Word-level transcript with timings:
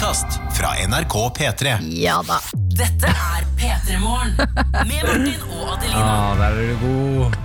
podkast 0.00 0.40
fra 0.52 0.68
NRK 0.88 1.14
P3. 1.38 1.78
Ja 1.82 2.22
da. 2.28 2.38
Dette 2.52 3.06
er 3.06 3.44
P3 3.58 3.98
Morgen 4.00 4.32
med 4.88 5.02
Martin 5.04 5.42
og 5.52 5.74
Adelina. 5.74 6.04
Ah, 6.04 6.38
der 6.38 6.44
er 6.44 6.70
du 6.70 6.76
god. 6.86 7.36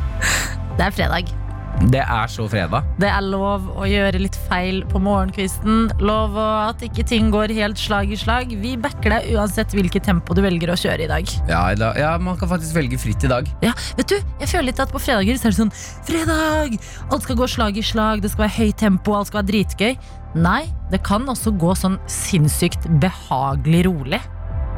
Det 0.78 0.86
er 0.86 0.92
fredag. 0.92 1.45
Det 1.92 2.00
er 2.02 2.30
så 2.32 2.46
fredag. 2.50 2.86
Det 3.00 3.08
er 3.12 3.22
lov 3.22 3.66
å 3.78 3.86
gjøre 3.86 4.18
litt 4.22 4.36
feil 4.48 4.80
på 4.90 4.98
morgenkvisten. 5.04 5.90
Lov 6.02 6.38
at 6.40 6.82
ikke 6.88 7.04
ting 7.08 7.28
går 7.34 7.52
helt 7.54 7.78
slag 7.78 8.10
i 8.16 8.18
slag. 8.18 8.54
Vi 8.62 8.72
backer 8.82 9.12
deg 9.18 9.28
uansett 9.36 9.76
hvilket 9.76 10.06
tempo 10.08 10.34
du 10.34 10.42
velger 10.46 10.72
å 10.74 10.78
kjøre 10.80 11.06
i 11.06 11.10
dag. 11.12 11.30
Ja, 11.52 11.62
i 11.72 11.76
dag- 11.78 11.98
ja, 12.00 12.18
Man 12.18 12.38
kan 12.38 12.50
faktisk 12.50 12.74
velge 12.74 12.98
fritt 12.98 13.24
i 13.24 13.28
dag. 13.28 13.48
Ja, 13.62 13.74
vet 13.98 14.08
du, 14.08 14.16
jeg 14.40 14.48
føler 14.50 14.64
litt 14.72 14.80
at 14.80 14.92
på 14.92 15.00
fredager 15.04 15.38
så 15.38 15.48
er 15.48 15.52
det 15.52 15.60
sånn 15.60 15.74
Fredag! 16.08 16.80
Alt 17.12 17.24
skal 17.24 17.36
gå 17.36 17.48
slag 17.48 17.78
i 17.78 17.82
slag, 17.82 18.22
det 18.22 18.32
skal 18.32 18.48
være 18.48 18.58
høyt 18.66 18.78
tempo, 18.78 19.14
alt 19.14 19.28
skal 19.28 19.44
være 19.44 19.52
dritgøy. 19.52 19.98
Nei, 20.36 20.64
det 20.92 21.04
kan 21.04 21.26
også 21.28 21.54
gå 21.60 21.76
sånn 21.78 22.00
sinnssykt 22.08 22.88
behagelig 23.00 23.86
rolig. 23.86 24.22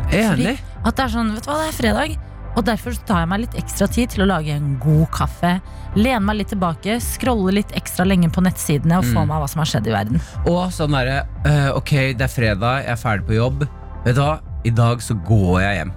Fordi 0.10 0.44
Enig. 0.48 0.58
at 0.86 0.96
det 0.96 1.06
er 1.06 1.10
sånn, 1.14 1.34
vet 1.36 1.44
du 1.46 1.52
hva, 1.52 1.62
det 1.62 1.70
er 1.72 1.78
fredag. 1.78 2.18
Og 2.58 2.66
derfor 2.66 2.96
så 2.96 3.04
tar 3.06 3.20
jeg 3.22 3.30
meg 3.30 3.42
litt 3.44 3.56
ekstra 3.60 3.86
tid 3.94 4.10
til 4.10 4.24
å 4.26 4.28
lage 4.32 4.50
en 4.56 4.72
god 4.82 5.06
kaffe. 5.14 5.52
Lene 5.96 6.20
meg 6.26 6.40
litt 6.40 6.50
tilbake, 6.50 6.96
scrolle 7.06 7.54
litt 7.60 7.70
ekstra 7.78 8.06
lenge 8.08 8.32
på 8.34 8.42
nettsidene 8.42 8.98
og 8.98 9.06
få 9.06 9.22
Mm. 9.22 9.28
meg 9.30 9.42
hva 9.44 9.50
som 9.52 9.60
har 9.62 9.70
skjedd 9.70 9.88
i 9.88 9.94
verden. 9.94 10.22
Og 10.48 10.72
sånn 10.74 10.92
derre 10.92 11.28
eh, 11.46 11.70
Ok, 11.78 11.92
det 12.18 12.22
er 12.26 12.34
fredag, 12.34 12.84
jeg 12.84 12.92
er 12.96 13.02
ferdig 13.02 13.28
på 13.28 13.38
jobb. 13.38 13.68
Vet 14.06 14.16
du 14.16 14.22
hva? 14.22 14.40
I 14.66 14.70
dag 14.74 14.98
så 15.06 15.14
går 15.28 15.62
jeg 15.62 15.78
hjem. 15.84 15.92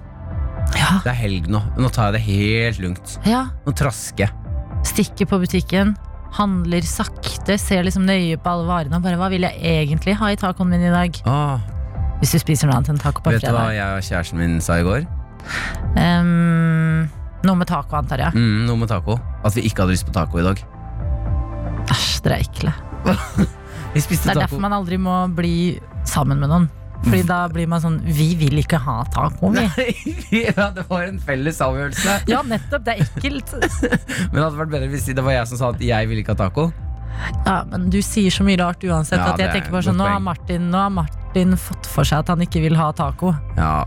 Ja, 0.77 0.91
Det 1.03 1.09
er 1.11 1.17
helg 1.17 1.47
nå. 1.49 1.61
Nå 1.81 1.89
tar 1.91 2.11
jeg 2.11 2.13
det 2.13 2.21
helt 2.29 2.79
lugnt. 2.79 3.17
ja. 3.25 3.47
Nå 3.65 3.73
trasker 3.75 4.27
jeg. 4.27 4.31
Stikker 4.85 5.25
på 5.29 5.39
butikken, 5.41 5.95
handler 6.37 6.81
sakte, 6.81 7.57
ser 7.59 7.83
liksom 7.83 8.05
nøye 8.05 8.37
på 8.37 8.49
alle 8.53 8.67
varene. 8.69 8.95
og 8.95 9.01
Bare 9.03 9.17
hva 9.17 9.29
vil 9.29 9.41
jeg 9.41 9.57
egentlig 9.61 10.15
ha 10.17 10.27
i 10.31 10.35
tacoen 10.35 10.69
min 10.69 10.81
i 10.85 10.89
dag? 10.93 11.17
Ah. 11.25 11.57
Hvis 12.21 12.31
du 12.33 12.39
spiser 12.39 12.67
noe 12.69 12.77
annet 12.77 12.89
enn 12.93 12.99
taco 13.01 13.21
på 13.21 13.31
vet 13.33 13.41
du 13.41 13.49
hva 13.51 13.73
jeg 13.73 13.97
og 13.97 14.05
kjæresten 14.05 14.37
min 14.37 14.61
sa 14.61 14.77
i 14.77 14.83
går? 14.85 15.07
Ehm, 15.99 17.07
noe 17.43 17.57
med 17.57 17.67
taco, 17.69 17.95
antar 17.99 18.25
jeg. 18.27 18.35
Mm, 18.37 18.65
noe 18.67 18.77
med 18.83 18.91
taco. 18.91 19.17
At 19.43 19.55
vi 19.57 19.65
ikke 19.69 19.83
hadde 19.85 19.95
lyst 19.95 20.07
på 20.07 20.13
taco 20.15 20.39
i 20.41 20.45
dag. 20.45 20.61
Æsj, 21.91 22.21
dere 22.25 22.37
er 22.37 22.45
ekle. 22.45 22.73
Vi 23.91 23.99
spiste 23.99 24.29
Det 24.29 24.31
er 24.31 24.37
taco. 24.37 24.45
derfor 24.45 24.61
man 24.63 24.71
aldri 24.77 24.95
må 25.01 25.15
bli 25.35 25.55
sammen 26.07 26.39
med 26.39 26.47
noen. 26.51 26.69
Fordi 27.01 27.23
da 27.25 27.39
blir 27.49 27.65
man 27.67 27.81
sånn 27.81 27.95
Vi 28.05 28.27
vil 28.37 28.59
ikke 28.61 28.77
ha 28.79 28.99
taco, 29.11 29.49
vi. 29.49 29.63
Ja, 30.45 30.67
det 30.75 30.83
var 30.87 31.07
en 31.07 31.17
felles 31.19 31.57
avgjørelse. 31.65 32.19
Ja, 32.29 32.43
nettopp. 32.45 32.85
Det 32.85 32.93
er 32.93 33.01
ekkelt. 33.07 33.51
Men 34.29 34.37
det 34.37 34.43
hadde 34.45 34.59
vært 34.61 34.71
bedre 34.77 34.91
hvis 34.93 35.09
det 35.09 35.25
var 35.25 35.33
jeg 35.33 35.49
som 35.49 35.59
sa 35.59 35.71
at 35.73 35.81
jeg 35.83 36.07
ville 36.11 36.21
ikke 36.23 36.37
ha 36.37 36.41
taco. 36.45 36.67
Ja, 37.43 37.57
men 37.67 37.89
du 37.91 37.97
sier 38.05 38.31
så 38.31 38.45
mye 38.47 38.55
rart 38.61 38.81
uansett 38.87 39.19
Ja, 39.19 39.33
at 39.33 39.41
jeg 39.41 39.49
er 39.49 39.57
tenker 39.57 39.73
bare 39.73 39.83
sånn 39.83 39.97
Nå 39.99 40.05
har. 40.07 40.21
Martin, 40.23 40.69
nå 40.71 40.79
har 40.79 40.93
Martin 40.95 41.57
fått 41.59 41.89
for 41.91 42.07
seg 42.07 42.21
at 42.23 42.31
han 42.31 42.39
ikke 42.45 42.61
vil 42.63 42.77
ha 42.79 42.87
taco. 42.95 43.33
Ja, 43.57 43.81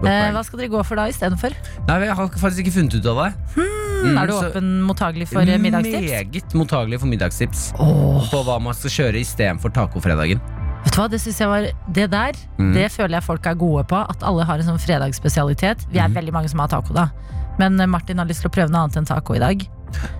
Eh, 0.00 0.30
hva 0.32 0.42
skal 0.46 0.58
dere 0.62 0.70
gå 0.72 0.80
for 0.86 0.96
da 0.96 1.08
istedenfor? 1.10 1.52
Jeg 1.88 2.14
har 2.16 2.28
faktisk 2.40 2.64
ikke 2.64 2.72
funnet 2.78 2.94
ut 2.96 3.06
av 3.10 3.18
det. 3.24 3.32
Hmm, 3.56 4.16
er 4.16 4.26
du 4.26 4.32
så- 4.32 4.48
åpen 4.50 4.68
mottagelig 4.88 5.28
for 5.28 5.40
eh, 5.42 5.58
middagstips? 5.58 6.10
Meget 6.10 6.54
mottagelig 6.54 7.00
for 7.00 7.06
middagstips. 7.06 7.72
Oh. 7.78 8.24
På 8.30 8.42
hva 8.44 8.60
man 8.62 8.72
skal 8.74 8.90
kjøre 8.90 9.20
istedenfor 9.20 9.70
tacofredagen. 9.72 10.40
vet 10.84 10.94
du 10.94 11.00
hva, 11.02 11.10
det 11.10 11.20
synes 11.20 11.38
jeg 11.38 11.48
var 11.48 11.66
Det 11.92 12.10
der, 12.10 12.32
Mm. 12.58 12.72
det 12.72 12.90
føler 12.92 13.18
jeg 13.20 13.22
folk 13.24 13.44
er 13.46 13.54
gode 13.54 13.84
på. 13.84 13.96
At 14.08 14.22
alle 14.22 14.44
har 14.44 14.54
en 14.58 14.64
sånn 14.64 14.80
fredagsspesialitet. 14.80 15.86
Vi 15.92 15.98
er 15.98 16.08
Mm. 16.08 16.14
veldig 16.14 16.32
mange 16.32 16.48
som 16.48 16.58
har 16.60 16.68
taco, 16.68 16.94
da. 16.94 17.10
Men 17.58 17.78
eh, 17.78 17.86
Martin 17.86 18.16
har 18.16 18.24
lyst 18.26 18.40
til 18.40 18.48
å 18.48 18.52
prøve 18.54 18.70
noe 18.70 18.84
annet 18.84 18.96
enn 18.96 19.04
taco 19.06 19.34
i 19.34 19.38
dag. 19.38 19.68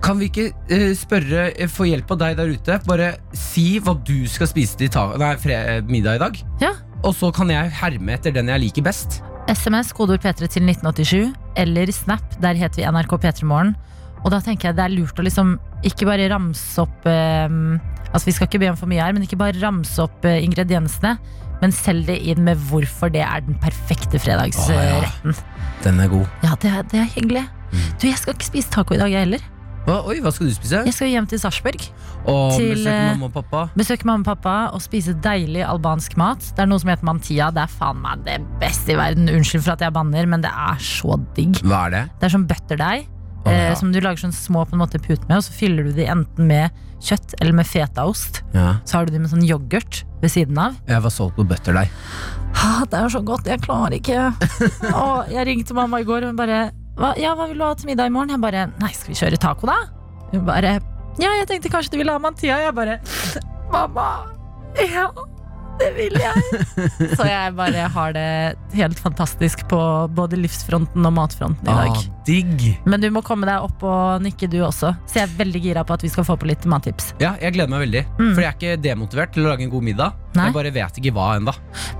Kan 0.01 0.19
vi 0.19 0.27
ikke 0.29 0.51
uh, 0.69 0.93
spørre, 0.93 1.55
få 1.69 1.87
hjelp 1.87 2.11
av 2.11 2.17
deg 2.19 2.35
der 2.37 2.47
ute? 2.47 2.85
Bare 2.85 3.15
si 3.33 3.79
hva 3.79 3.95
du 4.03 4.27
skal 4.27 4.45
spise 4.47 4.75
til 4.77 4.89
nei, 5.17 5.81
middag 5.87 6.15
i 6.15 6.17
dag. 6.19 6.37
Ja. 6.59 6.73
Og 7.03 7.15
så 7.15 7.33
kan 7.33 7.47
jeg 7.47 7.71
herme 7.71 8.09
etter 8.11 8.31
den 8.33 8.47
jeg 8.47 8.59
liker 8.61 8.83
best. 8.83 9.21
SMS, 9.51 9.91
kodeord 9.95 10.23
P3 10.23 10.47
til 10.47 10.67
1987, 10.69 11.31
eller 11.59 11.91
Snap, 11.95 12.37
der 12.43 12.59
heter 12.59 12.81
vi 12.81 12.87
NRK 12.87 13.17
P3morgen. 13.19 13.73
Og 14.21 14.31
da 14.33 14.39
tenker 14.43 14.69
jeg 14.69 14.77
det 14.77 14.85
er 14.85 14.93
lurt 14.93 15.19
å 15.19 15.25
liksom 15.25 15.55
ikke 15.87 16.05
bare 16.05 16.27
ramse 16.29 16.83
opp 16.83 17.07
eh, 17.09 17.49
Altså 18.11 18.27
vi 18.27 18.33
skal 18.35 18.49
ikke 18.49 18.59
be 18.59 18.67
om 18.69 18.77
for 18.77 18.91
mye 18.91 18.99
her, 18.99 19.13
men 19.15 19.23
ikke 19.23 19.39
bare 19.39 19.55
ramse 19.61 20.01
opp 20.03 20.25
eh, 20.27 20.41
ingrediensene. 20.43 21.15
Men 21.61 21.73
selg 21.75 22.09
det 22.09 22.17
inn 22.27 22.41
med 22.43 22.59
hvorfor 22.69 23.11
det 23.13 23.21
er 23.23 23.43
den 23.45 23.57
perfekte 23.61 24.19
fredagsretten. 24.19 25.35
Den 25.85 26.01
er 26.03 26.11
god. 26.11 26.27
ja. 26.43 26.55
det, 26.61 26.71
er, 26.71 26.87
det 26.91 27.01
er 27.03 27.11
hyggelig. 27.15 27.45
Du, 27.71 28.07
jeg 28.09 28.19
skal 28.19 28.35
ikke 28.35 28.49
spise 28.49 28.73
taco 28.73 28.97
i 28.97 28.99
dag, 28.99 29.13
jeg 29.13 29.27
heller. 29.27 29.50
Hva, 29.81 29.95
oi, 30.05 30.19
hva 30.21 30.29
skal 30.33 30.49
du 30.49 30.53
spise? 30.53 30.83
Jeg 30.85 30.93
skal 30.93 31.09
hjem 31.09 31.27
til 31.29 31.39
Sarpsborg. 31.41 31.85
Besøke 32.27 32.91
eh, 32.91 33.07
mamma 33.15 33.29
og 33.31 33.33
pappa. 33.33 33.61
Besøke 33.73 34.05
mamma 34.05 34.21
og 34.21 34.27
pappa 34.29 34.55
og 34.75 34.83
spise 34.83 35.15
deilig 35.25 35.63
albansk 35.65 36.13
mat. 36.21 36.43
Det 36.53 36.61
er 36.61 36.69
noe 36.69 36.81
som 36.83 36.91
heter 36.93 37.07
mantia. 37.07 37.47
Det 37.55 37.63
er 37.63 37.71
faen 37.79 37.97
meg 38.03 38.21
det 38.27 38.37
beste 38.61 38.93
i 38.93 38.99
verden. 38.99 39.31
Unnskyld 39.31 39.65
for 39.65 39.73
at 39.73 39.81
jeg 39.87 39.95
banner, 39.95 40.29
men 40.29 40.45
det 40.45 40.51
er 40.53 40.85
så 40.85 41.17
digg. 41.37 41.63
Hva 41.65 41.87
er 41.87 41.95
det? 41.95 42.03
Det 42.21 42.29
er 42.29 42.35
sånn 42.35 42.45
butterdeig 42.51 43.07
Å, 43.41 43.49
eh, 43.49 43.71
som 43.79 43.89
du 43.89 43.97
lager 43.97 44.21
sånn 44.21 44.35
små 44.37 44.67
på 44.69 44.77
en 44.77 44.83
måte 44.83 45.01
put 45.01 45.23
med, 45.25 45.39
og 45.39 45.45
så 45.47 45.55
fyller 45.57 45.89
du 45.89 45.95
de 45.97 46.05
enten 46.13 46.45
med 46.51 46.69
kjøtt 47.01 47.33
eller 47.41 47.57
med 47.57 47.65
fetaost. 47.65 48.43
Ja. 48.53 48.75
Så 48.85 48.99
har 48.99 49.09
du 49.09 49.15
de 49.15 49.23
med 49.23 49.31
sånn 49.33 49.47
yoghurt 49.47 50.03
ved 50.21 50.29
siden 50.29 50.59
av. 50.61 50.77
Jeg 50.85 51.01
var 51.01 51.13
solgt 51.15 51.39
på 51.39 51.47
butterdeig. 51.49 51.89
Ah, 52.61 52.83
det 52.85 52.99
er 52.99 53.09
så 53.09 53.23
godt, 53.25 53.49
jeg 53.49 53.63
klarer 53.63 53.97
ikke. 53.97 54.29
Åh, 54.91 55.31
jeg 55.33 55.47
ringte 55.49 55.73
mamma 55.73 56.03
i 56.03 56.05
går, 56.05 56.27
og 56.27 56.35
hun 56.35 56.37
bare 56.37 56.67
hva, 56.99 57.13
Ja, 57.19 57.33
hva 57.37 57.47
vil 57.49 57.57
du 57.61 57.65
ha 57.65 57.73
til 57.75 57.91
middag 57.91 58.09
i 58.11 58.13
morgen? 58.13 58.33
Jeg 58.35 58.41
bare 58.43 58.65
Nei, 58.81 58.91
skal 58.97 59.13
vi 59.13 59.19
kjøre 59.19 59.39
taco, 59.41 59.67
da? 59.69 59.77
Hun 60.31 60.45
bare 60.47 60.77
Ja, 61.19 61.31
jeg 61.41 61.47
tenkte 61.49 61.71
kanskje 61.73 61.95
du 61.95 61.97
ville 62.01 62.13
ha 62.15 62.19
Mantia. 62.23 62.57
Jeg 62.65 62.75
bare 62.75 62.99
Mamma. 63.73 64.07
Ja, 64.79 65.07
det 65.81 65.89
vil 65.97 66.15
jeg. 66.21 66.63
Så 67.17 67.25
jeg 67.27 67.53
bare 67.57 67.85
har 67.95 68.13
det 68.15 68.25
helt 68.77 68.99
fantastisk 69.01 69.63
på 69.71 69.79
både 70.15 70.39
livsfronten 70.39 71.05
og 71.09 71.13
matfronten 71.17 71.67
i 71.67 71.75
dag. 71.75 71.91
Ah, 71.97 72.23
digg. 72.27 72.65
Men 72.85 73.01
du 73.03 73.09
må 73.13 73.23
komme 73.25 73.47
deg 73.49 73.65
opp 73.65 73.83
og 73.87 74.21
nikke 74.25 74.49
du 74.51 74.59
også. 74.65 74.93
Så 75.09 75.19
jeg 75.21 75.27
er 75.29 75.35
veldig 75.41 75.61
gira 75.63 75.83
på 75.87 75.95
at 75.97 76.05
vi 76.05 76.11
skal 76.13 76.27
få 76.27 76.37
på 76.41 76.49
litt 76.49 76.65
mattips. 76.69 77.11
Ja, 77.23 77.33
jeg 77.41 77.55
gleder 77.57 77.73
meg 77.73 77.85
veldig. 77.87 78.03
Mm. 78.19 78.31
For 78.35 78.43
jeg 78.45 78.49
er 78.51 78.57
ikke 78.59 78.75
demotivert 78.85 79.33
til 79.35 79.45
å 79.47 79.51
lage 79.53 79.65
en 79.67 79.73
god 79.73 79.87
middag. 79.89 80.17
Nei. 80.37 80.47
Jeg 80.49 80.55
bare 80.55 80.73
vet 80.77 81.01
ikke 81.01 81.13
hva 81.17 81.29
ennå. 81.39 81.53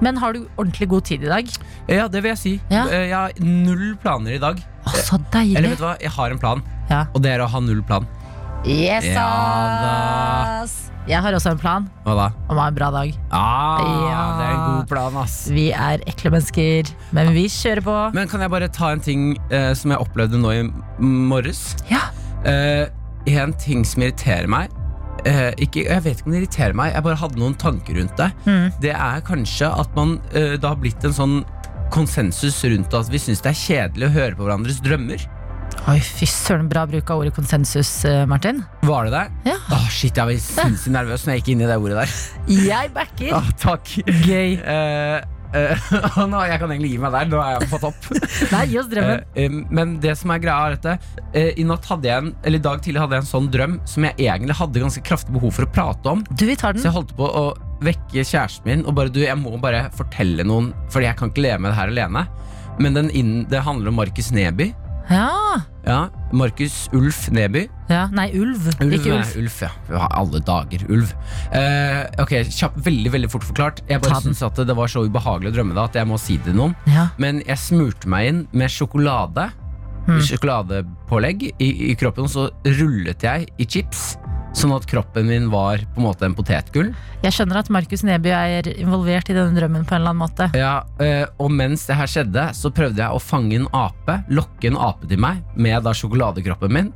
Men 0.05 0.19
har 0.21 0.37
du 0.37 0.43
ordentlig 0.55 0.87
god 0.93 1.07
tid 1.09 1.25
i 1.27 1.31
dag? 1.33 1.49
Ja, 1.91 2.05
det 2.11 2.21
vil 2.23 2.31
jeg 2.35 2.41
si. 2.43 2.53
Ja. 2.71 2.85
Eh, 2.87 3.07
Jeg 3.11 3.17
har 3.17 3.33
null 3.43 3.95
planer 4.03 4.37
i 4.37 4.41
dag. 4.41 4.61
Å, 4.85 4.93
så 4.97 5.19
Eller 5.41 5.73
vet 5.73 5.81
du 5.81 5.83
hva, 5.85 5.95
jeg 6.01 6.09
har 6.15 6.31
en 6.33 6.39
plan, 6.41 6.63
Ja. 6.89 7.03
og 7.13 7.21
det 7.21 7.31
er 7.35 7.43
å 7.43 7.49
ha 7.51 7.59
null 7.61 7.83
plan. 7.85 8.07
Yes, 8.65 9.05
Ja 9.09 9.27
ass. 10.61 10.90
Jeg 11.09 11.17
har 11.25 11.33
også 11.33 11.51
en 11.55 11.59
plan 11.61 11.87
Hva 12.05 12.13
da? 12.17 12.25
om 12.47 12.57
å 12.57 12.61
ha 12.61 12.67
en 12.69 12.75
bra 12.77 12.89
dag. 12.93 13.13
Ah, 13.33 13.79
Ja. 13.81 14.19
Det 14.37 14.45
er 14.45 14.51
en 14.53 14.65
god 14.77 14.87
plan, 14.91 15.15
ass. 15.23 15.37
Vi 15.49 15.71
er 15.73 16.03
ekle 16.09 16.31
mennesker, 16.35 16.91
men 17.15 17.31
vi 17.33 17.47
kjører 17.49 17.81
på. 17.85 17.95
Men 18.13 18.27
kan 18.29 18.43
jeg 18.45 18.51
bare 18.53 18.67
ta 18.69 18.91
en 18.93 19.01
ting 19.01 19.31
eh, 19.49 19.71
som 19.77 19.91
jeg 19.93 19.99
opplevde 20.03 20.37
nå 20.41 20.51
i 20.53 20.61
morges? 21.01 21.75
Ja. 21.89 22.03
Eh, 22.45 22.85
en 23.31 23.53
ting 23.61 23.83
som 23.85 24.01
irriterer 24.01 24.47
meg 24.49 24.71
eh, 25.29 25.51
ikke, 25.61 25.83
Jeg 25.85 26.01
vet 26.01 26.17
ikke 26.21 26.25
om 26.25 26.33
det 26.33 26.39
irriterer 26.41 26.73
meg, 26.77 26.93
jeg 26.95 27.03
bare 27.05 27.19
hadde 27.21 27.37
noen 27.41 27.53
tanker 27.61 27.97
rundt 27.99 28.15
det. 28.17 28.31
Mm. 28.45 28.71
Det 28.81 28.93
er 28.95 29.21
kanskje 29.25 29.69
at 29.69 29.91
man 29.97 30.15
eh, 30.33 30.55
Det 30.57 30.65
har 30.65 30.79
blitt 30.81 31.05
en 31.05 31.13
sånn 31.13 31.35
konsensus 31.93 32.61
rundt 32.63 32.93
at 32.95 33.09
vi 33.11 33.19
syns 33.19 33.41
det 33.43 33.51
er 33.51 33.59
kjedelig 33.59 34.07
å 34.07 34.13
høre 34.15 34.37
på 34.39 34.45
hverandres 34.47 34.79
drømmer. 34.85 35.25
Oi, 35.89 35.97
fy 36.05 36.27
søren, 36.29 36.67
bra 36.69 36.83
bruk 36.89 37.09
av 37.09 37.23
ordet 37.23 37.33
konsensus, 37.35 37.89
eh, 38.05 38.23
Martin. 38.29 38.61
Var 38.85 39.09
det 39.09 39.11
det? 39.15 39.51
Ja. 39.51 39.57
Åh, 39.73 39.87
shit, 39.89 40.15
jeg 40.15 40.29
var 40.29 40.41
sinnssykt 40.45 40.93
nervøs 40.93 41.25
når 41.25 41.33
jeg 41.33 41.41
gikk 41.41 41.51
inn 41.55 41.63
i 41.65 41.69
det 41.69 41.77
ordet 41.81 42.03
der. 42.03 42.15
Jeg 42.69 42.91
backer. 42.95 43.33
Ah, 43.41 43.53
takk. 43.59 43.93
Gøy. 44.27 44.59
Uh, 45.51 45.75
uh, 45.91 46.21
nå, 46.31 46.39
jeg 46.47 46.59
kan 46.61 46.71
egentlig 46.71 46.93
gi 46.93 46.99
meg 47.03 47.11
der. 47.11 47.25
Nå 47.27 47.39
er 47.43 47.57
jeg 47.57 47.67
på 47.73 47.79
topp. 47.83 48.05
Nei, 48.53 48.61
gi 48.71 48.77
oss 48.79 48.87
drømmen. 48.87 49.25
Uh, 49.35 49.57
men 49.75 49.97
det 49.99 50.13
som 50.15 50.31
er 50.31 50.39
greia 50.39 50.69
er 50.69 50.77
dette 50.77 51.41
I 51.59 51.65
natt 51.67 51.89
hadde 51.91 52.07
jeg 52.07 52.23
en 52.23 52.29
Eller 52.47 52.61
i 52.61 52.63
dag 52.63 52.79
tidlig 52.79 53.01
hadde 53.03 53.17
jeg 53.17 53.25
en 53.25 53.27
sånn 53.27 53.49
drøm 53.51 53.73
som 53.83 54.07
jeg 54.07 54.15
egentlig 54.15 54.55
hadde 54.61 54.83
ganske 54.85 55.03
kraftig 55.09 55.35
behov 55.35 55.51
for 55.57 55.67
å 55.67 55.73
prate 55.75 56.13
om. 56.13 56.23
Du, 56.31 56.45
vi 56.47 56.55
tar 56.55 56.77
den. 56.77 56.79
Så 56.79 56.87
jeg 56.87 56.95
holdt 57.01 57.11
på 57.19 57.27
å 57.27 57.43
vekke 57.83 58.23
kjæresten 58.23 58.69
min 58.69 58.85
og 58.87 58.95
bare 58.95 59.11
du, 59.11 59.19
jeg 59.25 59.35
må 59.43 59.57
bare 59.59 59.89
fortelle 59.97 60.47
noen, 60.47 60.71
Fordi 60.93 61.09
jeg 61.09 61.19
kan 61.19 61.33
ikke 61.33 61.43
leve 61.49 61.65
med 61.65 61.73
det 61.73 61.79
her 61.81 61.91
alene. 61.91 62.23
Men 62.79 62.95
den 63.01 63.11
inn, 63.11 63.33
det 63.51 63.65
handler 63.67 63.91
om 63.91 63.99
Markus 63.99 64.31
Neby. 64.31 64.71
Ja. 65.11 65.27
Ja, 65.85 65.99
Markus 66.31 66.87
Ulf 66.93 67.23
Neby. 67.33 67.63
ja. 67.89 68.03
Nei, 68.13 68.27
ulv. 68.37 68.67
Ulv, 68.79 68.93
Ikke 68.93 69.09
nei. 69.15 69.23
Ulf, 69.41 69.61
ja. 69.65 69.69
Ja, 69.89 70.07
Alle 70.19 70.39
dager, 70.45 70.83
ulv. 70.93 71.13
Eh, 71.57 72.03
ok, 72.21 72.35
kjapp, 72.49 72.77
Veldig 72.85 73.11
veldig 73.15 73.31
fort 73.33 73.43
forklart. 73.47 73.81
Jeg 73.89 74.01
bare 74.03 74.21
syns 74.21 74.43
at 74.45 74.61
det 74.67 74.75
var 74.77 74.87
så 74.91 75.03
ubehagelig 75.07 75.51
å 75.51 75.55
drømme 75.57 75.73
det 75.77 75.83
at 75.89 75.97
jeg 76.01 76.07
må 76.07 76.19
si 76.21 76.37
det 76.37 76.51
til 76.51 76.59
noen. 76.61 76.75
Ja. 76.87 77.07
Men 77.17 77.41
jeg 77.47 77.57
smurte 77.57 78.07
meg 78.11 78.29
inn 78.29 78.43
med 78.53 78.69
sjokolade. 78.71 79.49
Hmm. 80.07 80.17
Sjokoladepålegg 80.25 81.43
i, 81.61 81.69
i 81.91 81.95
kroppen, 81.99 82.25
og 82.25 82.31
så 82.33 82.47
rullet 82.79 83.21
jeg 83.25 83.49
i 83.61 83.65
chips. 83.69 84.15
Sånn 84.57 84.73
at 84.75 84.85
kroppen 84.89 85.29
min 85.29 85.47
var 85.51 85.79
på 85.93 86.01
en 86.01 86.07
måte 86.09 86.27
en 86.27 86.35
potetgull. 86.35 86.91
Jeg 87.23 87.35
skjønner 87.35 87.61
at 87.61 87.71
Markus 87.71 88.03
Neby 88.03 88.33
er 88.35 88.67
involvert 88.73 89.31
i 89.31 89.35
denne 89.37 89.55
drømmen 89.55 89.85
på 89.87 89.95
en 89.95 90.01
eller 90.01 90.13
annen 90.13 90.23
måte. 90.25 90.49
Ja, 90.57 90.73
eh, 91.03 91.23
og 91.39 91.53
mens 91.55 91.87
det 91.87 91.95
her 91.99 92.11
skjedde, 92.11 92.49
så 92.57 92.73
prøvde 92.75 92.99
jeg 93.03 93.15
å 93.15 93.23
fange 93.23 93.55
en 93.61 93.69
ape, 93.77 94.19
lokke 94.33 94.71
en 94.71 94.79
ape 94.79 95.07
til 95.07 95.23
meg 95.23 95.41
med 95.55 95.87
da 95.87 95.95
sjokoladekroppen 95.95 96.75
min. 96.75 96.93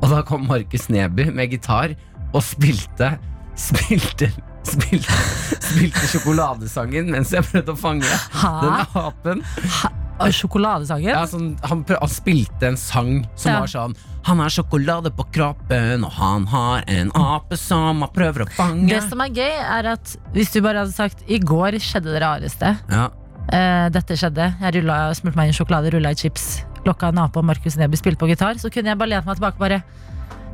Og 0.00 0.10
da 0.10 0.22
kom 0.26 0.48
Markus 0.50 0.88
Neby 0.90 1.30
med 1.30 1.54
gitar 1.54 1.94
og 2.30 2.42
spilte 2.46 3.16
Spilte 3.60 4.30
spilte, 4.66 5.16
spilte 5.60 6.06
sjokoladesangen 6.12 7.10
mens 7.12 7.32
jeg 7.34 7.44
prøvde 7.48 7.74
å 7.74 7.78
fange 7.78 8.06
ha? 8.40 8.52
denne 8.62 8.86
apen. 9.06 9.42
Og 9.44 10.09
sjokoladesangen? 10.28 11.08
Ja, 11.08 11.22
sånn, 11.26 11.56
han, 11.64 11.84
han 11.88 12.08
spilte 12.12 12.68
en 12.68 12.76
sang 12.76 13.26
som 13.34 13.52
Ja. 13.52 13.60
var 13.60 13.66
sånn 13.72 13.96
Han 14.28 14.38
har 14.38 14.50
sjokolade 14.52 15.08
på 15.16 15.24
kroppen, 15.32 16.04
og 16.04 16.12
han 16.12 16.44
har 16.46 16.84
en 16.86 17.08
ape 17.16 17.56
som 17.56 18.02
han 18.02 18.10
prøver 18.12 18.44
å 18.44 18.50
fange. 18.52 18.88
Det 18.92 19.00
som 19.08 19.20
er 19.24 19.30
gøy, 19.32 19.54
er 19.78 19.86
at 19.94 20.16
hvis 20.34 20.52
du 20.52 20.60
bare 20.60 20.82
hadde 20.84 20.92
sagt 20.92 21.24
i 21.26 21.38
går 21.40 21.78
skjedde 21.80 22.12
det 22.12 22.20
rareste. 22.22 22.76
Ja, 22.90 23.08
Uh, 23.50 23.88
dette 23.90 24.14
skjedde. 24.14 24.44
Jeg 24.60 24.74
rullet, 24.76 25.16
smurte 25.16 25.34
meg 25.36 25.48
inn 25.48 25.54
sjokolade, 25.56 25.90
rulla 25.90 26.10
i 26.12 26.14
chips, 26.14 26.60
lokka 26.86 27.08
en 27.08 27.18
ape 27.18 27.40
og 27.40 27.44
Markus 27.48 27.74
Neby 27.80 27.96
spilte 27.98 28.20
på 28.20 28.28
gitar. 28.30 28.54
Så 28.62 28.70
kunne 28.70 28.92
jeg 28.92 28.98
bare 29.00 29.08
lent 29.10 29.26
meg 29.26 29.40
tilbake 29.40 29.58
bare 29.58 29.82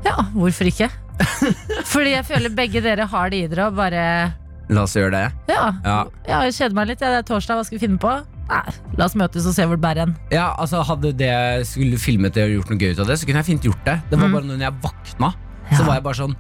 Ja, 0.07 0.15
hvorfor 0.33 0.65
ikke? 0.71 0.89
Fordi 1.93 2.15
jeg 2.15 2.25
føler 2.25 2.55
begge 2.57 2.81
dere 2.81 3.05
har 3.11 3.29
det 3.35 3.37
i 3.43 3.47
dere 3.53 3.67
og 3.69 3.77
bare 3.77 4.33
La 4.71 4.83
oss 4.87 4.95
gjøre 4.97 5.11
det. 5.13 5.27
Ja, 5.53 5.67
Ja. 5.85 5.99
ja 6.27 6.41
jeg 6.47 6.55
kjeder 6.57 6.75
meg 6.79 6.89
litt. 6.89 6.99
Det 7.03 7.11
er 7.19 7.23
torsdag, 7.27 7.59
hva 7.59 7.67
skal 7.67 7.77
vi 7.79 7.85
finne 7.87 8.01
på? 8.01 8.15
Nei, 8.49 8.75
la 8.97 9.05
oss 9.09 9.15
møtes 9.19 9.47
og 9.51 9.55
se 9.57 9.65
hvor 9.67 9.75
det 9.77 9.83
bærer 9.83 10.05
hen. 10.05 10.13
Ja, 10.31 10.53
altså 10.57 10.85
Hadde 10.87 11.11
det 11.19 11.67
skulle 11.67 11.99
filmet 11.99 12.33
det 12.37 12.45
og 12.47 12.53
gjort 12.61 12.71
noe 12.71 12.79
gøy 12.79 12.93
ut 12.95 13.01
av 13.03 13.07
det, 13.11 13.17
så 13.19 13.27
kunne 13.27 13.43
jeg 13.43 13.49
fint 13.49 13.63
gjort 13.67 13.85
det. 13.85 13.97
Det 14.11 14.19
var 14.21 14.29
Mm. 14.29 14.33
bare 14.37 14.45
når 14.45 14.59
jeg 14.61 14.73
våkna, 14.83 15.35
Ja. 15.71 15.77
så 15.77 15.85
var 15.87 15.95
jeg 15.95 16.03
bare 16.05 16.15
sånn 16.15 16.37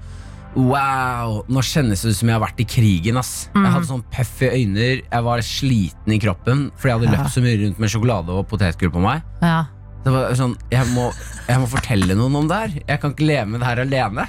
Wow, 0.56 1.42
nå 1.52 1.60
kjennes 1.60 2.00
det 2.00 2.10
ut 2.10 2.16
som 2.16 2.28
jeg 2.30 2.38
har 2.38 2.46
vært 2.46 2.60
i 2.60 2.64
krigen. 2.64 3.18
ass 3.18 3.50
Mm. 3.54 3.64
Jeg 3.64 3.72
hadde 3.74 3.86
sånn 3.90 4.04
puffy 4.10 4.48
øyne, 4.48 5.02
jeg 5.12 5.22
var 5.24 5.38
sliten 5.40 6.12
i 6.14 6.18
kroppen 6.18 6.70
fordi 6.78 6.88
jeg 6.88 6.98
hadde 7.00 7.12
Ja. 7.12 7.18
løpt 7.18 7.34
så 7.34 7.42
mye 7.42 7.58
rundt 7.64 7.78
med 7.78 7.90
sjokolade 7.90 8.28
og 8.30 8.48
potetgull 8.48 8.90
på 8.90 9.00
meg. 9.02 9.22
Ja. 9.42 9.64
Det 10.04 10.12
var 10.12 10.30
sånn, 10.32 10.56
jeg 10.70 10.86
må, 10.94 11.12
jeg 11.48 11.58
må 11.58 11.66
fortelle 11.68 12.14
noen 12.16 12.36
om 12.36 12.48
det 12.48 12.56
her. 12.56 12.80
Jeg 12.88 13.00
kan 13.00 13.12
ikke 13.12 13.26
leve 13.26 13.46
med 13.48 13.60
det 13.60 13.66
her 13.66 13.76
alene. 13.84 14.28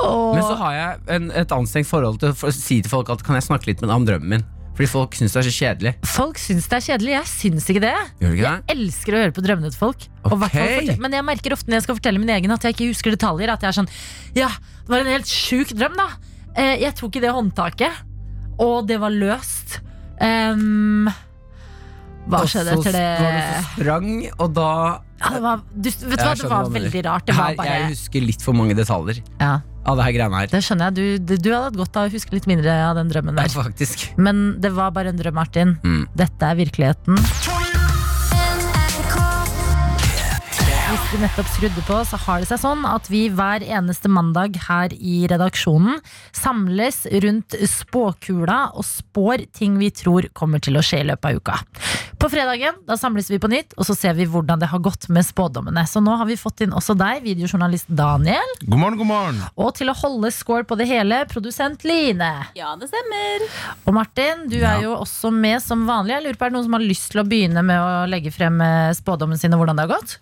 Og, 0.00 0.34
Men 0.34 0.42
så 0.44 0.56
har 0.58 0.72
jeg 0.72 0.98
en, 1.08 1.30
et 1.30 1.48
anstrengt 1.48 1.86
forhold 1.86 2.18
til 2.20 2.30
å 2.32 2.52
si 2.52 2.80
til 2.82 2.90
folk 2.90 3.08
at 3.10 3.22
kan 3.24 3.34
jeg 3.38 3.44
snakke 3.44 3.66
litt 3.70 3.80
med 3.80 3.88
deg 3.88 3.96
om 3.96 4.06
drømmen 4.06 4.28
min. 4.28 4.44
Fordi 4.72 4.88
folk 4.88 5.12
syns 5.18 5.34
det 5.34 5.40
er 5.42 5.46
så 5.50 5.52
kjedelig. 5.52 5.90
folk 6.08 6.38
syns 6.40 6.66
det 6.68 6.76
er 6.78 6.84
kjedelig. 6.86 7.12
Jeg 7.12 7.26
syns 7.28 7.66
ikke 7.68 7.82
det. 7.84 7.94
Gjør 8.22 8.30
du 8.30 8.36
ikke 8.38 8.52
det? 8.56 8.76
elsker 8.76 9.12
å 9.12 9.20
høre 9.22 9.34
på 9.36 9.42
drømmene 9.44 9.70
til 9.70 9.78
folk. 9.78 10.06
Og 10.24 10.38
hvert 10.40 10.50
fall 10.54 10.62
Ok. 10.62 10.76
fortell- 10.80 11.00
men 11.04 11.12
jeg 11.12 11.24
merker 11.28 11.52
ofte 11.52 11.68
når 11.68 11.76
jeg 11.76 11.82
skal 11.82 11.98
fortelle 11.98 12.18
min 12.22 12.30
egen 12.30 12.50
at 12.50 12.62
jeg 12.62 12.74
ikke 12.76 12.88
husker 12.88 13.10
detaljer. 13.16 13.52
At 13.52 13.60
jeg 13.60 13.68
er 13.68 13.76
sånn 13.82 13.88
Ja, 14.34 14.48
det 14.48 14.88
var 14.88 15.00
en 15.00 15.12
helt 15.12 15.26
sjuk 15.28 15.74
drøm, 15.76 15.94
da. 15.96 16.08
Eh, 16.56 16.76
jeg 16.80 16.94
tok 16.96 17.16
i 17.16 17.20
det 17.20 17.30
håndtaket, 17.32 17.92
og 18.58 18.86
det 18.88 18.98
var 19.00 19.10
løst. 19.10 19.80
Um, 20.20 21.08
hva 22.28 22.40
Og 22.44 22.48
skjedde 22.48 22.72
etter 22.78 22.92
det? 22.92 23.20
var 23.20 23.32
det 23.32 23.42
så 23.42 23.74
sprang, 23.74 24.10
og 24.38 24.52
da 24.54 24.68
Ja, 25.22 25.28
det 25.34 25.42
var, 25.42 25.56
du, 25.74 25.88
vet 25.90 26.00
du 26.02 26.08
hva, 26.24 26.34
det 26.34 26.48
var 26.50 26.64
veldig 26.70 27.04
rart. 27.04 27.26
Det 27.26 27.34
var 27.36 27.54
bare 27.56 27.66
Jeg 27.66 27.88
husker 27.96 28.20
litt 28.26 28.42
for 28.42 28.52
mange 28.54 28.74
detaljer 28.78 29.20
ja, 29.40 29.60
av 29.84 29.98
det 29.98 30.06
her 30.06 30.16
greiene 30.16 30.42
her. 30.42 30.52
Det 30.52 30.62
skjønner 30.64 30.90
jeg. 30.90 31.18
Du, 31.22 31.34
du, 31.34 31.50
hadde 31.50 31.64
hatt 31.70 31.80
godt 31.80 31.98
av 31.98 32.08
å 32.08 32.14
huske 32.14 32.36
litt 32.36 32.48
mindre 32.50 32.76
av 32.86 32.98
den 33.00 33.10
drømmen 33.12 33.40
Ja, 33.42 33.48
faktisk. 33.50 34.08
Men 34.20 34.44
det 34.62 34.74
var 34.76 34.94
bare 34.94 35.12
en 35.12 35.20
drøm, 35.20 35.36
Martin. 35.38 35.76
Mm. 35.82 36.04
Dette 36.18 36.52
er 36.52 36.58
virkeligheten. 36.62 37.18
Du 41.12 41.18
nettopp 41.20 41.48
skrudde 41.52 41.82
på, 41.84 41.96
så 42.08 42.16
har 42.24 42.40
det 42.40 42.46
seg 42.48 42.60
sånn 42.62 42.86
at 42.88 43.08
vi 43.12 43.26
hver 43.28 43.60
eneste 43.60 44.08
mandag 44.08 44.54
her 44.64 44.94
i 44.96 45.26
redaksjonen 45.28 45.98
samles 46.32 47.02
rundt 47.20 47.52
spåkula 47.68 48.70
og 48.72 48.86
spår 48.88 49.44
ting 49.52 49.74
vi 49.80 49.90
tror 49.92 50.30
kommer 50.32 50.62
til 50.64 50.78
å 50.80 50.84
skje 50.84 51.02
i 51.02 51.08
løpet 51.10 51.28
av 51.28 51.36
uka. 51.42 51.58
På 52.22 52.30
fredagen 52.32 52.78
da 52.88 52.96
samles 52.96 53.28
vi 53.28 53.40
på 53.42 53.50
nytt, 53.52 53.76
og 53.76 53.84
så 53.90 53.96
ser 53.98 54.16
vi 54.16 54.24
hvordan 54.30 54.62
det 54.62 54.70
har 54.72 54.80
gått 54.80 55.10
med 55.12 55.26
spådommene. 55.28 55.84
Så 55.90 56.00
nå 56.00 56.16
har 56.16 56.30
vi 56.30 56.38
fått 56.40 56.64
inn 56.64 56.72
også 56.72 56.96
deg, 56.96 57.20
videojournalist 57.26 57.92
Daniel, 57.92 58.56
God 58.64 58.80
morgen, 58.80 58.98
god 59.02 59.10
morgen. 59.12 59.44
og 59.52 59.72
til 59.76 59.92
å 59.92 59.98
holde 60.00 60.32
score 60.32 60.64
på 60.64 60.80
det 60.80 60.88
hele, 60.88 61.22
produsent 61.28 61.84
Line. 61.84 62.32
Ja, 62.56 62.72
det 62.80 62.88
stemmer. 62.88 63.48
Og 63.84 63.96
Martin, 64.00 64.46
du 64.48 64.62
er 64.62 64.86
jo 64.86 64.96
også 64.96 65.34
med 65.34 65.60
som 65.60 65.84
vanlig. 65.88 66.16
Jeg 66.16 66.28
lurer 66.30 66.40
på, 66.40 66.48
Er 66.48 66.54
det 66.54 66.60
noen 66.60 66.70
som 66.70 66.80
har 66.80 66.88
lyst 66.88 67.12
til 67.12 67.20
å 67.20 67.28
begynne 67.28 67.68
med 67.68 67.84
å 67.84 68.04
legge 68.08 68.32
frem 68.32 68.60
eh, 68.64 68.92
spådommen 68.96 69.36
sin 69.36 69.52
og 69.52 69.60
hvordan 69.60 69.76
det 69.76 69.90
har 69.90 69.98
gått? 69.98 70.20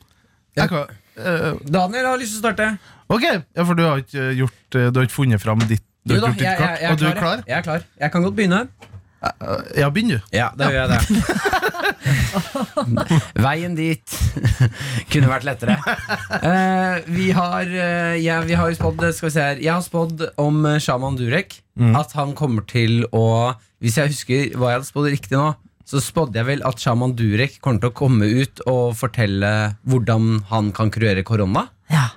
Kan, 0.56 0.91
eh, 1.17 1.52
Daniel 1.67 2.11
har 2.11 2.19
lyst 2.20 2.35
til 2.35 2.41
å 2.41 2.44
starte. 2.44 2.70
ok, 3.08 3.26
ja, 3.56 3.64
for 3.64 3.79
du 3.79 3.85
har 3.87 4.02
ikke 4.02 4.23
eh, 4.29 4.37
gjort 4.41 4.79
eh, 4.79 4.91
Du 4.91 5.00
har 5.00 5.08
ikke 5.08 5.19
funnet 5.19 5.43
fram 5.43 5.62
ditt 5.67 5.85
Du 6.05 6.17
har 6.17 6.20
da, 6.20 6.31
gjort 6.31 6.38
ditt 6.38 6.47
jeg, 6.47 6.58
kart, 6.58 6.70
jeg, 6.70 6.82
jeg, 6.82 6.93
og 6.93 6.99
du 6.99 7.06
er 7.06 7.20
klar? 7.20 7.44
Jeg 7.47 7.58
er 7.58 7.67
klar. 7.67 7.85
Jeg 8.00 8.14
kan 8.14 8.25
godt 8.26 8.38
begynne. 8.38 8.64
Ja, 9.76 9.91
begynn 9.93 10.14
du. 10.14 10.17
Ja, 10.32 10.47
da 10.56 10.70
gjør 10.73 10.88
jeg 10.88 10.91
det. 10.94 11.00
Veien 13.44 13.75
dit 13.76 14.14
kunne 15.12 15.29
vært 15.29 15.44
lettere. 15.44 15.76
Uh, 16.41 17.05
vi 17.05 17.29
har 17.37 17.69
uh, 17.69 18.17
ja, 18.17 18.38
Vi 18.49 18.56
har 18.56 18.70
jo 18.70 18.79
spådd 18.79 19.05
Skal 19.12 19.29
vi 19.29 19.35
se 19.35 19.44
her. 19.44 19.61
Jeg 19.61 19.75
har 19.75 19.85
spådd 19.85 20.25
om 20.41 20.64
Shaman 20.81 21.20
Durek. 21.20 21.61
At 22.00 22.17
han 22.17 22.32
kommer 22.37 22.64
til 22.69 23.05
å 23.12 23.52
Hvis 23.81 24.00
jeg 24.00 24.14
husker 24.14 24.56
hva 24.56 24.73
jeg 24.73 24.81
hadde 24.81 24.88
spådd 24.88 25.12
riktig 25.12 25.37
nå, 25.37 25.52
så 25.90 25.98
spådde 26.02 26.38
jeg 26.38 26.46
vel 26.46 26.60
at 26.69 26.78
Shaman 26.78 27.16
Durek 27.19 27.58
kommer 27.64 27.82
til 27.82 27.90
å 27.90 27.96
komme 27.98 28.28
ut 28.31 28.62
og 28.70 28.94
fortelle 28.98 29.50
hvordan 29.90 30.44
han 30.50 30.70
kan 30.76 30.92
kurere 30.94 31.25
korona. 31.26 31.66
Ja. 31.90 32.12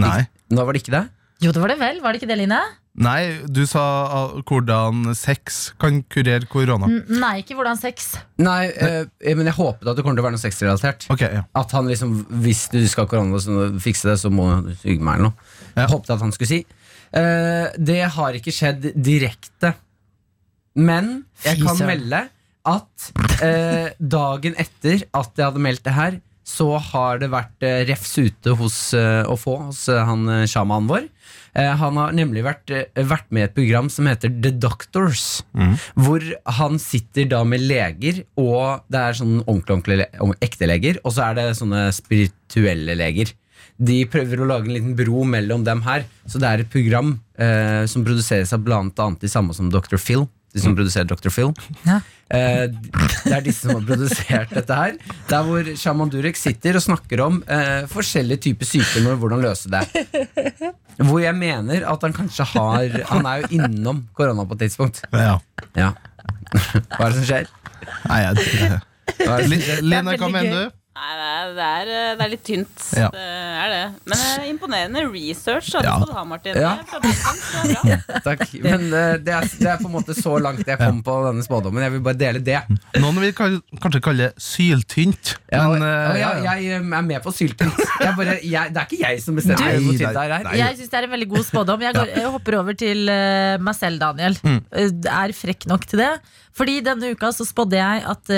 Nei. 0.00 0.28
Nå 0.54 0.62
var 0.66 0.76
det 0.76 0.84
ikke 0.84 0.94
det? 0.94 1.08
Jo, 1.42 1.54
det 1.56 1.62
var 1.62 1.72
det 1.72 1.80
vel. 1.80 1.98
Var 2.04 2.12
det 2.12 2.20
ikke 2.20 2.30
det, 2.30 2.38
Line? 2.38 2.60
Nei, 3.00 3.20
du 3.48 3.62
sa 3.70 3.82
ah, 4.12 4.32
hvordan 4.46 5.12
sex 5.16 5.60
kan 5.80 6.02
kurere 6.10 6.46
korona. 6.50 6.88
N 6.90 7.20
nei, 7.22 7.36
ikke 7.42 7.54
hvordan 7.58 7.78
sex. 7.80 8.12
Nei, 8.42 8.66
eh, 8.70 9.06
men 9.38 9.48
jeg 9.48 9.56
håpet 9.56 9.88
at 9.88 9.98
det 9.98 10.04
kommer 10.04 10.18
til 10.18 10.24
å 10.24 10.26
være 10.26 10.36
noe 10.36 10.42
sexrelatert. 10.42 11.06
Ok, 11.14 11.22
ja. 11.24 11.44
At 11.56 11.72
han 11.74 11.88
liksom, 11.90 12.16
hvis 12.44 12.66
du 12.74 12.82
skal 12.90 13.06
ha 13.06 13.10
korona 13.10 13.40
og 13.40 13.78
fikse 13.82 14.10
det, 14.10 14.18
så 14.22 14.30
må 14.34 14.50
du 14.66 14.74
suge 14.74 14.98
meg 15.00 15.18
eller 15.18 15.30
noe. 15.30 15.52
Ja. 15.72 15.84
Jeg 15.84 15.92
håpet 15.94 16.12
at 16.16 16.26
han 16.26 16.34
skulle 16.36 16.50
si. 16.50 16.60
Eh, 17.16 17.78
det 17.90 18.02
har 18.18 18.38
ikke 18.38 18.54
skjedd 18.54 18.90
direkte. 18.98 19.74
Men 20.78 21.24
jeg 21.42 21.58
Fy 21.58 21.66
kan 21.66 21.82
melde 21.88 22.26
at 22.70 23.10
eh, 23.42 23.92
dagen 24.00 24.54
etter 24.60 25.04
at 25.16 25.32
jeg 25.36 25.46
hadde 25.50 25.62
meldt 25.64 25.84
det 25.86 25.94
her, 25.96 26.18
så 26.50 26.72
har 26.82 27.20
det 27.22 27.28
vært 27.30 27.62
eh, 27.62 27.84
refs 27.86 28.16
ute 28.18 28.54
hos, 28.58 28.78
eh, 28.98 29.22
å 29.30 29.36
få 29.38 29.58
hos 29.68 29.84
eh, 29.92 30.00
han 30.08 30.24
eh, 30.28 30.46
sjamanen 30.50 30.88
vår. 30.90 31.04
Eh, 31.54 31.68
han 31.78 31.98
har 32.00 32.14
nemlig 32.16 32.42
vært, 32.46 32.72
eh, 32.74 33.04
vært 33.06 33.28
med 33.30 33.44
i 33.44 33.46
et 33.48 33.54
program 33.54 33.90
som 33.92 34.08
heter 34.10 34.32
The 34.42 34.50
Doctors. 34.62 35.42
Hvor 35.94 36.24
han 36.58 36.80
sitter 36.82 37.28
da 37.30 37.44
med 37.46 37.62
leger, 37.62 38.24
og 38.40 38.82
det 38.90 38.98
er 39.04 39.18
sånn 39.20 39.36
ordentlig, 39.44 39.76
ordentlig 39.76 40.00
le- 40.02 40.10
om- 40.26 40.34
ekte 40.42 40.66
leger, 40.70 40.98
og 41.04 41.14
så 41.14 41.28
er 41.30 41.38
det 41.38 41.46
sånne 41.60 41.84
spirituelle 41.94 42.96
leger. 42.98 43.30
De 43.80 44.00
prøver 44.12 44.42
å 44.42 44.48
lage 44.50 44.68
en 44.68 44.74
liten 44.76 44.96
bro 44.98 45.22
mellom 45.24 45.62
dem 45.64 45.80
her. 45.86 46.02
Så 46.28 46.40
det 46.42 46.48
er 46.50 46.64
et 46.64 46.72
program 46.72 47.14
eh, 47.40 47.86
som 47.88 48.02
produseres 48.04 48.50
av 48.52 48.64
blant 48.66 48.98
annet 49.00 49.22
de 49.22 49.30
samme 49.32 49.54
som 49.56 49.70
Dr. 49.72 49.96
Phil. 50.02 50.26
De 50.52 50.58
som 50.60 50.74
produserer 50.74 51.06
Dr. 51.06 51.30
Phil. 51.30 51.52
Ja. 51.86 52.00
Eh, 52.30 52.66
det 53.26 53.32
er 53.34 53.42
disse 53.42 53.66
som 53.66 53.74
har 53.74 53.86
produsert 53.88 54.52
dette 54.54 54.76
her. 54.78 54.98
Der 55.30 55.46
hvor 55.46 55.70
Shaman 55.76 56.12
Durek 56.12 56.38
sitter 56.38 56.78
og 56.78 56.84
snakker 56.84 57.22
om 57.24 57.40
eh, 57.50 57.88
forskjellige 57.90 58.44
typer 58.46 58.68
sykdommer 58.68 59.16
og 59.16 59.24
hvordan 59.24 59.42
løse 59.44 59.72
det. 59.72 59.82
Hvor 61.00 61.18
jeg 61.22 61.34
mener 61.34 61.86
at 61.90 62.02
han 62.06 62.14
kanskje 62.14 62.44
har 62.52 62.96
Han 63.08 63.26
er 63.26 63.42
jo 63.42 63.50
innom 63.58 64.04
korona 64.14 64.44
på 64.46 64.58
et 64.58 64.66
tidspunkt. 64.68 65.02
ja. 65.12 65.38
Ja. 65.78 65.90
Hva 66.50 67.06
er 67.06 67.12
det 67.12 67.16
som 67.20 67.26
skjer? 67.28 67.50
Nei, 68.10 68.18
jeg, 68.24 68.80
Lene, 69.86 70.16
hva 70.18 70.28
mener 70.32 70.54
du? 70.56 70.76
Nei, 71.00 71.10
det 71.16 71.29
er, 71.40 71.52
det 71.56 71.66
er, 71.66 71.90
eh, 71.90 72.10
det 72.18 72.24
er 72.24 72.32
litt 72.34 72.46
tynt. 72.46 72.86
Ja. 73.00 73.06
Det 73.14 73.22
er 73.24 73.70
det. 73.70 73.84
Men 74.10 74.20
uh, 74.20 74.46
imponerende 74.50 75.02
research. 75.08 75.70
Ja. 75.72 75.94
Skal 75.94 76.10
du 76.10 76.12
ha, 76.12 76.24
Martin. 76.28 76.56
Ja. 76.58 76.72
Takk. 78.26 78.42
Men 78.60 78.88
uh, 78.90 79.14
det 79.22 79.32
er, 79.32 79.46
det 79.60 79.70
er 79.72 79.78
på 79.80 79.88
en 79.88 79.94
måte 79.94 80.16
så 80.16 80.34
langt 80.42 80.68
jeg 80.68 80.76
kom 80.80 80.98
på 81.06 81.14
denne 81.28 81.44
spådommen. 81.46 81.84
Jeg 81.86 81.94
vil 81.94 82.02
bare 82.04 82.18
dele 82.20 82.42
det. 82.44 82.58
Noen 83.00 83.22
vil 83.22 83.32
kanskje 83.38 84.02
kalle 84.04 84.28
det 84.28 84.44
syltynt. 84.44 85.32
Ja, 85.52 85.62
Men, 85.70 85.86
uh, 85.86 86.18
jeg, 86.18 86.42
ja. 86.44 86.56
jeg 86.58 86.80
er 86.80 87.06
med 87.06 87.24
på 87.24 87.32
syltynt. 87.32 87.80
Jeg 88.02 88.12
bare, 88.18 88.36
jeg, 88.42 88.74
det 88.74 88.82
er 88.82 88.90
ikke 88.90 89.00
jeg 89.00 89.22
som 89.24 89.38
bestemmer 89.38 89.64
Nei, 89.64 89.80
hvor 89.86 89.96
tynt 89.96 90.18
det 90.18 90.26
er. 90.26 90.52
Jeg 90.60 90.78
syns 90.82 90.92
det 90.92 91.00
er 91.00 91.08
en 91.08 91.14
veldig 91.16 91.30
god 91.32 91.48
spådom. 91.48 91.86
Jeg, 91.86 91.96
går, 91.96 92.12
jeg 92.18 92.34
hopper 92.36 92.58
over 92.60 92.78
til 92.84 93.14
meg 93.70 93.78
selv, 93.78 94.02
Daniel. 94.02 94.36
Mm. 94.44 94.60
er 95.14 95.36
frekk 95.36 95.70
nok 95.70 95.88
til 95.88 96.04
det. 96.04 96.12
Fordi 96.58 96.80
denne 96.84 97.14
uka 97.14 97.30
så 97.32 97.46
spådde 97.46 97.78
jeg 97.78 98.04
at 98.10 98.32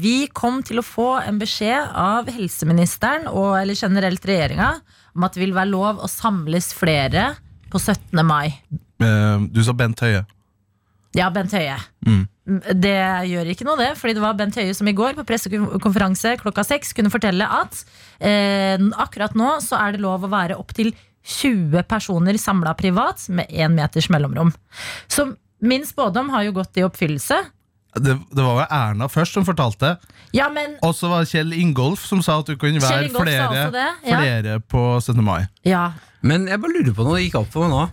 vi 0.00 0.14
kom 0.34 0.64
til 0.66 0.80
å 0.80 0.86
få 0.86 1.10
en 1.22 1.38
beskjed 1.38 1.92
av 2.00 2.30
helseministeren, 2.32 3.28
og, 3.28 3.54
eller 3.60 3.76
generelt 3.76 4.24
regjeringa, 4.26 4.72
om 5.14 5.26
at 5.26 5.36
det 5.36 5.44
vil 5.44 5.54
være 5.56 5.72
lov 5.72 6.00
å 6.00 6.10
samles 6.10 6.72
flere 6.76 7.34
på 7.70 7.78
17. 7.78 8.20
mai. 8.26 8.54
Eh, 9.02 9.48
Du 9.52 9.62
sa 9.64 9.74
Bent 9.76 10.00
Høie. 10.04 10.24
Ja, 11.16 11.30
Bent 11.34 11.52
Høie. 11.56 11.76
Mm. 12.06 12.24
Det 12.78 12.96
gjør 13.30 13.50
ikke 13.52 13.66
noe, 13.66 13.78
det. 13.78 13.92
Fordi 13.98 14.14
det 14.16 14.22
var 14.22 14.38
Bent 14.38 14.56
Høie 14.58 14.74
som 14.74 14.88
i 14.90 14.94
går 14.96 15.16
på 15.18 15.26
pressekonferanse 15.26 16.36
klokka 16.40 16.64
seks 16.66 16.94
kunne 16.96 17.12
fortelle 17.12 17.46
at 17.46 17.84
eh, 18.18 18.80
akkurat 19.02 19.36
nå 19.38 19.56
så 19.64 19.78
er 19.78 19.94
det 19.94 20.02
lov 20.04 20.26
å 20.26 20.32
være 20.32 20.58
opptil 20.58 20.92
20 21.20 21.84
personer 21.90 22.38
samla 22.40 22.72
privat 22.78 23.26
med 23.28 23.50
én 23.52 23.74
meters 23.76 24.08
mellomrom. 24.10 24.52
Så 25.10 25.28
min 25.60 25.84
spådom 25.86 26.30
har 26.32 26.46
jo 26.46 26.54
gått 26.56 26.78
i 26.80 26.86
oppfyllelse. 26.86 27.42
Det, 27.96 28.14
det 28.30 28.42
var 28.44 28.60
jo 28.60 28.66
Erna 28.70 29.08
først 29.10 29.34
som 29.34 29.46
fortalte, 29.46 29.96
Ja, 30.36 30.46
men 30.52 30.76
og 30.86 30.92
så 30.94 31.08
var 31.10 31.24
det 31.24 31.32
Kjell 31.32 31.52
Ingolf 31.58 32.04
som 32.06 32.20
sa 32.22 32.36
at 32.38 32.46
du 32.46 32.54
kunne 32.60 32.78
være 32.78 33.08
flere, 33.10 33.64
det, 33.74 33.86
ja. 34.06 34.20
flere 34.20 34.60
på 34.62 34.84
17. 35.00 35.18
mai. 35.24 35.48
ja. 35.66 35.90
Men 36.22 36.44
jeg 36.50 36.60
bare 36.60 36.76
lurer 36.76 36.92
på 36.92 37.04
noe. 37.06 37.16
Det 37.16 37.22
gikk 37.24 37.36
opp 37.40 37.46
for 37.54 37.64
meg 37.64 37.70
nå. 37.72 37.84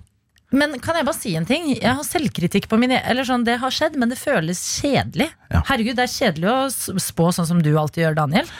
Men 0.60 0.74
kan 0.84 0.98
jeg 1.00 1.06
bare 1.08 1.16
si 1.16 1.32
en 1.40 1.46
ting? 1.48 1.70
Jeg 1.76 1.92
har 1.96 2.04
selvkritikk 2.08 2.70
på 2.72 2.78
mine 2.80 3.02
Eller 3.08 3.28
sånn, 3.28 3.46
det 3.48 3.58
har 3.60 3.72
skjedd, 3.72 3.96
men 4.00 4.12
det 4.12 4.18
føles 4.20 4.60
kjedelig. 4.82 5.30
Ja. 5.52 5.62
Herregud, 5.68 5.96
det 5.96 6.06
er 6.06 6.12
kjedelig 6.12 6.52
å 6.52 7.00
spå 7.04 7.30
sånn 7.36 7.48
som 7.50 7.64
du 7.64 7.72
alltid 7.80 8.04
gjør, 8.04 8.18
Daniel. 8.20 8.52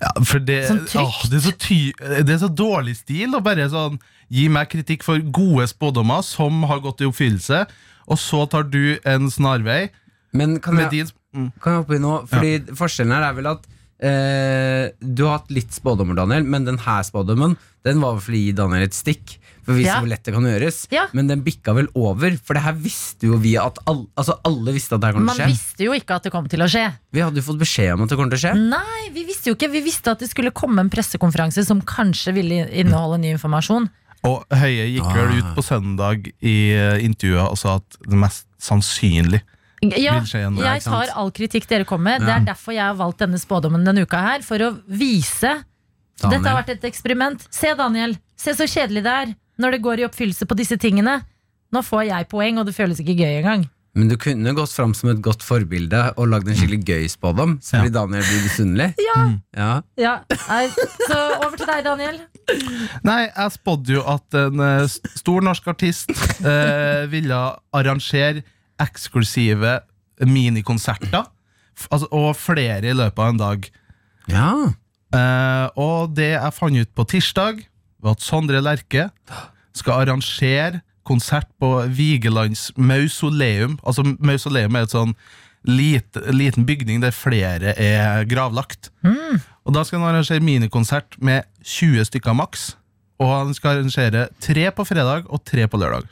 Ja, 0.00 0.10
for 0.24 0.40
det, 0.40 0.58
Sånn 0.68 0.84
trygt. 0.86 1.00
åh, 1.02 1.20
det, 1.28 1.36
er 1.40 1.44
så 1.48 1.54
ty, 1.60 1.78
det 2.24 2.34
er 2.36 2.42
så 2.44 2.50
dårlig 2.52 2.96
stil 3.00 3.34
å 3.34 3.42
bare 3.44 3.66
sånn 3.72 3.96
gi 4.30 4.46
meg 4.52 4.68
kritikk 4.70 5.02
for 5.04 5.18
gode 5.34 5.66
spådommer 5.68 6.22
som 6.24 6.62
har 6.70 6.82
gått 6.84 7.02
i 7.02 7.08
oppfyllelse, 7.08 7.64
og 8.10 8.20
så 8.20 8.44
tar 8.50 8.68
du 8.70 8.96
en 9.08 9.26
snarvei 9.32 9.88
Men 10.36 10.58
kan 10.62 10.76
med 10.78 10.88
jeg, 10.88 11.10
din 11.10 11.12
mm. 11.34 11.50
kan 11.60 11.74
jeg 11.74 11.82
hoppe 11.82 11.98
inn 11.98 12.06
nå? 12.06 12.14
Fordi 12.30 12.52
Forskjellen 12.78 13.16
her 13.16 13.28
er 13.30 13.36
vel 13.38 13.50
at 13.50 13.66
eh, 14.00 14.86
du 15.00 15.24
har 15.26 15.40
hatt 15.40 15.52
litt 15.54 15.74
spådommer, 15.74 16.18
Daniel, 16.18 16.46
men 16.46 16.68
denne 16.68 16.96
spådommen 17.06 17.56
Den 17.84 18.00
var 18.02 18.16
vel 18.18 18.24
for 18.24 18.36
å 18.36 18.40
gi 18.40 18.52
Daniel 18.52 18.84
et 18.84 18.96
stikk. 18.96 19.38
For 19.64 19.72
å 19.72 19.76
vise 19.78 19.88
Ja. 19.88 20.00
hvor 20.00 20.08
lett 20.10 20.24
det 20.24 20.34
kan 20.34 20.44
gjøres. 20.44 20.78
Ja. 20.92 21.06
Men 21.16 21.28
den 21.30 21.42
bikka 21.44 21.72
vel 21.76 21.88
over, 21.96 22.34
for 22.44 22.56
det 22.56 22.62
her 22.62 22.74
visste 22.76 23.28
jo 23.28 23.38
vi 23.40 23.54
at 23.56 23.78
all, 23.88 24.02
altså 24.20 24.36
alle 24.44 24.74
visste 24.76 24.96
at 24.96 25.00
det 25.00 25.08
her 25.08 25.16
kom 25.16 25.24
Man 25.24 25.36
til 25.36 25.44
å 25.44 25.46
skje. 25.46 25.54
visste 25.54 25.84
jo 25.84 25.94
ikke 25.96 26.16
at 26.16 26.26
det 26.28 26.32
kom 26.34 26.48
til 26.48 26.60
å 26.60 26.68
skje. 26.68 26.84
Vi 27.12 27.22
hadde 27.24 27.40
jo 27.40 27.46
fått 27.46 27.60
beskjed 27.60 27.94
om 27.94 28.04
at 28.04 28.12
det 28.12 28.18
kom 28.20 28.28
til 28.28 28.36
å 28.36 28.42
skje. 28.44 28.52
Nei, 28.68 29.08
vi 29.14 29.24
visste 29.28 29.48
jo 29.48 29.56
ikke. 29.56 29.70
Vi 29.72 29.80
visste 29.84 30.12
at 30.12 30.20
det 30.20 30.28
skulle 30.28 30.52
komme 30.52 30.84
en 30.84 30.92
pressekonferanse 30.92 31.64
som 31.64 31.80
kanskje 31.80 32.34
ville 32.36 32.68
inneholde 32.68 33.20
ny 33.22 33.32
informasjon. 33.36 33.88
Og 34.28 34.44
Høie 34.52 34.84
gikk 34.92 35.08
vel 35.16 35.38
ut 35.38 35.54
på 35.56 35.64
søndag 35.64 36.28
i 36.44 36.56
eh, 36.76 37.00
intervjuet 37.06 37.48
og 37.48 37.56
sa 37.56 37.78
at 37.80 38.00
det 38.04 38.18
mest 38.20 38.44
sannsynlig 38.60 39.40
Ja, 39.80 40.18
Vil 40.18 40.26
skje 40.28 40.40
igjen, 40.42 40.56
jeg 40.60 40.80
ikke 40.80 40.84
sant? 40.84 41.08
tar 41.08 41.14
all 41.16 41.30
kritikk 41.32 41.66
dere 41.70 41.84
kommer 41.88 42.18
med. 42.18 42.26
Det 42.28 42.34
er 42.34 42.44
derfor 42.50 42.74
jeg 42.76 42.84
har 42.84 42.94
valgt 42.98 43.22
denne 43.22 43.38
spådommen 43.40 43.84
denne 43.86 44.02
uka 44.04 44.20
her. 44.20 44.42
For 44.44 44.60
å 44.60 44.74
vise 44.86 45.54
Daniel. 46.20 46.34
Dette 46.36 46.48
har 46.52 46.58
vært 46.60 46.72
et 46.74 46.84
eksperiment. 46.90 47.46
Se, 47.50 47.72
Daniel. 47.78 48.18
Se 48.36 48.52
så 48.52 48.66
kjedelig 48.68 49.02
det 49.06 49.14
er 49.22 49.34
når 49.60 49.70
det 49.78 49.82
går 49.84 50.00
i 50.02 50.04
oppfyllelse 50.08 50.44
på 50.48 50.56
disse 50.58 50.76
tingene. 50.80 51.22
Nå 51.72 51.80
får 51.86 52.04
jeg 52.10 52.28
poeng, 52.28 52.58
og 52.60 52.66
det 52.68 52.74
føles 52.76 53.00
ikke 53.00 53.16
gøy 53.22 53.38
engang. 53.40 53.64
Men 53.96 54.06
du 54.06 54.14
kunne 54.20 54.52
gått 54.54 54.70
fram 54.70 54.92
som 54.94 55.08
et 55.10 55.18
godt 55.24 55.42
forbilde 55.42 55.98
og 56.20 56.28
lagd 56.30 56.46
en 56.46 56.54
skikkelig 56.54 56.84
gøy 56.86 57.08
spådom, 57.10 57.56
så 57.64 57.76
Ja. 57.76 57.80
blir 57.82 57.90
Daniel 57.96 58.22
blir 58.22 58.44
misunnelig. 58.44 58.94
Ja. 59.02 59.16
Ja. 59.56 59.70
Ja, 59.96 60.14
Så 61.08 61.18
over 61.40 61.56
til 61.56 61.66
deg, 61.66 61.84
Daniel. 61.88 62.20
Nei, 63.02 63.20
jeg 63.32 63.50
spådde 63.56 63.96
jo 63.96 64.04
at 64.06 64.34
en 64.34 64.60
eh, 64.60 64.86
stor 65.16 65.40
norsk 65.42 65.66
artist 65.72 66.10
eh, 66.44 67.06
ville 67.10 67.40
arrangere 67.74 68.44
eksklusive 68.80 69.78
minikonserter. 70.26 71.24
Altså, 71.90 72.08
og 72.12 72.34
flere 72.36 72.90
i 72.90 72.96
løpet 72.96 73.22
av 73.24 73.34
en 73.34 73.42
dag. 73.46 73.70
ja. 74.30 74.52
Eh, 75.10 75.66
og 75.74 76.12
det 76.14 76.28
jeg 76.36 76.54
fant 76.54 76.76
ut 76.78 76.90
på 76.94 77.02
tirsdag, 77.10 77.64
var 77.98 78.14
at 78.14 78.22
Sondre 78.22 78.60
Lerche 78.62 79.08
skal 79.74 80.04
arrangere 80.04 80.84
konsert 81.02 81.48
på 81.58 81.70
Vigelands 81.90 82.68
mausoleum. 82.78 83.74
Altså 83.82 84.04
Mausoleum 84.22 84.76
er 84.78 84.86
et 84.86 84.94
sånn 84.94 85.16
lite, 85.66 86.22
liten 86.30 86.62
bygning 86.68 87.02
der 87.02 87.10
flere 87.10 87.74
er 87.74 88.22
gravlagt. 88.30 88.92
Og 89.66 89.74
Da 89.74 89.82
skal 89.82 89.98
han 89.98 90.12
arrangere 90.14 90.40
minikonsert 90.46 91.18
med 91.18 91.42
20 91.64 92.06
stykker 92.06 92.32
maks. 92.38 92.76
Og 93.18 93.34
han 93.34 93.50
skal 93.54 93.80
arrangere 93.80 94.28
tre 94.40 94.70
på 94.70 94.86
fredag 94.86 95.26
og 95.26 95.42
tre 95.44 95.66
på 95.66 95.76
lørdag. 95.82 96.06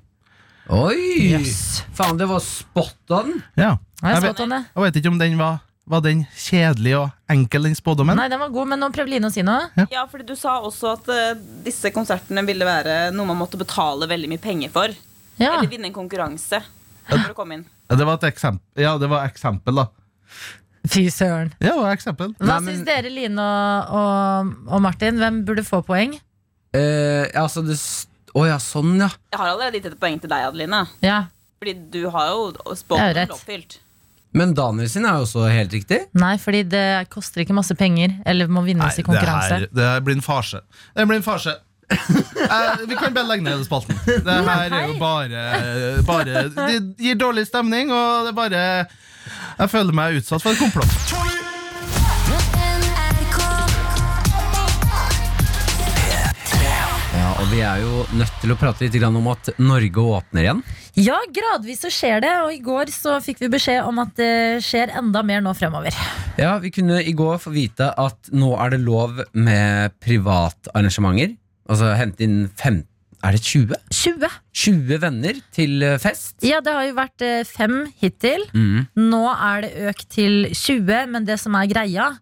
Oi! 0.68 1.32
Yes. 1.32 1.82
Faen, 1.96 2.18
det 2.20 2.26
var 2.28 2.42
spot 2.44 3.14
on! 3.16 3.38
Ja. 3.56 3.76
Jeg 4.02 4.22
vet, 4.22 4.36
det? 4.44 4.58
jeg 4.74 4.84
vet 4.84 4.98
ikke 5.00 5.10
om 5.10 5.16
den 5.18 5.38
var, 5.40 5.56
var 5.88 6.02
den 6.04 6.20
kjedelig 6.38 6.92
og 7.00 7.32
enkel, 7.32 7.64
den 7.66 7.74
spådommen. 7.78 8.18
Nei, 8.20 8.28
den 8.30 8.38
var 8.42 8.52
god, 8.54 8.68
men 8.74 8.82
nå 8.84 8.90
prøver 8.94 9.10
Line 9.14 9.30
å 9.30 9.32
si 9.34 9.42
noe. 9.46 9.70
Ja, 9.90 10.04
fordi 10.10 10.26
du 10.28 10.34
sa 10.38 10.58
også 10.62 10.92
at 10.92 11.08
eh, 11.14 11.32
disse 11.66 11.90
konsertene 11.94 12.44
ville 12.46 12.68
være 12.68 12.98
noe 13.16 13.26
man 13.30 13.40
måtte 13.40 13.58
betale 13.60 14.06
veldig 14.10 14.30
mye 14.34 14.42
penger 14.44 14.70
for. 14.74 14.92
Ja. 15.40 15.54
Eller 15.56 15.70
vinne 15.72 15.88
en 15.90 15.96
konkurranse 15.96 16.60
for 17.08 17.32
å 17.32 17.36
komme 17.38 17.58
inn. 17.58 17.66
Ja, 17.88 17.96
Det 17.96 18.04
var 18.10 18.20
et 18.20 18.28
eksempel, 18.28 18.84
ja, 18.84 18.92
det 19.00 19.08
var 19.10 19.24
eksempel 19.30 19.80
da. 19.80 19.86
Fy 20.88 21.06
søren. 21.12 21.50
Ja, 21.58 21.72
det 21.72 21.80
var 21.80 21.96
eksempel. 21.96 22.34
Hva 22.38 22.46
Nei, 22.52 22.60
men- 22.60 22.76
syns 22.78 22.86
dere, 22.86 23.10
Line 23.12 23.40
og, 23.40 23.96
og, 23.98 24.52
og 24.76 24.84
Martin? 24.84 25.18
Hvem 25.20 25.40
burde 25.48 25.64
få 25.66 25.80
poeng? 25.84 26.14
Eh, 26.76 27.24
altså, 27.34 27.64
det 27.66 27.74
st- 27.80 28.12
Å 28.36 28.46
ja, 28.48 28.58
sånn, 28.62 28.96
ja. 29.00 29.08
Jeg 29.32 29.40
har 29.40 29.52
allerede 29.54 29.80
gitt 29.80 29.92
et 29.92 30.00
poeng 30.00 30.18
til 30.20 30.30
deg, 30.30 30.46
Adeline. 30.50 30.82
Ja. 31.04 31.20
Fordi 31.58 31.74
du 31.92 32.02
har 32.14 32.32
jo 32.32 32.48
er 32.52 32.78
spådd 32.78 33.04
rett. 33.16 33.32
oppfylt. 33.34 33.78
Men 34.36 34.52
Daniel 34.54 34.90
sin 34.92 35.06
er 35.08 35.16
jo 35.16 35.24
også 35.24 35.46
helt 35.48 35.72
riktig. 35.72 36.02
Nei, 36.20 36.34
fordi 36.40 36.62
det 36.68 36.84
koster 37.12 37.42
ikke 37.42 37.56
masse 37.56 37.74
penger. 37.78 38.18
Eller 38.28 38.50
må 38.52 38.62
vinnes 38.66 38.92
i 38.92 39.00
det, 39.00 39.06
konkurranse. 39.08 39.54
her, 39.54 39.66
det 39.72 39.88
her 39.88 40.04
blir 40.04 40.18
en 40.18 40.24
farse. 40.24 40.60
Det 40.94 41.08
blir 41.08 41.22
en 41.22 41.26
farse. 41.26 41.56
Eh, 42.48 42.86
vi 42.88 42.96
kan 42.96 43.12
bare 43.12 43.26
legge 43.28 43.44
ned 43.44 43.64
spalten. 43.66 43.96
Det 44.06 44.34
her 44.46 44.72
er 44.72 44.86
jo 44.88 44.94
bare, 45.00 45.42
bare 46.06 46.44
Det 46.54 46.78
gir 47.02 47.18
dårlig 47.20 47.44
stemning, 47.48 47.92
og 47.92 48.24
det 48.24 48.32
er 48.32 48.38
bare 48.38 48.62
Jeg 49.58 49.72
føler 49.74 49.92
meg 49.92 50.20
utsatt 50.22 50.44
for 50.44 50.54
et 50.54 50.62
komplott. 50.62 51.37
Og 57.48 57.54
vi 57.56 57.62
er 57.64 57.78
jo 57.80 58.02
nødt 58.12 58.34
til 58.42 58.50
å 58.52 58.56
prate 58.60 58.84
litt 58.84 59.04
om 59.08 59.28
at 59.32 59.46
Norge 59.56 60.02
åpner 60.04 60.42
igjen. 60.42 60.58
Ja, 61.00 61.14
gradvis 61.32 61.80
så 61.80 61.88
skjer 61.88 62.20
det, 62.20 62.32
og 62.44 62.50
i 62.52 62.58
går 62.60 62.92
så 62.92 63.14
fikk 63.24 63.40
vi 63.40 63.48
beskjed 63.54 63.88
om 63.88 64.02
at 64.02 64.10
det 64.20 64.60
skjer 64.66 64.92
enda 65.00 65.22
mer 65.24 65.40
nå 65.40 65.54
fremover. 65.56 65.96
Ja, 66.36 66.58
Vi 66.60 66.68
kunne 66.76 67.00
i 67.00 67.14
går 67.16 67.40
få 67.40 67.54
vite 67.54 67.88
at 67.96 68.28
nå 68.36 68.52
er 68.60 68.74
det 68.76 68.82
lov 68.84 69.22
med 69.32 69.96
privatarrangementer. 70.04 71.38
Altså 71.72 71.94
hente 71.96 72.28
inn 72.28 72.38
fem 72.52 72.82
Er 73.24 73.32
det 73.32 73.40
20? 73.40 73.80
20. 73.96 74.28
20 74.52 75.00
venner 75.06 75.40
til 75.56 75.80
eh, 75.82 75.96
fest. 75.98 76.36
Ja, 76.44 76.60
det 76.60 76.76
har 76.76 76.84
jo 76.84 76.98
vært 77.00 77.24
eh, 77.24 77.48
fem 77.48 77.86
hittil. 77.98 78.44
Mm. 78.52 78.84
Nå 79.08 79.24
er 79.32 79.64
det 79.64 79.88
økt 79.88 80.10
til 80.12 80.52
20, 80.52 81.08
men 81.16 81.24
det 81.24 81.40
som 81.40 81.56
er 81.56 81.72
greia 81.72 82.12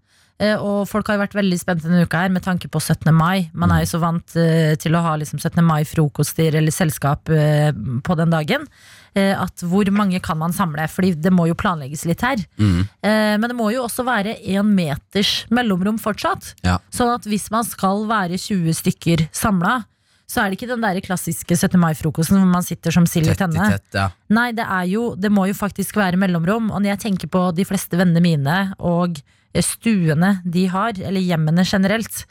og 0.60 0.82
folk 0.90 1.08
har 1.08 1.16
jo 1.16 1.22
vært 1.22 1.34
veldig 1.38 1.56
spent 1.60 1.80
denne 1.86 2.02
uka 2.04 2.18
her 2.26 2.32
med 2.34 2.42
tanke 2.44 2.68
på 2.68 2.76
17. 2.82 3.08
mai. 3.16 3.46
Man 3.56 3.70
er 3.72 3.84
jo 3.84 3.88
så 3.94 4.00
vant 4.02 4.34
eh, 4.36 4.74
til 4.76 4.92
å 4.92 5.00
ha 5.00 5.14
liksom 5.16 5.40
17. 5.40 5.62
mai-frokoster 5.64 6.58
eller 6.60 6.74
selskap 6.74 7.30
eh, 7.32 7.70
på 8.04 8.16
den 8.20 8.34
dagen. 8.34 8.66
eh, 9.16 9.32
At 9.32 9.64
hvor 9.64 9.88
mange 9.96 10.20
kan 10.20 10.36
man 10.36 10.52
samle? 10.52 10.84
Fordi 10.92 11.14
det 11.16 11.32
må 11.32 11.46
jo 11.48 11.56
planlegges 11.56 12.04
litt 12.04 12.20
her. 12.26 12.36
Mm. 12.60 12.82
Eh, 13.00 13.34
Men 13.40 13.48
det 13.48 13.56
må 13.56 13.70
jo 13.72 13.86
også 13.86 14.04
være 14.04 14.36
én 14.44 14.74
meters 14.76 15.46
mellomrom 15.48 15.96
fortsatt. 15.98 16.52
Ja. 16.66 16.78
Sånn 16.92 17.14
at 17.14 17.24
hvis 17.24 17.48
man 17.50 17.64
skal 17.64 18.04
være 18.10 18.36
20 18.36 18.76
stykker 18.82 19.28
samla, 19.32 19.84
så 20.28 20.42
er 20.42 20.50
det 20.50 20.56
ikke 20.58 20.68
den 20.74 20.82
der 20.82 20.98
klassiske 21.00 21.54
17. 21.54 21.78
mai-frokosten 21.80 22.36
hvor 22.42 22.50
man 22.50 22.64
sitter 22.66 22.90
som 22.92 23.06
sild 23.06 23.30
i 23.30 23.36
tenne. 23.38 23.70
tett, 23.78 23.88
ja. 23.94 24.08
Nei, 24.34 24.50
det, 24.52 24.64
er 24.66 24.84
jo, 24.90 25.14
det 25.14 25.30
må 25.30 25.46
jo 25.46 25.54
faktisk 25.54 25.96
være 25.96 26.18
mellomrom. 26.18 26.72
Og 26.74 26.82
når 26.82 26.96
jeg 26.96 27.02
tenker 27.08 27.30
på 27.30 27.44
de 27.54 27.64
fleste 27.64 27.94
vennene 27.96 28.20
mine 28.24 28.56
og 28.82 29.16
eh, 29.22 29.35
stuene 29.64 30.40
de 30.44 30.66
har, 30.72 30.92
eller 30.98 31.20
hjemmene 31.24 31.64
generelt, 31.64 32.24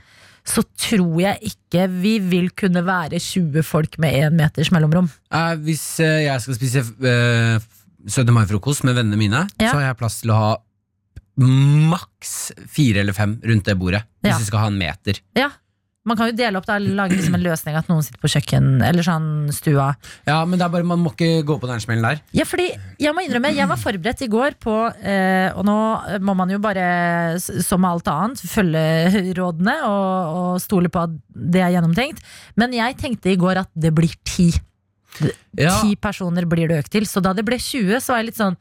så 0.45 0.61
tror 0.77 1.15
jeg 1.23 1.39
ikke 1.53 1.87
vi 1.89 2.19
vil 2.21 2.51
kunne 2.53 2.83
være 2.85 3.17
20 3.19 3.63
folk 3.65 3.97
med 3.97 4.13
én 4.13 4.35
meters 4.37 4.69
mellomrom. 4.71 5.07
Eh, 5.33 5.55
hvis 5.65 5.99
eh, 6.05 6.25
jeg 6.27 6.41
skal 6.43 6.55
spise 6.59 6.83
eh, 7.01 7.59
17. 8.05 8.29
mai-frokost 8.35 8.83
med 8.85 8.93
vennene 8.99 9.17
mine, 9.17 9.47
Ja. 9.59 9.71
så 9.71 9.79
har 9.79 9.87
jeg 9.89 9.97
plass 9.97 10.21
til 10.21 10.29
å 10.29 10.37
ha 10.37 10.51
maks 11.41 12.51
fire 12.71 13.01
eller 13.01 13.13
fem 13.17 13.39
rundt 13.43 13.65
det 13.67 13.75
bordet. 13.79 14.03
Hvis 14.23 14.31
Ja. 14.31 14.37
vi 14.37 14.45
skal 14.45 14.59
ha 14.59 14.67
en 14.67 14.77
meter. 14.79 15.19
Ja, 15.35 15.49
Man 16.05 16.17
kan 16.19 16.29
jo 16.29 16.35
dele 16.37 16.59
opp 16.59 16.67
da, 16.69 16.75
lage 16.77 17.15
liksom 17.17 17.33
en 17.33 17.41
løsning 17.41 17.77
at 17.79 17.87
noen 17.89 18.03
sitter 18.05 18.21
på 18.21 18.29
kjøkken 18.29 18.67
eller 18.85 19.05
sånn 19.05 19.49
stua. 19.55 19.87
Ja, 20.27 20.43
Men 20.45 20.59
det 20.61 20.67
er 20.67 20.73
bare, 20.75 20.85
man 20.85 21.01
må 21.01 21.11
ikke 21.15 21.41
gå 21.47 21.55
på 21.61 21.69
den 21.71 21.81
smellen 21.81 22.05
der. 22.05 22.21
Ja, 22.37 22.45
fordi 22.45 22.67
jeg 23.01 23.13
må 23.17 23.23
innrømme, 23.25 23.53
jeg 23.57 23.69
var 23.71 23.81
forberedt 23.81 24.21
i 24.21 24.29
går 24.29 24.59
på 24.61 24.75
eh, 25.01 25.49
Og 25.57 25.65
nå 25.65 25.77
må 26.21 26.35
man 26.37 26.53
jo 26.53 26.59
bare, 26.61 26.85
som 27.41 27.81
med 27.81 27.95
alt 27.95 28.11
annet, 28.13 28.45
følge 28.45 29.33
rådene 29.39 29.75
og, 29.89 30.37
og 30.37 30.61
stole 30.61 30.93
på 30.93 31.07
at 31.07 31.17
det 31.33 31.65
er 31.65 31.73
gjennomtenkt. 31.73 32.21
Men 32.55 32.77
jeg 32.77 32.99
tenkte 33.01 33.33
i 33.33 33.39
går 33.41 33.65
at 33.65 33.73
det 33.73 33.93
blir 33.97 34.13
ti. 34.29 34.51
Ja, 35.57 35.71
Ti 35.81 35.95
personer 35.97 36.45
blir 36.49 36.69
det 36.69 36.83
økt 36.83 36.93
til. 36.95 37.05
Så 37.09 37.21
da 37.23 37.33
det 37.33 37.45
ble 37.47 37.57
20, 37.57 37.97
så 38.03 38.13
var 38.13 38.21
jeg 38.21 38.29
litt 38.29 38.39
sånn 38.41 38.57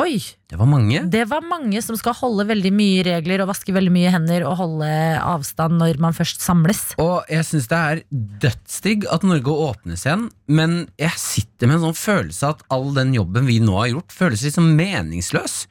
Oi! 0.00 0.22
Det 0.48 0.56
var 0.56 0.68
mange. 0.70 1.02
Det 1.12 1.26
var 1.28 1.44
mange 1.44 1.80
som 1.84 1.98
skal 2.00 2.14
holde 2.16 2.46
veldig 2.48 2.70
mye 2.72 3.02
regler 3.04 3.42
og 3.44 3.50
vaske 3.50 3.74
veldig 3.76 3.90
mye 3.92 4.12
hender 4.14 4.44
og 4.48 4.54
holde 4.56 4.88
avstand 5.20 5.76
når 5.76 5.98
man 6.00 6.16
først 6.16 6.40
samles. 6.40 6.80
Og 7.02 7.28
jeg 7.28 7.44
syns 7.44 7.68
det 7.68 7.80
er 7.80 8.00
dødsdigg 8.44 9.04
at 9.12 9.26
Norge 9.28 9.52
åpnes 9.66 10.06
igjen, 10.06 10.30
men 10.48 10.78
jeg 11.00 11.12
sitter 11.20 11.68
med 11.68 11.76
en 11.76 11.84
sånn 11.90 12.00
følelse 12.00 12.54
at 12.54 12.64
all 12.72 12.88
den 12.96 13.12
jobben 13.18 13.44
vi 13.50 13.58
nå 13.60 13.76
har 13.82 13.90
gjort, 13.92 14.16
føles 14.16 14.46
sånn 14.56 14.72
meningsløs. 14.78 15.66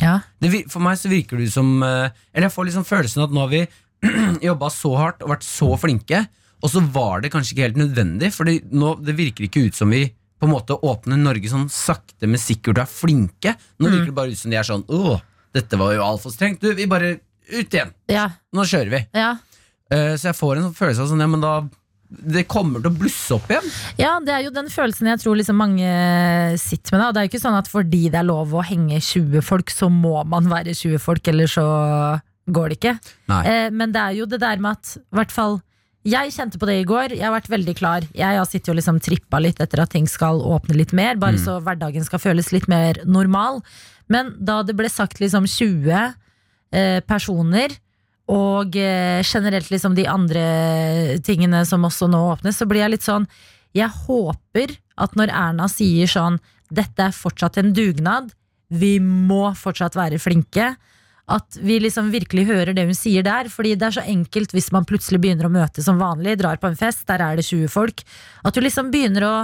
Ja. 0.00 0.22
Det, 0.40 0.64
for 0.72 0.80
meg 0.80 0.96
så 0.96 1.10
virker 1.12 1.36
det 1.36 1.50
som 1.52 1.82
eh, 1.84 2.14
Eller 2.32 2.46
jeg 2.46 2.54
får 2.54 2.68
liksom 2.68 2.86
følelsen 2.88 3.24
at 3.26 3.32
nå 3.34 3.42
har 3.42 3.50
vi 3.52 3.64
jobba 4.48 4.70
så 4.72 4.94
hardt 4.96 5.26
og 5.26 5.34
vært 5.34 5.44
så 5.44 5.68
flinke, 5.82 6.22
og 6.64 6.72
så 6.72 6.80
var 6.94 7.20
det 7.20 7.32
kanskje 7.34 7.52
ikke 7.52 7.66
helt 7.68 7.82
nødvendig, 7.82 8.32
for 8.32 8.48
det 8.48 9.16
virker 9.18 9.44
ikke 9.44 9.66
ut 9.68 9.76
som 9.76 9.92
vi 9.92 10.06
på 10.40 10.48
en 10.48 10.54
måte 10.54 10.76
åpne 10.76 11.18
Norge 11.20 11.50
sånn 11.52 11.68
sakte, 11.72 12.26
men 12.26 12.40
sikkert 12.40 12.78
og 12.78 12.84
er 12.86 12.90
flinke. 12.90 13.52
Nå 13.78 13.90
virker 13.90 14.08
det 14.08 14.16
bare 14.16 14.32
ut 14.32 14.40
som 14.40 14.52
de 14.52 14.56
er 14.60 14.66
sånn 14.66 14.86
Åh, 14.88 15.20
dette 15.54 15.76
var 15.80 15.92
jo 15.96 16.06
altfor 16.06 16.32
strengt. 16.32 16.62
Du, 16.62 16.72
vi 16.78 16.88
bare 16.88 17.18
ut 17.50 17.74
igjen. 17.76 17.92
Ja. 18.10 18.30
Nå 18.56 18.64
kjører 18.68 18.94
vi. 18.96 19.04
ja. 19.18 19.36
Eh, 19.90 20.14
så 20.14 20.28
jeg 20.28 20.38
får 20.38 20.56
en 20.56 20.68
sånn 20.68 20.76
følelse 20.78 21.02
av 21.02 21.08
sånn, 21.10 21.22
ja, 21.24 21.26
men 21.26 21.40
da 21.42 21.54
det 22.10 22.44
kommer 22.50 22.82
til 22.82 22.90
å 22.90 22.98
blusse 22.98 23.34
opp 23.36 23.48
igjen. 23.50 23.66
Ja, 23.98 24.16
det 24.22 24.32
er 24.34 24.44
jo 24.44 24.52
den 24.54 24.70
følelsen 24.70 25.06
jeg 25.10 25.20
tror 25.22 25.38
liksom 25.38 25.58
mange 25.58 25.90
sitter 26.58 26.96
med. 26.96 27.02
Da. 27.02 27.08
Det 27.10 27.20
er 27.20 27.26
jo 27.26 27.30
ikke 27.32 27.42
sånn 27.42 27.58
at 27.58 27.70
fordi 27.70 28.04
det 28.10 28.18
er 28.18 28.26
lov 28.26 28.54
å 28.54 28.64
henge 28.66 28.98
20 28.98 29.44
folk, 29.46 29.70
så 29.74 29.90
må 29.90 30.16
man 30.30 30.50
være 30.50 30.74
20 30.74 31.02
folk, 31.02 31.30
eller 31.30 31.50
så 31.50 31.66
går 32.50 32.72
det 32.72 32.78
ikke. 32.80 32.94
Eh, 33.40 33.68
men 33.74 33.94
det 33.94 34.02
er 34.02 34.16
jo 34.18 34.26
det 34.30 34.40
der 34.42 34.62
med 34.62 34.78
at 34.78 34.96
i 34.98 35.18
hvert 35.20 35.34
fall 35.34 35.60
jeg 36.06 36.32
kjente 36.32 36.58
på 36.60 36.68
det 36.68 36.78
i 36.80 36.86
går. 36.88 37.12
Jeg 37.12 37.26
har 37.26 37.34
vært 37.34 37.50
veldig 37.52 37.74
klar. 37.76 38.06
Jeg 38.16 38.38
har 38.38 38.48
sittet 38.48 38.72
og 38.72 38.78
liksom 38.78 39.00
trippa 39.04 39.40
litt 39.42 39.60
etter 39.60 39.82
at 39.82 39.92
ting 39.92 40.08
skal 40.08 40.40
åpne 40.40 40.78
litt 40.78 40.94
mer, 40.96 41.18
bare 41.20 41.40
så 41.40 41.58
hverdagen 41.60 42.06
skal 42.06 42.22
føles 42.22 42.48
litt 42.54 42.68
mer 42.72 43.02
normal. 43.04 43.60
Men 44.10 44.32
da 44.40 44.62
det 44.64 44.76
ble 44.78 44.88
sagt 44.88 45.20
liksom 45.20 45.44
20 45.44 45.92
eh, 45.92 47.00
personer, 47.04 47.76
og 48.30 48.76
eh, 48.78 49.20
generelt 49.26 49.70
liksom 49.72 49.96
de 49.98 50.06
andre 50.08 50.44
tingene 51.26 51.64
som 51.66 51.84
også 51.84 52.08
nå 52.10 52.20
åpnes, 52.32 52.56
så 52.56 52.68
blir 52.70 52.84
jeg 52.84 52.94
litt 52.94 53.06
sånn 53.06 53.26
Jeg 53.74 53.90
håper 54.06 54.76
at 55.00 55.16
når 55.18 55.32
Erna 55.34 55.66
sier 55.70 56.06
sånn 56.10 56.38
Dette 56.70 57.08
er 57.08 57.16
fortsatt 57.16 57.58
en 57.58 57.72
dugnad, 57.74 58.30
vi 58.70 59.00
må 59.02 59.50
fortsatt 59.58 59.96
være 59.98 60.20
flinke. 60.22 60.76
At 61.30 61.56
vi 61.62 61.78
liksom 61.82 62.08
virkelig 62.10 62.46
hører 62.48 62.74
det 62.74 62.84
hun 62.88 62.96
sier 62.98 63.22
der. 63.26 63.48
Fordi 63.52 63.76
det 63.78 63.86
er 63.86 63.96
så 64.00 64.04
enkelt 64.10 64.50
hvis 64.56 64.70
man 64.74 64.86
plutselig 64.88 65.20
begynner 65.22 65.46
å 65.46 65.52
møte 65.54 65.84
som 65.86 66.00
vanlig, 66.00 66.36
drar 66.40 66.58
på 66.58 66.66
en 66.70 66.78
fest, 66.78 67.04
der 67.10 67.22
er 67.22 67.38
det 67.38 67.46
20 67.46 67.70
folk. 67.70 68.02
At 68.44 68.56
du 68.56 68.60
liksom 68.64 68.90
begynner 68.94 69.26
å 69.28 69.34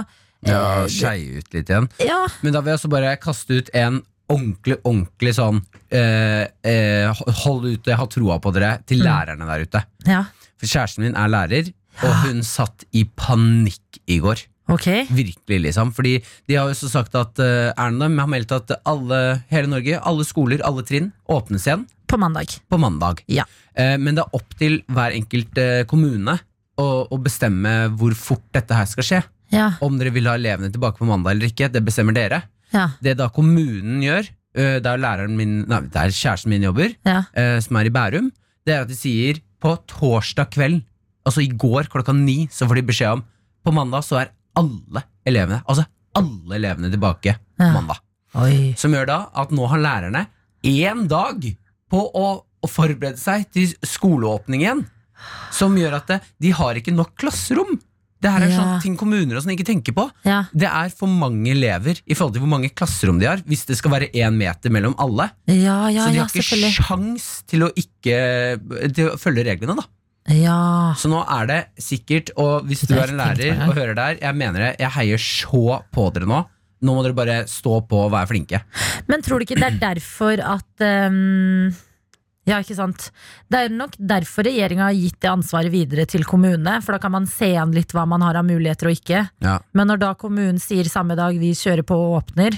Ja, 0.45 0.83
eh, 0.83 0.87
Skeie 0.91 1.39
ut 1.39 1.53
litt 1.55 1.69
igjen. 1.71 1.87
ja, 2.03 2.27
Men 2.43 2.53
da 2.53 2.61
vil 2.61 2.73
jeg 2.75 2.79
også 2.81 2.91
bare 2.93 3.15
kaste 3.17 3.57
ut 3.57 3.69
en 3.73 4.01
ordentlig, 4.29 4.75
ordentlig 4.83 5.33
sånn 5.33 5.61
eh, 5.89 6.45
eh, 6.67 7.23
Hold 7.45 7.65
ute, 7.71 7.95
ha 7.95 8.05
troa 8.11 8.37
på 8.43 8.51
dere 8.53 8.75
til 8.85 8.99
lærerne 9.01 9.47
der 9.47 9.63
ute. 9.65 9.83
ja. 10.05 10.25
For 10.57 10.65
kjæresten 10.65 11.03
min 11.05 11.15
er 11.15 11.29
lærer, 11.29 11.67
og 12.01 12.13
hun 12.25 12.39
satt 12.41 12.83
i 12.97 13.03
panikk 13.05 13.99
i 14.09 14.15
går. 14.19 14.39
Ok. 14.67 14.87
Virkelig, 15.15 15.59
liksom. 15.67 15.93
Fordi 15.95 16.17
de 16.47 16.55
har 16.57 16.67
jo 16.67 16.73
også 16.75 16.89
sagt 16.91 17.15
at 17.15 17.39
uh, 17.39 17.71
Erna 17.79 18.09
har 18.19 18.27
meldt 18.31 18.51
at 18.55 18.73
alle, 18.87 19.19
hele 19.51 19.69
Norge, 19.71 19.99
alle 19.99 20.25
skoler, 20.27 20.63
alle 20.67 20.83
trinn, 20.87 21.11
åpnes 21.31 21.67
igjen 21.67 21.85
På 22.07 22.19
mandag. 22.19 22.57
på 22.69 22.79
mandag. 22.81 23.21
Ja. 23.31 23.45
Uh, 23.79 23.95
men 24.01 24.17
det 24.17 24.25
er 24.25 24.35
opp 24.35 24.57
til 24.59 24.81
hver 24.91 25.15
enkelt 25.15 25.55
uh, 25.61 25.83
kommune 25.87 26.37
å, 26.77 26.87
å 27.07 27.19
bestemme 27.23 27.87
hvor 27.97 28.15
fort 28.19 28.43
dette 28.55 28.75
her 28.75 28.89
skal 28.91 29.07
skje. 29.07 29.21
Ja. 29.55 29.69
Om 29.81 29.95
dere 29.99 30.11
vil 30.11 30.27
ha 30.27 30.35
elevene 30.35 30.71
tilbake 30.73 30.99
på 30.99 31.07
mandag 31.07 31.37
eller 31.37 31.47
ikke, 31.51 31.71
det 31.71 31.85
bestemmer 31.87 32.15
dere. 32.17 32.41
Ja. 32.75 32.89
Det 32.99 33.15
da 33.19 33.29
kommunen 33.31 34.01
gjør, 34.03 34.27
Det 34.57 34.79
der 34.81 34.97
læreren 34.97 35.35
min, 35.37 35.59
nei, 35.69 35.83
der 35.93 36.09
kjæresten 36.09 36.49
min 36.49 36.63
jobber, 36.65 36.89
Ja. 37.05 37.19
som 37.61 37.77
er 37.77 37.85
i 37.85 37.91
Bærum, 37.93 38.31
det 38.65 38.73
er 38.73 38.81
at 38.81 38.89
de 38.89 38.95
sier 38.97 39.37
på 39.61 39.75
torsdag 39.85 40.49
kveld, 40.55 40.79
altså 41.27 41.43
i 41.43 41.51
går 41.53 41.85
klokka 41.93 42.15
ni, 42.17 42.47
så 42.49 42.65
får 42.65 42.79
de 42.79 42.85
beskjed 42.87 43.19
om 43.19 43.21
på 43.67 43.73
mandag 43.75 44.01
så 44.07 44.17
er 44.23 44.31
alle 44.57 45.03
elevene, 45.27 45.61
altså 45.69 45.85
alle 46.17 46.57
elevene 46.57 46.89
tilbake 46.93 47.35
Ja. 47.59 47.71
mandag. 47.73 47.99
Oi. 48.37 48.73
Som 48.77 48.93
gjør 48.93 49.07
da 49.09 49.17
at 49.33 49.51
nå 49.55 49.67
har 49.71 49.79
lærerne 49.81 50.25
én 50.67 51.07
dag 51.09 51.45
på 51.89 52.01
å, 52.13 52.27
å 52.63 52.67
forberede 52.69 53.17
seg 53.21 53.45
til 53.53 53.71
skoleåpningen. 53.85 54.85
Som 55.55 55.77
gjør 55.79 55.95
at 56.01 56.07
det, 56.11 56.17
de 56.43 56.51
har 56.53 56.77
ikke 56.77 56.93
nok 56.93 57.15
klasserom. 57.17 57.77
Det 58.21 58.31
her 58.33 58.41
er 58.47 58.49
Ja. 58.49 58.57
sånn 58.57 58.81
ting 58.81 58.95
kommuner 58.97 59.37
og 59.37 59.43
sånn 59.43 59.53
ikke 59.53 59.65
tenker 59.65 59.93
på. 59.93 60.07
Ja. 60.25 60.43
Det 60.53 60.65
er 60.67 60.89
for 60.89 61.07
mange 61.09 61.51
elever 61.53 61.99
i 62.05 62.15
forhold 62.17 62.33
til 62.33 62.41
hvor 62.41 62.49
mange 62.49 62.71
klasserom 62.73 63.19
de 63.21 63.27
har, 63.29 63.37
hvis 63.45 63.65
det 63.69 63.77
skal 63.77 63.91
være 63.93 64.09
én 64.11 64.33
meter 64.37 64.73
mellom 64.73 64.95
alle. 64.97 65.29
Ja, 65.47 65.87
ja, 65.93 66.05
så 66.07 66.11
de 66.13 66.17
har 66.23 66.31
ikke 66.33 66.71
sjans 66.73 67.27
til 67.47 67.61
å 67.67 67.69
ikke 67.77 68.17
Til 68.93 69.11
å 69.11 69.17
følge 69.21 69.45
reglene, 69.45 69.75
da. 69.77 69.85
Ja. 70.33 70.93
Så 70.99 71.09
nå 71.11 71.21
er 71.23 71.47
det 71.47 71.59
sikkert, 71.79 72.33
og 72.35 72.67
hvis 72.67 72.83
du 72.87 72.95
er 72.97 73.13
en 73.13 73.19
lærer 73.21 73.63
og 73.67 73.73
hører 73.77 73.95
der, 73.95 74.21
jeg 74.21 74.35
mener 74.35 74.65
det, 74.65 74.71
jeg 74.83 74.93
heier 74.97 75.21
så 75.23 75.81
på 75.93 76.09
dere 76.15 76.27
nå. 76.27 76.43
Nå 76.83 76.93
må 76.93 77.01
dere 77.05 77.17
bare 77.17 77.37
stå 77.49 77.79
på 77.89 78.03
og 78.05 78.13
være 78.13 78.29
flinke. 78.29 78.61
Men 79.09 79.23
tror 79.25 79.39
du 79.39 79.47
ikke 79.47 79.57
det 79.57 79.69
er 79.71 79.79
derfor 79.81 80.41
at 80.43 80.85
um, 81.09 81.71
Ja, 82.47 82.59
ikke 82.61 82.77
sant. 82.77 83.09
Det 83.49 83.63
er 83.65 83.73
nok 83.73 83.95
derfor 83.97 84.45
regjeringa 84.47 84.85
har 84.85 84.95
gitt 84.95 85.17
det 85.23 85.31
ansvaret 85.31 85.73
videre 85.73 86.05
til 86.07 86.23
kommunene. 86.27 86.77
For 86.85 86.95
da 86.95 87.01
kan 87.03 87.15
man 87.15 87.25
se 87.27 87.49
an 87.59 87.73
litt 87.75 87.95
hva 87.95 88.05
man 88.07 88.23
har 88.23 88.37
av 88.39 88.45
muligheter 88.47 88.91
og 88.91 88.99
ikke. 88.99 89.25
Ja. 89.43 89.57
Men 89.75 89.89
når 89.91 90.03
da 90.05 90.13
kommunen 90.19 90.61
sier 90.61 90.87
samme 90.91 91.17
dag 91.19 91.35
vi 91.41 91.55
kjører 91.57 91.87
på 91.87 91.97
og 91.97 92.19
åpner, 92.21 92.55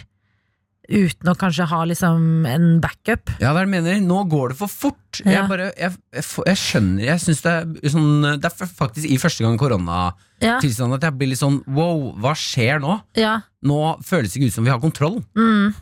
uten 0.90 1.30
å 1.30 1.36
kanskje 1.38 1.68
ha 1.70 1.80
liksom 1.88 2.46
en 2.50 2.68
backup 2.84 3.32
Ja, 3.38 3.52
hva 3.54 3.62
er 3.62 3.68
det 3.68 3.70
jeg 3.70 3.74
mener. 3.76 4.00
Nå 4.06 4.24
går 4.32 4.54
det 4.54 4.60
for 4.60 4.72
fort. 4.72 5.20
Ja. 5.24 5.40
Jeg, 5.40 5.44
bare, 5.52 5.68
jeg, 5.78 5.98
jeg, 6.16 6.26
jeg 6.50 6.60
skjønner 6.62 7.06
Jeg 7.08 7.22
synes 7.24 7.44
det 7.46 7.54
er 7.54 7.94
sånn 7.94 8.26
Det 8.42 8.50
er 8.50 8.72
faktisk 8.78 9.10
i 9.10 9.18
første 9.22 9.46
gang 9.46 9.58
koronatilstanden 9.62 10.96
Ja, 10.96 11.00
at 11.00 11.08
jeg 11.08 11.18
blir 11.18 11.32
litt 11.32 11.42
sånn 11.42 11.62
wow, 11.66 12.10
hva 12.22 12.36
skjer 12.38 12.82
nå? 12.84 13.00
ja. 13.20 13.40
Nå 13.66 13.80
føles 14.08 14.32
det 14.32 14.40
ikke 14.40 14.54
ut 14.54 14.56
som 14.56 14.64
vi 14.64 14.72
har 14.72 14.80
kontroll. 14.80 15.18
Mm. 15.36 15.74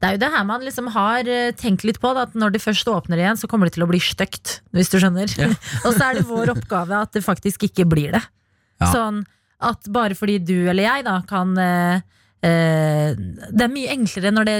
Det 0.00 0.08
er 0.08 0.14
jo 0.16 0.20
det 0.22 0.30
her 0.32 0.46
man 0.48 0.62
liksom 0.64 0.86
har 0.94 1.28
eh, 1.28 1.50
tenkt 1.58 1.84
litt 1.84 2.00
på. 2.00 2.12
Da, 2.16 2.24
at 2.24 2.38
når 2.38 2.54
det 2.54 2.62
først 2.64 2.88
åpner 2.88 3.20
igjen, 3.20 3.38
så 3.38 3.48
kommer 3.50 3.68
det 3.68 3.76
til 3.76 3.84
å 3.84 3.90
bli 3.90 4.00
stygt. 4.02 4.60
Hvis 4.72 4.88
du 4.92 4.96
skjønner. 4.96 5.28
Ja. 5.36 5.50
og 5.84 5.92
så 5.92 6.08
er 6.08 6.18
det 6.18 6.24
vår 6.30 6.54
oppgave 6.54 7.02
at 7.04 7.12
det 7.12 7.24
faktisk 7.26 7.68
ikke 7.68 7.86
blir 7.90 8.16
det. 8.16 8.22
Sånn 8.82 9.22
at 9.62 9.86
bare 9.94 10.16
fordi 10.18 10.40
du 10.42 10.56
eller 10.72 10.82
jeg 10.88 11.04
da 11.06 11.20
kan 11.28 11.52
eh, 11.60 12.02
Det 12.42 13.62
er 13.62 13.70
mye 13.70 13.92
enklere 13.92 14.32
når 14.34 14.48
det 14.48 14.54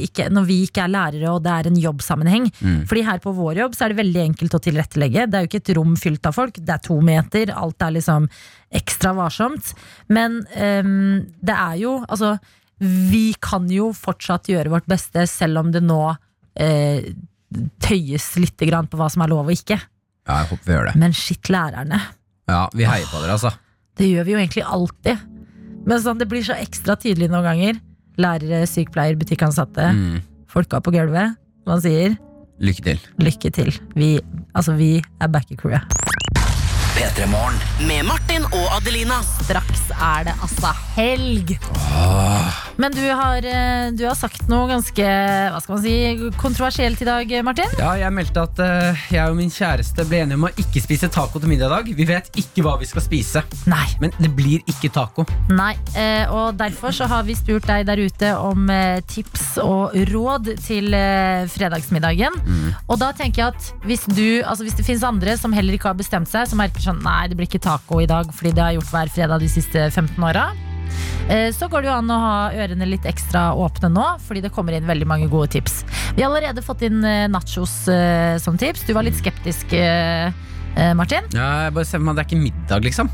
ikke 0.00 0.24
Når 0.34 0.46
vi 0.48 0.56
ikke 0.66 0.82
er 0.82 0.90
lærere 0.90 1.30
og 1.30 1.44
det 1.44 1.52
er 1.52 1.68
en 1.70 1.78
jobbsammenheng. 1.78 2.48
Mm. 2.58 2.80
Fordi 2.90 3.04
her 3.06 3.20
på 3.22 3.34
vår 3.36 3.60
jobb 3.62 3.76
så 3.76 3.86
er 3.86 3.92
det 3.92 4.00
veldig 4.00 4.22
enkelt 4.24 4.56
å 4.58 4.62
tilrettelegge. 4.64 5.28
Det 5.30 5.38
er 5.38 5.44
jo 5.44 5.50
ikke 5.50 5.62
et 5.62 5.72
rom 5.78 5.94
fylt 6.00 6.26
av 6.26 6.34
folk, 6.34 6.58
det 6.58 6.74
er 6.74 6.82
to 6.82 6.98
meter. 7.06 7.52
Alt 7.54 7.86
er 7.86 7.94
liksom 7.94 8.26
ekstra 8.80 9.14
varsomt. 9.14 9.72
Men 10.10 10.40
um, 10.58 11.22
det 11.38 11.54
er 11.54 11.78
jo 11.84 11.96
Altså, 12.08 12.34
vi 12.80 13.34
kan 13.38 13.68
jo 13.70 13.90
fortsatt 13.94 14.48
gjøre 14.50 14.72
vårt 14.72 14.88
beste, 14.90 15.26
selv 15.28 15.60
om 15.60 15.70
det 15.70 15.82
nå 15.84 16.02
uh, 16.10 17.10
tøyes 17.82 18.28
litt 18.40 18.66
grann 18.66 18.88
på 18.90 18.98
hva 18.98 19.10
som 19.12 19.22
er 19.22 19.30
lov 19.30 19.50
og 19.50 19.54
ikke. 19.54 19.78
Ja, 20.26 20.42
jeg 20.42 20.50
håper 20.52 20.66
vi 20.66 20.76
gjør 20.76 20.88
det. 20.90 20.94
Men 21.02 21.16
shit, 21.16 21.50
lærerne. 21.52 22.00
Ja, 22.50 22.64
Vi 22.74 22.86
heier 22.88 23.06
på 23.10 23.20
dere, 23.22 23.36
altså. 23.38 23.52
Det 23.98 24.08
gjør 24.08 24.26
vi 24.26 24.34
jo 24.34 24.40
egentlig 24.40 24.64
alltid. 24.64 25.29
Men 25.90 26.02
sånn, 26.04 26.20
det 26.20 26.28
blir 26.30 26.44
så 26.46 26.54
ekstra 26.54 26.94
tydelig 27.00 27.30
noen 27.32 27.48
ganger. 27.48 27.80
Lærere, 28.20 28.62
sykepleier, 28.70 29.18
butikkansatte. 29.18 29.90
Mm. 29.96 30.20
Folka 30.50 30.78
på 30.84 30.92
gulvet. 30.94 31.34
Man 31.66 31.82
sier 31.82 32.14
Lykke 32.60 32.84
til. 32.84 33.02
lykke 33.18 33.50
til. 33.56 33.72
Vi, 33.96 34.12
altså, 34.54 34.76
vi 34.78 34.98
er 35.00 35.32
back 35.32 35.50
i 35.50 35.58
crewet. 35.58 36.09
P3 37.00 37.26
Morgen. 37.32 37.54
Med 37.88 38.04
Martin 38.04 38.44
og 38.52 38.74
Adelina. 38.76 39.22
Straks 39.24 39.86
er 39.96 40.26
det 40.28 40.34
altså 40.44 40.74
helg. 40.98 41.54
Men 42.80 42.92
du 42.92 43.02
har, 43.08 43.44
eh, 43.44 43.90
du 43.96 44.02
har 44.04 44.16
sagt 44.16 44.46
noe 44.48 44.66
ganske 44.68 45.04
hva 45.04 45.60
skal 45.60 45.74
man 45.74 45.82
si, 45.84 45.94
kontroversielt 46.40 47.00
i 47.00 47.08
dag, 47.08 47.32
Martin. 47.44 47.72
Ja, 47.80 47.94
jeg 48.00 48.12
meldte 48.12 48.44
at 48.44 48.60
eh, 48.64 49.00
jeg 49.16 49.32
og 49.32 49.38
min 49.38 49.52
kjæreste 49.52 50.04
ble 50.08 50.22
enige 50.24 50.38
om 50.40 50.46
å 50.48 50.52
ikke 50.60 50.82
spise 50.84 51.08
taco 51.12 51.40
til 51.40 51.48
middag 51.48 51.70
i 51.70 51.74
dag. 51.74 51.90
Vi 52.02 52.06
vet 52.08 52.30
ikke 52.40 52.64
hva 52.64 52.76
vi 52.80 52.88
skal 52.88 53.04
spise, 53.04 53.44
Nei. 53.68 53.86
men 54.00 54.12
det 54.20 54.32
blir 54.36 54.64
ikke 54.68 54.92
taco. 54.92 55.24
Nei, 55.48 55.72
eh, 55.96 56.28
og 56.28 56.60
derfor 56.60 56.92
så 56.96 57.08
har 57.08 57.24
vi 57.28 57.36
spurt 57.38 57.68
deg 57.68 57.88
der 57.88 58.00
ute 58.00 58.34
om 58.36 58.68
tips 59.08 59.56
og 59.64 59.96
råd 60.12 60.52
til 60.60 60.92
fredagsmiddagen. 60.92 61.48
fredagsmiddagen. 62.40 62.76
Og 62.88 63.00
da 63.00 63.10
tenker 63.16 63.42
jeg 63.42 63.54
at 63.54 63.86
hvis 63.88 64.04
du, 64.08 64.42
altså 64.44 64.64
hvis 64.64 64.76
det 64.76 64.84
finnes 64.84 65.04
andre 65.04 65.36
som 65.40 65.52
heller 65.56 65.76
ikke 65.76 65.92
har 65.92 65.98
bestemt 65.98 66.28
seg, 66.28 66.48
som 66.48 66.60
merker 66.60 66.89
sånn 66.90 67.00
nei, 67.06 67.28
det 67.30 67.38
blir 67.38 67.48
ikke 67.48 67.62
taco 67.64 68.00
i 68.02 68.08
dag 68.10 68.28
fordi 68.34 68.52
det 68.56 68.62
har 68.64 68.74
jeg 68.74 68.80
gjort 68.82 68.92
hver 68.96 69.14
fredag 69.16 69.40
de 69.46 69.48
siste 69.54 69.86
15 69.90 70.18
åra. 70.30 70.48
eh, 71.30 71.48
Så 71.54 71.68
går 71.70 71.82
det 71.82 71.90
jo 71.90 71.94
an 71.96 72.10
å 72.10 72.18
ha 72.20 72.34
ørene 72.52 72.86
litt 72.90 73.06
ekstra 73.06 73.50
åpne 73.54 73.90
nå, 73.94 74.06
fordi 74.26 74.42
det 74.42 74.52
kommer 74.52 74.74
inn 74.76 74.86
veldig 74.88 75.06
mange 75.06 75.28
gode 75.30 75.48
tips. 75.54 75.84
Vi 76.16 76.22
har 76.22 76.30
allerede 76.30 76.62
fått 76.66 76.82
inn 76.88 77.02
eh, 77.04 77.28
nachos 77.30 77.86
eh, 77.88 78.36
som 78.42 78.58
tips. 78.58 78.84
Du 78.88 78.92
var 78.96 79.06
litt 79.06 79.18
skeptisk, 79.18 79.72
Martin. 80.94 81.26
Ja, 81.34 81.64
jeg 81.66 81.72
bare 81.74 81.84
ser 81.84 81.98
meg 81.98 82.14
Det 82.16 82.22
er 82.22 82.28
ikke 82.30 82.44
middag, 82.44 82.84
liksom. 82.86 83.08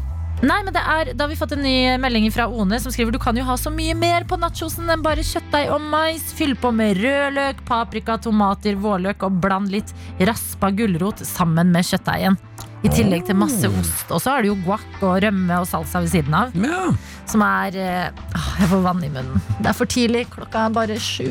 Nei, 0.44 0.58
men 0.66 0.74
det 0.74 0.82
er, 0.84 1.10
Da 1.16 1.24
har 1.24 1.30
vi 1.30 1.38
fått 1.38 1.54
en 1.56 1.62
ny 1.64 1.96
melding 2.00 2.26
fra 2.34 2.44
One 2.52 2.76
som 2.82 2.92
skriver 2.92 3.14
du 3.14 3.18
kan 3.22 3.36
jo 3.38 3.44
ha 3.46 3.54
så 3.56 3.70
mye 3.72 3.94
mer 3.96 4.26
på 4.28 4.36
nachosen 4.40 4.90
enn 4.92 5.04
bare 5.04 5.24
kjøttdeig 5.24 5.70
og 5.72 5.80
mais. 5.80 6.26
Fyll 6.36 6.52
på 6.60 6.72
med 6.76 6.98
rødløk, 7.00 7.62
paprika, 7.68 8.18
tomater, 8.20 8.76
vårløk 8.76 9.24
og 9.24 9.38
bland 9.40 9.72
litt 9.72 9.94
raspa 10.20 10.68
gulrot 10.76 11.22
sammen 11.24 11.72
med 11.72 11.88
kjøttdeigen. 11.88 12.36
I 12.84 12.90
tillegg 12.92 13.24
til 13.26 13.38
masse 13.40 13.66
ost. 13.66 14.10
Og 14.12 14.20
så 14.20 14.34
har 14.34 14.44
du 14.44 14.50
jo 14.50 14.58
guac 14.66 14.84
og 15.00 15.16
rømme 15.24 15.56
og 15.62 15.64
salsa 15.66 16.02
ved 16.04 16.12
siden 16.12 16.36
av. 16.36 16.52
Ja. 16.60 16.82
Som 17.26 17.42
er 17.42 17.78
eh, 17.80 18.20
åh, 18.36 18.50
Jeg 18.60 18.68
får 18.74 18.84
vann 18.84 19.00
i 19.02 19.10
munnen. 19.10 19.40
Det 19.56 19.72
er 19.72 19.78
for 19.80 19.90
tidlig. 19.90 20.26
Klokka 20.34 20.66
er 20.68 20.76
bare 20.76 20.98
sju. 21.00 21.24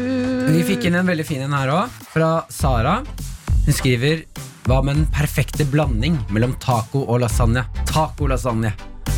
Vi 0.49 0.65
fikk 0.65 0.89
inn 0.89 0.97
en 0.97 1.07
veldig 1.07 1.27
fin 1.29 1.45
en 1.45 1.53
her 1.55 1.71
òg, 1.71 2.01
fra 2.09 2.31
Sara. 2.51 2.97
Hun 3.69 3.77
skriver 3.77 4.25
Hva 4.65 4.81
med 4.81 4.97
den 4.97 5.07
perfekte 5.13 5.69
blanding 5.69 6.17
mellom 6.33 6.57
taco 6.59 7.05
og 7.05 7.21
lasagne? 7.21 7.63
Taco-lasagne. 7.93 8.73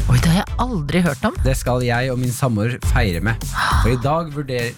Oi, 0.08 0.15
det 0.24 0.30
har 0.32 0.38
jeg 0.39 0.56
aldri 0.63 1.02
hørt 1.04 1.26
om. 1.28 1.36
Det 1.43 1.54
skal 1.60 1.84
jeg 1.84 2.12
og 2.13 2.20
min 2.22 2.32
samboer 2.32 2.78
feire 2.93 3.20
med. 3.24 3.41
For 3.84 3.91
i 3.91 4.00
dag 4.00 4.30
vurderer 4.32 4.72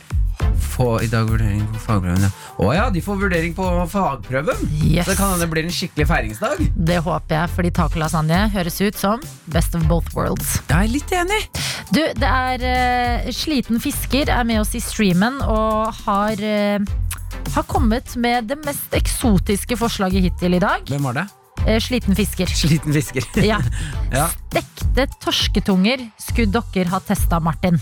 få 0.79 1.01
i 1.03 1.07
dag 1.11 1.27
vurdering 1.27 1.61
på 1.69 1.81
fagprøven, 1.83 2.23
ja. 2.23 2.29
Å 2.63 2.69
ja, 2.73 2.85
de 2.93 3.01
får 3.03 3.17
vurdering 3.21 3.53
på 3.57 3.65
fagprøven! 3.91 4.61
Yes. 4.79 5.09
Så 5.09 5.15
kan 5.17 5.33
hende 5.33 5.45
det 5.45 5.49
blir 5.51 5.67
en 5.67 5.75
skikkelig 5.75 6.07
feiringsdag. 6.09 6.61
Det 6.89 6.99
håper 7.05 7.35
jeg, 7.35 7.51
fordi 7.55 7.71
tacolasagne 7.77 8.39
høres 8.55 8.79
ut 8.81 8.99
som 8.99 9.23
best 9.53 9.75
of 9.77 9.85
both 9.91 10.15
worlds. 10.17 10.57
Jeg 10.69 10.89
er 10.89 10.93
litt 10.93 11.13
enig. 11.15 11.41
Du, 11.91 12.01
det 12.01 12.31
er 12.31 12.65
uh, 12.65 13.31
Sliten 13.35 13.81
fisker 13.83 14.31
er 14.33 14.47
med 14.47 14.63
oss 14.63 14.73
i 14.77 14.83
streamen 14.83 15.41
og 15.45 15.91
har, 16.05 16.41
uh, 16.41 17.43
har 17.55 17.67
kommet 17.69 18.15
med 18.17 18.49
det 18.49 18.61
mest 18.65 18.95
eksotiske 18.97 19.77
forslaget 19.79 20.29
hittil 20.29 20.57
i 20.57 20.63
dag. 20.63 20.87
Hvem 20.89 21.11
var 21.11 21.21
det? 21.21 21.29
Eh, 21.67 21.79
sliten 21.83 22.15
fisker. 22.17 22.47
Sliten 22.47 22.93
fisker. 22.95 23.25
Ja. 23.51 23.59
Ja. 24.13 24.25
Stekte 24.49 25.05
torsketunger 25.21 26.01
skulle 26.17 26.63
dere 26.73 26.89
ha 26.89 26.99
testa, 27.05 27.37
Martin. 27.39 27.77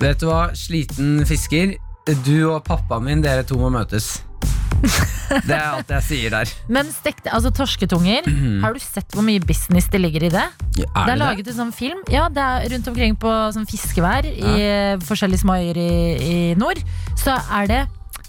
Vet 0.00 0.22
du 0.22 0.30
hva, 0.30 0.46
sliten 0.56 1.20
fisker. 1.28 1.76
Du 2.24 2.48
og 2.52 2.62
pappaen 2.64 3.04
min, 3.04 3.22
dere 3.24 3.44
to 3.44 3.58
må 3.60 3.68
møtes. 3.74 4.22
Det 5.26 5.50
er 5.56 5.72
alt 5.74 5.90
jeg 5.90 6.04
sier 6.06 6.30
der. 6.32 6.50
Men 6.70 6.88
stekte, 6.94 7.32
altså 7.34 7.50
torsketunger, 7.54 8.28
har 8.62 8.76
du 8.76 8.80
sett 8.80 9.10
hvor 9.16 9.24
mye 9.26 9.42
business 9.42 9.88
det 9.92 10.00
ligger 10.00 10.28
i 10.28 10.30
det? 10.32 10.44
Ja, 10.78 10.86
Det 10.94 11.12
er 11.16 11.20
laget 11.20 11.50
en 11.50 11.58
sånn 11.58 11.72
film 11.74 12.02
Ja, 12.12 12.28
det 12.32 12.44
er 12.44 12.68
rundt 12.76 12.88
omkring 12.92 13.16
på 13.20 13.32
sånn 13.56 13.66
fiskevær 13.68 14.28
i 14.30 14.54
eh, 14.62 14.94
forskjellige 15.02 15.42
småøyer 15.42 15.80
i, 15.82 15.90
i 16.22 16.38
nord. 16.60 16.80
Så 17.18 17.34
er 17.58 17.70
det 17.72 17.82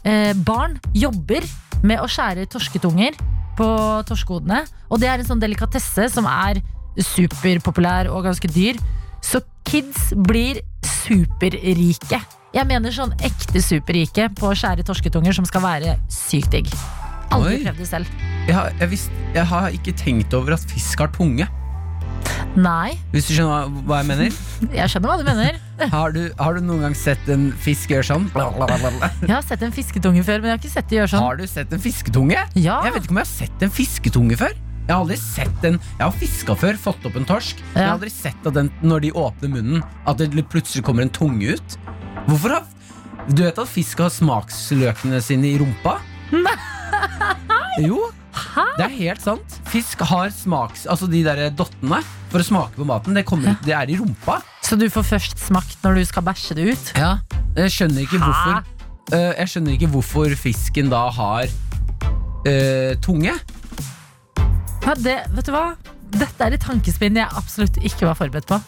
eh, 0.04 0.34
barn 0.48 0.80
jobber 0.98 1.46
med 1.86 2.02
å 2.02 2.08
skjære 2.10 2.48
torsketunger 2.52 3.18
på 3.58 3.68
torskehodene. 4.08 4.63
Og 4.92 5.02
det 5.02 5.10
er 5.12 5.22
en 5.22 5.30
sånn 5.30 5.42
delikatesse 5.42 6.08
som 6.13 6.28
er 6.30 6.62
superpopulær 6.98 8.10
og 8.13 8.26
ganske 8.28 8.50
dyr. 8.52 8.80
Så 9.24 9.42
kids 9.68 10.13
blir 10.28 10.62
superrike. 10.86 12.22
Jeg 12.56 12.66
mener 12.70 12.94
sånn 12.96 13.13
ekte 13.26 13.62
superrike 13.62 14.30
på 14.38 14.50
å 14.50 14.56
skjære 14.58 14.86
torsketunger 14.88 15.36
som 15.36 15.46
skal 15.46 15.66
være 15.66 15.98
sykt 16.12 16.54
digg. 16.56 16.72
Aldri 17.36 17.60
prøvd 17.66 17.82
det 17.84 17.90
selv. 17.90 18.12
Jeg 18.48 18.56
har, 18.56 18.72
jeg, 18.80 18.90
visst, 18.94 19.16
jeg 19.36 19.50
har 19.50 19.74
ikke 19.76 19.94
tenkt 20.00 20.34
over 20.38 20.56
at 20.56 20.63
fisk 20.72 21.04
har 21.04 21.12
tunge. 21.16 21.48
Nei, 22.58 22.96
Hvis 23.13 23.28
du 23.30 23.34
skjønner 23.36 23.68
hva- 23.68 23.84
hva 23.90 23.98
jeg 24.02 24.08
mener? 24.10 24.38
jeg 24.80 24.90
skjønner 24.92 25.12
hva 25.12 25.18
du 25.22 25.26
mener. 25.28 25.58
Har 25.94 26.12
du, 26.16 26.22
har 26.40 26.56
du 26.58 26.62
noen 26.66 26.82
gang 26.88 26.96
sett 26.98 27.28
en 27.30 27.52
fisk 27.62 27.92
gjøre 27.94 28.08
sånn? 28.08 28.24
Jeg 28.34 29.30
har 29.30 29.44
sett 29.46 29.62
en 29.68 29.74
fisketunge 29.76 30.24
før, 30.26 30.40
men 30.42 30.50
jeg 30.50 30.56
har 30.56 30.62
ikke 30.63 30.72
sett 30.74 30.88
det 30.90 30.98
gjøre 30.98 31.12
sånn. 31.12 31.22
Har 31.28 31.38
du 31.38 31.44
sett 31.52 31.76
en 31.78 31.84
fisketunge? 31.84 32.40
Ja. 32.58 32.80
Jeg 32.88 32.96
vet 32.96 33.06
ikke 33.06 33.13
om 33.13 33.20
jeg 33.22 33.28
har 33.28 33.34
sett 33.36 33.66
en 33.68 33.74
fisketunge 33.76 34.40
før. 34.40 34.56
Jeg 34.88 34.96
har 34.96 35.04
aldri 35.04 35.18
sett 35.20 35.66
en 35.68 35.78
Jeg 35.84 36.00
har 36.02 36.16
fiska 36.16 36.56
før, 36.58 36.78
fått 36.80 37.06
opp 37.06 37.18
en 37.20 37.28
torsk. 37.28 37.60
Ja. 37.60 37.74
jeg 37.76 37.84
har 37.84 37.94
aldri 38.00 38.10
sett 38.16 38.46
at 38.50 38.56
den, 38.58 38.72
når 38.82 39.04
de 39.06 39.12
åpner 39.20 39.52
munnen, 39.54 39.84
at 40.08 40.18
det 40.24 40.32
plutselig 40.50 40.86
kommer 40.88 41.06
en 41.06 41.12
tunge 41.13 41.54
ut. 41.60 41.78
Hvorfor 42.26 42.56
har 42.58 42.66
Du 43.28 43.44
vet 43.44 43.58
at 43.60 43.68
fisk 43.70 44.00
har 44.02 44.10
smaksløkene 44.16 45.20
sine 45.22 45.50
i 45.52 45.58
rumpa? 45.60 45.98
Nei! 46.32 46.58
Jo, 47.84 48.08
det 48.78 48.86
er 48.86 48.93
helt 48.93 49.23
sant. 49.23 49.58
Fisk 49.71 50.02
har 50.10 50.32
smaks... 50.34 50.86
Altså 50.89 51.10
de 51.10 51.23
der 51.26 51.47
dottene 51.58 52.02
for 52.32 52.43
å 52.43 52.45
smake 52.45 52.76
på 52.78 52.88
maten, 52.88 53.17
det, 53.17 53.23
kommer, 53.28 53.54
ja. 53.54 53.58
det 53.65 53.76
er 53.78 53.91
i 53.93 53.97
rumpa. 54.00 54.39
Så 54.65 54.78
du 54.80 54.88
får 54.91 55.06
først 55.13 55.38
smakt 55.39 55.84
når 55.86 56.02
du 56.02 56.08
skal 56.10 56.26
bæsje 56.28 56.58
det 56.58 56.69
ut? 56.73 56.93
Ja, 57.00 57.17
jeg 57.58 57.73
skjønner 57.73 58.04
ikke 58.04 58.19
hvorfor 58.21 58.58
øh, 59.15 59.32
Jeg 59.39 59.52
skjønner 59.52 59.78
ikke 59.78 59.91
hvorfor 59.93 60.36
fisken 60.38 60.91
da 60.93 61.06
har 61.17 61.47
uh, 61.47 62.93
tunge. 63.04 63.36
Ja, 64.88 64.95
det, 64.95 65.19
vet 65.36 65.47
du 65.47 65.54
hva? 65.56 65.67
Dette 66.17 66.45
er 66.45 66.56
et 66.56 66.63
tankespinn 66.63 67.19
jeg 67.19 67.39
absolutt 67.39 67.80
ikke 67.84 68.08
var 68.08 68.19
forberedt 68.19 68.47
på. 68.50 68.60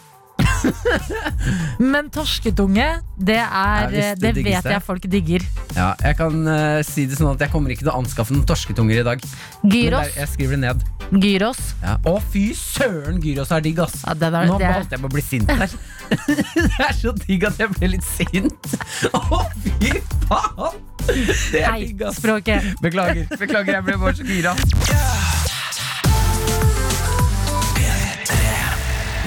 Men 1.92 2.10
torsketunge, 2.12 2.86
det, 3.16 3.38
er, 3.40 3.90
Det 3.90 4.04
er 4.04 4.18
det 4.20 4.32
det 4.36 4.44
vet 4.46 4.68
jeg 4.74 4.82
folk 4.84 5.06
digger. 5.10 5.44
Ja, 5.76 5.92
jeg 6.02 6.16
kan 6.18 6.40
uh, 6.46 6.80
si 6.86 7.06
det 7.08 7.18
sånn 7.18 7.32
at 7.32 7.44
jeg 7.44 7.52
kommer 7.52 7.72
ikke 7.72 7.86
til 7.86 7.92
å 7.92 7.98
anskaffe 8.00 8.34
noen 8.34 8.46
torsketunger 8.48 9.02
i 9.02 9.06
dag. 9.06 9.24
Gyros. 9.64 10.16
jeg 10.16 10.32
skriver 10.34 10.58
det 10.58 10.62
ned. 10.66 10.84
Gyros. 11.10 11.60
Ja. 11.82 11.96
Å, 12.06 12.16
fy 12.32 12.50
søren, 12.56 13.18
gyros 13.24 13.50
er 13.54 13.64
digg, 13.64 13.80
ass. 13.82 14.00
Ja, 14.04 14.14
det 14.18 14.32
var, 14.34 14.46
Nå 14.50 14.58
det 14.60 14.72
holdt 14.74 14.94
jeg 14.94 15.02
på 15.02 15.10
å 15.10 15.14
bli 15.16 15.24
sint 15.26 15.50
her. 15.50 15.76
det 16.30 16.68
er 16.86 16.96
så 16.98 17.14
digg 17.24 17.46
at 17.48 17.60
jeg 17.60 17.74
ble 17.76 17.92
litt 17.96 18.06
sint. 18.06 18.74
Å, 19.10 19.42
fy 19.64 19.96
faen! 20.28 20.80
Det 21.10 21.64
er 21.64 21.80
digg, 21.80 22.04
ass. 22.06 22.20
Beklager, 22.22 23.26
beklager, 23.40 23.74
jeg 23.78 23.88
ble 23.88 23.98
bare 24.04 24.18
så 24.20 24.28
gira. 24.28 24.54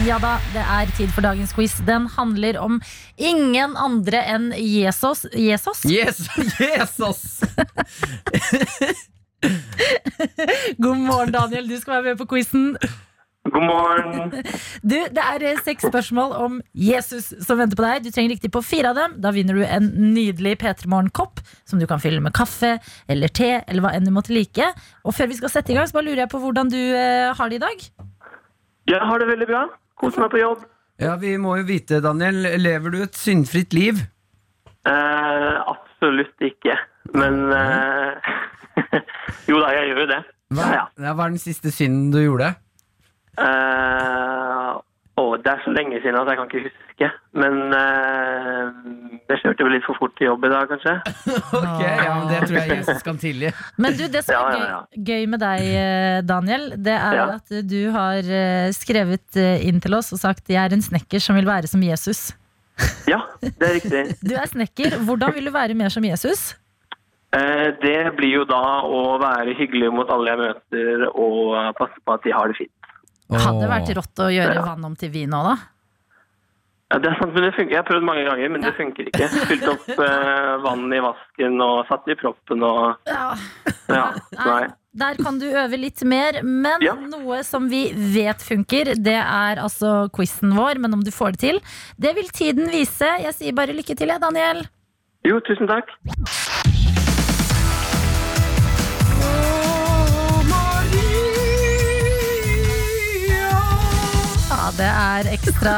Ja 0.04 0.18
da, 0.20 0.34
det 0.52 0.60
er 0.60 0.90
tid 0.98 1.12
for 1.16 1.24
dagens 1.24 1.54
quiz. 1.56 1.78
Den 1.88 2.10
handler 2.12 2.58
om 2.60 2.82
ingen 3.16 3.78
andre 3.80 4.20
enn 4.34 4.50
Jesus. 4.60 5.22
Jesus? 5.32 5.86
Yes, 5.88 6.26
Jesus! 6.60 7.40
God 10.84 11.00
morgen, 11.06 11.32
Daniel. 11.32 11.70
Du 11.72 11.78
skal 11.80 12.02
være 12.02 12.10
med 12.10 12.20
på 12.20 12.28
quizen. 12.34 12.74
God 13.48 13.64
morgen. 13.64 14.34
Du, 14.84 14.98
Det 15.16 15.24
er 15.24 15.46
eh, 15.48 15.62
seks 15.64 15.88
spørsmål 15.88 16.36
om 16.36 16.58
Jesus 16.76 17.30
som 17.46 17.62
venter 17.62 17.80
på 17.80 17.86
deg. 17.86 18.04
Du 18.04 18.12
trenger 18.12 18.36
riktig 18.36 18.52
på 18.52 18.64
fire 18.66 18.92
av 18.92 19.00
dem. 19.00 19.16
Da 19.24 19.32
vinner 19.36 19.56
du 19.56 19.64
en 19.64 19.88
nydelig 20.16 20.58
P3 20.66 20.90
Morgen-kopp 20.92 21.40
som 21.64 21.80
du 21.80 21.88
kan 21.88 22.04
fylle 22.04 22.20
med 22.24 22.36
kaffe 22.36 22.76
eller 23.08 23.32
te. 23.32 23.62
eller 23.64 23.86
hva 23.88 23.94
enn 23.96 24.08
du 24.08 24.12
måtte 24.16 24.36
like. 24.36 24.68
Og 25.08 25.16
før 25.16 25.32
vi 25.32 25.40
skal 25.40 25.54
sette 25.56 25.72
i 25.72 25.80
gang, 25.80 25.88
så 25.88 25.96
bare 26.02 26.10
lurer 26.10 26.26
jeg 26.26 26.34
på 26.36 26.44
hvordan 26.44 26.74
du 26.76 26.82
eh, 26.82 27.32
har 27.40 27.48
det 27.52 27.62
i 27.62 27.64
dag. 27.64 27.88
Jeg 28.92 29.00
har 29.00 29.24
det 29.24 29.32
veldig 29.32 29.48
bra. 29.48 29.64
Koser 30.04 30.26
meg 30.26 30.34
på 30.34 30.42
jobb. 30.42 30.64
Ja, 31.02 31.16
vi 31.20 31.34
må 31.42 31.56
jo 31.58 31.64
vite, 31.68 32.02
Daniel. 32.04 32.44
Lever 32.62 32.94
du 32.94 33.00
et 33.06 33.16
syndfritt 33.18 33.74
liv? 33.76 34.02
Eh, 34.84 35.56
absolutt 35.72 36.44
ikke. 36.44 36.76
Men 37.16 37.40
eh, 37.56 38.34
Jo 39.50 39.60
da, 39.64 39.72
jeg 39.78 39.90
gjør 39.94 40.04
jo 40.04 40.10
det. 40.12 40.22
Hva, 40.54 40.66
Ja, 40.68 40.74
ja. 40.76 40.86
ja, 41.08 41.14
hva 41.16 41.26
er 41.30 41.34
den 41.34 41.42
siste 41.42 41.72
synden 41.74 42.12
du 42.14 42.20
gjorde? 42.22 42.52
Eh, 43.40 44.72
å, 45.22 45.24
det 45.38 45.52
er 45.52 45.60
så 45.62 45.72
lenge 45.76 46.00
siden 46.02 46.16
at 46.18 46.30
jeg 46.32 46.38
kan 46.40 46.48
ikke 46.50 46.62
huske. 46.66 47.10
Men 47.38 47.58
uh, 47.70 48.70
jeg 49.30 49.42
kjørte 49.44 49.66
vel 49.68 49.76
litt 49.76 49.86
for 49.86 49.98
fort 50.00 50.16
til 50.18 50.32
jobb 50.32 50.48
i 50.48 50.52
dag, 50.54 50.72
kanskje. 50.72 50.96
Ok, 51.60 51.82
ja, 51.84 52.16
men 52.18 52.32
Det 52.32 52.40
tror 52.48 52.58
jeg 52.58 52.78
Jesus 52.80 53.06
kan 53.06 53.20
tilgi. 53.22 53.52
Men 53.84 53.98
du, 53.98 54.04
det 54.10 54.24
som 54.26 54.34
er 54.40 54.58
ja, 54.58 54.64
ja. 54.72 54.80
gøy, 54.96 55.04
gøy 55.12 55.28
med 55.34 55.44
deg, 55.44 55.68
eh, 55.84 56.18
Daniel, 56.26 56.66
det 56.90 56.96
er 56.98 57.20
Ja. 57.20 57.28
at 57.38 57.54
du 57.70 57.80
har 57.94 58.32
eh, 58.40 58.72
skrevet 58.74 59.38
eh, 59.38 59.68
inn 59.70 59.82
til 59.84 59.94
oss 59.98 60.10
og 60.16 60.22
sagt 60.22 60.50
'jeg 60.50 60.62
er 60.64 60.74
en 60.74 60.82
snekker 60.82 61.22
som 61.22 61.38
vil 61.38 61.50
være 61.50 61.70
som 61.70 61.82
Jesus'. 61.82 62.34
Ja, 63.14 63.22
det 63.42 63.62
er 63.62 63.74
riktig. 63.78 64.04
Du 64.26 64.34
er 64.34 64.50
snekker. 64.50 64.98
Hvordan 65.06 65.34
vil 65.36 65.46
du 65.46 65.54
være 65.54 65.78
mer 65.78 65.94
som 65.94 66.04
Jesus? 66.04 66.56
Eh, 67.34 67.70
det 67.82 68.16
blir 68.18 68.40
jo 68.42 68.46
da 68.50 68.82
å 68.86 69.18
være 69.22 69.54
hyggelig 69.58 69.94
mot 69.94 70.10
alle 70.10 70.34
jeg 70.34 70.42
møter, 70.42 71.06
og 71.14 71.76
passe 71.78 72.02
på 72.06 72.14
at 72.18 72.26
de 72.26 72.34
har 72.34 72.50
det 72.50 72.58
fint. 72.58 72.74
Hadde 73.40 73.70
vært 73.70 73.94
rått 73.98 74.16
å 74.26 74.30
gjøre 74.34 74.56
Ja. 74.56 74.62
vann 74.66 74.86
om 74.86 74.96
til 74.96 75.10
vin 75.10 75.32
òg, 75.34 75.44
da. 75.52 75.56
Ja, 76.94 77.00
det 77.00 77.10
er 77.10 77.16
sant, 77.18 77.34
men 77.34 77.42
det 77.48 77.54
funker. 77.56 77.72
Jeg 77.74 77.80
har 77.82 77.88
prøvd 77.88 78.04
mange 78.06 78.24
ganger, 78.28 78.50
men 78.54 78.62
det 78.62 78.74
funker 78.78 79.08
ikke. 79.10 79.28
Fylt 79.50 79.64
opp 79.72 79.88
eh, 79.90 80.58
vann 80.62 80.94
i 80.94 81.00
vasken 81.02 81.62
og 81.66 81.88
satt 81.90 82.08
i 82.08 82.16
proppen 82.20 82.62
og 82.68 82.98
Ja. 83.10 83.34
Ja, 83.90 84.14
nei. 84.38 84.68
Der 84.96 85.16
kan 85.18 85.40
du 85.42 85.48
øve 85.50 85.76
litt 85.80 86.04
mer, 86.06 86.44
men 86.44 86.82
Ja. 86.86 86.94
noe 86.94 87.42
som 87.44 87.68
vi 87.68 87.88
vet 87.94 88.38
funker, 88.46 88.94
det 88.94 89.18
er 89.26 89.56
altså 89.58 90.08
quizen 90.14 90.54
vår. 90.54 90.78
Men 90.78 90.94
om 90.94 91.02
du 91.02 91.10
får 91.10 91.32
det 91.34 91.40
til, 91.40 91.60
det 92.00 92.14
vil 92.16 92.30
tiden 92.30 92.70
vise. 92.70 93.10
Jeg 93.26 93.34
sier 93.34 93.54
bare 93.58 93.74
lykke 93.74 93.98
til, 93.98 94.08
jeg, 94.14 94.22
Daniel. 94.22 94.68
Jo, 95.26 95.40
tusen 95.40 95.66
takk. 95.68 95.90
Er 105.24 105.34
ekstra, 105.36 105.74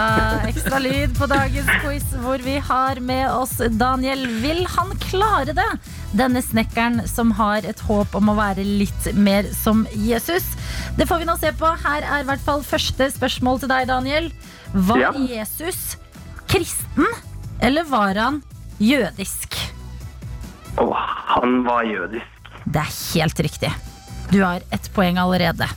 ekstra 0.50 0.80
lyd 0.82 1.14
på 1.18 1.28
dagens 1.30 1.70
quiz, 1.84 2.06
hvor 2.24 2.42
vi 2.44 2.56
har 2.64 3.00
med 3.04 3.28
oss 3.32 3.58
Daniel. 3.78 4.26
Vil 4.42 4.64
han 4.76 4.92
klare 5.04 5.54
det? 5.58 5.68
Denne 6.16 6.42
snekkeren 6.44 7.02
som 7.10 7.34
har 7.38 7.66
et 7.68 7.80
håp 7.88 8.16
om 8.18 8.32
å 8.32 8.36
være 8.38 8.64
litt 8.66 9.10
mer 9.18 9.48
som 9.54 9.86
Jesus. 9.94 10.48
Det 10.98 11.08
får 11.10 11.22
vi 11.24 11.30
nå 11.30 11.38
se 11.42 11.52
på. 11.60 11.70
Her 11.84 12.06
er 12.08 12.24
i 12.24 12.28
hvert 12.30 12.44
fall 12.46 12.64
første 12.66 13.10
spørsmål 13.14 13.62
til 13.64 13.72
deg, 13.74 13.88
Daniel. 13.92 14.32
Var 14.74 15.04
Ja. 15.04 15.12
Jesus 15.30 15.98
kristen, 16.52 17.08
eller 17.60 17.84
var 17.90 18.16
han 18.16 18.42
jødisk? 18.80 19.56
Å, 20.80 20.86
han 21.36 21.62
var 21.66 21.84
jødisk. 21.88 22.52
Det 22.66 22.82
er 22.82 22.94
helt 23.14 23.40
riktig. 23.46 23.72
Du 24.32 24.42
har 24.44 24.64
ett 24.74 24.90
poeng 24.96 25.18
allerede. 25.22 25.68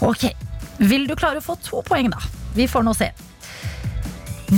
Ok, 0.00 0.28
Vil 0.78 1.08
du 1.08 1.16
klare 1.18 1.40
å 1.40 1.42
få 1.42 1.56
to 1.58 1.80
poeng, 1.82 2.06
da? 2.12 2.20
Vi 2.58 2.66
får 2.66 2.82
nå 2.82 2.92
se. 2.96 3.12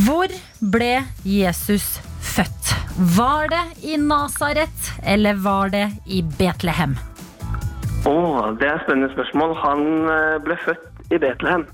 Hvor 0.06 0.32
ble 0.72 1.02
Jesus 1.26 1.98
født? 2.24 2.70
Var 3.16 3.50
det 3.52 3.64
i 3.92 3.98
Nasaret, 4.00 4.86
eller 5.04 5.36
var 5.44 5.68
det 5.74 5.82
i 6.08 6.22
Betlehem? 6.38 6.94
Å, 8.08 8.14
det 8.56 8.70
er 8.70 8.78
et 8.78 8.86
spennende 8.86 9.10
spørsmål. 9.12 9.52
Han 9.60 9.84
eh, 10.14 10.38
ble 10.46 10.56
født 10.64 11.12
i 11.12 11.20
Betlehem. 11.20 11.66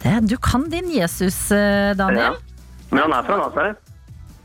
Det, 0.00 0.14
du 0.30 0.38
kan 0.40 0.64
din 0.72 0.88
Jesus, 0.94 1.36
Daniel. 1.50 2.00
Daniel. 2.00 2.40
Men 2.88 3.02
han 3.04 3.16
er 3.18 3.28
fra 3.28 3.38
Nazaret. 3.42 3.84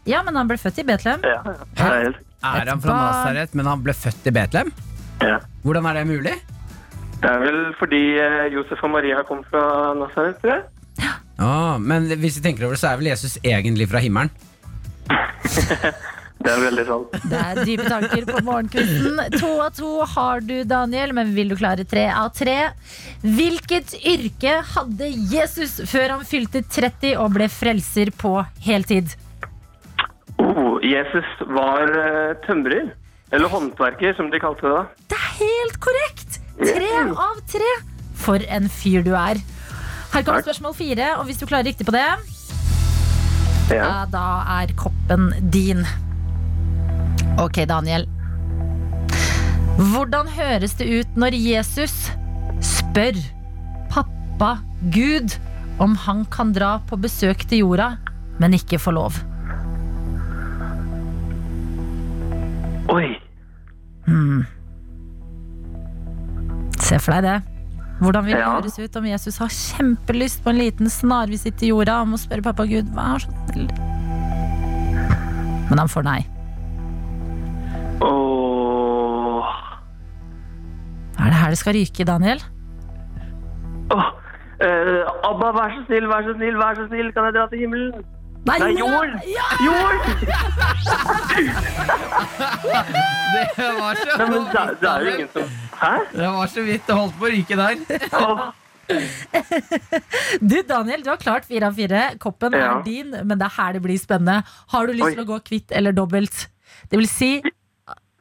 Ja, 0.09 0.19
men 0.27 0.35
han 0.35 0.51
ble 0.51 0.59
født 0.59 0.83
i 0.83 0.87
Betlehem. 0.91 1.23
Ja, 1.23 1.39
ja. 1.47 2.11
Er 2.43 2.67
han 2.67 2.83
fra. 2.83 2.99
Nasaret, 2.99 3.55
men 3.55 3.71
han 3.71 3.85
ble 3.85 3.95
født 3.95 4.27
i 4.27 4.35
Betlehem? 4.35 4.75
Ja. 5.23 5.39
Hvordan 5.63 5.87
er 5.87 6.01
det 6.01 6.07
mulig? 6.11 6.35
Det 7.23 7.31
er 7.31 7.39
vel 7.47 7.63
fordi 7.79 8.03
eh, 8.19 8.45
Josef 8.51 8.83
og 8.83 8.97
Maria 8.97 9.23
kom 9.29 9.45
fra 9.47 9.93
Nazaret, 10.03 10.35
tror 10.43 10.57
jeg. 10.57 10.63
Ah, 11.43 11.75
men 11.81 12.07
hvis 12.21 12.39
vi 12.39 12.45
tenker 12.45 12.67
over 12.67 12.77
det, 12.77 12.81
så 12.83 12.93
er 12.93 13.01
vel 13.01 13.11
Jesus 13.11 13.37
egentlig 13.43 13.89
fra 13.91 14.01
himmelen? 14.03 14.31
Det 16.43 16.51
er 16.51 16.59
veldig 16.59 16.83
sant. 16.87 17.13
Det 17.31 17.39
er 17.39 17.59
dype 17.63 17.83
tanker 17.87 18.25
på 18.27 18.39
morgenkvisten. 18.43 19.19
To 19.39 19.51
av 19.63 19.69
to 19.77 19.91
har 20.11 20.41
du, 20.43 20.55
Daniel, 20.67 21.13
men 21.15 21.31
vil 21.37 21.53
du 21.53 21.55
klare 21.55 21.85
tre 21.87 22.03
av 22.11 22.33
tre? 22.35 22.57
Hvilket 23.23 23.93
yrke 24.01 24.57
hadde 24.73 25.07
Jesus 25.31 25.77
før 25.87 26.17
han 26.17 26.25
fylte 26.27 26.65
30 26.67 27.15
og 27.21 27.37
ble 27.37 27.47
frelser 27.47 28.11
på 28.19 28.33
heltid? 28.65 29.15
Oh, 30.35 30.81
Jesus 30.83 31.31
var 31.47 31.87
eh, 31.87 32.35
tømrer. 32.43 32.91
Eller 33.33 33.49
håndverker, 33.49 34.11
som 34.19 34.27
de 34.29 34.43
kalte 34.43 34.67
det 34.67 34.75
da. 34.75 34.83
Det 35.13 35.21
er 35.21 35.31
helt 35.39 35.79
korrekt! 35.81 36.41
Tre 36.59 36.91
av 37.07 37.39
tre. 37.49 37.71
For 38.19 38.43
en 38.51 38.67
fyr 38.71 39.01
du 39.07 39.13
er. 39.15 39.39
Her 40.13 40.21
kommer 40.21 40.41
spørsmål 40.45 40.73
fire, 40.77 41.15
og 41.17 41.25
hvis 41.25 41.39
du 41.41 41.45
klarer 41.49 41.65
riktig 41.65 41.85
på 41.87 41.91
det, 41.95 42.05
Ja. 43.73 44.05
da 44.11 44.43
er 44.61 44.73
koppen 44.77 45.31
din. 45.51 45.85
Ok, 47.39 47.63
Daniel. 47.69 48.05
Hvordan 49.77 50.27
høres 50.27 50.73
det 50.77 50.85
ut 50.99 51.15
når 51.17 51.33
Jesus 51.33 52.11
spør 52.61 53.17
pappa 53.89 54.57
Gud 54.93 55.39
om 55.79 55.95
han 55.95 56.25
kan 56.25 56.53
dra 56.53 56.77
på 56.87 56.95
besøk 57.01 57.47
til 57.49 57.57
jorda, 57.63 57.97
men 58.39 58.53
ikke 58.53 58.77
få 58.79 58.91
lov? 58.91 59.13
Oi. 62.89 63.17
Se 66.83 66.99
for 66.99 67.11
deg 67.15 67.23
det. 67.23 67.52
Hvordan 68.03 68.25
vil 68.25 68.35
det 68.35 68.41
Ja. 68.43 68.51
høres 68.59 68.79
ut 68.79 68.95
om 68.99 69.05
Jesus 69.07 69.37
har 69.39 69.47
kjempelyst 69.47 70.43
på 70.43 70.49
en 70.51 70.57
liten 70.59 70.89
snarvisitt 70.91 71.57
til 71.57 71.69
jorda 71.69 72.01
om 72.01 72.13
å 72.13 72.19
spørre 72.19 72.43
pappa 72.43 72.65
Gud, 72.67 72.89
vær 72.93 73.23
så 73.23 73.31
snill? 73.47 73.69
Men 75.69 75.79
han 75.79 75.87
får 75.87 76.03
nei. 76.03 76.19
Åh. 78.01 79.45
Er 81.19 81.29
det 81.31 81.39
her 81.39 81.49
det 81.49 81.57
skal 81.61 81.73
ryke, 81.73 82.05
Daniel? 82.05 82.43
Åh. 83.93 84.11
Uh, 84.63 85.03
Abba, 85.27 85.51
vær 85.55 85.71
så 85.75 85.85
snill, 85.87 86.07
vær 86.07 86.23
så 86.27 86.35
snill, 86.37 86.55
vær 86.59 86.75
så 86.75 86.87
snill, 86.87 87.11
kan 87.15 87.25
jeg 87.27 87.33
dra 87.35 87.47
til 87.51 87.59
himmelen? 87.59 88.03
Nei, 88.45 88.57
jord! 88.75 89.13
Ja! 89.31 89.45
Jord! 89.63 89.99
Det 93.33 93.69
var 93.77 93.95
så, 93.97 94.17
Nei, 94.17 94.25
men 94.29 94.43
det, 94.45 94.63
det 94.81 94.89
er 94.89 94.99
jo 95.05 95.13
ingen 95.13 95.29
som 95.33 95.47
Hæ? 95.79 95.93
det 96.13 96.27
var 96.35 96.47
så 96.51 96.61
vidt 96.67 96.83
det 96.87 96.95
holdt 96.97 97.15
på 97.19 97.25
å 97.27 97.31
ryke 97.33 97.55
der. 97.59 97.75
Du, 100.43 100.57
Daniel, 100.67 101.01
du 101.05 101.09
har 101.09 101.17
klart 101.21 101.45
fire 101.47 101.69
av 101.71 101.77
fire. 101.79 102.01
Koppen 102.21 102.53
Ja. 102.53 102.65
er 102.77 102.83
din, 102.85 103.13
men 103.15 103.39
det 103.39 103.45
er 103.47 103.53
her 103.55 103.73
det 103.77 103.81
blir 103.85 103.97
spennende. 104.01 104.43
Har 104.73 104.87
du 104.87 104.93
lyst 104.93 105.07
Oi. 105.07 105.13
til 105.15 105.23
å 105.23 105.29
gå 105.31 105.37
kvitt 105.47 105.71
eller 105.71 105.95
dobbelt? 105.95 106.47
Det 106.91 106.99
vil 106.99 107.07
si 107.09 107.31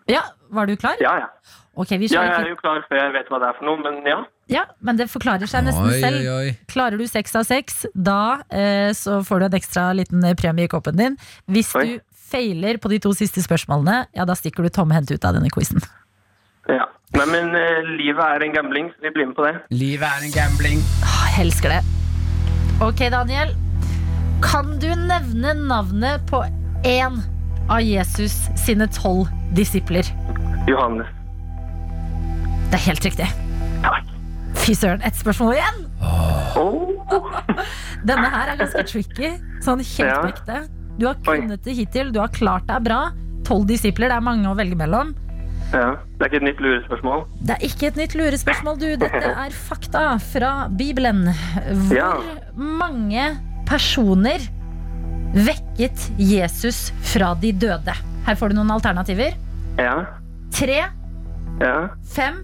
Ja, 0.09 0.23
var 0.55 0.67
du 0.71 0.77
klar? 0.77 0.97
Ja, 1.03 1.17
ja. 1.25 1.29
Ok, 1.75 1.89
vi 1.97 2.07
Ja, 2.13 2.23
jeg 2.29 2.45
er 2.45 2.49
jo 2.51 2.57
klar 2.61 2.83
før 2.85 2.99
jeg 3.01 3.13
vet 3.15 3.29
hva 3.33 3.39
det 3.41 3.47
er 3.49 3.55
for 3.57 3.65
noe, 3.65 3.79
men 3.81 4.03
ja. 4.05 4.19
Ja, 4.53 4.65
men 4.85 4.99
det 4.99 5.07
forklarer 5.09 5.49
seg 5.49 5.65
nesten 5.65 5.87
Oi, 5.89 6.01
selv. 6.03 6.19
oi, 6.21 6.49
oi. 6.51 6.57
Klarer 6.69 7.01
du 7.01 7.07
seks 7.09 7.33
av 7.39 7.47
seks, 7.49 7.87
da 7.97 8.43
eh, 8.53 8.91
så 8.93 9.23
får 9.25 9.41
du 9.41 9.47
en 9.47 9.57
ekstra 9.57 9.87
liten 9.97 10.25
eh, 10.29 10.35
premie 10.37 10.69
i 10.69 10.73
koppen 10.73 10.99
din. 11.01 11.17
Hvis 11.49 11.71
Oi. 11.81 11.87
du 11.87 12.19
feiler 12.33 12.77
på 12.81 12.91
de 12.93 12.99
to 13.01 13.15
siste 13.17 13.41
spørsmålene, 13.45 14.03
ja, 14.17 14.27
da 14.29 14.37
stikker 14.37 14.65
du 14.65 14.69
tomhendt 14.73 15.11
ut 15.15 15.25
av 15.25 15.39
denne 15.39 15.49
quizen. 15.53 15.81
ja. 16.69 16.89
Nei, 17.13 17.27
men 17.29 17.51
eh, 17.57 17.89
livet 18.01 18.23
er 18.25 18.41
en 18.47 18.55
gambling, 18.57 18.87
så 18.95 19.05
vi 19.05 19.11
blir 19.13 19.27
med 19.29 19.37
på 19.37 19.45
det. 19.45 19.55
Livet 19.77 20.07
er 20.09 20.23
en 20.25 20.33
gambling. 20.33 20.79
Åh, 21.05 21.25
Jeg 21.37 21.47
elsker 21.47 21.75
det. 21.75 21.81
Ok, 22.81 23.03
Daniel. 23.13 23.53
Kan 24.45 24.79
du 24.81 24.89
nevne 24.97 25.53
navnet 25.69 26.25
på 26.31 26.41
én 26.89 27.21
av 27.69 27.81
Jesus 27.85 28.33
sine 28.57 28.89
tolv 28.97 29.29
disipler? 29.57 30.09
Johannes. 30.69 31.07
Det 32.73 32.79
er 32.81 32.85
helt 32.89 33.05
riktig. 33.05 33.27
Fy 34.63 34.75
søren, 34.79 35.03
ett 35.05 35.17
spørsmål 35.19 35.57
igjen! 35.57 35.81
Oh. 36.57 36.93
Denne 38.07 38.29
her 38.31 38.53
er 38.53 38.59
ganske 38.61 38.85
tricky. 38.89 39.33
Sånn 39.65 39.83
helt 39.83 40.21
på 40.23 40.29
ekte. 40.31 40.61
Du 41.01 41.07
har 41.09 41.19
kunnet 41.25 41.65
det 41.67 41.75
hittil, 41.79 42.13
du 42.15 42.21
har 42.23 42.31
klart 42.35 42.67
deg 42.69 42.85
bra. 42.87 43.01
Tolv 43.49 43.67
disipler, 43.71 44.13
det 44.13 44.17
er 44.21 44.25
mange 44.25 44.47
å 44.51 44.55
velge 44.59 44.77
mellom. 44.79 45.13
Ja. 45.73 45.95
Det 46.21 46.27
er 46.27 46.29
ikke 46.31 46.41
et 46.43 46.47
nytt 46.51 46.61
lurespørsmål. 46.63 47.23
Det 47.49 47.55
er 47.57 47.65
ikke 47.69 47.89
et 47.91 47.99
nytt 48.01 48.15
lurespørsmål, 48.19 48.79
du. 48.83 48.87
Dette 49.01 49.33
er 49.47 49.57
fakta 49.57 50.05
fra 50.33 50.53
Bibelen. 50.79 51.25
Hvor 51.89 51.97
Ja. 51.97 52.11
mange 52.57 53.27
personer 53.69 54.45
vekket 55.33 56.11
Jesus 56.21 56.91
fra 57.15 57.33
de 57.41 57.53
døde? 57.57 57.95
Her 58.29 58.37
får 58.39 58.53
du 58.53 58.59
noen 58.61 58.71
alternativer. 58.77 59.37
Ja. 59.81 59.97
Tre, 60.55 60.83
Ja. 61.61 61.77
fem 62.15 62.43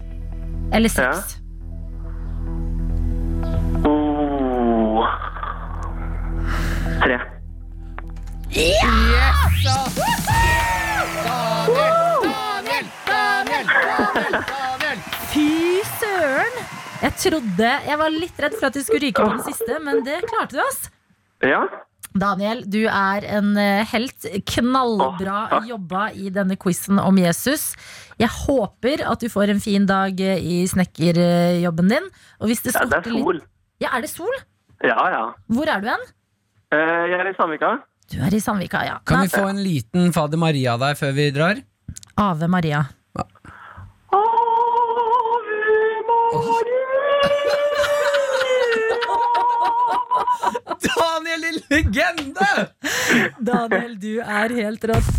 eller 0.73 0.89
seks? 0.89 1.35
Oh. 3.85 5.05
Tre. 7.01 7.19
Ja! 8.49 8.93
Daniel! 11.67 12.85
Daniel! 13.07 13.67
Fy 15.31 15.81
søren! 15.99 16.55
Jeg 16.99 17.13
trodde 17.15 17.69
Jeg 17.87 17.97
var 18.01 18.11
litt 18.11 18.41
redd 18.43 18.55
for 18.59 18.67
at 18.67 18.75
du 18.75 18.81
skulle 18.83 19.07
ryke 19.07 19.23
på 19.23 19.35
den 19.37 19.45
siste, 19.47 19.77
men 19.83 20.03
det 20.05 20.21
klarte 20.27 20.57
du, 20.57 20.63
ass. 20.65 20.89
Ja. 21.45 21.63
Daniel, 22.17 22.63
du 22.65 22.81
er 22.89 23.25
en 23.37 23.51
eh, 23.59 23.85
helt 23.91 24.25
knallbra 24.49 25.41
Åh, 25.59 25.67
jobba 25.69 26.07
i 26.17 26.31
denne 26.33 26.57
quizen 26.59 26.97
om 27.01 27.19
Jesus. 27.21 27.75
Jeg 28.19 28.31
håper 28.33 29.03
at 29.05 29.21
du 29.21 29.29
får 29.29 29.53
en 29.53 29.61
fin 29.61 29.85
dag 29.89 30.17
eh, 30.23 30.41
i 30.41 30.63
snekkerjobben 30.69 31.91
din. 31.93 32.09
Og 32.41 32.49
hvis 32.49 32.65
det 32.65 32.73
ja. 32.73 32.87
Det 32.89 33.01
er 33.03 33.11
sol. 33.13 33.37
litt. 33.37 33.49
Ja, 33.79 33.93
er 33.95 34.03
det 34.03 34.11
sol? 34.11 34.41
Ja, 34.83 34.97
ja. 35.13 35.23
Hvor 35.53 35.69
er 35.69 35.83
du 35.83 35.89
hen? 35.91 36.07
Eh, 36.73 37.05
jeg 37.13 37.19
er 37.19 37.29
i 37.31 37.35
Sandvika. 37.37 37.75
Du 38.09 38.17
er 38.25 38.33
i 38.33 38.41
Sandvika, 38.41 38.81
ja. 38.87 38.97
Kan 39.05 39.27
vi 39.27 39.33
få 39.33 39.45
en 39.51 39.61
liten 39.61 40.13
Fader 40.15 40.41
Maria 40.41 40.77
der 40.81 40.97
før 40.97 41.13
vi 41.13 41.29
drar? 41.35 41.61
Ave 42.19 42.49
Maria. 42.49 42.87
Daniel, 51.29 51.61
din 51.69 51.69
legende! 51.69 52.69
Daniel, 53.51 53.91
du 54.01 54.17
er 54.23 54.53
helt 54.55 54.85
rått. 54.89 55.09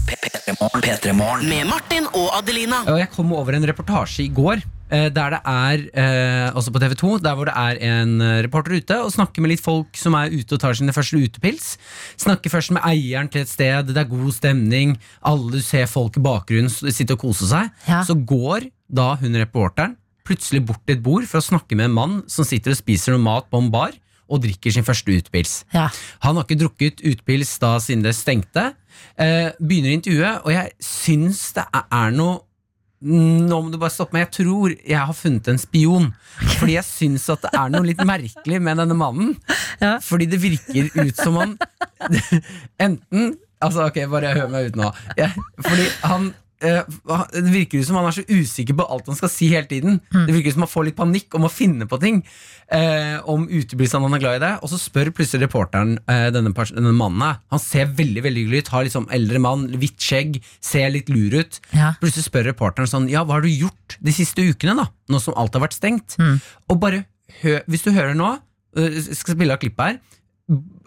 Med 1.47 1.69
Martin 1.69 2.09
og 2.11 2.33
Adelina. 2.35 2.81
Og 2.91 2.99
jeg 2.99 3.11
kom 3.15 3.31
over 3.37 3.55
en 3.55 3.67
reportasje 3.71 4.25
i 4.25 4.33
går 4.35 4.59
eh, 4.91 5.07
der 5.15 5.37
det 5.37 5.41
er, 5.53 5.85
eh, 6.03 6.49
også 6.57 6.75
på 6.75 6.83
TV 6.83 6.97
2, 6.99 7.13
der 7.23 7.39
hvor 7.39 7.47
det 7.47 7.55
er 7.55 7.79
en 7.93 8.17
eh, 8.27 8.41
reporter 8.49 8.75
ute 8.75 8.99
og 9.05 9.15
snakker 9.15 9.45
med 9.45 9.55
litt 9.55 9.63
folk 9.63 9.95
som 10.03 10.19
er 10.19 10.35
ute 10.35 10.59
og 10.59 10.65
tar 10.65 10.75
sine 10.81 10.97
første 10.97 11.21
utepils. 11.21 11.71
Snakker 12.19 12.57
først 12.57 12.75
med 12.75 12.83
eieren 12.91 13.31
til 13.31 13.47
et 13.47 13.55
sted, 13.55 13.95
det 13.95 14.03
er 14.03 14.11
god 14.11 14.35
stemning, 14.35 14.99
alle 15.23 15.63
ser 15.63 15.87
folk 15.87 16.19
i 16.19 16.27
bakgrunnen 16.27 16.91
sitte 16.91 17.15
og 17.15 17.23
kose 17.29 17.47
seg. 17.55 17.71
Ja. 17.87 18.03
Så 18.03 18.19
går 18.19 18.67
da 18.91 19.13
hun 19.23 19.39
reporteren 19.39 19.95
plutselig 20.27 20.67
bort 20.67 20.83
til 20.83 20.99
et 20.99 21.07
bord 21.07 21.31
for 21.31 21.39
å 21.39 21.51
snakke 21.53 21.79
med 21.79 21.93
en 21.93 21.99
mann 22.03 22.23
som 22.31 22.47
sitter 22.47 22.75
og 22.75 22.83
spiser 22.83 23.15
noe 23.15 23.29
mat 23.31 23.47
på 23.47 23.63
en 23.63 23.71
bar 23.71 23.95
og 24.31 24.45
drikker 24.45 24.75
sin 24.75 24.87
første 24.87 25.15
utpils. 25.19 25.61
Ja. 25.75 25.89
Han 26.25 26.39
har 26.39 26.47
ikke 26.47 26.61
drukket 26.63 27.03
utpils 27.07 27.57
da 27.63 27.75
siden 27.83 28.05
det 28.07 28.15
stengte. 28.19 28.71
Eh, 29.21 29.51
begynner 29.59 29.97
intervjuet, 29.97 30.45
og 30.45 30.55
jeg 30.55 30.73
syns 30.85 31.51
det 31.59 31.67
er, 31.73 32.15
noe 32.15 32.47
Nå 33.01 33.57
må 33.65 33.71
du 33.73 33.79
bare 33.81 33.95
stoppe 33.95 34.13
meg. 34.13 34.27
Jeg 34.27 34.45
tror 34.45 34.75
jeg 34.77 35.01
har 35.09 35.17
funnet 35.17 35.47
en 35.49 35.57
spion. 35.57 36.11
Fordi 36.59 36.75
jeg 36.75 36.85
syns 36.85 37.23
at 37.33 37.47
det 37.47 37.53
er 37.57 37.71
noe 37.73 37.87
litt 37.89 38.03
merkelig 38.05 38.59
med 38.61 38.77
denne 38.77 38.93
mannen. 38.93 39.31
Ja. 39.81 39.95
Fordi 40.05 40.27
det 40.29 40.37
virker 40.43 40.91
ut 40.99 41.17
som 41.17 41.39
han 41.41 41.55
Enten 42.85 43.39
Altså, 43.61 43.87
ok, 43.91 43.99
bare 44.09 44.35
hør 44.37 44.53
meg 44.53 44.71
ut 44.71 44.77
nå. 44.81 44.87
Jeg, 45.21 45.33
fordi 45.61 45.87
han 46.05 46.31
Det 46.61 47.51
virker 47.51 47.83
som 47.87 47.97
han 47.97 48.09
er 48.11 48.17
så 48.19 48.25
usikker 48.29 48.77
på 48.77 48.85
alt 48.93 49.07
han 49.09 49.17
skal 49.19 49.31
si 49.33 49.49
hele 49.53 49.69
tiden. 49.71 50.01
Det 50.13 50.35
virker 50.35 50.53
som 50.53 50.67
han 50.67 50.71
får 50.73 50.91
litt 50.91 50.99
panikk 50.99 51.37
om 51.39 51.47
å 51.49 51.53
finne 51.53 51.87
på 51.89 51.99
ting. 52.03 52.21
Eh, 52.71 53.17
om 53.27 53.49
utebilene 53.49 54.07
han 54.07 54.15
er 54.15 54.23
glad 54.23 54.37
i 54.39 54.43
det. 54.45 54.51
Og 54.63 54.71
så 54.71 54.79
spør 54.79 55.11
plutselig 55.17 55.49
reporteren 55.49 55.97
eh, 56.05 56.29
denne, 56.35 56.53
denne 56.53 56.93
mannen. 56.95 57.41
Han 57.51 57.63
ser 57.63 57.91
veldig 57.99 58.23
veldig 58.27 58.45
hyggelig 58.45 58.63
ut. 58.63 58.73
Har 58.75 58.87
liksom 58.87 59.09
eldre 59.17 59.41
mann, 59.43 59.67
hvitt 59.81 59.99
skjegg, 60.05 60.39
ser 60.61 60.93
litt 60.95 61.11
lur 61.11 61.41
ut. 61.41 61.59
Ja. 61.75 61.95
Plutselig 62.03 62.29
spør 62.29 62.51
reporteren 62.53 62.91
sånn 62.91 63.09
Ja, 63.11 63.25
hva 63.25 63.39
har 63.39 63.47
du 63.47 63.51
gjort 63.51 63.97
de 63.99 64.15
siste 64.15 64.45
ukene, 64.47 64.77
da? 64.79 64.87
Nå 65.11 65.19
som 65.23 65.35
alt 65.41 65.57
har 65.57 65.65
vært 65.65 65.79
stengt. 65.81 66.19
Og 66.71 66.79
bare 66.83 67.05
hø 67.41 67.59
Hvis 67.71 67.85
du 67.87 67.93
hører 67.95 68.15
nå, 68.19 68.35
jeg 68.77 69.19
skal 69.19 69.35
spille 69.37 69.55
av 69.55 69.61
klippet 69.63 69.87
her, 69.87 70.01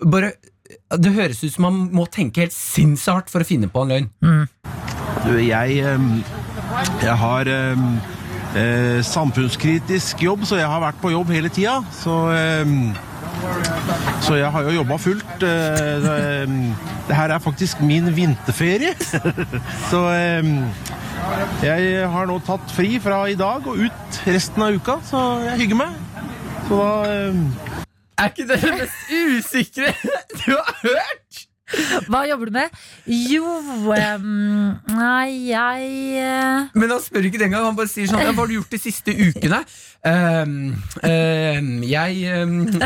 bare 0.04 0.34
Det 1.00 1.12
høres 1.16 1.44
ut 1.44 1.52
som 1.54 1.66
man 1.68 1.82
må 1.96 2.06
tenke 2.12 2.44
helt 2.46 2.56
sinnssykt 2.56 3.32
for 3.32 3.44
å 3.44 3.48
finne 3.48 3.68
på 3.72 3.84
en 3.84 3.92
løgn. 3.92 4.08
Du, 4.24 4.30
jeg, 5.26 5.78
jeg 7.04 7.16
har 7.18 7.50
eh, 7.50 9.00
samfunnskritisk 9.08 10.24
jobb, 10.24 10.46
så 10.46 10.60
jeg 10.60 10.68
har 10.68 10.82
vært 10.84 11.00
på 11.02 11.12
jobb 11.14 11.32
hele 11.34 11.50
tida. 11.54 11.80
Så, 11.96 12.18
så 14.22 14.36
jeg 14.40 14.52
har 14.52 14.68
jo 14.68 14.76
jobba 14.80 14.98
fullt. 15.02 15.46
eh, 15.48 16.58
det 17.08 17.16
her 17.20 17.36
er 17.36 17.44
faktisk 17.44 17.82
min 17.82 18.12
vinterferie. 18.16 18.94
så 19.92 20.04
jeg 21.64 22.08
har 22.12 22.28
nå 22.28 22.40
tatt 22.44 22.72
fri 22.76 22.98
fra 23.04 23.24
i 23.32 23.36
dag 23.40 23.68
og 23.68 23.80
ut 23.88 24.22
resten 24.28 24.64
av 24.66 24.76
uka, 24.76 25.00
så 25.08 25.24
jeg 25.48 25.64
hygger 25.66 25.84
meg. 25.86 26.00
Så 26.68 26.80
da 26.80 26.90
Er 28.22 28.30
ikke 28.30 28.46
det 28.48 28.60
det 28.62 28.74
mest 28.78 29.00
usikre 29.12 29.90
du 30.44 30.52
har 30.54 30.76
hørt? 30.84 31.23
Hva 32.12 32.24
jobber 32.30 32.50
du 32.50 32.56
med? 32.56 32.78
Jo 33.08 33.48
um, 33.48 34.28
Nei, 34.94 35.50
jeg 35.50 35.90
uh... 36.20 36.70
Men 36.78 36.94
han 36.96 37.02
spør 37.04 37.28
ikke 37.30 37.42
den 37.42 37.54
gang, 37.54 37.66
han 37.66 37.78
bare 37.78 37.92
sier 37.92 38.10
sånn 38.10 38.22
Hva 38.24 38.36
har 38.38 38.52
du 38.52 38.58
gjort 38.58 38.74
de 38.74 38.82
siste 38.82 39.16
ukene? 39.16 39.64
Um, 40.04 40.74
um, 41.00 41.68
jeg, 41.88 42.24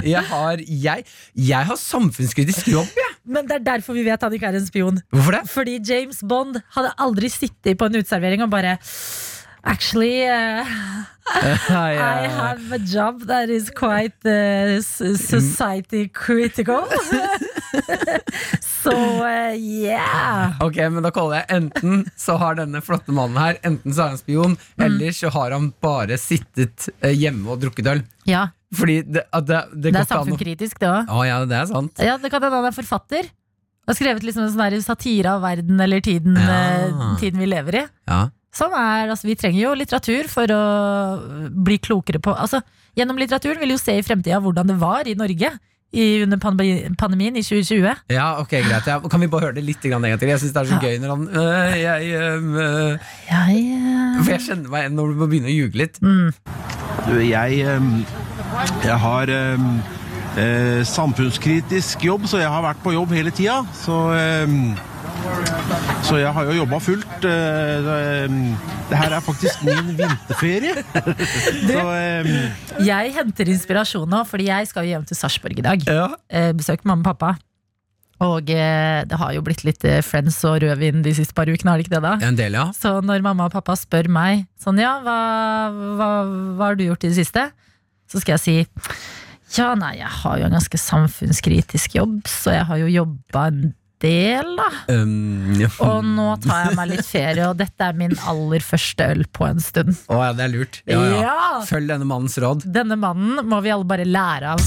jeg 0.06 0.23
har 0.30 0.62
jeg, 0.62 1.06
jeg 1.34 1.69
har 1.71 1.80
samfunnskritisk 1.82 2.69
jobb, 2.69 2.91
jeg. 2.93 3.15
Men 3.28 3.47
det 3.50 3.58
er 3.58 3.65
derfor 3.73 3.97
vi 3.97 4.06
vet 4.06 4.21
han 4.21 4.36
ikke 4.38 4.52
er 4.52 4.60
en 4.60 4.67
spion. 4.67 5.02
Hvorfor 5.12 5.39
det? 5.39 5.41
Fordi 5.52 5.80
James 5.82 6.21
Bond 6.30 6.62
hadde 6.76 6.93
aldri 7.02 7.32
sittet 7.34 7.80
på 7.80 7.89
en 7.89 7.97
uteservering 7.97 8.45
og 8.45 8.54
bare 8.54 8.78
Actually, 9.67 10.23
uh, 10.25 10.63
I 11.27 12.27
have 12.32 12.71
a 12.71 12.80
job 12.80 13.25
that 13.27 13.49
is 13.49 13.69
quite 13.69 14.15
uh, 14.25 14.80
society 14.82 16.08
critical. 16.08 16.86
Så 18.84 18.93
uh, 18.95 19.56
yeah. 19.58 20.53
Ok, 20.63 20.77
men 20.93 21.03
da 21.03 21.12
kaller 21.12 21.41
jeg 21.41 21.58
Enten 21.58 22.06
så 22.19 22.38
har 22.39 22.56
denne 22.60 22.80
flotte 22.86 23.12
mannen 23.15 23.36
her 23.41 23.58
Enten 23.67 23.91
så 23.95 24.06
er 24.06 24.13
han 24.13 24.21
spion, 24.21 24.56
Mm. 24.77 24.86
eller 24.86 25.12
så 25.17 25.32
har 25.34 25.51
han 25.56 25.71
bare 25.84 26.15
sittet 26.21 26.88
eh, 27.01 27.12
hjemme 27.17 27.49
og 27.51 27.60
drukket 27.63 27.88
øl. 27.91 28.01
Ja, 28.30 28.45
Fordi 28.77 28.99
det, 29.03 29.23
det, 29.47 29.60
det, 29.73 29.91
det 29.91 30.01
er 30.03 30.08
samfunnskritisk, 30.08 30.77
det 30.80 30.88
òg. 30.91 31.10
Å 31.12 31.25
ja, 31.27 31.38
det 31.49 31.58
er 31.58 31.67
sant. 31.71 31.99
Ja, 32.03 32.15
det 32.21 32.30
kan 32.32 32.43
hende 32.45 32.60
han 32.62 32.69
er 32.69 32.75
forfatter. 32.75 33.27
Og 33.88 33.95
skrevet 33.97 34.23
liksom 34.27 34.45
en 34.45 34.51
sånn 34.53 34.84
satire 34.86 35.34
av 35.38 35.41
verden 35.43 35.80
eller 35.84 36.03
tiden, 36.03 36.38
Ja. 36.38 36.58
eh, 36.88 37.15
tiden 37.21 37.39
vi 37.41 37.47
lever 37.49 37.80
i. 37.82 37.84
Ja. 38.08 38.21
Sånn 38.57 38.73
er, 38.73 39.11
altså 39.13 39.27
Vi 39.29 39.35
trenger 39.37 39.61
jo 39.67 39.75
litteratur 39.77 40.29
for 40.31 40.49
å 40.55 40.61
bli 41.67 41.77
klokere 41.83 42.21
på 42.23 42.33
altså, 42.33 42.63
Gjennom 42.97 43.19
litteraturen 43.21 43.59
vil 43.61 43.69
vi 43.69 43.75
jo 43.77 43.81
se 43.81 43.93
i 43.99 44.05
fremtida 44.05 44.39
hvordan 44.41 44.71
det 44.71 44.77
var 44.81 45.05
i 45.05 45.13
Norge 45.19 45.51
i, 45.95 46.05
under 46.25 46.35
pandemien 46.99 47.37
i 47.39 47.43
2020. 47.45 48.01
Ja, 48.11 48.25
ok, 48.41 48.57
greit. 48.65 48.87
Ja. 48.89 48.97
Kan 49.07 49.21
vi 49.23 49.29
bare 49.31 49.45
høre 49.47 49.55
det 49.55 49.63
litt 49.63 49.85
en 49.87 49.93
gang 49.95 50.17
til? 50.19 50.31
Jeg 50.33 50.41
syns 50.41 50.55
det 50.55 50.59
er 50.63 50.67
så 50.67 50.75
Ja. 50.75 50.81
gøy 50.83 50.97
når 50.99 51.13
han 51.13 51.21
øh, 51.31 51.75
jeg, 51.79 52.09
øh, 52.17 52.97
Jeg, 53.29 53.61
øh. 53.77 54.17
For 54.25 54.31
jeg 54.33 54.41
kjenner 54.49 54.73
meg 54.73 54.81
igjen 54.83 54.97
når 54.99 55.13
du 55.13 55.21
må 55.21 55.27
begynne 55.31 55.47
å 55.47 55.55
ljuge 55.55 55.79
litt. 55.79 56.01
mm, 56.01 56.33
Du, 57.07 57.13
jeg, 57.23 57.61
ehm, 57.63 57.93
jeg 58.83 58.97
har 59.05 59.31
ehm, 59.31 59.69
eh, 60.37 60.81
samfunnskritisk 60.83 62.03
jobb, 62.03 62.25
så 62.27 62.41
jeg 62.41 62.51
har 62.51 62.65
vært 62.65 62.83
på 62.83 62.91
jobb 62.97 63.13
hele 63.15 63.31
tida. 63.31 63.61
Så, 63.79 63.95
så 66.07 66.19
jeg 66.21 66.31
har 66.33 66.47
jo 66.47 66.55
jobba 66.61 66.79
fullt. 66.79 67.25
eh, 67.27 67.89
ehm, 67.93 68.55
det 68.87 68.99
her 68.99 69.15
er 69.17 69.23
faktisk 69.23 69.63
min 69.67 69.89
vinterferie. 69.97 70.83
så 71.71 71.83
um... 71.83 72.29
jeg 72.87 73.11
henter 73.17 73.51
inspirasjon 73.51 74.07
nå, 74.09 74.23
fordi 74.29 74.47
jeg 74.47 74.69
skal 74.69 74.87
jo 74.87 74.95
hjem 74.95 75.05
til 75.09 75.19
Sarpsborg 75.19 75.59
i 75.59 75.65
dag. 75.65 75.83
Ja. 75.83 76.07
Eh, 76.29 76.53
besøke 76.55 76.87
mamma 76.87 77.03
og 77.03 77.11
pappa. 77.11 77.35
Og 78.23 78.49
eh, 78.49 79.03
det 79.05 79.19
har 79.19 79.35
jo 79.35 79.43
blitt 79.45 79.61
litt 79.67 79.83
eh, 79.85 79.99
Friends 80.05 80.39
og 80.47 80.63
rødvin 80.63 81.03
de 81.05 81.13
siste 81.13 81.35
par 81.37 81.49
ukene, 81.51 81.69
har 81.69 81.77
det 81.77 81.85
ikke 81.85 81.97
det? 81.97 82.03
da? 82.07 82.15
En 82.25 82.39
del, 82.39 82.57
ja. 82.57 82.69
Så 82.73 82.95
når 83.05 83.25
mamma 83.25 83.49
og 83.49 83.53
pappa 83.53 83.75
spør 83.77 84.09
meg 84.09 84.47
sånn, 84.61 84.79
ja, 84.81 84.97
hva, 85.05 85.19
hva, 85.99 86.09
hva 86.57 86.71
har 86.71 86.79
du 86.79 86.87
gjort 86.87 87.05
i 87.05 87.11
det 87.11 87.19
siste? 87.19 87.49
Så 88.09 88.23
skal 88.23 88.37
jeg 88.37 88.45
si 88.45 88.59
ja, 89.55 89.71
nei, 89.79 89.93
jeg 90.01 90.09
har 90.11 90.39
jo 90.41 90.47
en 90.49 90.55
ganske 90.57 90.79
samfunnskritisk 90.81 91.93
jobb, 91.95 92.17
så 92.27 92.51
jeg 92.57 92.65
har 92.67 92.81
jo 92.81 92.89
jobba 92.91 93.45
en 93.47 93.61
del, 94.03 94.53
da. 94.60 94.67
Um, 94.93 95.55
ja. 95.60 95.69
Og 95.83 96.05
nå 96.05 96.27
tar 96.43 96.67
jeg 96.67 96.77
meg 96.77 96.91
litt 96.91 97.07
ferie, 97.07 97.47
og 97.49 97.57
dette 97.60 97.88
er 97.88 97.97
min 97.97 98.13
aller 98.29 98.63
første 98.63 99.10
øl 99.15 99.25
på 99.33 99.47
en 99.49 99.62
stund. 99.63 99.95
Å 100.12 100.21
ja, 100.27 100.33
det 100.38 100.47
er 100.47 100.53
lurt. 100.53 100.81
Ja, 100.89 101.01
ja. 101.01 101.21
Ja! 101.25 101.38
Følg 101.67 101.89
denne 101.89 102.07
mannens 102.10 102.38
råd. 102.41 102.67
Denne 102.67 102.99
mannen 102.99 103.41
må 103.47 103.62
vi 103.65 103.73
alle 103.73 103.88
bare 103.88 104.05
lære 104.07 104.55
av. 104.55 104.65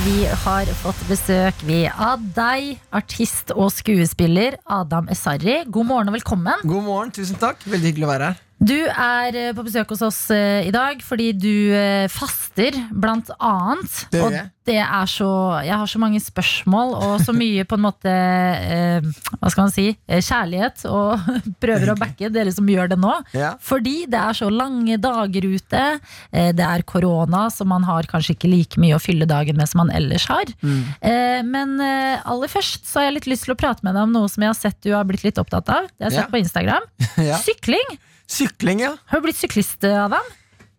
Vi 0.00 0.24
har 0.24 0.68
fått 0.80 1.00
besøk 1.10 1.60
vi 1.68 1.82
av 1.86 2.22
deg, 2.34 2.72
artist 2.96 3.52
og 3.52 3.68
skuespiller 3.74 4.56
Adam 4.64 5.10
Esari. 5.12 5.60
God 5.68 5.90
morgen 5.90 6.10
og 6.10 6.16
velkommen. 6.16 6.64
God 6.64 6.86
morgen, 6.86 7.12
tusen 7.14 7.36
takk. 7.38 7.60
Veldig 7.68 7.92
hyggelig 7.92 8.08
å 8.08 8.10
være 8.14 8.30
her. 8.32 8.46
Du 8.60 8.76
er 8.76 9.36
eh, 9.40 9.52
på 9.56 9.62
besøk 9.64 9.88
hos 9.94 10.02
oss 10.04 10.18
eh, 10.34 10.66
i 10.68 10.72
dag 10.74 10.98
fordi 11.00 11.30
du 11.32 11.72
eh, 11.72 12.04
faster, 12.12 12.74
blant 12.92 13.30
annet. 13.40 14.02
Det 14.12 14.20
og 14.20 14.34
det 14.70 14.76
er 14.84 15.08
så 15.08 15.26
Jeg 15.66 15.74
har 15.80 15.88
så 15.88 15.98
mange 15.98 16.20
spørsmål 16.22 16.92
og 16.94 17.22
så 17.24 17.32
mye 17.34 17.64
på 17.66 17.74
en 17.78 17.82
måte 17.82 18.10
eh, 18.12 19.06
Hva 19.40 19.48
skal 19.50 19.64
man 19.64 19.72
si? 19.72 19.86
Kjærlighet. 20.06 20.84
Og 20.92 21.24
prøver 21.64 21.90
å 21.90 21.96
backe 21.98 22.28
dere 22.30 22.52
som 22.54 22.68
gjør 22.68 22.92
det 22.92 22.98
nå. 23.00 23.14
Ja. 23.34 23.54
Fordi 23.64 24.04
det 24.12 24.20
er 24.20 24.36
så 24.36 24.50
lange 24.52 24.98
dager 25.00 25.48
ute. 25.48 25.82
Det 26.30 26.66
er 26.68 26.84
korona, 26.86 27.46
så 27.50 27.64
man 27.66 27.88
har 27.88 28.06
kanskje 28.12 28.36
ikke 28.36 28.52
like 28.52 28.82
mye 28.84 28.98
å 28.98 29.02
fylle 29.02 29.26
dagen 29.30 29.56
med 29.58 29.72
som 29.72 29.80
man 29.86 29.94
ellers 29.96 30.28
har. 30.30 30.52
Mm. 30.60 30.84
Eh, 31.00 31.40
Men 31.48 31.74
aller 31.80 32.52
først 32.52 32.84
så 32.92 33.00
har 33.00 33.08
jeg 33.08 33.16
litt 33.22 33.30
lyst 33.32 33.48
til 33.48 33.56
å 33.56 33.58
prate 33.64 33.82
med 33.88 33.96
deg 33.96 34.04
om 34.04 34.14
noe 34.20 34.28
som 34.30 34.44
jeg 34.44 34.52
har 34.52 34.60
sett 34.60 34.78
du 34.84 34.92
har 34.92 35.08
blitt 35.08 35.24
litt 35.26 35.40
opptatt 35.40 35.72
av. 35.72 35.88
Det 35.96 36.04
har 36.06 36.12
jeg 36.12 36.20
Ja. 36.20 36.28
sett 36.28 36.36
på 36.36 36.44
Instagram. 36.44 36.88
Ja. 37.30 37.40
Sykling. 37.40 37.96
Sykling, 38.30 38.84
ja. 38.84 38.94
Har 39.10 39.20
du 39.20 39.26
blitt 39.26 39.40
syklist, 39.40 39.82
Adam? 39.84 40.26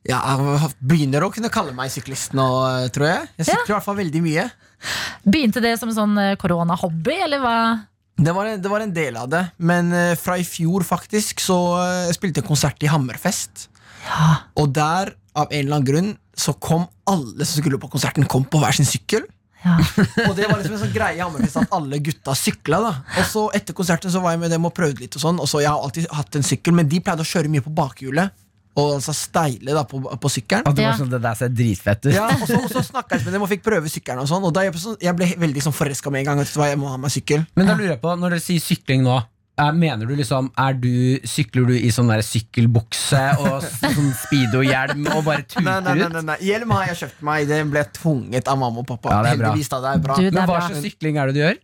ja. 0.07 0.17
Jeg 0.17 0.71
begynner 0.79 1.25
å 1.25 1.31
kunne 1.33 1.51
kalle 1.53 1.75
meg 1.77 1.91
syklist 1.93 2.33
nå, 2.37 2.47
tror 2.95 3.07
jeg. 3.09 3.31
Jeg 3.41 3.51
sykler 3.51 3.73
i 3.73 3.75
hvert 3.75 3.85
fall 3.85 3.99
veldig 3.99 4.21
mye. 4.25 4.47
Begynte 5.27 5.61
det 5.61 5.75
som 5.77 5.91
en 5.91 5.97
sånn 5.97 6.17
eh, 6.17 6.35
koronahobby, 6.41 7.17
eller 7.27 7.43
hva? 7.43 7.57
Det 8.21 8.33
var, 8.35 8.49
en, 8.49 8.61
det 8.61 8.69
var 8.69 8.83
en 8.83 8.93
del 8.93 9.17
av 9.17 9.29
det, 9.31 9.43
men 9.61 9.91
eh, 9.95 10.15
fra 10.19 10.35
i 10.41 10.45
fjor 10.45 10.85
faktisk 10.85 11.41
så 11.41 11.57
eh, 11.79 12.07
jeg 12.09 12.17
spilte 12.17 12.41
jeg 12.41 12.47
konsert 12.49 12.83
i 12.85 12.89
Hammerfest. 12.91 13.67
Og 14.57 14.71
der, 14.73 15.13
av 15.37 15.51
en 15.51 15.59
eller 15.61 15.77
annen 15.77 15.87
grunn, 15.87 16.11
så 16.37 16.55
kom 16.57 16.87
alle 17.09 17.45
som 17.45 17.61
skulle 17.61 17.79
på 17.81 17.91
konserten, 17.93 18.25
kom 18.29 18.47
på 18.49 18.61
hver 18.61 18.73
sin 18.77 18.89
sykkel. 18.89 19.27
Ja. 19.61 19.77
Og 20.29 20.35
det 20.37 20.47
var 20.49 20.57
liksom 20.57 20.75
en 20.77 20.83
sånn 20.83 20.93
greie 20.93 21.19
i 21.19 21.21
Hammerfest 21.21 21.59
at 21.61 21.73
alle 21.77 21.99
gutta 22.01 22.33
sykla. 22.37 22.79
da 22.81 22.93
Og 23.21 23.25
så 23.29 23.43
etter 23.57 23.77
konserten 23.77 24.13
så 24.13 24.21
var 24.23 24.35
jeg 24.35 24.41
med 24.43 24.53
dem 24.53 24.65
og 24.65 24.73
prøvde 24.77 25.03
litt. 25.03 25.17
og 25.19 25.21
sånn 25.21 25.41
Og 25.41 25.49
så 25.49 25.61
Jeg 25.61 25.69
har 25.69 25.81
alltid 25.81 26.07
hatt 26.11 26.39
en 26.39 26.47
sykkel, 26.47 26.73
men 26.77 26.89
de 26.89 27.01
pleide 27.03 27.21
å 27.21 27.31
kjøre 27.31 27.51
mye 27.51 27.65
på 27.65 27.73
bakhjulet. 27.77 28.33
Og 28.79 28.93
altså 28.95 29.11
steile 29.11 29.73
da 29.75 29.83
på, 29.83 29.99
på 29.99 30.29
sykkelen. 30.31 30.63
Og 30.69 30.75
det 30.77 30.85
var 30.87 30.95
sånn, 30.95 31.11
det 31.11 31.19
der 31.21 31.35
ser 31.35 31.51
dritfett 31.51 32.05
ut. 32.07 32.13
Ja, 32.15 32.29
og 32.31 32.45
så, 32.47 32.55
og 32.61 32.71
så 32.71 32.83
snakka 32.87 33.17
jeg 33.19 33.27
med 33.27 33.35
dem 33.35 33.43
og 33.43 33.51
fikk 33.51 33.65
prøve 33.67 33.91
sykkelen. 33.91 34.23
og 34.23 34.31
sånn 34.31 34.47
Og 34.47 34.53
da 34.55 34.63
jeg, 34.63 34.77
jeg 35.03 35.17
ble 35.17 35.27
veldig 35.43 35.65
sånn 35.67 35.75
forelska 35.75 36.13
med 36.13 36.23
en 36.23 36.31
gang. 36.31 36.41
Vet 36.41 36.53
du 36.55 36.61
hva, 36.61 36.69
jeg 36.71 36.79
må 36.79 36.89
ha 36.93 36.97
meg 37.01 37.11
sykkel 37.13 37.43
Men 37.59 37.67
da 37.67 37.75
lurer 37.75 37.97
jeg 37.97 38.01
på, 38.03 38.15
når 38.15 38.37
dere 38.37 38.45
sier 38.45 38.63
sykling 38.63 39.03
nå 39.05 39.19
Mener 39.77 40.09
du 40.09 40.15
liksom, 40.17 40.47
er 40.57 40.73
du, 40.81 40.89
Sykler 41.27 41.67
du 41.69 41.73
i 41.77 41.89
sånn 41.93 42.09
der 42.09 42.21
sykkelbukse 42.25 43.21
og 43.45 43.61
sånn 43.63 44.11
speedo-hjelm 44.25 45.05
og 45.13 45.23
bare 45.27 45.43
tuter 45.45 45.61
ut? 45.61 45.67
nei, 45.85 45.95
nei, 45.99 46.07
nei, 46.15 46.21
nei. 46.31 46.37
Hjelm 46.47 46.71
har 46.73 46.87
jeg 46.89 46.97
kjøpt 47.03 47.21
meg. 47.27 47.47
Den 47.51 47.69
ble 47.73 47.83
tvunget 47.99 48.47
av 48.49 48.57
mamma 48.61 48.81
og 48.81 48.87
pappa. 48.89 49.11
Ja, 49.13 49.21
det 49.27 49.33
er 49.35 49.43
bra. 49.43 49.51
Da, 49.53 49.81
det 49.85 49.91
er 49.93 50.05
bra 50.07 50.15
Du, 50.17 50.23
det 50.25 50.33
Men 50.33 50.41
er 50.43 50.49
hva 50.49 50.63
slags 50.65 50.81
sykling 50.87 51.19
er 51.21 51.29
det 51.31 51.37
du 51.37 51.41
gjør? 51.43 51.59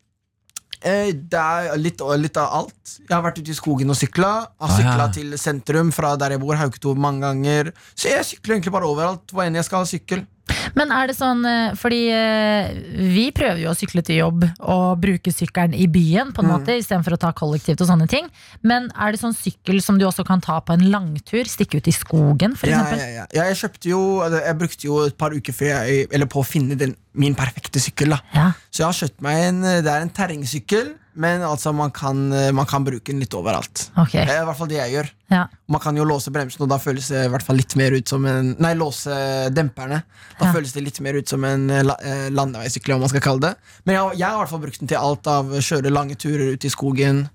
eh, 0.84 1.12
Det 1.34 1.42
er 1.42 1.78
litt, 1.82 2.04
litt 2.22 2.38
av 2.38 2.54
alt. 2.62 2.96
Jeg 3.02 3.16
har 3.16 3.24
vært 3.26 3.42
ute 3.42 3.50
i 3.56 3.58
skogen 3.58 3.90
og 3.90 3.98
sykla. 3.98 4.34
Har 4.62 4.78
Ah, 4.78 4.82
ja. 5.02 5.08
til 5.18 5.34
sentrum 5.42 5.90
fra 5.96 6.16
der 6.22 6.36
jeg 6.38 6.40
bor, 6.44 6.56
Hauketo, 6.60 6.94
mange 6.96 7.26
ganger. 7.26 7.74
Så 7.96 8.12
jeg 8.14 8.24
sykler 8.30 8.60
egentlig 8.60 8.76
bare 8.78 8.86
overalt 8.92 9.34
hvor 9.34 9.44
enn 9.48 9.56
jeg 9.58 9.66
skal 9.66 9.82
ha 9.82 9.90
sykkel. 9.90 10.28
Men 10.76 10.92
er 10.92 11.08
det 11.10 11.16
sånn, 11.18 11.42
eh, 11.46 11.74
fordi 11.76 12.00
eh, 12.14 12.70
vi 13.14 13.32
prøver 13.36 13.60
jo 13.64 13.72
å 13.72 13.76
sykle 13.78 14.04
til 14.06 14.20
jobb 14.22 14.44
og 14.60 15.00
bruke 15.02 15.32
sykkelen 15.34 15.74
i 15.76 15.88
byen 15.92 16.32
på 16.34 16.44
en 16.44 16.48
Mm. 16.48 16.54
måte, 16.54 16.76
istedenfor 16.80 17.16
å 17.18 17.20
ta 17.20 17.32
kollektivt 17.36 17.82
og 17.82 17.88
sånne 17.90 18.08
ting. 18.08 18.30
Men 18.64 18.90
er 18.96 19.12
det 19.12 19.20
sånn 19.20 19.34
sykkel 19.36 19.82
som 19.84 19.98
du 20.00 20.06
også 20.06 20.24
kan 20.26 20.40
ta 20.42 20.60
på 20.62 20.74
en 20.78 20.86
langtur? 20.92 21.44
Stikke 21.50 21.78
ut 21.82 21.88
i 21.88 21.92
skogen, 21.92 22.56
for 22.56 22.68
Ja, 22.72 22.84
ja, 22.96 23.08
ja. 23.08 23.26
ja, 23.34 23.44
jeg 23.52 23.56
kjøpte 23.64 23.90
jo 23.90 24.02
Jeg 24.28 24.58
brukte 24.58 24.84
jo 24.88 25.02
et 25.06 25.18
par 25.18 25.32
uker 25.32 25.54
før 25.54 25.74
jeg, 25.88 26.08
Eller 26.12 26.26
på 26.28 26.40
å 26.40 26.46
finne 26.46 26.78
den, 26.78 26.96
min 27.14 27.36
perfekte 27.36 27.80
sykkel. 27.82 28.10
da 28.10 28.20
Ja. 28.34 28.52
Så 28.72 28.84
jeg 28.84 28.88
har 28.88 28.94
kjøpt 29.02 29.22
meg 29.22 29.44
en 29.50 29.62
Det 29.62 29.88
er 29.92 30.02
en 30.02 30.10
terrengsykkel, 30.10 30.94
men 31.18 31.42
altså 31.42 31.74
man 31.76 31.90
kan, 31.96 32.20
man 32.54 32.66
kan 32.70 32.84
bruke 32.86 33.10
den 33.12 33.20
litt 33.24 33.34
overalt. 33.34 33.88
Okay. 33.98 34.24
Det 34.28 34.36
er 34.36 34.44
i 34.44 34.48
hvert 34.48 34.58
fall 34.60 34.70
det 34.72 34.78
jeg 34.78 34.94
gjør. 34.94 35.10
Ja. 35.34 35.44
Man 35.68 35.82
kan 35.84 35.98
jo 35.98 36.06
låse 36.08 36.32
bremsen, 36.32 36.62
og 36.64 36.70
da 36.72 36.78
føles 36.80 37.10
det 37.12 37.26
i 37.26 37.32
hvert 37.34 37.44
fall 37.44 37.58
litt 37.60 37.74
mer 37.80 37.96
ut 37.98 38.08
som 38.08 38.26
en 38.30 38.54
Nei, 38.64 38.74
låse 38.78 39.18
demperne. 39.54 40.04
Da 40.40 40.46
Ja. 40.48 40.54
føles 40.54 40.72
det 40.78 40.84
litt 40.86 41.00
mer 41.02 41.18
ut 41.20 41.28
som 41.28 41.44
en 41.44 41.70
eh, 41.70 41.82
la, 41.84 41.96
eh, 42.06 42.28
landeveissykkel, 42.30 42.94
om 42.96 43.02
man 43.04 43.10
skal 43.10 43.22
kalle 43.26 43.42
det. 43.50 43.56
Men 43.86 43.96
jeg, 43.98 44.20
jeg 44.22 44.28
har 44.30 44.38
i 44.38 44.44
hvert 44.44 44.54
fall 44.54 44.64
brukt 44.64 44.80
den 44.80 44.88
til 44.94 44.98
alt 45.02 45.28
av 45.28 45.50
kjøre 45.58 45.92
lange 45.92 46.16
turer 46.16 46.54
ut 46.54 46.64
i 46.66 46.70
skogen, 46.72 47.26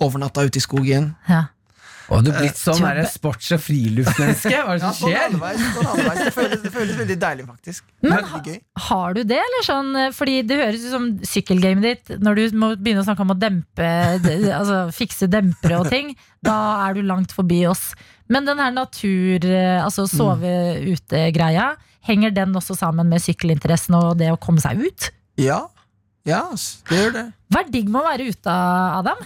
overnatta 0.00 0.42
ute 0.46 0.58
i 0.58 0.64
skogen. 0.64 1.12
Ja. 1.28 1.44
Og 2.12 2.24
du 2.24 2.30
er 2.32 2.40
blitt 2.42 2.58
sånn 2.60 2.82
uh, 2.84 3.00
sports- 3.08 3.52
og 3.56 3.62
friluftsmenneske. 3.64 4.52
Hva 4.52 4.74
er 4.74 4.80
det 4.80 4.84
som 4.84 4.96
skjer? 4.98 5.20
halvveis, 5.22 5.62
halvveis. 5.78 6.20
Det, 6.20 6.32
føles, 6.36 6.62
det 6.64 6.72
føles 6.74 6.98
veldig 7.00 7.18
deilig, 7.22 7.46
faktisk. 7.48 7.86
Men 8.04 8.28
ha. 8.32 8.42
Har 8.88 9.16
du 9.16 9.22
det, 9.24 9.40
eller 9.40 9.66
sånn? 9.66 9.92
Fordi 10.16 10.36
det 10.48 10.60
høres 10.60 10.84
ut 10.84 10.92
som 10.92 11.08
sykkelgamet 11.34 11.86
ditt. 11.86 12.16
Når 12.24 12.40
du 12.40 12.58
må 12.60 12.72
begynne 12.76 13.04
å 13.04 13.08
snakke 13.08 13.24
om 13.24 13.32
å 13.32 13.38
dempe, 13.38 13.90
altså 14.52 14.82
fikse 14.94 15.30
dempere 15.32 15.80
og 15.80 15.88
ting, 15.92 16.12
da 16.44 16.58
er 16.84 16.98
du 16.98 17.04
langt 17.06 17.32
forbi 17.32 17.64
oss. 17.70 17.92
Men 18.32 18.46
den 18.48 18.60
her 18.60 18.72
natur, 18.72 19.44
eh, 19.44 19.80
altså 19.84 20.06
sove 20.08 20.54
ute-greia, 20.84 21.74
henger 22.04 22.32
den 22.36 22.56
også 22.56 22.76
sammen 22.76 23.08
med 23.12 23.22
sykkelinteressen 23.24 23.96
og 23.98 24.16
det 24.20 24.30
å 24.32 24.40
komme 24.40 24.62
seg 24.64 24.80
ut? 24.80 25.10
Ja, 25.40 25.64
ja 26.28 26.46
det 26.88 27.00
gjør 27.00 27.16
det. 27.18 27.24
Hva 27.52 27.64
er 27.64 27.72
digg 27.72 27.90
med 27.90 28.00
å 28.00 28.08
være 28.08 28.28
ute, 28.32 28.56
Adam? 29.00 29.20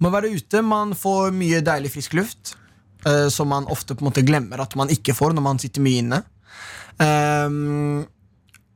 Må 0.00 0.10
være 0.12 0.30
ute, 0.36 0.60
man 0.62 0.92
får 0.94 1.30
mye 1.32 1.60
deilig 1.64 1.90
frisk 1.94 2.12
luft. 2.18 2.54
uh, 3.06 3.28
som 3.30 3.48
man 3.48 3.64
ofte 3.70 3.94
på 3.94 4.02
en 4.02 4.08
måte 4.10 4.24
glemmer 4.26 4.58
at 4.60 4.74
man 4.76 4.88
ikke 4.90 5.14
får 5.14 5.32
når 5.36 5.42
man 5.44 5.58
sitter 5.62 5.80
mye 5.84 6.00
inne. 6.02 6.22
Um, 6.98 8.04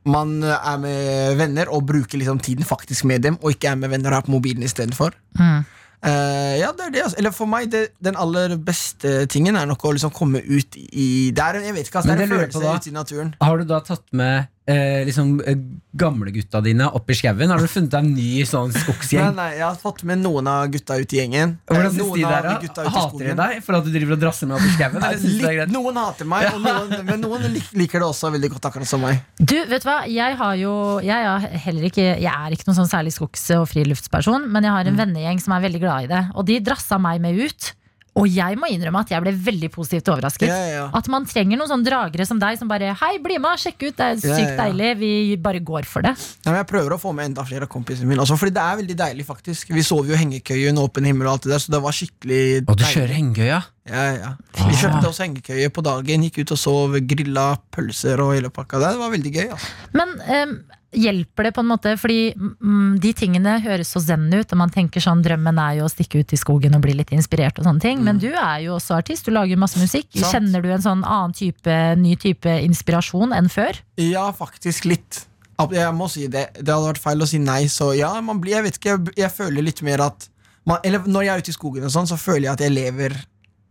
man 0.07 0.31
er 0.43 0.77
med 0.81 1.35
venner 1.37 1.69
og 1.73 1.83
bruker 1.89 2.17
liksom 2.17 2.39
tiden 2.41 2.65
faktisk 2.65 3.05
med 3.09 3.21
dem, 3.25 3.37
og 3.41 3.51
ikke 3.53 3.69
er 3.69 3.75
med 3.81 3.91
venner 3.91 4.13
og 4.15 4.17
er 4.21 4.25
på 4.29 4.33
mobilen 4.33 4.63
istedenfor. 4.65 5.13
Mm. 5.37 5.61
Uh, 6.01 6.55
ja, 6.57 6.71
det 6.73 6.85
er 6.87 6.93
det. 6.95 7.01
Altså. 7.05 7.17
Eller 7.21 7.33
for 7.35 7.45
meg, 7.49 7.67
det, 7.73 7.83
den 8.01 8.15
aller 8.17 8.55
beste 8.57 9.27
tingen 9.29 9.55
er 9.59 9.67
nok 9.69 9.83
å 9.85 9.91
liksom 9.93 10.13
komme 10.15 10.41
ut 10.41 10.77
i 10.79 11.29
Det 11.35 11.43
er, 11.43 11.59
en- 11.59 11.67
jeg 11.69 11.75
vet 11.75 11.91
ikke, 11.91 11.99
altså, 12.01 12.15
det 12.15 12.23
er 12.25 12.31
en 12.31 12.39
følelse 12.39 12.73
ute 12.79 12.89
i 12.89 12.95
naturen. 12.95 13.35
Har 13.41 13.57
du 13.61 13.67
da 13.69 13.79
tatt 13.85 14.07
med 14.11 14.47
eh, 14.67 15.03
liksom, 15.07 15.41
eh, 15.45 15.55
gamlegutta 15.97 16.61
dine 16.63 16.85
oppi 16.95 17.11
i 17.13 17.17
skauen? 17.19 17.49
Har 17.51 17.59
du 17.59 17.67
funnet 17.67 17.91
deg 17.91 18.03
en 18.05 18.13
ny 18.15 18.43
sånn 18.47 18.71
skogsgjeng? 18.71 19.33
nei, 19.35 19.49
jeg 19.57 19.65
har 19.65 19.75
fått 19.81 20.03
med 20.07 20.21
noen 20.21 20.47
av 20.47 20.67
gutta 20.71 20.95
ut 21.01 21.13
i 21.13 21.17
gjengen. 21.19 21.57
Hvordan 21.67 21.85
Eh, 21.85 21.95
synes 21.97 22.13
de 22.15 22.21
der 22.23 22.41
da? 22.47 22.53
gutta 22.61 22.81
ut 22.85 22.87
i 22.87 22.93
Hater 22.95 23.25
de 23.27 23.35
deg 23.41 23.63
for 23.65 23.75
at 23.75 23.83
du 23.83 23.91
driver 23.91 24.13
og 24.13 24.19
drasser 24.21 24.47
med 24.47 24.55
opp 24.57 24.67
i 24.67 24.71
skauen? 24.75 25.01
Nei? 25.01 25.65
Noen 25.71 25.95
hater 25.97 26.25
meg, 26.25 26.47
og 26.53 26.61
noen, 26.61 27.05
men 27.09 27.21
noen 27.25 27.41
lik- 27.53 27.73
liker 27.73 27.99
det 27.99 28.07
også 28.07 28.31
veldig 28.31 28.51
godt, 28.55 28.69
akkurat 28.71 28.87
som 28.87 29.01
meg. 29.01 29.19
Du, 29.39 29.57
vet 29.65 29.81
du 29.83 29.89
hva? 29.89 29.99
Jeg 30.07 30.37
har 30.37 30.55
jo 30.61 30.99
Jeg 31.03 31.25
er 31.25 31.47
heller 31.65 31.83
ikke 31.89 32.05
Jeg 32.21 32.31
er 32.31 32.51
ikke 32.55 32.67
noen 32.69 32.79
sånn 32.83 32.91
særlig 32.91 33.11
skogs- 33.17 33.49
og 33.57 33.67
friluftsperson, 33.71 34.47
men 34.51 34.63
jeg 34.63 34.71
har 34.71 34.85
en 34.87 34.97
vennegjeng 34.97 35.41
som 35.41 35.53
er 35.57 35.65
veldig 35.67 35.79
glad 35.81 36.03
i 36.03 36.11
det. 36.13 36.23
Og 36.35 36.45
de 36.45 36.59
drassa 36.59 36.97
meg 37.01 37.19
med 37.21 37.35
ut. 37.39 37.73
Og 38.21 38.29
jeg 38.29 38.57
må 38.61 38.69
innrømme 38.69 39.01
at 39.01 39.11
jeg 39.13 39.23
ble 39.23 39.33
veldig 39.47 39.69
positivt 39.73 40.11
overrasket. 40.13 40.47
Ja, 40.49 40.59
ja. 40.69 40.83
At 40.97 41.09
man 41.11 41.25
trenger 41.29 41.57
noen 41.59 41.71
sånne 41.71 41.87
dragere 41.87 42.27
som 42.29 42.39
deg 42.41 42.59
som 42.59 42.69
bare 42.69 42.93
Hei, 43.01 43.15
bli 43.23 43.39
med, 43.41 43.59
sjekk 43.61 43.87
ut, 43.87 43.97
det 43.97 44.07
er 44.07 44.19
sykt 44.21 44.31
ja, 44.31 44.47
ja. 44.51 44.57
deilig. 44.61 44.91
Vi 45.01 45.11
bare 45.41 45.61
går 45.65 45.87
for 45.89 46.05
det. 46.05 46.13
Ja, 46.45 46.51
men 46.51 46.59
jeg 46.61 46.69
prøver 46.69 46.95
å 46.95 46.99
få 47.01 47.13
med 47.17 47.31
enda 47.31 47.45
flere 47.47 47.67
av 47.67 47.71
kompisene 47.73 48.09
mine 48.09 48.21
Altså, 48.21 48.37
fordi 48.37 48.53
det 48.55 48.63
er 48.63 48.79
veldig 48.83 48.97
deilig, 48.99 49.25
faktisk. 49.27 49.71
Vi 49.73 49.85
sov 49.85 50.09
jo 50.09 50.13
i 50.13 50.19
hengekøye 50.21 50.69
under 50.69 50.85
åpen 50.89 51.07
himmel 51.09 51.29
og 51.29 51.35
alt 51.35 51.47
det 51.47 51.55
der, 51.55 51.63
så 51.63 51.73
det 51.73 51.81
var 51.81 51.97
skikkelig 51.97 52.41
deilig. 52.41 52.67
Og 52.67 52.75
du 52.75 52.83
deilig. 52.83 52.97
kjører 52.99 53.15
hengekøye? 53.17 53.61
Ja, 53.89 54.03
ja. 54.13 54.33
Vi 54.59 54.77
kjøpte 54.77 55.09
oss 55.09 55.21
hengekøye 55.23 55.71
på 55.73 55.83
dagen, 55.85 56.27
gikk 56.27 56.43
ut 56.43 56.53
og 56.53 56.61
sov, 56.61 56.99
grilla 57.09 57.47
pølser 57.73 58.21
og 58.21 58.35
hele 58.35 58.53
pakka. 58.53 58.83
Det 58.83 58.93
var 59.01 59.15
veldig 59.15 59.33
gøy. 59.33 59.47
Altså. 59.55 59.71
Men 59.97 60.13
em, 60.37 60.53
hjelper 60.91 61.47
det 61.47 61.51
på 61.55 61.63
en 61.63 61.69
måte? 61.71 61.93
Fordi 61.99 62.33
mm, 62.35 62.99
de 63.01 63.13
tingene 63.17 63.55
høres 63.63 63.93
så 63.93 64.01
zen 64.03 64.27
ut, 64.33 64.51
og 64.51 64.59
man 64.59 64.73
tenker 64.73 65.03
sånn 65.03 65.23
drømmen 65.25 65.59
er 65.61 65.79
jo 65.79 65.87
å 65.87 65.91
stikke 65.91 66.21
ut 66.21 66.35
i 66.35 66.39
skogen 66.39 66.75
og 66.77 66.83
bli 66.85 66.95
litt 66.99 67.13
inspirert 67.15 67.59
og 67.59 67.67
sånne 67.67 67.83
ting. 67.83 68.03
Men 68.05 68.19
du 68.21 68.29
er 68.31 68.65
jo 68.65 68.75
også 68.77 68.97
artist, 68.99 69.27
du 69.27 69.35
lager 69.35 69.59
masse 69.59 69.79
musikk. 69.81 70.09
Sant. 70.13 70.29
Kjenner 70.35 70.63
du 70.63 70.71
en 70.73 70.83
sånn 70.83 71.03
annen 71.07 71.35
type, 71.37 71.77
ny 72.01 72.15
type 72.19 72.57
inspirasjon 72.67 73.35
enn 73.37 73.49
før? 73.51 73.79
Ja, 74.01 74.27
faktisk 74.35 74.89
litt. 74.91 75.25
Jeg 75.71 75.93
må 75.93 76.07
si 76.09 76.25
det. 76.25 76.47
Det 76.57 76.73
hadde 76.73 76.87
vært 76.87 77.03
feil 77.03 77.21
å 77.21 77.29
si 77.29 77.37
nei, 77.41 77.63
så 77.69 77.91
ja, 77.93 78.15
man 78.25 78.39
blir, 78.41 78.57
jeg 78.57 78.65
vet 78.65 78.79
ikke, 78.79 78.95
jeg, 78.95 79.17
jeg 79.21 79.33
føler 79.35 79.67
litt 79.67 79.83
mer 79.85 80.07
at 80.09 80.27
man, 80.67 80.77
Eller 80.85 81.05
når 81.09 81.25
jeg 81.25 81.33
er 81.33 81.41
ute 81.41 81.49
i 81.49 81.55
skogen 81.55 81.85
og 81.87 81.93
sånn, 81.93 82.09
så 82.09 82.17
føler 82.21 82.47
jeg 82.47 82.53
at 82.53 82.63
jeg 82.65 82.73
lever 82.73 83.15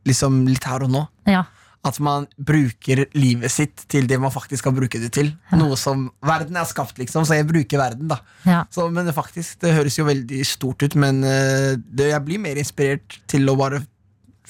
liksom 0.08 0.42
litt 0.48 0.64
her 0.66 0.82
og 0.86 0.90
nå. 0.90 1.02
Ja. 1.30 1.44
At 1.86 1.96
man 2.04 2.26
bruker 2.36 3.06
livet 3.16 3.48
sitt 3.54 3.86
til 3.88 4.04
det 4.08 4.18
man 4.20 4.32
faktisk 4.34 4.60
skal 4.66 4.74
bruke 4.76 4.98
det 5.00 5.12
til. 5.16 5.30
Noe 5.56 5.78
som 5.80 6.10
Verden 6.28 6.58
er 6.60 6.66
skapt, 6.68 6.98
liksom, 7.00 7.24
så 7.24 7.38
jeg 7.38 7.46
bruker 7.48 7.80
verden, 7.80 8.10
da. 8.10 8.18
ja. 8.44 8.58
Så, 8.68 8.84
men 8.92 9.08
det 9.08 9.14
faktisk, 9.16 9.56
det 9.64 9.72
høres 9.78 9.96
jo 9.96 10.04
veldig 10.04 10.42
stort 10.44 10.84
ut, 10.84 10.96
men 11.00 11.22
eh, 11.24 11.78
det, 11.80 12.10
jeg 12.12 12.24
blir 12.26 12.42
mer 12.42 12.60
inspirert 12.60 13.16
til 13.32 13.48
å 13.48 13.56
bare 13.56 13.80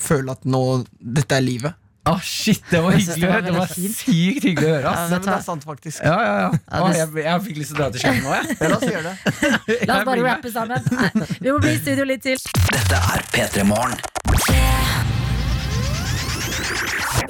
føle 0.01 0.33
at 0.35 0.43
nå 0.49 0.65
Dette 0.99 1.39
er 1.39 1.47
livet. 1.47 1.77
Å, 2.09 2.15
shit, 2.25 2.63
det 2.73 2.81
var 2.83 2.95
hyggelig. 2.97 3.27
å 3.29 3.31
høre! 3.31 3.43
Det 3.45 3.55
var 3.55 3.71
sykt 3.77 4.45
hyggelig 4.49 4.67
å 4.67 4.71
høre. 4.73 4.89
Ass. 4.91 5.01
Ja, 5.05 5.09
men 5.13 5.27
det 5.27 5.35
er 5.37 5.43
sant, 5.45 5.67
faktisk. 5.69 6.01
Ja, 6.03 6.15
ja, 6.25 6.33
ja. 6.41 6.51
Ja, 6.57 6.81
Å, 6.81 6.89
jeg, 6.97 7.11
jeg 7.27 7.43
fikk 7.47 7.61
lyst 7.61 7.75
til 7.75 7.77
å 7.77 7.83
dra 7.85 7.91
til 7.93 8.03
Skien 8.03 8.23
nå, 8.25 8.33
jeg. 8.39 8.57
La 8.65 8.79
oss 8.79 8.87
gjøre 8.89 9.05
det. 9.05 9.77
La 9.87 9.99
oss 10.01 10.09
bare 10.09 10.25
rappe 10.25 10.55
sammen. 10.55 10.89
Nei, 10.97 11.29
vi 11.45 11.53
må 11.53 11.59
bli 11.63 11.77
i 11.77 11.83
studio 11.85 12.09
litt 12.09 12.25
til. 12.25 12.41
Dette 12.73 13.05
er 13.15 13.29
P3 13.37 13.69
Morgen. 13.69 14.01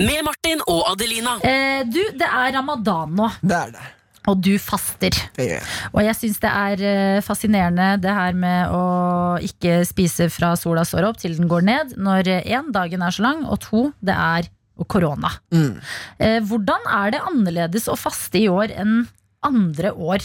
Med 0.00 0.24
Martin 0.24 0.62
og 0.64 0.84
Adelina. 0.94 1.36
Eh, 1.44 1.82
du, 1.88 2.00
det 2.16 2.28
er 2.28 2.54
ramadan 2.56 3.16
nå, 3.18 3.26
Det 3.44 3.56
er 3.56 3.74
det. 3.74 3.82
og 4.30 4.40
du 4.44 4.54
faster. 4.60 5.16
Yeah. 5.40 5.64
Og 5.92 6.02
jeg 6.04 6.16
syns 6.16 6.40
det 6.40 6.50
er 6.50 6.84
eh, 6.90 7.20
fascinerende 7.24 7.90
det 8.00 8.14
her 8.16 8.36
med 8.36 8.72
å 8.72 8.84
ikke 9.44 9.82
spise 9.88 10.30
fra 10.32 10.54
sola 10.60 10.86
står 10.88 11.10
opp 11.10 11.20
til 11.20 11.36
den 11.36 11.50
går 11.50 11.66
ned, 11.68 11.94
når 12.00 12.32
én, 12.40 12.72
dagen 12.72 13.04
er 13.04 13.16
så 13.16 13.26
lang, 13.28 13.44
og 13.44 13.60
to, 13.64 13.90
det 14.00 14.16
er 14.16 14.48
korona. 14.88 15.34
Mm. 15.52 15.80
Eh, 16.18 16.38
hvordan 16.48 16.86
er 16.88 17.12
det 17.12 17.24
annerledes 17.28 17.88
å 17.90 17.98
faste 18.00 18.40
i 18.40 18.48
år 18.48 18.72
enn 18.72 19.02
andre 19.44 19.92
år? 19.92 20.24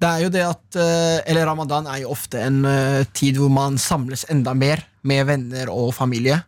Det 0.00 0.10
er 0.10 0.24
jo 0.24 0.30
det 0.32 0.42
at 0.44 0.76
eh, 0.80 1.20
Eller 1.30 1.46
ramadan 1.48 1.86
er 1.88 2.02
jo 2.02 2.10
ofte 2.12 2.42
en 2.42 2.64
eh, 2.68 3.04
tid 3.16 3.38
hvor 3.40 3.52
man 3.52 3.78
samles 3.80 4.26
enda 4.32 4.52
mer 4.58 4.82
med 5.06 5.24
venner 5.30 5.70
og 5.72 5.94
familie. 5.96 6.42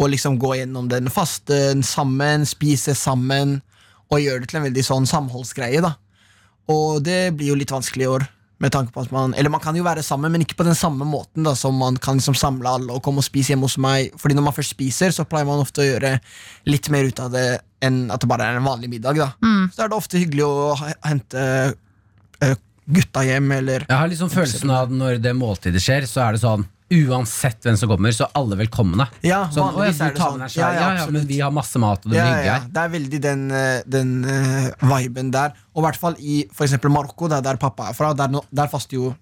Og 0.00 0.10
liksom 0.10 0.38
gå 0.42 0.56
gjennom 0.58 0.88
den 0.90 1.10
fasten 1.12 1.84
sammen, 1.86 2.46
spise 2.48 2.96
sammen, 2.98 3.60
og 4.10 4.20
gjøre 4.20 4.42
det 4.42 4.50
til 4.50 4.60
en 4.60 4.66
veldig 4.68 4.84
sånn 4.86 5.06
samholdsgreie. 5.08 5.82
da 5.82 5.94
Og 6.72 7.02
det 7.04 7.34
blir 7.36 7.52
jo 7.52 7.58
litt 7.58 7.70
vanskelig 7.74 8.06
i 8.06 8.10
år. 8.10 8.26
Med 8.62 8.70
tanke 8.72 8.92
på 8.94 9.02
at 9.02 9.10
man 9.12 9.34
Eller 9.34 9.50
man 9.50 9.60
kan 9.60 9.74
jo 9.76 9.82
være 9.82 10.02
sammen, 10.02 10.30
men 10.32 10.44
ikke 10.44 10.56
på 10.56 10.64
den 10.64 10.76
samme 10.78 11.04
måten 11.04 11.42
da 11.44 11.54
som 11.58 11.74
man 11.74 11.96
kan 11.96 12.16
liksom 12.20 12.36
samle 12.38 12.70
alle 12.70 12.92
og 12.94 13.02
komme 13.02 13.18
og 13.18 13.26
spise 13.26 13.52
hjemme 13.52 13.66
hos 13.66 13.78
meg. 13.78 14.12
Fordi 14.18 14.34
når 14.34 14.46
man 14.46 14.54
først 14.56 14.76
spiser, 14.76 15.10
så 15.10 15.26
pleier 15.26 15.46
man 15.48 15.62
ofte 15.62 15.82
å 15.82 15.88
gjøre 15.88 16.20
litt 16.70 16.88
mer 16.90 17.04
ut 17.10 17.20
av 17.20 17.32
det 17.34 17.60
enn 17.84 18.10
at 18.14 18.22
det 18.22 18.28
bare 18.30 18.46
er 18.46 18.56
en 18.60 18.64
vanlig 18.66 18.88
middag. 18.90 19.18
da 19.18 19.32
Så 19.74 19.82
er 19.84 19.88
det 19.90 19.96
ofte 19.98 20.18
hyggelig 20.22 20.44
å 20.46 20.76
hente 21.04 21.74
eh, 22.40 22.54
gutta 22.86 23.24
hjem, 23.24 23.50
eller 23.52 23.86
Jeg 23.88 23.98
har 23.98 24.08
liksom 24.08 24.30
følelsen 24.30 24.70
av 24.70 24.86
at 24.86 24.90
når 25.02 25.18
det 25.22 25.34
måltidet 25.36 25.82
skjer, 25.82 26.06
så 26.06 26.28
er 26.28 26.32
det 26.32 26.40
sånn 26.44 26.64
Uansett 26.92 27.64
hvem 27.64 27.76
som 27.80 27.88
kommer, 27.88 28.12
så 28.12 28.26
er 28.26 28.34
alle 28.36 28.58
velkomne. 28.60 29.06
Ja, 29.24 29.44
Sånn, 29.50 29.72
å, 29.72 29.80
ja, 29.84 29.90
vanligvis 29.94 30.00
er 30.04 30.12
det 30.12 30.20
sånn. 30.20 30.42
Ja, 30.60 30.68
ja, 30.76 30.88
Ja, 31.00 31.06
men 31.10 31.26
vi 31.26 31.38
har 31.40 31.50
masse 31.54 31.80
mat, 31.80 32.04
og 32.04 32.10
det 32.12 32.18
blir 32.18 32.20
ja, 32.20 32.26
hyggelig 32.34 32.50
ja. 32.50 32.58
Det 32.76 32.82
er 32.82 32.92
veldig 32.92 33.20
den, 33.24 33.44
eh, 33.50 33.82
den 33.88 34.10
uh, 34.28 34.68
viben 34.92 35.30
der. 35.34 35.54
Og 35.74 35.82
i 35.82 35.86
hvert 35.86 36.00
fall 36.00 36.16
i 36.20 36.42
for 36.52 36.66
eksempel 36.68 36.92
Marokko, 36.92 37.28
det 37.32 37.38
er 37.40 37.46
der 37.48 37.56
pappa 37.62 37.88
er 37.90 37.96
fra, 37.96 38.12
der, 38.14 38.36
der 38.52 38.68
faster 38.68 38.98
jo 39.00 39.14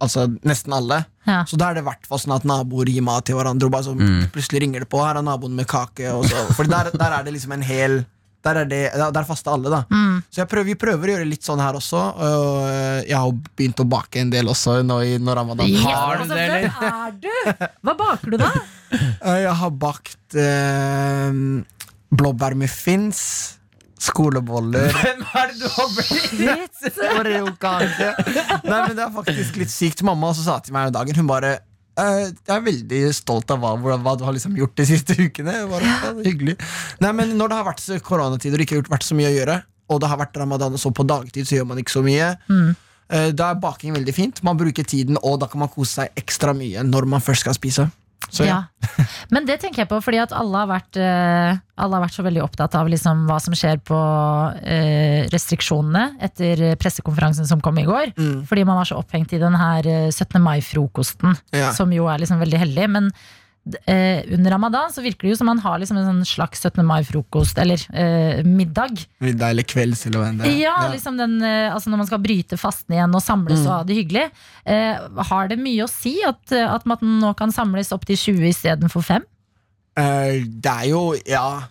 altså, 0.00 0.24
nesten 0.48 0.72
alle. 0.72 1.02
Ja. 1.28 1.42
Så 1.44 1.58
da 1.60 1.68
er 1.70 1.76
det 1.76 1.84
i 1.84 1.88
hvert 1.90 2.08
fall 2.08 2.22
sånn 2.22 2.34
at 2.38 2.46
naboer 2.48 2.88
gir 2.88 3.04
mat 3.04 3.26
til 3.28 3.36
hverandre, 3.36 3.68
og 3.68 3.74
bare 3.76 3.84
så 3.84 3.94
Mm. 3.94 4.30
plutselig 4.32 4.62
ringer 4.64 4.80
det 4.80 4.88
på. 4.88 5.04
Her 5.04 5.20
er 5.20 5.22
naboen 5.26 5.52
med 5.54 5.68
kake. 5.68 6.08
Og 6.16 6.24
så, 6.24 6.46
for 6.56 6.64
der, 6.64 6.88
der 6.96 7.18
er 7.18 7.22
det 7.22 7.34
liksom 7.36 7.52
en 7.52 7.62
hel 7.68 8.00
Der, 8.40 8.56
er 8.62 8.64
det, 8.64 8.78
der, 8.96 9.24
faster 9.28 9.52
alle, 9.52 9.68
da. 9.68 9.82
Mm. 9.92 10.22
Så 10.32 10.40
jeg 10.40 10.48
prøver, 10.48 10.64
vi 10.70 10.74
prøver 10.80 11.10
å 11.10 11.14
gjøre 11.18 11.26
litt 11.28 11.44
sånn 11.44 11.60
her 11.60 11.76
også. 11.76 11.98
Og 12.24 12.54
eh, 12.70 13.02
jeg 13.10 13.18
har 13.20 13.34
begynt 13.58 13.82
å 13.84 13.86
bake 13.92 14.22
en 14.22 14.30
del 14.32 14.48
også 14.48 14.78
nå 14.86 14.96
i 15.04 15.18
når 15.20 15.40
ramadan. 15.42 15.74
Har 15.84 16.22
du 16.22 16.24
altså, 16.24 16.38
det, 16.38 16.46
eller? 16.48 16.70
Er 16.88 17.12
du? 17.20 17.66
Hva 17.84 17.96
baker 18.00 18.36
du 18.36 18.38
da? 18.40 18.52
Eh, 18.90 19.36
Jeg 19.44 19.52
har 19.54 19.70
bakt 19.78 20.34
eh, 20.34 21.28
blåbærmuffins, 22.10 23.20
skoleboller 24.00 24.88
Hvem 24.96 25.20
er 25.36 25.50
det 25.52 25.60
du 25.60 25.66
har 25.70 25.90
blitt? 25.94 26.80
Oreokake. 27.20 28.08
Nei, 28.64 28.78
men 28.88 28.96
det 28.96 29.04
er 29.04 29.12
faktisk 29.14 29.60
litt 29.60 29.70
sykt. 29.70 30.02
Mamma 30.06 30.32
også 30.32 30.46
sa 30.48 30.56
til 30.64 30.74
meg 30.74 30.88
om 30.90 30.96
dagen 30.96 31.20
Hun 31.20 31.28
bare 31.30 31.52
«Eh, 31.58 31.66
jeg 32.00 32.54
er 32.56 32.62
veldig 32.66 33.00
stolt 33.16 33.50
av 33.54 33.60
hva, 33.62 33.74
hva 34.00 34.14
du 34.18 34.24
har 34.26 34.34
liksom 34.36 34.56
gjort 34.58 34.76
de 34.80 34.86
siste 34.88 35.16
ukene. 35.18 35.54
Bare, 35.70 35.84
ja, 35.86 36.12
hyggelig 36.26 36.56
Nei, 37.02 37.12
men 37.16 37.36
Når 37.38 37.52
det 37.52 37.58
har 37.60 37.66
vært 37.70 38.02
koronatider 38.06 38.60
og 38.60 38.66
ikke 38.66 38.80
har 38.80 38.92
vært 38.96 39.06
så 39.06 39.16
mye 39.18 39.30
å 39.30 39.36
gjøre, 39.38 39.56
og 39.90 40.00
det 40.02 40.10
har 40.12 40.20
vært 40.20 40.38
ramadan 40.38 40.76
og 40.76 40.80
så 40.82 40.92
på 40.94 41.06
dagtid, 41.06 41.48
så 41.48 41.58
gjør 41.58 41.66
man 41.72 41.80
ikke 41.82 41.96
så 41.96 42.02
mye. 42.06 42.34
Mm. 42.50 42.68
Eh, 43.10 43.30
Da 43.34 43.50
er 43.50 43.62
baking 43.62 43.96
veldig 43.96 44.14
fint. 44.14 44.42
Man 44.46 44.58
bruker 44.60 44.86
tiden, 44.86 45.18
og 45.22 45.40
da 45.42 45.48
kan 45.50 45.64
man 45.64 45.72
kose 45.72 46.00
seg 46.02 46.20
ekstra 46.20 46.54
mye 46.54 46.84
når 46.86 47.08
man 47.10 47.20
først 47.24 47.46
skal 47.46 47.56
spise. 47.58 47.88
Så 48.28 48.44
ja. 48.44 48.60
Ja. 48.80 49.04
Men 49.32 49.46
det 49.48 49.56
tenker 49.62 49.82
jeg 49.82 49.88
på 49.90 49.98
fordi 50.04 50.20
at 50.22 50.32
alle 50.36 50.60
har 50.62 50.68
vært, 50.70 50.98
eh, 51.00 51.56
alle 51.80 51.96
har 51.96 52.04
vært 52.04 52.14
så 52.18 52.24
veldig 52.26 52.42
opptatt 52.44 52.74
av 52.78 52.88
liksom 52.92 53.24
hva 53.26 53.38
som 53.42 53.56
skjer 53.56 53.80
på 53.86 53.98
eh, 54.62 55.24
restriksjonene 55.32 56.20
etter 56.22 56.62
pressekonferansen 56.80 57.48
som 57.48 57.62
kom 57.64 57.78
i 57.80 57.86
går. 57.88 58.12
Mm. 58.18 58.44
Fordi 58.50 58.64
man 58.68 58.78
var 58.82 58.90
så 58.90 59.00
opphengt 59.00 59.32
i 59.34 59.40
den 59.42 59.56
her 59.58 59.86
eh, 59.88 60.08
17. 60.12 60.38
mai-frokosten, 60.44 61.36
Ja. 61.56 61.72
som 61.76 61.90
jo 61.92 62.06
er 62.12 62.18
liksom 62.22 62.42
veldig 62.42 62.60
hellig. 62.66 62.88
Men 62.90 63.10
eh, 63.86 64.22
under 64.32 64.50
ramadan 64.54 64.90
så 64.92 65.02
virker 65.04 65.26
det 65.28 65.32
jo 65.34 65.38
som 65.40 65.46
man 65.50 65.58
har 65.62 65.78
liksom 65.78 65.98
en 66.00 66.06
sånn 66.08 66.24
slags 66.26 66.62
17. 66.64 66.80
mai-frokost, 66.86 67.58
eller 67.60 67.82
eh, 67.92 68.40
middag. 68.46 69.04
Middag 69.20 69.50
eller 69.54 69.62
kvelds 69.68 70.06
eller 70.06 70.18
hva 70.22 70.28
enn 70.30 70.38
det 70.40 70.48
er. 70.48 70.56
Ja, 70.62 70.76
liksom 70.92 71.18
den, 71.20 71.36
eh, 71.42 71.68
altså 71.74 71.90
når 71.92 72.02
man 72.02 72.10
skal 72.10 72.22
bryte 72.24 72.58
fasten 72.60 72.96
igjen 72.96 73.14
og 73.14 73.22
samles 73.22 73.60
Mm. 73.60 73.66
og 73.66 73.72
ha 73.74 73.82
det 73.84 73.96
hyggelig. 74.00 74.30
Eh, 74.64 75.08
har 75.30 75.48
det 75.48 75.58
mye 75.58 75.84
å 75.84 75.90
si 75.92 76.16
at, 76.26 76.40
eh, 76.52 76.66
at 76.74 76.86
man 76.86 76.98
nå 77.20 77.34
kan 77.36 77.52
samles 77.52 77.92
opp 77.92 78.04
til 78.08 78.16
20 78.16 78.48
istedenfor 78.54 79.02
5? 79.04 79.22
Eh, 79.96 80.44
det 80.46 80.70
er 80.72 80.88
jo 80.88 81.14
Ja, 81.26 81.62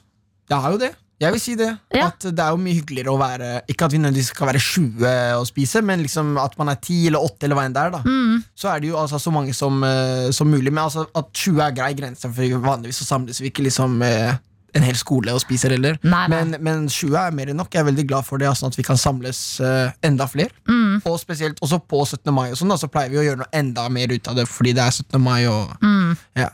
det 0.49 0.57
er 0.57 0.71
jo 0.71 0.77
det. 0.77 0.95
Jeg 1.19 1.35
vil 1.35 1.41
si 1.43 1.53
det. 1.59 1.69
Ja. 1.91 2.07
At 2.07 2.23
det 2.23 2.39
er 2.39 2.53
jo 2.53 2.59
mye 2.61 2.77
hyggeligere 2.77 3.11
å 3.11 3.19
være 3.19 3.47
Ikke 3.67 3.89
at 3.89 3.91
vi 3.91 3.99
nødvendigvis 3.99 4.31
skal 4.31 4.47
være 4.53 4.61
20 4.63 5.09
og 5.41 5.47
spise, 5.49 5.81
men 5.83 6.03
liksom 6.05 6.37
at 6.39 6.55
man 6.59 6.71
er 6.71 6.79
10 6.79 6.99
eller 7.09 7.25
8 7.27 7.47
eller 7.47 7.59
hva 7.59 7.65
enn 7.67 7.75
det 7.75 7.83
er. 7.83 7.95
da 7.97 8.03
Mm. 8.09 8.43
Så 8.55 8.69
er 8.71 8.79
det 8.79 8.89
jo 8.89 8.97
altså 8.97 9.19
så 9.19 9.31
mange 9.31 9.53
som, 9.53 9.83
eh, 9.83 10.31
som 10.31 10.47
mulig. 10.47 10.71
Men 10.71 10.85
altså 10.85 11.05
at 11.15 11.33
20 11.33 11.61
er 11.65 11.75
grei 11.75 11.93
grense, 11.93 12.29
for 12.33 12.61
vanligvis 12.63 13.01
så 13.01 13.05
samles 13.05 13.41
vi 13.41 13.51
ikke 13.51 13.65
liksom 13.67 14.01
eh, 14.01 14.37
en 14.75 14.83
hel 14.85 14.95
skole 14.99 15.33
og 15.33 15.41
spiser 15.41 15.73
heller. 15.75 15.97
Nei, 16.03 16.27
nei. 16.27 16.43
Men, 16.43 16.57
men 16.65 16.87
20 16.89 17.15
er 17.17 17.31
mer 17.35 17.49
enn 17.51 17.57
nok. 17.59 17.71
Jeg 17.73 17.81
er 17.83 17.87
veldig 17.89 18.05
glad 18.09 18.25
for 18.27 18.37
det, 18.41 18.49
sånn 18.59 18.69
at 18.73 18.77
vi 18.79 18.85
kan 18.87 18.99
samles 18.99 19.39
uh, 19.63 19.91
enda 20.05 20.27
flere. 20.29 20.51
Mm. 20.69 20.99
Og 21.09 21.17
spesielt 21.21 21.59
også 21.65 21.79
på 21.89 22.01
17. 22.05 22.31
mai 22.35 22.49
og 22.51 22.57
sånn, 22.59 22.69
da, 22.73 22.77
så 22.81 22.89
pleier 22.91 23.09
vi 23.13 23.19
å 23.21 23.25
gjøre 23.25 23.41
noe 23.43 23.51
enda 23.55 23.87
mer 23.93 24.11
ut 24.13 24.27
av 24.31 24.37
det 24.39 24.47
fordi 24.49 24.73
det 24.77 24.83
er 24.85 24.95
17. 25.01 25.19
mai. 25.23 25.41
Og, 25.49 25.75
Mm. 25.81 26.15
ja. 26.37 26.49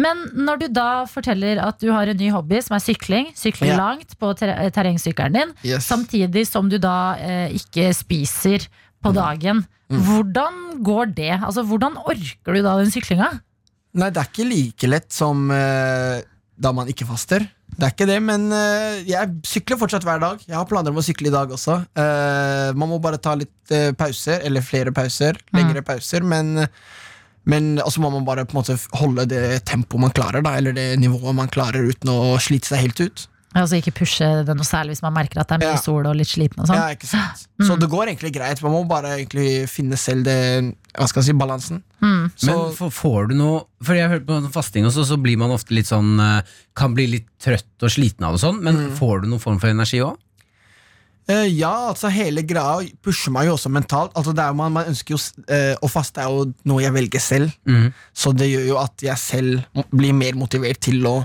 Men 0.00 0.20
når 0.36 0.60
du 0.60 0.66
da 0.72 1.04
forteller 1.08 1.58
at 1.64 1.78
du 1.80 1.90
har 1.92 2.08
en 2.08 2.16
ny 2.16 2.28
hobby 2.32 2.60
som 2.64 2.76
er 2.76 2.84
sykling, 2.84 3.30
Sykler 3.36 3.68
Ja. 3.72 3.76
langt 3.80 4.14
på 4.20 4.30
ter 4.36 4.52
terrengsykkelen 4.70 5.32
din, 5.32 5.52
Yes. 5.64 5.86
samtidig 5.88 6.46
som 6.48 6.68
du 6.68 6.78
da 6.78 7.14
uh, 7.16 7.48
ikke 7.52 7.90
spiser 7.96 8.66
på 9.02 9.12
dagen, 9.14 9.64
hvordan 9.88 10.82
går 10.84 11.14
det? 11.16 11.30
Altså, 11.40 11.62
hvordan 11.64 11.96
orker 12.04 12.54
du 12.56 12.62
da 12.62 12.76
den 12.80 12.90
syklinga? 12.92 13.30
Nei, 13.98 14.10
det 14.12 14.20
er 14.20 14.28
ikke 14.28 14.44
like 14.48 14.88
lett 14.90 15.12
som 15.14 15.46
uh, 15.50 16.20
da 16.58 16.72
man 16.76 16.90
ikke 16.90 17.06
faster. 17.08 17.46
Det 17.78 17.86
er 17.86 17.92
ikke 17.94 18.08
det, 18.10 18.18
men 18.26 18.48
eh, 18.50 19.04
jeg 19.06 19.36
sykler 19.46 19.78
fortsatt 19.78 20.02
hver 20.06 20.18
dag. 20.18 20.40
Jeg 20.42 20.56
har 20.56 20.66
planer 20.66 20.90
om 20.90 20.98
å 20.98 21.04
sykle 21.06 21.30
i 21.30 21.34
dag 21.34 21.52
også. 21.54 21.76
Eh, 21.94 22.70
man 22.74 22.90
må 22.90 22.98
bare 23.02 23.20
ta 23.22 23.36
litt 23.38 23.70
eh, 23.74 23.92
pauser, 23.94 24.42
eller 24.48 24.64
flere 24.66 24.90
pauser. 24.94 25.38
Lengre 25.54 25.84
pauser, 25.86 26.26
men 26.26 26.66
men 27.48 27.78
også 27.80 28.02
må 28.04 28.10
man 28.12 28.26
bare 28.26 28.42
på 28.44 28.52
en 28.52 28.58
måte 28.58 28.74
holde 28.98 29.24
det 29.30 29.62
tempoet 29.70 30.02
man 30.02 30.12
klarer, 30.12 30.42
da, 30.44 30.50
eller 30.58 30.74
det 30.76 30.98
nivået 31.00 31.32
man 31.38 31.48
klarer 31.48 31.86
uten 31.88 32.10
å 32.12 32.34
slite 32.44 32.68
seg 32.68 32.82
helt 32.82 33.00
ut. 33.00 33.22
Altså 33.56 33.78
ikke 33.80 33.94
pushe 33.96 34.26
det 34.44 34.52
noe 34.58 34.66
særlig 34.68 34.92
hvis 34.92 35.00
man 35.02 35.14
merker 35.16 35.40
at 35.40 35.48
det 35.48 35.56
er 35.56 35.62
mye 35.62 35.76
Ja. 35.78 35.80
sol 35.80 36.04
og 36.06 36.14
litt 36.18 36.28
sliten 36.28 36.60
og 36.60 36.66
sånn. 36.68 36.76
Ja, 36.76 36.90
ikke 36.92 37.08
sant? 37.08 37.46
Så 37.66 37.78
det 37.80 37.88
går 37.88 38.10
egentlig 38.10 38.34
greit. 38.34 38.60
Man 38.62 38.74
må 38.74 38.82
bare 38.86 39.14
egentlig 39.16 39.68
finne 39.72 39.96
selv 39.96 40.24
det 40.28 40.74
Hva 40.98 41.06
skal 41.08 41.22
jeg 41.22 41.30
si, 41.30 41.36
balansen. 41.38 41.82
Mm. 42.02 42.28
Så, 42.36 42.46
Men 42.50 42.74
for, 42.76 42.90
får 42.92 43.28
du 43.30 43.34
noe 43.38 43.62
For 43.82 43.94
jeg 43.96 44.04
har 44.08 44.18
hørt 44.18 44.26
på 44.28 44.36
fasting 44.52 44.84
også, 44.86 45.06
så 45.08 45.16
blir 45.20 45.38
man 45.40 45.50
ofte 45.50 45.72
litt 45.74 45.88
sånn 45.88 46.18
eh, 46.20 46.42
Kan 46.76 46.92
bli 46.94 47.06
litt 47.16 47.26
trøtt 47.42 47.82
og 47.82 47.90
sliten 47.90 48.24
av 48.28 48.36
det 48.36 48.42
sånn, 48.44 48.60
men 48.62 48.76
Mm. 48.76 48.96
får 49.00 49.22
du 49.22 49.28
noen 49.32 49.40
form 49.42 49.58
for 49.58 49.68
energi 49.72 50.02
òg? 50.04 50.16
Eh, 51.28 51.44
ja, 51.58 51.72
altså 51.90 52.08
hele 52.12 52.40
greia 52.48 52.86
pusher 53.04 53.32
meg 53.34 53.48
jo 53.50 53.56
også 53.56 53.68
mentalt. 53.72 54.12
Altså 54.16 54.32
det 54.36 54.44
er 54.44 54.48
jo 54.52 54.56
man, 54.60 54.72
man 54.72 54.86
ønsker 54.92 55.12
jo 55.16 55.18
eh, 55.52 55.74
Å 55.84 55.88
faste 55.92 56.22
er 56.24 56.30
jo 56.32 56.46
noe 56.68 56.80
jeg 56.84 56.94
velger 56.94 57.20
selv, 57.20 57.50
mm. 57.68 57.90
så 58.16 58.32
det 58.36 58.48
gjør 58.48 58.64
jo 58.70 58.78
at 58.80 59.04
jeg 59.04 59.18
selv 59.20 59.82
blir 59.92 60.14
mer 60.16 60.38
motivert 60.40 60.80
til 60.84 61.04
å 61.08 61.18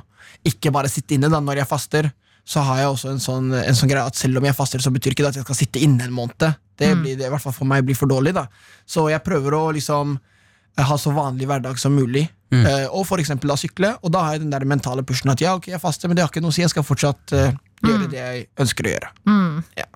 ikke 0.47 0.73
bare 0.73 0.91
sitte 0.91 1.17
inne 1.17 1.31
da 1.31 1.41
når 1.43 1.63
jeg 1.63 1.69
faster. 1.69 2.11
Så 2.43 2.59
har 2.67 2.81
jeg 2.81 2.91
også 2.91 3.13
en 3.13 3.23
sånn, 3.23 3.53
en 3.55 3.77
sånn 3.77 3.91
greie 3.91 4.03
at 4.03 4.19
selv 4.19 4.41
om 4.41 4.45
jeg 4.47 4.55
faster, 4.57 4.81
så 4.83 4.91
betyr 4.91 5.15
ikke 5.15 5.23
det 5.23 5.31
at 5.31 5.39
jeg 5.39 5.47
skal 5.47 5.59
sitte 5.61 5.83
inne 5.83 6.09
en 6.09 6.15
måned. 6.15 6.49
Det 6.75 6.89
blir 6.99 7.15
det 7.15 7.29
i 7.29 7.31
hvert 7.31 7.43
fall 7.43 7.55
for 7.55 7.69
meg 7.69 7.85
blir 7.87 7.95
for 7.95 8.11
dårlig. 8.11 8.33
da 8.35 8.47
Så 8.89 9.05
jeg 9.11 9.23
prøver 9.23 9.55
å 9.55 9.65
liksom 9.77 10.17
eh, 10.17 10.83
ha 10.83 10.97
så 10.99 11.13
vanlig 11.15 11.47
hverdag 11.47 11.79
som 11.79 11.95
mulig. 11.95 12.25
Eh, 12.53 12.87
og 12.91 13.05
for 13.09 13.21
eksempel 13.21 13.49
da 13.49 13.57
sykle. 13.59 13.93
Og 14.03 14.13
da 14.13 14.25
har 14.25 14.35
jeg 14.35 14.43
den 14.43 14.53
der 14.53 14.65
mentale 14.69 15.05
pushen 15.07 15.31
at 15.33 15.41
ja, 15.41 15.55
ok, 15.57 15.71
jeg 15.73 15.81
faster, 15.81 16.09
men 16.09 16.17
det 16.17 16.25
har 16.25 16.31
ikke 16.33 16.43
noe 16.43 16.53
å 16.53 16.55
si. 16.55 16.63
Jeg 16.65 16.73
skal 16.73 16.85
fortsatt 16.85 17.33
uh, 17.35 17.49
gjøre 17.83 18.09
det 18.11 18.19
jeg 18.19 18.45
ønsker 18.65 18.89
å 18.89 18.93
gjøre. 18.93 19.11
Mm. 19.29 19.63
Ja. 19.79 19.87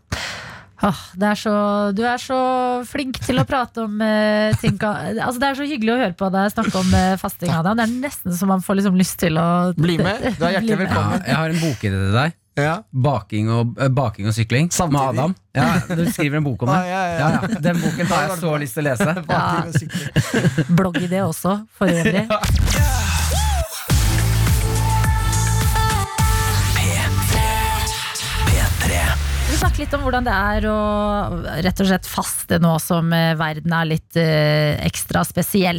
Det 0.77 1.29
er 1.31 1.39
så, 1.39 1.53
du 1.97 2.03
er 2.05 2.21
så 2.21 2.39
flink 2.85 3.17
til 3.25 3.41
å 3.41 3.45
prate 3.49 3.85
om 3.87 4.01
eh, 4.03 4.53
ting 4.61 4.77
altså, 4.77 5.39
Det 5.41 5.47
er 5.49 5.57
så 5.57 5.65
hyggelig 5.65 5.95
å 5.95 5.99
høre 6.03 6.17
på 6.17 6.29
deg 6.33 6.51
snakke 6.53 6.81
om 6.81 6.97
eh, 6.97 7.13
fasting. 7.21 7.53
Adam. 7.53 7.79
Det 7.79 7.87
er 7.87 7.95
nesten 8.07 8.35
så 8.37 8.49
man 8.49 8.61
får 8.65 8.81
liksom 8.81 8.99
lyst 8.99 9.17
til 9.23 9.39
å 9.41 9.47
Bli 9.77 9.97
med. 10.01 10.27
Du 10.37 10.45
er 10.45 10.59
hjertelig 10.59 10.83
velkommen. 10.85 11.23
Ja, 11.23 11.31
jeg 11.31 11.39
har 11.41 11.55
en 11.55 11.63
bokidé 11.63 11.95
til 11.97 12.13
deg. 12.19 12.37
Ja. 12.57 12.77
Baking 12.89 13.51
og, 13.53 13.75
eh, 13.81 13.89
baking 13.93 14.29
og 14.29 14.33
sykling 14.33 14.71
Samtidig? 14.73 14.93
med 14.97 15.19
Adam. 15.19 15.35
Ja, 15.57 15.95
du 15.95 16.05
skriver 16.11 16.37
en 16.37 16.43
bok 16.45 16.63
om 16.65 16.71
det. 16.71 16.77
Ah, 16.77 16.87
ja, 16.89 17.01
ja. 17.05 17.17
Ja, 17.17 17.29
ja. 17.41 17.59
Den 17.67 17.81
boken 17.81 18.13
har 18.13 18.27
jeg 18.27 18.39
så 18.41 18.55
lyst 18.61 18.77
til 18.77 18.85
å 18.85 18.89
lese. 18.91 19.17
Baking 19.33 19.73
og 19.73 19.81
sykling. 19.81 20.71
Bloggidé 20.77 21.21
også, 21.25 21.59
for 21.77 21.93
øvrig. 21.93 23.05
Litt 29.77 29.93
om 29.93 30.01
hvordan 30.07 30.25
det 30.25 30.33
er 30.33 30.65
å 30.71 30.77
rett 31.61 31.81
og 31.83 31.89
slett 31.89 32.07
faste 32.09 32.57
nå 32.61 32.71
som 32.81 33.11
eh, 33.13 33.35
verden 33.37 33.73
er 33.77 33.89
litt 33.91 34.17
eh, 34.17 34.73
ekstra 34.87 35.21
spesiell. 35.27 35.77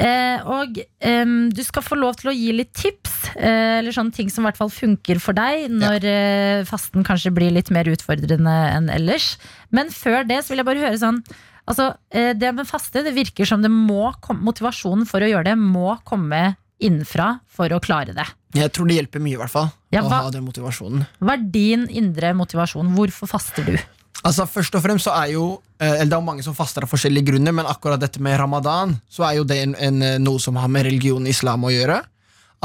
Eh, 0.00 0.46
og 0.48 0.78
eh, 0.80 1.34
du 1.52 1.60
skal 1.66 1.84
få 1.84 1.98
lov 2.00 2.16
til 2.16 2.30
å 2.32 2.34
gi 2.36 2.54
litt 2.56 2.72
tips, 2.78 3.18
eh, 3.36 3.80
eller 3.82 3.92
sånne 3.92 4.16
ting 4.16 4.32
som 4.32 4.46
i 4.46 4.48
hvert 4.48 4.60
fall 4.60 4.72
funker 4.72 5.20
for 5.20 5.36
deg 5.36 5.68
når 5.74 6.08
eh, 6.08 6.64
fasten 6.68 7.04
kanskje 7.04 7.34
blir 7.36 7.52
litt 7.52 7.68
mer 7.74 7.90
utfordrende 7.92 8.56
enn 8.72 8.88
ellers. 8.96 9.34
Men 9.76 9.92
før 9.92 10.24
det 10.28 10.40
så 10.40 10.54
vil 10.54 10.62
jeg 10.62 10.70
bare 10.70 10.88
høre 10.88 11.04
sånn 11.04 11.22
Altså, 11.68 11.90
det 12.08 12.48
med 12.56 12.64
faste, 12.64 13.02
det 13.04 13.10
virker 13.12 13.44
som 13.44 13.60
det 13.60 13.68
må 13.68 14.06
komme, 14.24 14.40
motivasjonen 14.46 15.04
for 15.04 15.20
å 15.20 15.26
gjøre 15.28 15.50
det 15.50 15.58
må 15.60 15.98
komme 16.08 16.54
innenfra 16.80 17.40
for 17.50 17.68
å 17.74 17.80
klare 17.82 18.14
det. 18.16 18.26
Jeg 18.56 18.72
tror 18.72 18.88
det 18.88 18.96
hjelper 19.00 19.20
mye, 19.22 19.34
i 19.36 19.40
hvert 19.40 19.52
fall. 19.52 19.70
Ja, 19.92 20.02
å 20.02 20.08
hva- 20.08 20.22
ha 20.26 20.30
den 20.34 20.44
motivasjonen. 20.46 21.06
Hva 21.20 21.34
er 21.34 21.42
din 21.52 21.86
indre 21.90 22.32
motivasjon? 22.38 22.94
Hvorfor 22.96 23.28
faster 23.28 23.64
du? 23.66 23.76
Altså 24.26 24.46
Først 24.50 24.74
og 24.74 24.82
fremst 24.82 25.06
så 25.06 25.12
er 25.14 25.28
jo 25.36 25.60
eh, 25.78 25.92
Eller 26.00 26.08
det 26.10 26.16
er 26.16 26.24
mange 26.26 26.42
som 26.42 26.54
faster 26.54 26.82
av 26.82 26.90
forskjellige 26.90 27.28
grunner, 27.28 27.52
men 27.54 27.66
akkurat 27.70 28.00
dette 28.02 28.18
med 28.20 28.34
ramadan, 28.40 28.96
så 29.08 29.22
er 29.28 29.36
jo 29.38 29.44
det 29.46 29.58
en, 29.62 29.74
en, 29.78 30.00
eh, 30.02 30.16
noe 30.18 30.40
som 30.42 30.56
har 30.58 30.66
med 30.68 30.88
religion 30.88 31.22
og 31.22 31.28
islam 31.30 31.62
å 31.62 31.70
gjøre. 31.70 32.00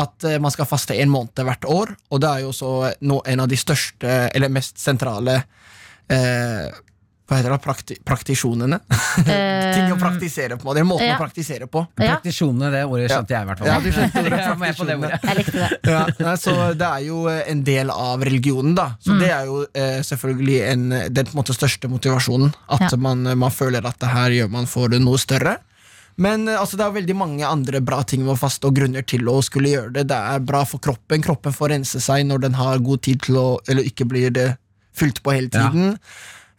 At 0.02 0.24
eh, 0.26 0.40
man 0.42 0.50
skal 0.56 0.66
faste 0.66 0.96
en 0.98 1.12
måned 1.14 1.38
hvert 1.46 1.68
år, 1.70 1.92
og 2.10 2.22
det 2.24 2.30
er 2.32 2.40
jo 2.42 2.50
også 2.50 2.72
no, 3.06 3.20
en 3.30 3.40
av 3.46 3.48
de 3.52 3.60
største, 3.62 4.16
eller 4.34 4.50
mest 4.50 4.82
sentrale 4.82 5.44
eh, 6.10 6.72
hva 7.24 7.38
heter 7.40 7.54
det, 7.54 7.58
prakti 7.64 7.96
praktisjonene? 8.04 8.80
Ting 9.74 9.94
å 9.94 9.98
praktisere 10.00 10.58
på. 10.60 10.74
Det 10.76 10.82
er 10.84 10.88
måten 10.88 11.08
ja. 11.08 11.16
å 11.16 11.22
praktisere 11.22 11.68
på. 11.72 11.86
Ja, 11.96 12.18
Praktisjonene, 12.18 12.72
det 12.74 12.82
ordet 12.84 13.08
skjønte 13.14 13.36
jeg 13.36 13.46
i 13.46 13.50
hvert 13.50 13.62
fall. 13.64 13.70
Ja, 13.72 13.78
du 13.80 13.90
skjønte 13.96 14.24
ordet 14.84 14.98
ordet. 14.98 15.20
jeg 15.24 15.38
likte 15.40 15.62
det. 15.64 15.94
ja, 16.28 16.34
så 16.42 16.56
det 16.78 16.90
er 16.90 17.06
jo 17.08 17.22
eh, 17.32 17.44
en 17.54 17.62
del 17.68 17.94
av 17.96 18.26
religionen, 18.28 18.76
da. 18.76 18.90
Så 19.04 19.16
det 19.22 19.30
er 19.32 19.48
jo 19.48 19.62
eh, 19.72 20.02
selvfølgelig 20.04 20.58
en, 20.74 20.84
den 21.16 21.30
på 21.30 21.36
en 21.38 21.40
måte 21.40 21.56
største 21.56 21.92
motivasjonen. 21.92 22.52
At 22.68 22.90
Ja. 22.90 22.98
man, 23.00 23.24
man 23.40 23.56
føler 23.56 23.86
at 23.88 24.02
det 24.04 24.12
her 24.12 24.36
gjør 24.42 24.52
man 24.60 24.68
for 24.70 24.92
noe 25.00 25.22
større. 25.22 25.58
Men 26.20 26.44
eh, 26.48 26.60
altså, 26.60 26.78
det 26.78 26.86
er 26.86 26.98
veldig 27.00 27.16
mange 27.18 27.48
andre 27.48 27.80
bra 27.82 28.04
ting 28.04 28.26
med 28.28 28.36
å 28.36 28.40
faste 28.44 28.68
og 28.70 28.76
grunner 28.78 29.08
til 29.08 29.32
å 29.32 29.40
skulle 29.46 29.72
gjøre 29.72 29.96
det. 29.96 30.06
Det 30.12 30.20
er 30.36 30.44
bra 30.44 30.66
for 30.68 30.84
kroppen. 30.84 31.24
Kroppen 31.26 31.56
får 31.56 31.74
rense 31.78 32.04
seg 32.04 32.28
når 32.30 32.44
den 32.50 32.60
har 32.60 32.84
god 32.84 33.02
tid 33.08 33.24
til 33.26 33.40
å 33.40 33.48
Eller 33.68 33.88
ikke 33.88 34.06
blir 34.12 34.30
det 34.36 34.52
fylt 34.94 35.24
på 35.26 35.34
hele 35.34 35.50
Ja. 35.56 35.72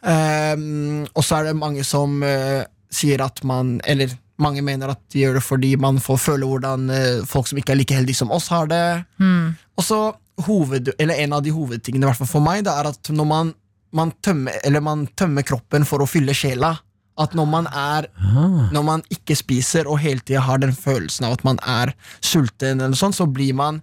Ehm, 0.05 1.05
og 1.15 1.25
så 1.25 1.39
er 1.39 1.49
det 1.49 1.57
mange 1.57 1.83
som 1.87 2.19
uh, 2.21 2.61
sier 2.93 3.23
at 3.25 3.41
man 3.47 3.79
Eller 3.89 4.11
mange 4.37 4.61
mener 4.61 4.91
at 4.93 4.99
de 5.09 5.23
gjør 5.23 5.39
det 5.39 5.45
fordi 5.45 5.71
man 5.81 5.97
får 6.03 6.19
føle 6.21 6.45
hvordan 6.45 6.89
uh, 6.91 7.25
folk 7.25 7.49
som 7.49 7.57
ikke 7.57 7.73
er 7.73 7.79
like 7.79 7.95
heldige 7.97 8.19
som 8.19 8.33
oss, 8.35 8.49
har 8.53 8.67
det. 8.69 9.05
Mm. 9.17 9.55
Og 9.79 9.83
så 9.87 9.99
hoved, 10.45 10.91
eller 10.99 11.21
En 11.23 11.33
av 11.37 11.43
de 11.45 11.53
hovedtingene 11.55 12.03
i 12.03 12.09
hvert 12.09 12.19
fall 12.19 12.27
for 12.27 12.43
meg 12.43 12.65
Det 12.67 12.73
er 12.73 12.89
at 12.91 13.09
når 13.09 13.29
man, 13.29 13.53
man, 13.95 14.11
tømmer, 14.21 14.59
eller 14.67 14.83
man 14.83 15.07
tømmer 15.15 15.47
kroppen 15.47 15.87
for 15.87 16.03
å 16.03 16.09
fylle 16.09 16.35
sjela 16.35 16.73
At 17.17 17.33
når 17.33 17.47
man, 17.47 17.69
er, 17.71 18.09
Ah. 18.19 18.67
når 18.75 18.83
man 18.83 19.03
ikke 19.09 19.37
spiser 19.39 19.87
og 19.87 20.01
hele 20.03 20.19
tida 20.19 20.43
har 20.43 20.59
den 20.59 20.75
følelsen 20.75 21.29
av 21.29 21.37
at 21.37 21.45
man 21.47 21.61
er 21.63 21.93
sulten, 22.19 22.81
eller 22.81 22.99
sånn, 22.99 23.15
så 23.15 23.23
blir 23.25 23.55
man 23.55 23.79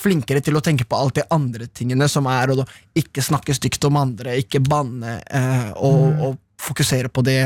flinkere 0.00 0.40
til 0.44 0.56
å 0.56 0.62
tenke 0.64 0.86
på 0.88 0.96
alt 0.96 1.18
de 1.20 1.24
andre 1.34 1.66
tingene 1.76 2.08
som 2.08 2.26
er 2.32 2.52
å 2.54 2.60
da 2.62 2.64
ikke 2.96 3.22
snakke 3.24 3.52
stygt 3.56 3.84
om 3.88 3.98
andre, 4.00 4.38
ikke 4.40 4.62
banne, 4.64 5.18
eh, 5.28 5.72
og, 5.76 6.22
og 6.30 6.38
fokusere 6.60 7.08
på 7.12 7.24
det 7.26 7.38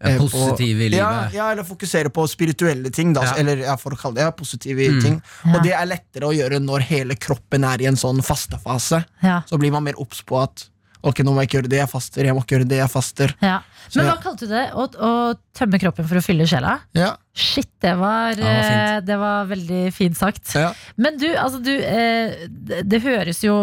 eh, 0.00 0.16
positive 0.18 0.86
i 0.86 0.88
livet. 0.94 1.34
ja, 1.36 1.50
eller 1.52 1.66
fokusere 1.68 2.10
på 2.14 2.24
spirituelle 2.30 2.90
ting, 2.94 3.12
da. 3.16 3.22
Ja. 3.28 3.36
Eller 3.42 3.62
ja, 3.66 3.76
for 3.80 3.94
å 3.94 4.00
kalle 4.00 4.18
det 4.20 4.26
ja, 4.28 4.34
positive 4.34 4.88
Mm. 4.90 5.00
ting. 5.04 5.16
Ja. 5.44 5.54
Og 5.54 5.62
det 5.66 5.72
er 5.76 5.86
lettere 5.90 6.26
å 6.30 6.34
gjøre 6.34 6.58
når 6.62 6.86
hele 6.90 7.14
kroppen 7.20 7.64
er 7.68 7.82
i 7.82 7.86
en 7.90 7.96
sånn 8.00 8.22
fastefase. 8.24 9.04
Ja, 9.22 9.42
Så 9.46 9.58
blir 9.60 9.70
man 9.72 9.84
mer 9.84 9.94
obs 10.00 10.22
på 10.26 10.40
at 10.42 10.66
Ok, 11.02 11.22
nå 11.24 11.32
må 11.32 11.40
jeg 11.40 11.48
ikke 11.48 11.56
gjøre 11.62 11.68
det 11.72 11.78
jeg 11.78 11.88
faster, 11.88 12.26
jeg 12.28 12.34
må 12.36 12.42
ikke 12.44 12.58
gjøre 12.58 12.66
det 12.68 12.76
jeg 12.82 12.90
faster. 12.92 13.30
ja. 13.40 13.62
Men 13.94 13.94
Så 13.94 14.02
hva 14.04 14.16
kalte 14.20 14.44
du 14.44 14.50
det? 14.52 14.66
Å, 14.76 14.82
å 15.00 15.12
tømme 15.56 15.78
kroppen 15.80 16.04
for 16.06 16.20
å 16.20 16.22
fylle 16.22 16.44
sjela? 16.46 16.74
Ja, 16.92 17.14
Shit, 17.30 17.70
det 17.78 17.92
var, 17.94 18.34
Ja, 18.34 18.34
det 18.34 18.42
var 18.42 18.96
eh, 18.96 19.00
det 19.06 19.16
var 19.20 19.44
veldig 19.46 19.82
fint 19.94 20.16
sagt. 20.18 20.50
ja. 20.54 20.72
Men 20.98 21.16
du, 21.18 21.28
altså 21.38 21.60
du 21.62 21.70
eh, 21.70 22.48
det, 22.82 22.98
høres 23.04 23.44
jo 23.44 23.54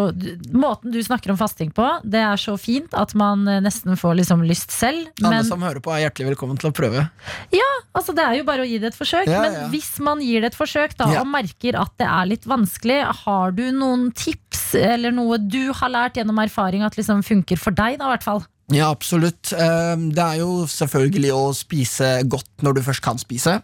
Måten 0.56 0.94
du 0.94 0.96
snakker 1.04 1.34
om 1.34 1.38
fasting 1.38 1.70
på, 1.76 1.84
det 2.02 2.22
er 2.24 2.40
så 2.40 2.56
fint 2.56 2.96
at 2.96 3.12
man 3.18 3.44
eh, 3.46 3.60
nesten 3.60 3.98
får 4.00 4.16
liksom 4.22 4.46
lyst 4.48 4.72
selv. 4.72 5.12
Alle 5.20 5.44
som 5.44 5.62
hører 5.62 5.84
på, 5.84 5.92
er 5.92 6.06
hjertelig 6.06 6.32
velkommen 6.32 6.56
til 6.60 6.72
å 6.72 6.74
prøve. 6.74 7.04
altså, 7.92 8.16
det 8.16 8.24
er 8.24 8.40
jo 8.40 8.48
bare 8.48 8.64
å 8.64 8.68
gi 8.68 8.80
det 8.80 8.94
et 8.94 8.98
forsøk. 8.98 9.28
Ja, 9.28 9.44
men 9.44 9.60
ja. 9.60 9.68
hvis 9.74 9.92
man 10.00 10.24
gir 10.24 10.40
det 10.40 10.54
et 10.54 10.58
forsøk 10.58 10.96
da, 10.96 11.12
Ja. 11.12 11.22
og 11.22 11.28
merker 11.30 11.76
at 11.76 11.92
det 12.00 12.08
er 12.08 12.32
litt 12.32 12.48
vanskelig, 12.48 13.02
har 13.24 13.52
du 13.52 13.66
noen 13.76 14.08
tips 14.16 14.72
eller 14.80 15.12
noe 15.12 15.36
du 15.44 15.74
har 15.76 15.92
lært 15.92 16.16
gjennom 16.16 16.40
erfaring 16.40 16.88
at 16.88 16.96
liksom 16.96 17.20
funker 17.26 17.60
for 17.60 17.76
deg, 17.76 18.00
da, 18.00 18.08
i 18.08 18.16
hvert 18.16 18.26
fall? 18.26 18.46
Ja, 18.74 18.90
absolutt. 18.92 19.52
Eh, 19.56 19.96
Det 20.12 20.24
er 20.24 20.38
jo 20.42 20.66
selvfølgelig 20.68 21.32
å 21.32 21.46
spise 21.56 22.18
godt 22.28 22.50
når 22.62 22.74
du 22.78 22.82
først 22.86 23.02
kan 23.04 23.18
spise. 23.18 23.60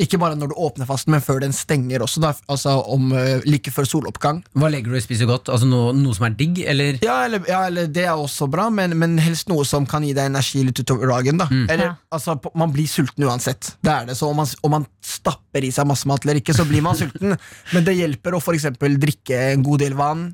Ikke 0.00 0.16
bare 0.18 0.34
når 0.34 0.48
du 0.48 0.54
åpner 0.56 0.86
fasten, 0.88 1.12
men 1.12 1.20
før 1.20 1.42
den 1.44 1.52
stenger 1.52 2.00
også. 2.02 2.18
Da, 2.24 2.30
altså 2.50 2.72
om 2.90 3.10
eh, 3.12 3.42
like 3.44 3.70
før 3.70 3.84
soloppgang. 3.86 4.38
Hva 4.56 4.70
legger 4.72 4.88
du 4.90 4.96
i 4.96 5.02
spise 5.04 5.26
godt? 5.28 5.50
Altså 5.52 5.68
noe, 5.68 5.92
noe 5.94 6.16
som 6.16 6.24
er 6.26 6.32
digg, 6.38 6.62
eller? 6.64 6.96
Ja, 7.04 7.18
eller, 7.28 7.44
ja, 7.46 7.60
eller 7.68 7.90
det 7.92 8.06
er 8.08 8.16
også 8.16 8.48
bra, 8.50 8.70
men, 8.72 8.96
men 8.98 9.18
helst 9.20 9.52
noe 9.52 9.66
som 9.68 9.84
kan 9.86 10.02
gi 10.02 10.14
deg 10.16 10.30
energi 10.32 10.64
litt 10.64 10.80
utover 10.80 11.12
dagen. 11.12 11.38
Da. 11.44 11.46
Eller, 11.68 11.84
Ja. 11.92 11.94
altså, 12.10 12.38
man 12.58 12.72
blir 12.72 12.88
sulten 12.88 13.28
uansett. 13.28 13.74
Det 13.84 13.92
er 13.92 14.08
det, 14.08 14.16
så 14.18 14.32
om 14.32 14.40
man, 14.40 14.48
om 14.64 14.74
man 14.78 14.88
stapper 15.04 15.68
i 15.68 15.70
seg 15.76 15.86
masse 15.92 16.08
mat 16.08 16.24
eller 16.24 16.40
ikke, 16.40 16.56
så 16.56 16.64
blir 16.66 16.82
man 16.82 16.96
sulten. 16.98 17.36
Men 17.76 17.84
det 17.84 17.94
hjelper 18.00 18.32
å 18.34 18.42
for 18.42 18.56
eksempel 18.56 18.96
drikke 18.98 19.52
en 19.52 19.62
god 19.62 19.84
del 19.84 19.94
vann. 20.00 20.30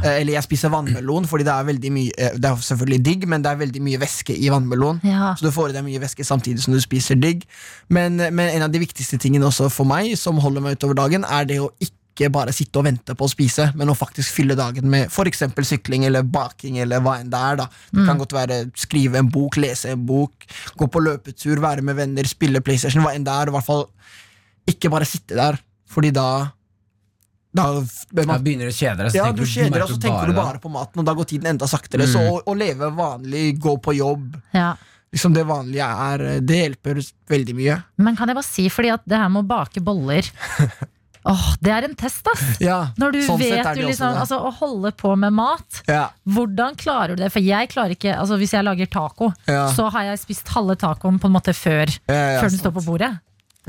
Eh, 0.00 0.20
Eller 0.22 0.36
jeg 0.38 0.46
spiser 0.46 0.72
vannmelon, 0.72 1.26
fordi 1.28 1.44
det 1.46 1.52
er 1.52 1.66
veldig 1.68 1.90
mye 1.92 2.12
eh, 2.16 2.36
Det 2.40 2.48
er 2.48 2.60
selvfølgelig 2.64 3.00
digg, 3.04 3.26
men 3.28 3.44
det 3.44 3.50
er 3.52 3.58
veldig 3.60 3.82
mye 3.84 4.00
væske 4.00 4.36
i 4.36 4.48
vannmelon. 4.52 5.02
Ja. 5.04 5.32
Så 5.36 5.46
du 5.46 5.52
får 5.54 5.72
i 5.72 5.76
deg 5.76 5.84
mye 5.86 6.00
væske 6.02 6.24
samtidig 6.24 6.64
som 6.64 6.76
du 6.76 6.80
spiser 6.80 7.18
digg. 7.20 7.44
Men, 7.92 8.16
men 8.16 8.46
en 8.48 8.64
av 8.64 8.72
de 8.72 8.80
viktigste 8.82 9.20
tingene 9.20 9.48
også 9.48 9.68
for 9.72 9.88
meg, 9.88 10.14
som 10.18 10.40
holder 10.40 10.64
meg 10.64 10.78
utover 10.78 10.96
dagen, 11.02 11.26
er 11.28 11.48
det 11.48 11.60
å 11.60 11.68
ikke 11.80 12.28
bare 12.32 12.52
sitte 12.52 12.76
og 12.80 12.84
vente 12.84 13.14
på 13.16 13.24
å 13.24 13.30
spise, 13.32 13.70
men 13.76 13.88
å 13.88 13.96
faktisk 13.96 14.34
fylle 14.36 14.56
dagen 14.56 14.88
med 14.92 15.08
f.eks. 15.08 15.44
sykling 15.64 16.04
eller 16.08 16.26
baking 16.28 16.76
eller 16.82 17.00
hva 17.04 17.18
enn 17.20 17.30
det 17.32 17.40
er. 17.40 17.60
da 17.62 17.68
Det 17.92 18.04
kan 18.08 18.20
godt 18.20 18.34
være 18.36 18.58
skrive 18.76 19.20
en 19.20 19.30
bok, 19.32 19.56
lese 19.60 19.92
en 19.92 20.06
bok, 20.08 20.48
gå 20.76 20.88
på 20.92 21.04
løpetur, 21.04 21.60
være 21.60 21.84
med 21.84 21.96
venner, 21.96 22.28
spille 22.28 22.60
PlayStation, 22.64 23.04
hva 23.04 23.14
enn 23.16 23.24
det 23.28 23.32
er. 23.32 23.48
I 23.48 23.56
hvert 23.56 23.68
fall 23.68 23.86
ikke 24.68 24.92
bare 24.92 25.08
sitte 25.08 25.36
der, 25.36 25.56
fordi 25.90 26.12
da 26.14 26.28
da 27.52 27.66
man 28.24 28.40
begynner 28.44 28.70
du 28.70 28.72
å 28.72 28.76
kjede 28.76 29.04
deg. 29.08 29.14
ja, 29.18 29.26
du 29.32 29.42
kjeder 29.44 29.82
deg, 29.82 29.88
så 29.90 29.98
tenker 30.00 30.30
du 30.30 30.32
da. 30.32 30.44
bare 30.46 30.62
på 30.62 30.70
maten, 30.72 31.02
og 31.02 31.04
da 31.08 31.12
går 31.18 31.28
tiden 31.34 31.50
enda 31.52 31.68
saktere. 31.68 32.06
Så 32.08 32.22
å, 32.24 32.38
å 32.48 32.54
leve 32.56 32.88
vanlig, 32.96 33.58
gå 33.60 33.76
på 33.84 33.94
jobb, 33.98 34.38
Ja. 34.56 34.70
liksom 35.12 35.34
det 35.36 35.44
vanlige 35.44 35.84
er 35.84 36.40
Det 36.40 36.62
hjelper 36.62 37.02
veldig 37.28 37.54
mye. 37.58 37.76
Men 37.98 38.16
kan 38.16 38.28
jeg 38.32 38.36
bare 38.40 38.48
si, 38.48 38.68
fordi 38.72 38.92
at 38.94 39.04
det 39.04 39.18
her 39.20 39.28
med 39.28 39.44
å 39.44 39.48
bake 39.52 39.80
boller 39.84 40.24
Åh, 41.24 41.42
Det 41.62 41.70
er 41.70 41.84
en 41.86 41.92
test, 41.94 42.26
ass! 42.26 42.56
Ja, 42.58 42.88
Når 42.98 43.12
du 43.14 43.18
sånn 43.22 43.38
vet 43.38 43.62
du 43.62 43.82
også 43.84 43.86
liksom, 43.86 44.16
altså, 44.24 44.38
Å 44.42 44.50
holde 44.58 44.90
på 44.98 45.12
med 45.14 45.30
mat, 45.36 45.82
ja, 45.86 46.08
hvordan 46.26 46.74
klarer 46.80 47.14
du 47.14 47.22
det? 47.22 47.28
For 47.30 47.38
jeg 47.44 47.68
klarer 47.70 47.94
ikke, 47.94 48.16
altså 48.18 48.38
Hvis 48.40 48.56
jeg 48.56 48.64
lager 48.66 48.88
taco, 48.90 49.28
Ja. 49.46 49.68
så 49.70 49.86
har 49.94 50.08
jeg 50.08 50.18
spist 50.24 50.48
halve 50.56 50.74
tacoen 50.80 51.20
på 51.22 51.30
en 51.30 51.36
måte 51.36 51.54
før, 51.54 51.86
ja, 52.08 52.16
ja, 52.16 52.40
før 52.42 52.50
den 52.50 52.58
står 52.58 52.74
på 52.80 52.82
bordet. 52.88 53.12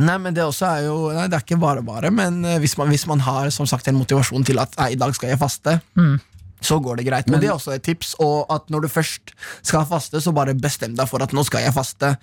Nei, 0.01 0.17
men 0.17 0.33
det 0.33 0.41
også 0.41 0.65
er 0.65 0.85
jo 0.87 0.95
Nei, 1.13 1.27
det 1.29 1.37
er 1.37 1.43
ikke 1.45 1.59
bare 1.61 1.83
bare, 1.85 2.09
men 2.09 2.39
eh, 2.49 2.59
hvis 2.63 2.77
man, 2.79 2.89
hvis 2.89 3.05
man 3.09 3.19
har 3.21 3.51
som 3.53 3.67
sagt 3.69 3.87
en 3.91 3.99
motivasjon 3.99 4.45
til 4.47 4.57
at 4.63 4.73
nei, 4.79 4.93
i 4.95 4.99
dag 4.99 5.13
skal 5.13 5.29
jeg 5.33 5.41
faste, 5.41 5.75
Mm. 5.95 6.15
så 6.63 6.77
går 6.81 6.95
det 6.97 7.05
greit. 7.09 7.27
Men 7.27 7.41
det 7.43 7.49
er 7.49 7.53
også 7.57 7.73
et 7.75 7.83
tips, 7.83 8.13
og 8.23 8.45
at 8.49 8.69
når 8.71 8.85
du 8.85 8.87
først 8.87 9.33
skal 9.67 9.83
faste, 9.85 10.21
så 10.23 10.31
bare 10.33 10.53
bestem 10.55 10.93
deg 10.95 11.09
for 11.11 11.21
at 11.21 11.33
nå 11.35 11.43
skal 11.43 11.59
jeg 11.65 11.73
faste. 11.75 12.13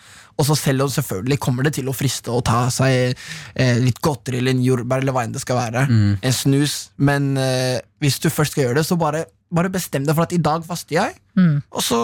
Og 0.40 0.46
så 0.48 0.56
selv 0.56 0.86
om 0.86 0.88
selvfølgelig 0.88 1.38
kommer 1.44 1.62
det 1.68 1.74
til 1.76 1.90
å 1.92 1.94
friste 1.94 2.32
å 2.32 2.40
ta 2.42 2.62
seg 2.72 3.12
eh, 3.54 3.76
litt 3.84 4.00
godteri 4.00 4.40
eller 4.40 4.56
en 4.56 4.62
jordbær 4.64 5.04
eller 5.04 5.12
hva 5.12 5.26
enn 5.28 5.34
det 5.36 5.42
skal 5.44 5.60
være. 5.60 5.82
En 6.24 6.32
snus. 6.32 6.78
Men 6.96 7.36
eh, 7.36 7.82
hvis 8.00 8.16
du 8.24 8.30
først 8.32 8.56
skal 8.56 8.64
gjøre 8.70 8.80
det, 8.80 8.86
så 8.88 8.96
bare, 8.96 9.26
bare 9.52 9.68
bestem 9.76 10.08
deg 10.08 10.16
for 10.16 10.24
at 10.24 10.32
i 10.32 10.40
dag 10.40 10.64
faster 10.64 10.96
jeg. 11.02 11.20
Mm. 11.36 11.58
Og 11.76 11.84
så 11.84 12.00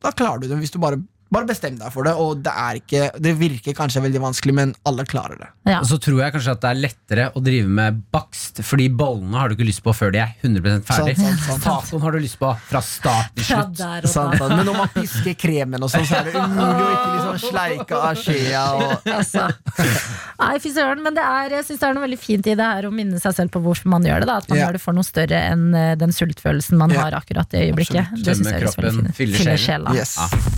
da 0.00 0.10
klarer 0.16 0.40
du 0.40 0.48
det. 0.48 0.58
Hvis 0.64 0.72
du 0.72 0.80
bare, 0.80 0.96
bare 1.34 1.48
bestem 1.50 1.76
deg 1.80 1.92
for 1.94 2.06
det. 2.06 2.14
Og 2.20 2.40
det 2.44 2.52
er 2.54 2.78
ikke 2.80 3.02
Det 3.20 3.34
virker 3.38 3.74
kanskje 3.76 4.02
veldig 4.04 4.20
vanskelig, 4.22 4.54
men 4.56 4.74
alle 4.86 5.04
klarer 5.10 5.38
det. 5.42 5.48
Ja. 5.68 5.80
Og 5.82 5.86
så 5.90 5.98
tror 6.02 6.22
jeg 6.22 6.34
kanskje 6.36 6.54
at 6.54 6.62
det 6.64 6.70
er 6.70 6.80
lettere 6.84 7.26
å 7.34 7.42
drive 7.44 7.68
med 7.68 8.00
bakst, 8.14 8.62
fordi 8.64 8.88
bollene 8.94 9.38
har 9.40 9.48
du 9.50 9.56
ikke 9.56 9.66
lyst 9.68 9.82
på 9.84 9.92
før 9.96 10.12
de 10.14 10.22
er 10.22 10.32
100 10.44 10.80
ferdig. 10.88 11.16
Sant. 11.18 11.62
Tacoen 11.64 12.02
har 12.06 12.12
du 12.16 12.18
lyst 12.22 12.38
på 12.40 12.52
fra 12.70 12.80
start 12.84 13.34
til 13.36 13.44
slutt. 13.50 13.74
der 13.78 14.06
og 14.06 14.12
Sant, 14.14 14.38
sant. 14.38 14.54
Men 14.56 14.66
når 14.70 14.78
man 14.78 14.92
pisker 14.94 15.34
kremen, 15.38 15.82
og 15.82 15.90
sånn, 15.92 16.06
så 16.08 16.20
er 16.20 16.30
det 16.30 16.34
umulig 16.38 16.84
å 16.84 16.92
ikke 16.94 17.12
liksom 17.14 17.38
sleike 17.50 18.00
av 18.00 18.22
skjea. 18.22 18.64
Og, 18.78 19.08
Altså. 19.14 19.48
Nei, 20.38 20.58
fy 20.60 20.70
søren, 20.74 21.00
men 21.04 21.14
det 21.16 21.22
er, 21.24 21.52
jeg 21.58 21.64
synes 21.68 21.80
det 21.80 21.86
er 21.88 21.94
noe 21.96 22.04
veldig 22.04 22.18
fint 22.20 22.46
i 22.50 22.54
det 22.58 22.66
her 22.66 22.86
å 22.88 22.90
minne 22.94 23.18
seg 23.22 23.34
selv 23.36 23.52
på 23.54 23.60
hvorfor 23.64 23.88
man 23.92 24.04
gjør 24.06 24.24
det. 24.24 24.28
Da. 24.30 24.36
At 24.42 24.48
man 24.50 24.58
Ja. 24.58 24.66
gjør 24.66 24.76
det 24.78 24.82
for 24.84 24.92
noe 24.96 25.06
større 25.06 25.40
enn 25.52 25.74
eh, 25.74 25.94
den 26.00 26.12
sultfølelsen 26.14 26.76
man 26.80 26.90
Ja. 26.94 27.04
har 27.06 27.16
akkurat 27.20 27.54
i 27.54 27.62
øyeblikket. 27.68 28.04
Absolutt. 28.04 28.24
Det 28.24 28.36
synes 28.36 28.50
jeg 28.50 28.60
høres 28.60 28.76
veldig 28.76 28.92
kroppen, 28.92 29.12
fyller 29.14 29.38
fylle 29.38 29.56
Fylle 29.56 29.58
sjela. 29.64 29.94
yes. 29.94 30.16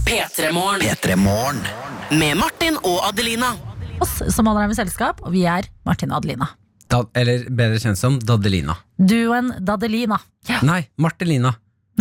P3morgen. 0.09 0.66
P3 0.67 1.15
Morgen. 1.17 1.61
Med 2.19 2.35
Martin 2.41 2.75
og 2.83 2.97
Adelina. 3.07 3.53
Oss 4.03 4.17
som 4.35 4.49
holder 4.51 4.65
deg 4.65 4.73
med 4.73 4.79
selskap, 4.81 5.21
og 5.23 5.31
vi 5.31 5.45
er 5.47 5.69
Martin 5.87 6.11
og 6.11 6.19
Adelina. 6.19 6.49
Da, 6.91 7.05
eller 7.15 7.45
bedre 7.55 7.79
kjent 7.79 8.01
som 8.01 8.17
Dadelina. 8.19 8.75
Duoen 8.99 9.53
Dadelina. 9.63 10.19
Ja. 10.51 10.59
Nei, 10.67 10.81
Martelina. 10.99 11.53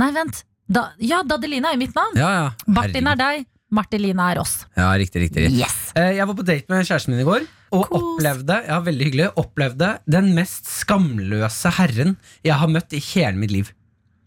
Nei, 0.02 0.08
vent. 0.18 0.42
Da, 0.66 0.88
ja, 0.98 1.20
Dadelina 1.30 1.76
er 1.76 1.78
mitt 1.78 1.94
navn. 1.98 2.18
Ja, 2.18 2.32
ja. 2.40 2.48
Martin 2.66 3.12
er 3.12 3.20
deg, 3.22 3.46
Martelina 3.78 4.32
er 4.34 4.42
oss. 4.42 4.56
Ja, 4.78 4.90
riktig, 4.98 5.28
riktig. 5.28 5.46
Yes. 5.54 5.78
Eh, 5.94 6.16
Jeg 6.18 6.26
var 6.26 6.34
på 6.42 6.46
date 6.50 6.66
med 6.74 6.90
kjæresten 6.90 7.14
min 7.14 7.22
i 7.22 7.28
går, 7.30 7.46
og 7.70 7.86
Kos. 7.92 8.02
opplevde 8.02 8.60
ja, 8.66 8.80
veldig 8.90 9.10
hyggelig, 9.12 9.30
opplevde 9.46 9.92
den 10.10 10.34
mest 10.38 10.66
skamløse 10.74 11.70
herren 11.78 12.18
jeg 12.42 12.58
har 12.58 12.74
møtt 12.74 12.98
i 12.98 13.04
hele 13.14 13.38
mitt 13.46 13.54
liv. 13.54 13.70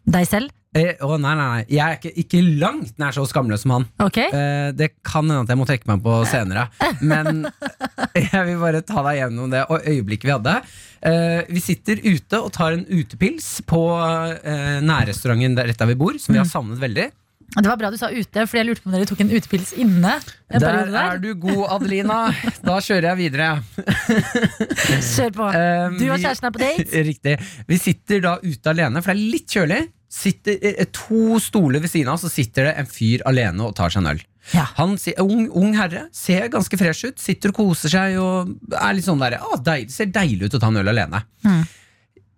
Deg 0.09 0.31
selv? 0.31 0.55
Eh, 0.79 1.03
å, 1.05 1.17
nei, 1.21 1.35
nei, 1.39 1.47
nei. 1.53 1.63
Jeg 1.73 1.83
er 1.85 1.99
ikke, 1.99 2.13
ikke 2.23 2.43
langt 2.63 2.95
nær 3.03 3.15
så 3.17 3.25
skamløs 3.29 3.65
som 3.67 3.75
han. 3.77 3.87
Okay. 4.09 4.29
Eh, 4.33 4.71
det 4.79 4.93
kan 5.07 5.27
hende 5.27 5.43
at 5.47 5.53
jeg 5.53 5.61
må 5.61 5.67
trekke 5.69 5.91
meg 5.91 6.03
på 6.05 6.19
senere, 6.31 6.69
men 7.03 7.45
jeg 8.29 8.43
vil 8.51 8.59
bare 8.63 8.83
ta 8.87 9.03
deg 9.11 9.21
gjennom 9.23 9.53
det 9.55 9.65
og 9.69 9.83
øyeblikket 9.85 10.29
vi 10.31 10.37
hadde. 10.37 10.57
Eh, 11.09 11.41
vi 11.53 11.63
sitter 11.63 12.01
ute 12.07 12.41
og 12.43 12.53
tar 12.57 12.75
en 12.79 12.85
utepils 12.89 13.59
på 13.69 13.83
eh, 14.43 14.79
nærrestauranten 14.85 15.55
der 15.59 15.71
rett 15.73 15.79
der 15.83 15.91
vi 15.93 15.99
bor, 15.99 16.19
som 16.23 16.35
vi 16.37 16.43
har 16.43 16.49
savnet 16.51 16.81
veldig. 16.83 17.11
Det 17.49 17.65
var 17.65 17.79
bra 17.81 17.89
du 17.89 17.97
sa 17.97 18.11
ute, 18.13 18.43
Fordi 18.45 18.59
jeg 18.61 18.67
lurte 18.69 18.83
på 18.85 18.91
om 18.91 18.95
dere 18.95 19.07
tok 19.09 19.23
en 19.25 19.31
utepils 19.33 19.71
inne. 19.81 20.19
Der 20.53 20.61
der. 20.61 20.91
er 21.01 21.21
du 21.23 21.31
god, 21.41 21.63
Adelina. 21.79 22.19
Da 22.61 22.75
kjører 22.85 23.07
jeg 23.09 23.19
videre. 23.23 23.47
Kjør 25.01 25.33
på. 25.37 25.47
Eh, 25.57 25.97
Du 25.97 26.05
og 26.13 26.19
kjæresten 26.21 26.49
er 26.49 26.53
på 26.55 26.61
date. 26.61 27.03
Riktig. 27.09 27.37
Vi 27.71 27.79
sitter 27.81 28.21
da 28.25 28.35
ute 28.45 28.75
alene, 28.75 29.01
for 29.01 29.13
det 29.13 29.17
er 29.17 29.33
litt 29.39 29.57
kjølig. 29.57 29.81
Sitter 30.09 30.57
eh, 30.65 30.87
To 30.97 31.39
stoler 31.43 31.83
ved 31.85 31.93
siden 31.93 32.11
av, 32.13 32.21
så 32.21 32.31
sitter 32.33 32.71
det 32.71 32.77
en 32.81 32.89
fyr 32.89 33.25
alene 33.29 33.67
og 33.67 33.75
tar 33.77 33.93
seg 33.93 34.03
en 34.03 34.13
øl. 34.15 34.23
Ja. 34.55 34.65
Han 34.79 34.95
ung, 35.21 35.49
ung 35.53 35.75
herre, 35.77 36.07
ser 36.17 36.49
ganske 36.53 36.79
fresh 36.81 37.11
ut, 37.11 37.21
sitter 37.21 37.53
og 37.53 37.59
koser 37.59 37.93
seg 37.93 38.17
og 38.23 38.55
er 38.73 38.97
litt 38.97 39.05
sånn 39.05 39.21
der, 39.21 39.37
ah, 39.43 39.59
deil, 39.61 39.91
ser 39.93 40.09
deilig 40.13 40.49
ut 40.49 40.57
å 40.57 40.63
ta 40.63 40.71
en 40.73 40.81
øl 40.81 40.93
alene. 40.95 41.21
Mm. 41.45 41.67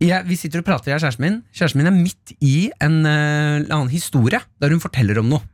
Jeg, 0.00 0.24
vi 0.26 0.38
sitter 0.40 0.62
og 0.62 0.66
prater, 0.66 0.90
jeg 0.90 0.98
og 0.98 1.04
kjæresten 1.04 1.26
min. 1.26 1.38
Kjæresten 1.54 1.82
min 1.82 1.90
er 1.90 1.96
midt 1.96 2.34
i 2.40 2.56
en 2.80 3.02
uh, 3.04 3.60
annen 3.68 3.90
historie, 3.92 4.40
der 4.58 4.72
hun 4.72 4.82
forteller 4.82 5.20
om 5.20 5.28
noe. 5.28 5.44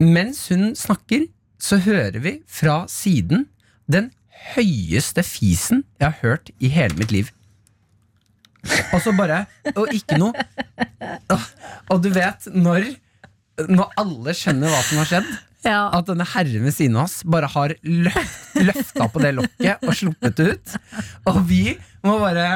Mens 0.00 0.46
hun 0.52 0.74
snakker, 0.76 1.26
så 1.60 1.80
hører 1.82 2.20
vi 2.24 2.38
fra 2.48 2.82
siden 2.88 3.48
den 3.90 4.10
høyeste 4.54 5.24
fisen 5.26 5.82
jeg 6.00 6.06
har 6.06 6.20
hørt 6.22 6.52
i 6.60 6.70
hele 6.72 6.96
mitt 7.00 7.12
liv. 7.12 7.32
Og 8.94 9.00
så 9.04 9.12
bare 9.16 9.44
Og 9.74 9.88
ikke 9.96 10.18
noe 10.20 10.32
Og, 11.32 11.44
og 11.94 12.02
du 12.04 12.10
vet, 12.14 12.48
når 12.52 12.90
Når 13.70 13.94
alle 14.00 14.34
skjønner 14.36 14.72
hva 14.72 14.82
som 14.86 15.00
har 15.02 15.08
skjedd, 15.10 15.30
Ja. 15.66 15.90
at 15.92 16.06
denne 16.08 16.24
herren 16.24 16.62
ved 16.64 16.72
siden 16.72 16.94
av 16.96 17.04
oss 17.04 17.18
bare 17.28 17.48
har 17.52 17.74
løf, 17.84 18.30
løfta 18.56 19.08
på 19.12 19.20
det 19.20 19.34
lokket 19.36 19.82
og 19.84 19.92
sluppet 19.98 20.38
det 20.38 20.46
ut, 20.54 20.76
og 21.28 21.42
vi 21.50 21.74
må 22.06 22.14
bare 22.22 22.46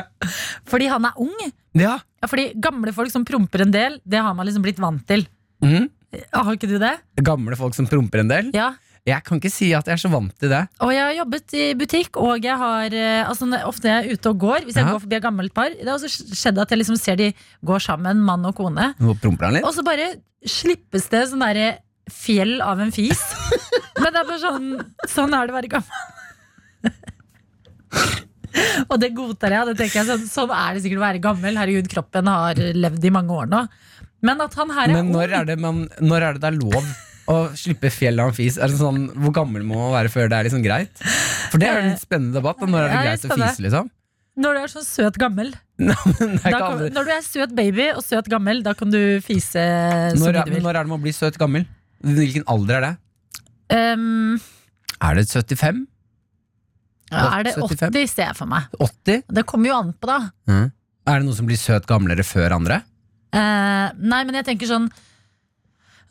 Fordi 0.71 0.87
han 0.89 1.05
er 1.11 1.19
ung. 1.21 1.35
Ja. 1.77 1.99
Ja, 2.23 2.31
fordi 2.31 2.47
gamle 2.65 2.95
folk 2.97 3.13
som 3.13 3.27
promper 3.29 3.67
en 3.67 3.75
del, 3.75 3.99
det 4.09 4.23
har 4.25 4.33
man 4.33 4.49
liksom 4.49 4.65
blitt 4.65 4.81
vant 4.81 5.05
til. 5.11 5.27
Mm. 5.61 5.91
Har 6.33 6.57
ikke 6.57 6.71
du 6.71 6.79
det? 6.81 6.95
Gamle 7.21 7.57
folk 7.61 7.77
som 7.77 7.85
promper 7.91 8.23
en 8.25 8.33
del. 8.33 8.49
Ja. 8.57 8.71
Jeg 9.05 9.21
kan 9.27 9.37
ikke 9.37 9.51
si 9.53 9.67
at 9.77 9.85
jeg 9.85 9.99
er 9.99 10.01
så 10.01 10.09
vant 10.09 10.33
til 10.41 10.49
det. 10.49 10.63
Og 10.81 10.89
jeg 10.95 11.03
har 11.05 11.13
jobbet 11.19 11.53
i 11.61 11.65
butikk, 11.77 12.17
og 12.17 12.41
jeg 12.47 12.57
har 12.57 12.89
eh, 12.97 13.21
altså, 13.29 13.45
ofte 13.69 13.85
når 13.85 13.93
jeg 13.93 14.01
er 14.01 14.17
ute 14.17 14.31
og 14.33 14.39
går, 14.41 14.65
hvis 14.65 14.79
jeg 14.79 14.87
Ja. 14.87 14.93
går 14.95 15.03
forbi 15.03 15.17
et 15.19 15.27
gammelt 15.27 15.53
par, 15.57 15.69
det 15.77 15.85
har 15.85 15.99
også 15.99 16.09
skjedd 16.33 16.57
at 16.63 16.73
jeg 16.73 16.81
liksom 16.81 16.97
ser 16.97 17.17
de 17.21 17.27
går 17.69 17.81
sammen, 17.85 18.23
mann 18.25 18.47
og 18.49 18.57
kone, 18.57 18.95
og 19.05 19.73
så 19.77 19.85
bare 19.85 20.15
slippes 20.45 21.11
det 21.13 21.21
sånn 21.29 21.45
derre 21.45 21.83
fjell 22.09 22.57
av 22.65 22.81
en 22.81 22.93
fis. 22.93 23.21
Men 24.01 24.09
det 24.13 24.21
er 24.21 24.27
bare 24.29 24.43
sånn 24.43 24.67
Sånn 25.09 25.33
er 25.37 25.47
det 25.47 25.53
å 25.53 25.57
være 25.61 25.73
gammel. 25.77 25.93
og 28.91 28.97
det 29.01 29.13
godtar 29.17 29.53
jeg. 29.55 29.67
Det 29.71 29.77
tenker 29.79 29.97
jeg 30.01 30.07
sånn, 30.11 30.27
sånn 30.29 30.53
er 30.57 30.75
det 30.75 30.83
sikkert 30.85 31.01
å 31.01 31.07
være 31.07 31.23
gammel. 31.25 31.57
Herregud, 31.61 31.89
kroppen 31.93 32.27
har 32.29 32.55
levd 32.57 33.05
i 33.05 33.13
mange 33.15 33.33
år 33.37 33.47
nå. 33.53 33.61
Men 34.25 34.41
at 34.41 34.55
han 34.57 34.71
her 34.73 34.89
er 34.89 34.93
Men 34.97 35.13
når 35.13 35.29
ung 35.29 35.35
er 35.41 35.45
det, 35.53 35.59
man, 35.61 35.77
når 36.01 36.21
er 36.29 36.33
det 36.37 36.41
det 36.45 36.51
er 36.53 36.59
lov 36.61 36.85
å 37.31 37.37
slippe 37.57 37.91
fjell 37.93 38.21
av 38.21 38.29
en 38.33 38.37
fis? 38.37 38.57
Er 38.59 38.69
det 38.73 38.79
sånn, 38.81 39.07
hvor 39.17 39.33
gammel 39.37 39.63
må 39.67 39.79
man 39.79 39.93
være 39.95 40.11
før 40.13 40.29
det 40.29 40.39
er 40.39 40.49
liksom 40.49 40.65
greit? 40.65 40.99
For 41.51 41.59
det 41.63 41.69
er 41.71 41.79
jo 41.81 41.91
en 41.93 42.01
spennende 42.01 42.35
debatt. 42.41 42.59
da. 42.61 42.67
Når 42.67 42.81
er 42.83 42.89
det 42.89 42.95
Ja, 42.99 43.03
greit 43.09 43.25
å 43.25 43.29
spennende. 43.31 43.51
fise, 43.55 43.63
liksom? 43.69 43.91
Når 44.37 44.55
du 44.55 44.61
er 44.65 44.71
sånn 44.73 44.85
søt 44.89 45.17
gammel. 45.23 45.53
Nei, 45.79 45.95
men 45.95 46.15
det 46.19 46.25
er 46.25 46.51
Da 46.51 46.51
ikke 46.51 46.59
kan, 46.59 46.73
alle- 46.79 46.91
når 46.97 47.05
du 47.05 47.11
er 47.15 47.23
søt 47.23 47.55
baby 47.55 47.89
og 47.95 48.03
søt 48.03 48.29
gammel, 48.29 48.63
da 48.67 48.75
kan 48.75 48.91
du 48.91 49.01
fise 49.23 49.63
så 49.63 50.19
når, 50.19 50.33
mye 50.33 50.41
er, 50.41 50.45
du 50.45 50.55
vil. 50.57 50.63
når 50.63 50.75
er 50.81 50.83
det 50.89 50.93
man 50.95 51.03
blir 51.05 51.15
søt 51.15 51.39
gammel? 51.39 51.67
Hvilken 52.05 52.45
alder 52.51 52.75
er 52.75 52.81
det? 52.89 52.95
Um, 53.75 54.41
Er 55.01 55.15
det 55.15 55.29
75? 55.31 55.87
ja, 57.13 57.39
er 57.39 57.45
det 57.47 57.55
75? 57.55 57.91
80, 57.95 58.09
ser 58.11 58.27
jeg 58.29 58.37
for 58.37 58.47
meg. 58.51 58.67
80? 58.81 59.23
Det 59.39 59.45
kommer 59.47 59.71
jo 59.71 59.77
an 59.79 59.93
på, 59.95 60.07
da. 60.11 60.19
Mhm. 60.51 60.73
Er 61.07 61.19
det 61.21 61.27
noen 61.29 61.37
som 61.37 61.47
blir 61.47 61.59
søt 61.61 61.87
gamlere 61.87 62.25
før 62.25 62.55
andre? 62.57 62.83
Eh, 63.35 63.91
nei, 63.99 64.23
men 64.25 64.35
jeg 64.39 64.47
tenker 64.47 64.67
sånn 64.71 64.87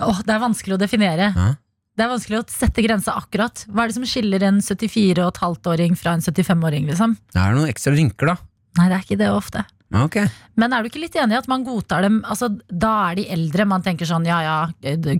Åh, 0.09 0.21
Det 0.25 0.33
er 0.35 0.41
vanskelig 0.43 0.75
å 0.77 0.81
definere. 0.81 1.29
Hæ? 1.35 1.49
Det 1.93 2.01
er 2.01 2.09
vanskelig 2.09 2.39
å 2.41 2.45
sette 2.49 2.81
grensa 2.81 3.13
akkurat. 3.19 3.65
Hva 3.69 3.83
er 3.83 3.91
det 3.91 3.97
som 3.99 4.05
skiller 4.09 4.41
en 4.47 4.61
74 4.65 5.27
15-åring 5.29 5.93
fra 5.99 6.15
en 6.17 6.23
75-åring, 6.25 6.87
liksom? 6.89 7.13
Det 7.33 7.41
er 7.41 7.53
noen 7.53 7.69
ekstra 7.69 7.93
rynker, 7.93 8.31
da. 8.33 8.37
Nei, 8.79 8.87
det 8.89 8.97
er 8.97 9.03
ikke 9.05 9.19
det 9.21 9.29
ofte. 9.29 9.61
Ok. 9.93 10.15
Men 10.57 10.73
er 10.73 10.81
du 10.81 10.89
ikke 10.89 11.01
litt 11.01 11.15
enig 11.17 11.35
i 11.35 11.37
at 11.39 11.47
man 11.49 11.63
godtar 11.65 12.01
dem? 12.05 12.19
Altså, 12.29 12.47
da 12.69 12.91
er 13.09 13.17
de 13.19 13.25
eldre. 13.35 13.65
Man 13.69 13.83
tenker 13.85 14.09
sånn 14.09 14.25
ja 14.25 14.39
ja, 14.41 14.55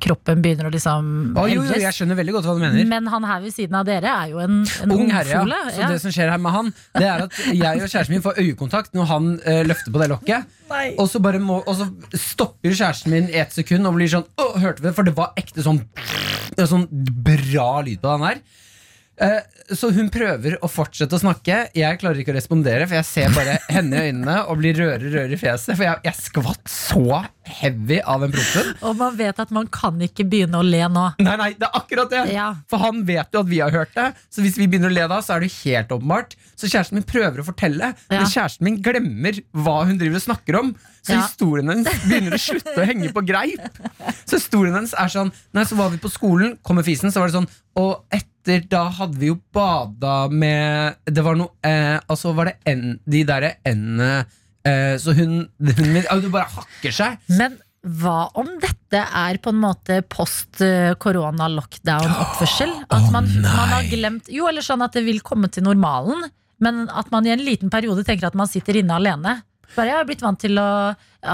kroppen 0.01 0.41
begynner 0.41 0.69
å 0.69 0.71
liksom 0.74 1.11
oh, 1.38 1.45
jo, 1.49 1.61
jo, 1.61 1.78
jeg 1.82 1.93
skjønner 1.93 2.17
veldig 2.17 2.36
godt 2.38 2.49
hva 2.49 2.55
du 2.57 2.63
mener. 2.63 2.89
Men 2.89 3.09
han 3.13 3.28
her 3.30 3.43
ved 3.43 3.53
siden 3.53 3.78
av 3.78 3.86
dere 3.88 4.09
er 4.09 4.34
jo 4.34 4.41
en, 4.43 4.63
en 4.86 4.95
Ung 4.95 5.13
herre, 5.13 5.30
ja. 5.30 5.43
Så 5.43 5.76
Så 5.78 5.91
det 5.93 6.01
som 6.05 6.15
skjer 6.15 6.34
her 6.34 6.41
med 6.41 6.55
han, 6.55 6.74
det 6.97 7.05
er 7.05 7.26
at 7.28 7.39
jeg 7.49 7.84
og 7.84 7.88
kjæresten 7.88 8.15
min 8.15 8.26
får 8.26 8.41
øyekontakt 8.41 8.97
når 8.97 9.09
han 9.13 9.30
uh, 9.45 9.61
løfter 9.69 9.93
på 9.93 10.01
det 10.01 10.09
lokket. 10.13 10.59
Og 10.97 11.05
så, 11.09 11.21
bare 11.21 11.38
må, 11.43 11.59
og 11.69 11.76
så 11.78 11.89
stopper 12.17 12.74
kjæresten 12.74 13.13
min 13.13 13.30
i 13.30 13.38
ett 13.43 13.53
sekund 13.53 13.86
og 13.86 13.93
blir 13.97 14.09
sånn 14.09 14.26
Å, 14.41 14.47
hørte 14.57 14.82
vi 14.82 14.88
det? 14.88 14.93
For 14.97 15.05
det 15.05 15.13
var 15.13 15.36
ekte 15.38 15.61
sånn 15.61 15.84
Sånn 16.57 16.88
bra 16.89 17.67
lyd 17.86 18.01
på 18.01 18.09
den 18.09 18.26
her. 18.26 18.41
Eh, 19.24 19.39
så 19.78 19.88
hun 19.95 20.09
prøver 20.11 20.57
å 20.59 20.67
fortsette 20.67 21.15
å 21.15 21.21
snakke. 21.21 21.61
Jeg 21.78 21.99
klarer 22.01 22.19
ikke 22.19 22.34
å 22.34 22.36
respondere, 22.36 22.84
for 22.89 22.97
jeg 22.99 23.07
ser 23.07 23.30
bare 23.36 23.53
henne 23.71 23.95
i 23.95 24.09
øynene 24.09 24.36
og 24.51 24.57
blir 24.59 24.76
rødere 24.76 25.07
rødere 25.13 25.38
i 25.38 25.39
fjeset. 25.39 25.78
For 25.78 25.86
jeg, 25.88 26.01
jeg 26.03 26.17
skvatt 26.19 26.67
så 26.74 27.21
heavy 27.47 28.01
av 28.03 28.26
den 28.26 28.34
prompen. 28.36 28.74
Og 28.88 28.97
man 28.99 29.15
vet 29.19 29.39
at 29.39 29.53
man 29.55 29.69
kan 29.71 29.95
ikke 30.03 30.26
begynne 30.28 30.59
å 30.59 30.65
le 30.67 30.82
nå. 30.91 31.05
Nei, 31.24 31.36
nei, 31.39 31.49
det 31.59 31.69
er 31.69 31.80
akkurat 31.80 32.11
det! 32.11 32.24
Ja. 32.36 32.49
For 32.71 32.84
han 32.84 33.01
vet 33.07 33.32
jo 33.36 33.43
at 33.45 33.49
vi 33.51 33.61
har 33.63 33.71
hørt 33.76 33.95
det, 33.95 34.09
så 34.34 34.43
hvis 34.43 34.59
vi 34.59 34.67
begynner 34.67 34.91
å 34.91 34.97
le 34.97 35.07
da, 35.11 35.21
så 35.24 35.38
er 35.38 35.45
det 35.45 35.53
helt 35.61 35.95
åpenbart. 35.95 36.36
Så 36.59 36.67
kjæresten 36.71 36.99
min 36.99 37.07
prøver 37.07 37.39
å 37.43 37.47
fortelle, 37.47 37.93
Ja. 38.11 38.19
men 38.19 38.28
kjæresten 38.32 38.67
min 38.67 38.82
glemmer 38.84 39.39
hva 39.55 39.78
hun 39.88 39.95
driver 39.99 40.19
og 40.19 40.26
snakker 40.28 40.59
om. 40.59 40.74
Så 41.03 41.15
Ja. 41.15 41.24
historien 41.24 41.67
hennes 41.71 41.88
begynner 42.07 42.36
å 42.36 42.39
slutte 42.39 42.76
å 42.80 42.86
henge 42.88 43.11
på 43.15 43.24
greip. 43.28 43.63
Så 44.28 44.38
historien 44.39 44.76
hennes 44.76 44.93
er 44.95 45.07
sånn 45.11 45.32
Nei, 45.53 45.63
så 45.67 45.76
var 45.80 45.89
vi 45.91 45.97
på 45.99 46.11
skolen, 46.11 46.57
kommer 46.63 46.84
fisen, 46.84 47.11
så 47.11 47.19
var 47.24 47.28
det 47.32 47.36
sånn 47.39 47.49
Og 47.76 48.05
etter 48.11 48.30
da 48.44 48.84
hadde 48.98 49.20
vi 49.22 49.30
jo 49.30 49.38
bada 49.56 50.28
med 50.28 50.98
Det 51.08 51.24
var 51.24 51.38
noe 51.39 51.54
eh, 51.64 52.00
Altså 52.12 52.34
var 52.36 52.50
det 52.52 52.56
en, 52.68 52.98
de 53.06 53.22
derre 53.28 53.54
endene 53.64 54.26
eh, 54.68 54.96
Så 55.00 55.16
hun, 55.16 55.46
hun 55.60 56.02
Hun 56.02 56.28
bare 56.34 56.50
hakker 56.52 56.91
seg. 56.96 57.22
Men 57.32 57.60
hva 57.84 58.30
om 58.39 58.48
dette 58.64 59.00
er 59.04 59.38
på 59.44 59.52
en 59.52 59.60
måte 59.60 59.98
post 60.08 60.62
eh, 60.64 60.94
korona 60.96 61.50
lockdown 61.52 62.14
oppførsel? 62.14 62.72
At 62.88 63.10
man, 63.12 63.28
man 63.44 63.74
har 63.74 63.89
glemt 63.91 64.30
Jo, 64.32 64.48
eller 64.48 64.64
sånn 64.64 64.86
at 64.86 64.96
det 64.96 65.04
vil 65.04 65.20
komme 65.26 65.50
til 65.52 65.66
normalen, 65.68 66.30
men 66.64 66.86
at 66.88 67.12
man 67.12 67.28
i 67.28 67.34
en 67.34 67.44
liten 67.44 67.72
periode 67.74 68.06
tenker 68.08 68.30
at 68.30 68.38
man 68.39 68.48
sitter 68.48 68.80
inne 68.80 68.96
alene. 68.96 69.41
Bare 69.76 69.89
jeg 69.89 69.98
har 70.00 70.08
blitt 70.08 70.24
vant 70.24 70.39
til 70.39 70.60
å 70.62 70.68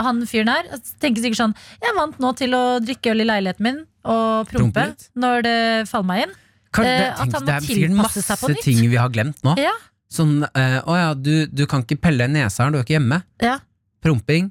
Han 0.08 0.24
fyren 0.30 0.50
her 0.50 0.68
tenker 1.02 1.22
sikkert 1.22 1.42
sånn 1.42 1.56
Jeg 1.82 1.92
er 1.92 1.98
vant 1.98 2.20
nå 2.24 2.34
til 2.40 2.56
å 2.56 2.64
drikke 2.82 3.14
øl 3.14 3.26
i 3.26 3.30
leiligheten 3.30 3.66
min 3.68 3.82
og 4.10 4.48
prompe 4.50 4.86
når 5.20 5.44
det 5.46 5.58
faller 5.90 6.08
meg 6.08 6.22
inn. 6.24 6.38
Kan, 6.76 6.86
det, 6.86 6.96
Eh, 7.00 7.14
at 7.14 7.32
tenk, 7.34 7.46
det 7.48 7.56
er 7.56 7.66
sikkert 7.66 7.98
masse 7.98 8.54
ting 8.62 8.84
vi 8.86 8.98
har 9.00 9.10
glemt 9.14 9.42
nå. 9.46 9.56
Ja, 9.60 9.74
Sånn, 10.10 10.40
uh, 10.42 10.80
å 10.90 10.94
ja, 10.98 11.10
du, 11.14 11.46
du 11.54 11.68
kan 11.70 11.84
ikke 11.86 12.00
pelle 12.02 12.26
nesa 12.32 12.64
her, 12.66 12.72
du 12.74 12.80
er 12.80 12.86
ikke 12.88 12.98
hjemme. 12.98 13.22
ja. 13.46 13.60
Promping. 14.00 14.48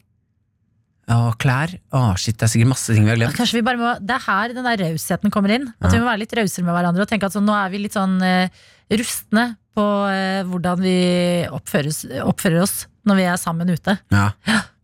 Å, 1.09 1.31
klær. 1.41 1.71
Å, 1.97 2.03
shit, 2.21 2.37
det 2.37 2.45
er 2.45 2.51
sikkert 2.53 2.69
masse 2.75 2.93
ting 2.93 3.07
vi 3.07 3.09
har 3.09 3.17
glemt. 3.17 3.37
Kanskje 3.37 3.57
vi 3.57 3.63
bare 3.65 3.81
må, 3.81 3.95
Det 4.05 4.13
er 4.13 4.25
her 4.27 4.53
den 4.53 4.67
der 4.67 4.83
rausheten 4.83 5.33
kommer 5.33 5.55
inn. 5.55 5.65
At 5.81 5.95
vi 5.95 6.03
må 6.03 6.05
være 6.05 6.21
litt 6.21 6.35
rausere 6.37 6.67
med 6.67 6.77
hverandre 6.77 7.07
og 7.07 7.09
tenke 7.09 7.31
at 7.31 7.33
sånn, 7.33 7.47
nå 7.49 7.55
er 7.57 7.73
vi 7.73 7.81
litt 7.81 7.97
sånn 7.97 8.19
uh, 8.21 8.61
rustne 8.93 9.47
på 9.79 9.87
uh, 10.05 10.43
hvordan 10.51 10.85
vi 10.85 10.99
oppføres, 11.49 12.03
oppfører 12.29 12.61
oss 12.67 12.77
når 13.09 13.21
vi 13.23 13.25
er 13.33 13.41
sammen 13.41 13.73
ute. 13.73 13.97
Ja. 14.13 14.29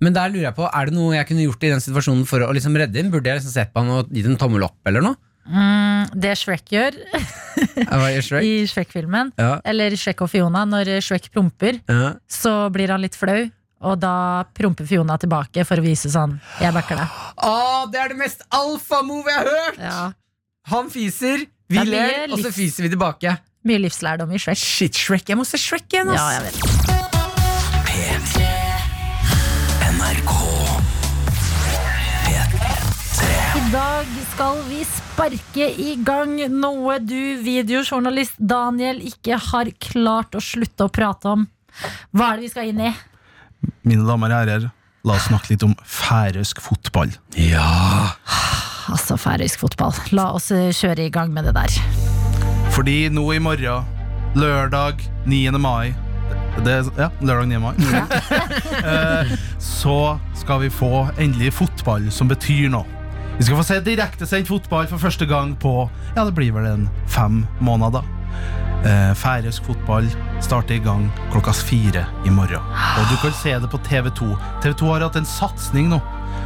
Men 0.01 0.17
der 0.17 0.33
lurer 0.33 0.49
jeg 0.49 0.57
på, 0.57 0.65
er 0.65 0.89
det 0.89 0.97
noe 0.97 1.13
jeg 1.19 1.29
kunne 1.29 1.45
gjort 1.45 1.69
i 1.69 1.75
den 1.75 1.85
situasjonen 1.85 2.25
for 2.29 2.49
å 2.49 2.51
liksom 2.57 2.81
redde 2.81 3.05
inn? 3.05 3.13
Burde 3.13 3.29
jeg 3.29 3.43
liksom 3.43 3.53
sett 3.59 3.75
på 3.75 3.85
han 3.85 3.93
og 3.93 4.17
gitt 4.17 4.31
en 4.33 4.41
tommel 4.41 4.65
opp 4.65 4.81
eller 4.89 5.05
noe? 5.05 5.21
Mm, 5.47 6.09
det 6.25 6.33
Shrek 6.41 6.65
gjør 6.73 6.97
i 6.97 8.21
Shrek. 8.25 8.45
i 8.49 8.55
Shrek-filmen, 8.71 9.33
Ja. 9.39 9.59
eller 9.65 9.97
Shrek 10.01 10.23
og 10.25 10.31
Fiona, 10.33 10.65
når 10.65 10.95
Shrek 11.05 11.31
promper, 11.35 11.81
Ja. 11.89 12.15
så 12.29 12.71
blir 12.73 12.89
han 12.95 13.03
litt 13.05 13.15
flau. 13.19 13.51
Og 13.85 13.99
da 14.01 14.45
promper 14.57 14.87
Fiona 14.89 15.19
tilbake 15.21 15.61
for 15.69 15.77
å 15.77 15.83
vise 15.85 16.09
sånn 16.09 16.39
Jeg 16.63 16.73
backer 16.73 16.97
deg. 17.03 17.19
Å, 17.45 17.53
det 17.93 18.01
er 18.01 18.09
det 18.15 18.17
mest 18.23 18.41
alfa-move 18.51 19.29
jeg 19.29 19.37
har 19.43 19.51
hørt! 19.59 19.79
Ja. 19.83 20.13
Han 20.73 20.89
fiser, 20.89 21.45
vi 21.69 21.77
Det 21.77 21.85
er 21.85 21.93
ler, 21.93 22.33
og 22.33 22.41
så 22.41 22.53
fiser 22.55 22.87
vi 22.87 22.95
tilbake. 22.95 23.37
Mye 23.69 23.81
livslærdom 23.85 24.33
i 24.33 24.41
Shrek. 24.41 24.57
Shit, 24.61 24.97
Shrek. 24.97 25.29
Jeg 25.29 25.37
må 25.37 25.45
se 25.49 25.61
Shrek 25.61 25.85
igjen, 25.93 26.09
ass. 26.13 26.21
Ja, 26.21 26.41
jeg 26.41 26.53
vet. 26.53 26.94
Skal 34.33 34.61
vi 34.69 34.83
sparke 34.89 35.67
i 35.81 35.95
gang 36.05 36.37
noe 36.53 36.99
du, 37.03 37.37
videojournalist 37.45 38.39
Daniel, 38.39 39.01
ikke 39.05 39.39
har 39.51 39.71
klart 39.83 40.37
å 40.37 40.43
slutte 40.43 40.87
å 40.87 40.93
prate 40.93 41.33
om. 41.35 41.47
Hva 42.15 42.33
er 42.33 42.41
det 42.41 42.47
vi 42.47 42.53
skal 42.53 42.71
inn 42.71 42.83
i? 42.89 42.93
Mine 43.87 44.07
damer 44.07 44.33
og 44.33 44.39
herrer, 44.43 44.69
la 45.05 45.17
oss 45.17 45.29
snakke 45.31 45.55
litt 45.55 45.65
om 45.67 45.75
færøysk 45.89 46.63
fotball. 46.65 47.13
Altså 48.93 49.17
færøysk 49.21 49.65
fotball. 49.65 49.95
La 50.17 50.31
oss 50.37 50.51
eh, 50.55 50.71
kjøre 50.77 51.09
i 51.09 51.13
gang 51.13 51.33
med 51.35 51.49
det 51.49 51.55
der. 51.57 51.79
Fordi 52.75 53.09
nå 53.13 53.25
i 53.33 53.41
morgen, 53.43 53.87
lørdag 54.37 55.05
9. 55.31 55.55
mai 55.63 55.95
det, 56.65 56.85
Ja, 56.99 57.09
lørdag 57.21 57.49
9. 57.51 57.63
mai. 57.63 57.75
Eh, 58.85 59.31
så 59.63 60.19
skal 60.37 60.61
vi 60.61 60.69
få 60.71 61.07
endelig 61.17 61.55
fotball 61.57 62.11
som 62.13 62.29
betyr 62.29 62.69
noe. 62.75 63.04
Vi 63.39 63.45
skal 63.45 63.57
få 63.59 63.65
se 63.67 63.81
direktesendt 63.83 64.49
fotball 64.49 64.87
for 64.91 65.03
første 65.03 65.27
gang 65.27 65.55
på 65.61 65.73
Ja, 66.17 66.25
det 66.25 66.35
blir 66.37 66.53
vel 66.55 66.67
en 66.71 66.85
fem 67.11 67.43
måneder. 67.65 68.05
Eh, 68.85 69.15
Færøysk 69.17 69.65
fotball 69.67 70.07
starter 70.45 70.77
i 70.77 70.83
gang 70.85 71.07
klokka 71.33 71.55
fire 71.57 72.05
i 72.29 72.31
morgen. 72.31 72.63
Og 72.99 73.09
du 73.11 73.17
kan 73.23 73.33
se 73.41 73.55
det 73.59 73.71
på 73.73 73.81
TV2. 73.89 74.35
TV2 74.63 74.91
har 74.93 75.07
hatt 75.09 75.19
en 75.19 75.27
satsing 75.27 75.89
nå. 75.91 75.99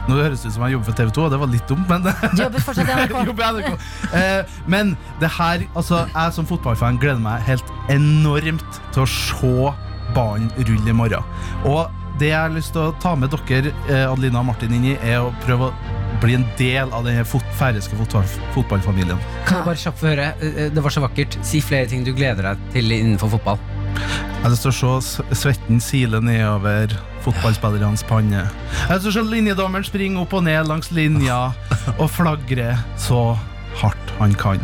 Nå 0.08 0.16
høres 0.16 0.40
det 0.40 0.48
ut 0.52 0.54
som 0.56 0.64
jeg 0.64 0.76
jobber 0.78 0.88
for 0.88 0.96
TV2, 1.02 1.24
og 1.26 1.32
det 1.34 1.40
var 1.42 1.50
litt 1.52 1.68
dumt, 1.68 1.88
men 1.90 2.06
Du 2.06 2.42
jobber 2.42 2.64
fortsatt 2.64 2.88
i 2.88 2.96
NRK. 3.02 3.16
Jobber 3.28 3.58
NRK. 3.58 3.88
Eh, 4.16 4.56
men 4.70 4.94
det 5.20 5.28
her, 5.36 5.66
altså, 5.76 6.06
jeg 6.14 6.36
som 6.38 6.48
fotballfan 6.48 7.00
gleder 7.02 7.20
meg 7.20 7.44
helt 7.48 7.74
enormt 7.92 8.80
til 8.94 9.04
å 9.04 9.10
se 9.12 9.52
ballen 10.16 10.48
rulle 10.56 10.88
i 10.88 10.96
morgen. 10.96 11.26
Og 11.68 11.90
det 12.18 12.28
jeg 12.32 12.38
har 12.38 12.52
lyst 12.54 12.72
til 12.74 12.82
å 12.88 12.94
ta 13.02 13.14
med 13.18 13.30
dere, 13.30 13.72
eh, 13.88 14.04
Adelina 14.10 14.40
og 14.42 14.46
Martin, 14.50 14.72
inn 14.74 14.84
i, 14.92 14.96
er 15.02 15.20
å 15.22 15.32
prøve 15.44 15.70
å 15.70 16.20
bli 16.22 16.34
en 16.34 16.46
del 16.58 16.90
av 16.92 17.04
den 17.06 17.24
fot 17.24 17.44
færøyske 17.58 17.96
fotball 17.98 18.24
fotballfamilien. 18.54 19.18
Kan 19.46 19.58
jeg 19.60 19.66
bare 19.68 19.82
kjapt 19.82 20.00
få 20.00 20.10
høre? 20.10 20.28
Eh, 20.42 20.68
Det 20.70 20.82
var 20.82 20.90
så 20.90 21.00
vakkert. 21.04 21.38
Si 21.44 21.60
flere 21.60 21.86
ting 21.88 22.04
du 22.04 22.12
gleder 22.12 22.42
deg 22.42 22.58
til 22.72 22.90
innenfor 22.90 23.30
fotball. 23.36 23.58
Jeg 23.98 24.42
har 24.44 24.50
lyst 24.50 24.62
til 24.62 24.70
å 24.72 25.00
se 25.02 25.22
svetten 25.34 25.80
sile 25.82 26.20
nedover 26.22 26.92
fotballspillernes 27.24 28.04
panne. 28.06 28.44
Jeg 28.46 28.88
har 28.88 28.98
lyst 28.98 29.06
til 29.08 29.10
å 29.10 29.24
se 29.24 29.30
linjedommeren 29.34 29.84
springe 29.84 30.20
opp 30.22 30.32
og 30.38 30.44
ned 30.44 30.66
langs 30.68 30.90
linja 30.94 31.52
og 31.98 32.10
flagre 32.10 32.76
så 32.96 33.36
hardt 33.80 34.12
han 34.18 34.34
kan. 34.38 34.62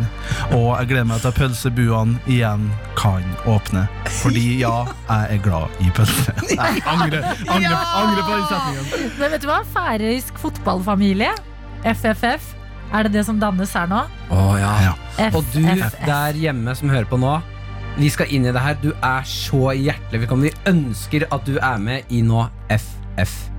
Og 0.55 0.67
jeg 0.79 0.89
gleder 0.91 1.07
meg 1.09 1.23
til 1.23 1.31
at 1.31 1.37
pølsebuene 1.39 2.19
igjen 2.31 2.67
kan 2.99 3.23
åpne. 3.49 3.85
Fordi 4.21 4.43
ja, 4.61 4.73
jeg 5.07 5.37
er 5.37 5.41
glad 5.45 5.79
i 5.83 5.91
pølse. 5.95 6.35
Jeg 6.55 6.83
angrer, 6.87 7.25
angrer, 7.51 7.79
angrer 7.99 8.21
på 8.21 8.35
den 8.35 8.45
setningen. 8.51 9.15
Men 9.19 9.33
vet 9.33 9.43
du 9.43 9.49
hva? 9.49 9.61
Færøysk 9.75 10.37
fotballfamilie, 10.39 11.31
FFF, 11.85 12.53
er 12.93 13.07
det 13.07 13.15
det 13.17 13.25
som 13.27 13.39
dannes 13.41 13.73
her 13.75 13.89
nå? 13.91 14.03
Å 14.31 14.45
ja. 14.59 14.71
Ja. 14.85 14.93
Og 15.35 15.43
du 15.53 15.61
der 15.63 16.39
hjemme 16.39 16.75
som 16.77 16.91
hører 16.93 17.07
på 17.09 17.19
nå, 17.19 17.37
vi 17.95 18.11
skal 18.11 18.31
inn 18.35 18.47
i 18.47 18.53
det 18.55 18.61
her. 18.61 18.77
Du 18.83 18.91
er 18.99 19.27
så 19.27 19.71
hjertelig 19.75 20.25
velkommen. 20.25 20.49
Vi 20.49 20.71
ønsker 20.71 21.27
at 21.31 21.47
du 21.47 21.57
er 21.57 21.79
med 21.81 22.11
i 22.11 22.21
nå 22.25 22.47
FF. 22.71 23.54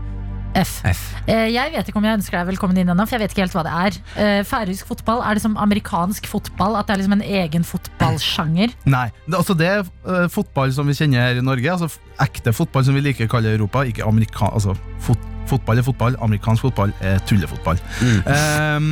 F. 0.57 0.81
F. 0.89 1.01
Eh, 1.29 1.51
Jeg 1.53 1.73
vet 1.75 1.91
ikke 1.91 2.01
om 2.01 2.07
jeg 2.09 2.17
ønsker 2.19 2.39
deg 2.39 2.49
velkommen 2.55 2.79
inn 2.81 2.89
ennå, 2.93 3.05
for 3.05 3.17
jeg 3.19 3.27
vet 3.27 3.35
ikke 3.35 3.45
helt 3.45 3.57
hva 3.59 3.65
det 3.67 3.75
er. 3.85 3.99
Eh, 4.17 4.41
Færøysk 4.49 4.89
fotball, 4.89 5.21
er 5.27 5.37
det 5.37 5.45
som 5.45 5.57
amerikansk 5.61 6.27
fotball? 6.31 6.79
At 6.81 6.89
det 6.89 6.97
er 6.97 7.03
liksom 7.03 7.17
en 7.19 7.25
egen 7.43 7.67
fotballsjanger? 7.67 8.73
Nei, 8.97 9.07
det, 9.27 9.37
altså 9.37 9.57
det 9.59 9.69
er 9.75 9.83
eh, 9.85 10.27
fotball 10.33 10.73
som 10.73 10.89
vi 10.89 10.97
kjenner 10.97 11.27
her 11.27 11.41
i 11.43 11.45
Norge. 11.45 11.77
Altså 11.77 11.91
ekte 12.25 12.55
fotball 12.57 12.87
som 12.89 12.97
vi 12.97 13.05
liker 13.05 13.29
å 13.29 13.33
kalle 13.37 13.53
Europa. 13.53 13.85
Ikke 13.85 14.07
amerika 14.09 14.49
altså 14.53 14.77
fot 15.05 15.21
fotball 15.47 15.79
er 15.79 15.85
fotball, 15.87 16.17
amerikansk 16.27 16.65
fotball 16.67 16.91
er 17.07 17.21
tullefotball. 17.29 17.79
Ehm, 18.27 18.89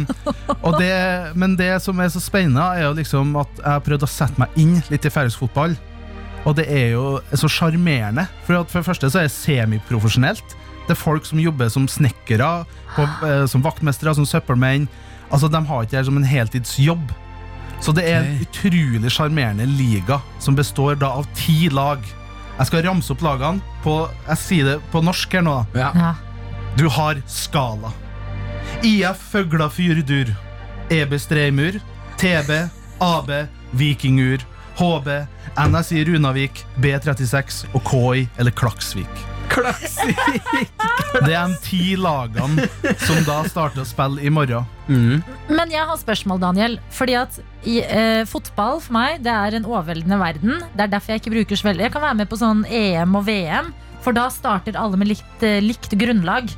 og 0.62 0.76
det, 0.78 0.92
men 1.34 1.56
det 1.58 1.72
som 1.82 1.98
er 1.98 2.12
så 2.14 2.22
spennende, 2.22 2.62
er 2.78 2.84
jo 2.86 2.92
liksom 2.94 3.32
at 3.40 3.50
jeg 3.58 3.66
har 3.72 3.82
prøvd 3.82 4.06
å 4.06 4.10
sette 4.12 4.38
meg 4.38 4.54
inn 4.62 4.76
litt 4.86 5.02
i 5.02 5.10
færøysk 5.10 5.42
fotball. 5.42 5.74
Og 6.46 6.54
det 6.54 6.68
er 6.70 6.92
jo 6.92 7.04
så 7.40 7.50
sjarmerende. 7.50 8.28
For, 8.46 8.62
for 8.70 8.84
det 8.84 8.86
første 8.86 9.10
så 9.10 9.24
er 9.24 9.26
det 9.26 9.34
semiprofesjonelt. 9.34 10.54
Det 10.86 10.94
er 10.94 11.00
folk 11.00 11.24
som 11.26 11.40
jobber 11.40 11.68
som 11.72 11.86
snekkere, 11.88 12.64
på, 12.94 13.06
eh, 13.26 13.46
som 13.50 13.62
vaktmestere, 13.64 14.14
som 14.14 14.26
søppelmenn. 14.28 14.88
Altså, 15.32 15.48
De 15.50 15.64
har 15.66 15.82
ikke 15.84 15.96
det 15.96 16.04
som 16.06 16.16
en 16.16 16.24
heltidsjobb. 16.28 17.10
Så 17.80 17.92
det 17.94 18.04
er 18.08 18.22
en 18.22 18.38
utrolig 18.40 19.10
sjarmerende 19.12 19.66
liga 19.66 20.20
som 20.40 20.54
består 20.56 20.96
da 21.00 21.08
av 21.18 21.26
ti 21.34 21.68
lag. 21.68 21.98
Jeg 22.58 22.66
skal 22.66 22.84
ramse 22.86 23.10
opp 23.10 23.20
lagene 23.20 23.60
på 23.82 24.08
Jeg 24.28 24.38
sier 24.38 24.64
det 24.64 24.76
på 24.92 25.02
norsk 25.02 25.32
her 25.32 25.42
nå. 25.42 25.66
da. 25.74 25.80
Ja. 25.80 25.90
Ja. 25.94 26.14
Du 26.76 26.88
har 26.88 27.20
Skala. 27.26 27.92
IF 28.82 29.16
Føgla 29.32 29.68
Fyrdur. 29.70 30.30
EB 30.90 31.18
Streimur. 31.18 31.80
TB, 32.16 32.50
AB, 33.00 33.30
Vikingur, 33.72 34.38
HB, 34.78 35.08
NSI 35.58 36.04
Runavik, 36.08 36.64
B36 36.80 37.64
og 37.74 37.82
KI 37.90 38.28
eller 38.38 38.50
Klaksvik. 38.54 39.33
Det 41.14 41.32
er 41.32 41.48
de 41.48 41.58
ti 41.62 41.94
lagene 42.00 42.66
som 43.04 43.20
da 43.26 43.42
starter 43.48 43.84
å 43.84 43.86
spille 43.88 44.22
i 44.24 44.32
morgen. 44.32 44.66
Men 45.48 45.70
jeg 45.72 45.86
har 45.88 46.00
spørsmål, 46.00 46.40
Daniel. 46.42 46.78
Fordi 46.92 47.14
at 47.20 47.38
i, 47.64 47.78
eh, 47.80 48.24
fotball 48.28 48.80
for 48.84 48.92
meg 48.92 49.22
det 49.24 49.32
er 49.32 49.56
en 49.56 49.64
overveldende 49.68 50.18
verden. 50.20 50.58
Det 50.74 50.86
er 50.86 50.92
derfor 50.92 51.14
jeg 51.14 51.22
ikke 51.22 51.36
bruker 51.38 51.56
så 51.56 51.70
veldig 51.70 51.86
Jeg 51.86 51.92
kan 51.94 52.02
være 52.02 52.18
med 52.22 52.28
på 52.28 52.40
sånn 52.40 52.64
EM 52.68 53.16
og 53.16 53.24
VM, 53.28 53.72
for 54.04 54.12
da 54.12 54.28
starter 54.28 54.76
alle 54.76 55.00
med 55.00 55.08
likt, 55.08 55.42
eh, 55.42 55.60
likt 55.64 55.96
grunnlag. 55.96 56.50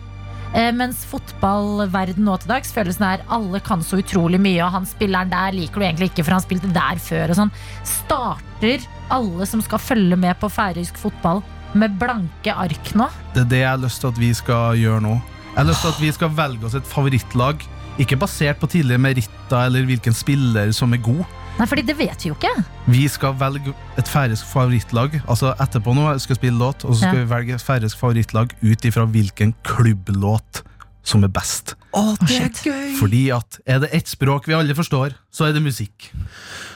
Eh, 0.55 0.73
mens 0.73 1.05
fotballverden 1.11 2.25
nå 2.25 2.37
til 2.41 2.49
dags 2.49 2.73
følelsen 2.73 3.05
er 3.05 3.25
alle 3.29 3.61
kan 3.61 3.83
så 3.85 3.99
utrolig 4.01 4.39
mye, 4.41 4.63
og 4.65 4.73
han 4.73 4.87
spilleren 4.89 5.31
der 5.31 5.53
liker 5.53 5.83
du 5.83 5.87
egentlig 5.87 6.11
ikke, 6.13 6.25
for 6.25 6.37
han 6.37 6.45
spilte 6.45 6.73
der 6.73 7.03
før. 7.03 7.31
Og 7.31 7.37
sånn. 7.37 7.53
Starter 7.85 8.87
alle 9.13 9.47
som 9.47 9.61
skal 9.63 9.83
følge 9.83 10.17
med 10.19 10.39
på 10.41 10.51
færøysk 10.51 10.97
fotball, 10.97 11.43
med 11.75 11.99
blanke 11.99 12.53
ark 12.55 12.93
nå? 12.95 13.09
Det 13.35 13.43
er 13.45 13.49
det 13.51 13.59
jeg 13.63 13.69
har 13.71 13.81
lyst 13.83 14.01
til 14.01 14.09
at 14.13 14.19
vi 14.21 14.33
skal 14.35 14.77
gjøre 14.81 15.01
nå. 15.05 15.15
Jeg 15.57 15.57
har 15.63 15.65
lyst 15.71 15.81
til 15.83 15.89
at 15.95 16.01
vi 16.01 16.13
skal 16.13 16.29
velge 16.37 16.65
oss 16.69 16.75
et 16.79 16.87
favorittlag. 16.87 17.65
Ikke 17.99 18.17
basert 18.21 18.59
på 18.61 18.69
tidligere 18.69 19.01
meritter 19.01 19.67
eller 19.67 19.87
hvilken 19.89 20.13
spiller 20.15 20.73
som 20.77 20.93
er 20.93 21.01
god. 21.01 21.25
Nei, 21.57 21.65
fordi 21.67 21.83
det 21.89 21.95
vet 21.97 22.21
vi 22.25 22.29
jo 22.29 22.35
ikke. 22.37 22.51
Vi 22.93 23.07
skal 23.09 23.33
velge 23.41 23.73
et 23.97 24.09
færøysk 24.13 24.45
favorittlag. 24.51 25.15
Altså 25.25 25.55
Etterpå 25.65 25.95
nå 25.97 26.05
skal 26.21 26.35
vi 26.35 26.41
spille 26.43 26.59
låt, 26.61 26.85
og 26.85 26.93
så 26.95 27.07
skal 27.07 27.17
Ja. 27.17 27.25
vi 27.25 27.31
velge 27.31 27.55
et 27.57 27.65
færøysk 27.65 27.97
favorittlag 27.99 28.53
ut 28.63 28.85
ifra 28.85 29.07
hvilken 29.09 29.55
klubblåt 29.65 30.63
som 31.07 31.23
er 31.25 31.31
best. 31.33 31.77
Å, 31.97 32.03
det 32.27 32.41
er 32.43 32.51
gøy! 32.67 32.91
Fordi 32.99 33.23
at 33.37 33.61
er 33.65 33.81
det 33.85 33.93
ett 33.97 34.11
språk 34.11 34.49
vi 34.51 34.57
alle 34.57 34.75
forstår, 34.77 35.15
så 35.33 35.47
er 35.47 35.55
det 35.57 35.63
musikk. 35.65 36.11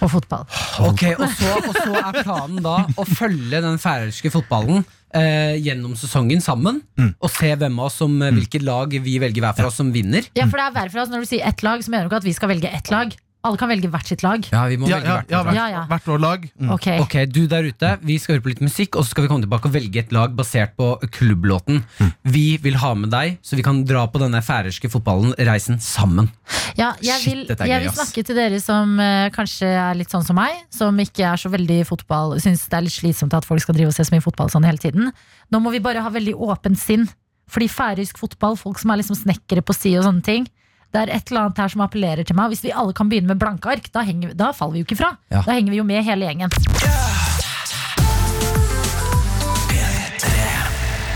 Og 0.00 0.12
fotball. 0.14 0.46
Ok, 0.86 1.04
og 1.16 1.26
så, 1.36 1.52
og 1.60 1.74
så 1.76 1.90
er 1.98 2.20
planen 2.22 2.62
da 2.64 2.76
å 2.94 3.06
følge 3.08 3.60
den 3.64 3.80
færøyske 3.82 4.32
fotballen 4.32 4.84
eh, 5.16 5.56
gjennom 5.60 5.96
sesongen 5.98 6.42
sammen. 6.44 6.80
Og 7.18 7.28
se 7.34 7.50
hvem 7.52 7.80
av 7.80 7.90
oss 7.90 7.98
som, 8.00 8.14
eh, 8.22 8.32
hvilket 8.36 8.64
lag 8.66 8.94
vi 8.94 9.18
velger 9.22 9.44
hver 9.44 9.58
for 9.58 9.70
oss 9.70 9.80
som 9.82 9.90
vinner. 9.94 10.30
Ja, 10.38 10.46
for 10.46 10.60
det 10.60 10.68
er 10.68 10.76
hver 10.78 10.94
for 10.94 11.04
oss 11.04 11.12
Når 11.12 11.26
du 11.26 11.32
sier 11.32 11.50
ett 11.50 11.66
lag, 11.66 11.82
så 11.84 11.92
mener 11.92 12.06
du 12.06 12.12
ikke 12.12 12.22
at 12.22 12.30
vi 12.30 12.36
skal 12.38 12.54
velge 12.54 12.70
ett 12.70 12.92
lag. 12.94 13.16
Alle 13.42 13.56
kan 13.56 13.70
velge 13.70 13.88
hvert 13.88 14.04
sitt 14.10 14.20
lag. 14.20 14.42
Ja, 14.52 14.66
vi 14.68 14.76
må 14.76 14.88
Ja, 14.90 14.98
velge 14.98 15.08
ja, 15.08 15.14
hvert 15.16 15.30
ja, 15.32 15.38
vårt 15.40 15.46
lag. 15.46 15.46
hvert, 15.46 15.56
Ja, 15.56 15.68
ja. 15.72 15.82
hvert 15.88 16.04
vårt 16.10 16.20
lag. 16.20 16.42
Mm. 16.60 16.70
Ok, 16.74 16.86
Ok, 17.00 17.14
du 17.32 17.46
der 17.48 17.64
ute, 17.70 17.92
vi 18.04 18.18
skal 18.20 18.34
høre 18.36 18.42
på 18.44 18.50
litt 18.52 18.60
musikk, 18.60 18.96
og 19.00 19.04
så 19.06 19.14
skal 19.14 19.24
vi 19.24 19.30
komme 19.32 19.40
tilbake 19.46 19.64
og 19.70 19.72
velge 19.72 20.02
et 20.02 20.12
lag 20.12 20.34
basert 20.36 20.74
på 20.76 20.90
klubblåten. 21.16 21.80
Vi 22.28 22.58
vil 22.60 22.76
ha 22.82 22.90
med 22.94 23.10
deg, 23.14 23.38
så 23.40 23.56
vi 23.56 23.64
kan 23.64 23.80
dra 23.88 24.02
på 24.12 24.20
denne 24.20 24.42
færøyske 24.44 24.90
fotballen-reisen 24.92 25.80
sammen. 25.80 26.28
ja, 26.76 26.92
jeg, 27.00 27.16
Shit, 27.22 27.32
vil, 27.32 27.46
dette 27.48 27.64
er 27.64 27.72
jeg 27.72 27.80
gøy, 27.80 27.86
vil 27.86 27.88
ass. 27.94 27.96
snakke 28.02 28.26
til 28.28 28.36
dere 28.36 28.60
som 28.60 29.00
eh, 29.00 29.30
kanskje 29.32 29.72
er 29.72 29.94
litt 29.96 30.12
sånn 30.12 30.24
som 30.28 30.36
meg, 30.36 30.60
som 30.70 30.96
ikke 31.00 31.24
er 31.32 31.40
så 31.40 31.48
veldig 31.52 31.80
fotball 31.88 32.36
Syns 32.40 32.68
det 32.68 32.76
er 32.76 32.84
litt 32.86 32.92
slitsomt 32.98 33.32
at 33.34 33.44
folk 33.48 33.60
skal 33.64 33.74
drive 33.74 33.88
og 33.88 33.96
se 33.96 34.04
så 34.04 34.12
mye 34.14 34.24
fotball 34.24 34.52
sånn 34.52 34.64
hele 34.68 34.78
tiden. 34.78 35.10
Nå 35.50 35.60
må 35.64 35.72
vi 35.72 35.80
bare 35.80 36.04
ha 36.04 36.10
veldig 36.12 36.36
åpent 36.36 36.78
sinn. 36.78 37.08
Fordi 37.50 37.66
færøysk 37.66 38.18
fotball, 38.20 38.54
folk 38.60 38.78
som 38.78 38.92
er 38.92 39.00
liksom 39.00 39.16
snekkere 39.18 39.64
på 39.66 39.74
si 39.74 39.96
og 39.98 40.04
sånne 40.06 40.22
ting 40.22 40.44
det 40.90 41.04
er 41.04 41.12
et 41.14 41.30
eller 41.30 41.46
annet 41.46 41.60
her 41.62 41.72
som 41.72 41.84
appellerer 41.84 42.26
til 42.26 42.38
meg. 42.38 42.50
Hvis 42.50 42.64
vi 42.66 42.74
alle 42.74 42.94
kan 42.96 43.10
begynne 43.10 43.30
med 43.30 43.40
blanke 43.42 43.70
ark, 43.70 43.90
da, 43.94 44.02
henger, 44.06 44.34
da 44.38 44.50
faller 44.56 44.78
vi 44.78 44.84
jo 44.84 44.90
ikke 44.90 44.98
fra. 45.02 45.14
Ja. 45.30 45.44
Da 45.46 45.54
henger 45.54 45.74
vi 45.74 45.78
jo 45.82 45.86
med 45.86 46.02
hele 46.06 46.26
gjengen. 46.26 46.50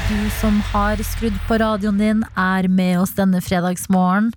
Du 0.04 0.30
som 0.38 0.60
har 0.70 1.00
skrudd 1.02 1.36
på 1.48 1.56
radioen 1.58 1.98
din, 1.98 2.22
er 2.38 2.68
med 2.68 3.00
oss 3.00 3.16
denne 3.16 3.40
fredagsmorgen. 3.42 4.30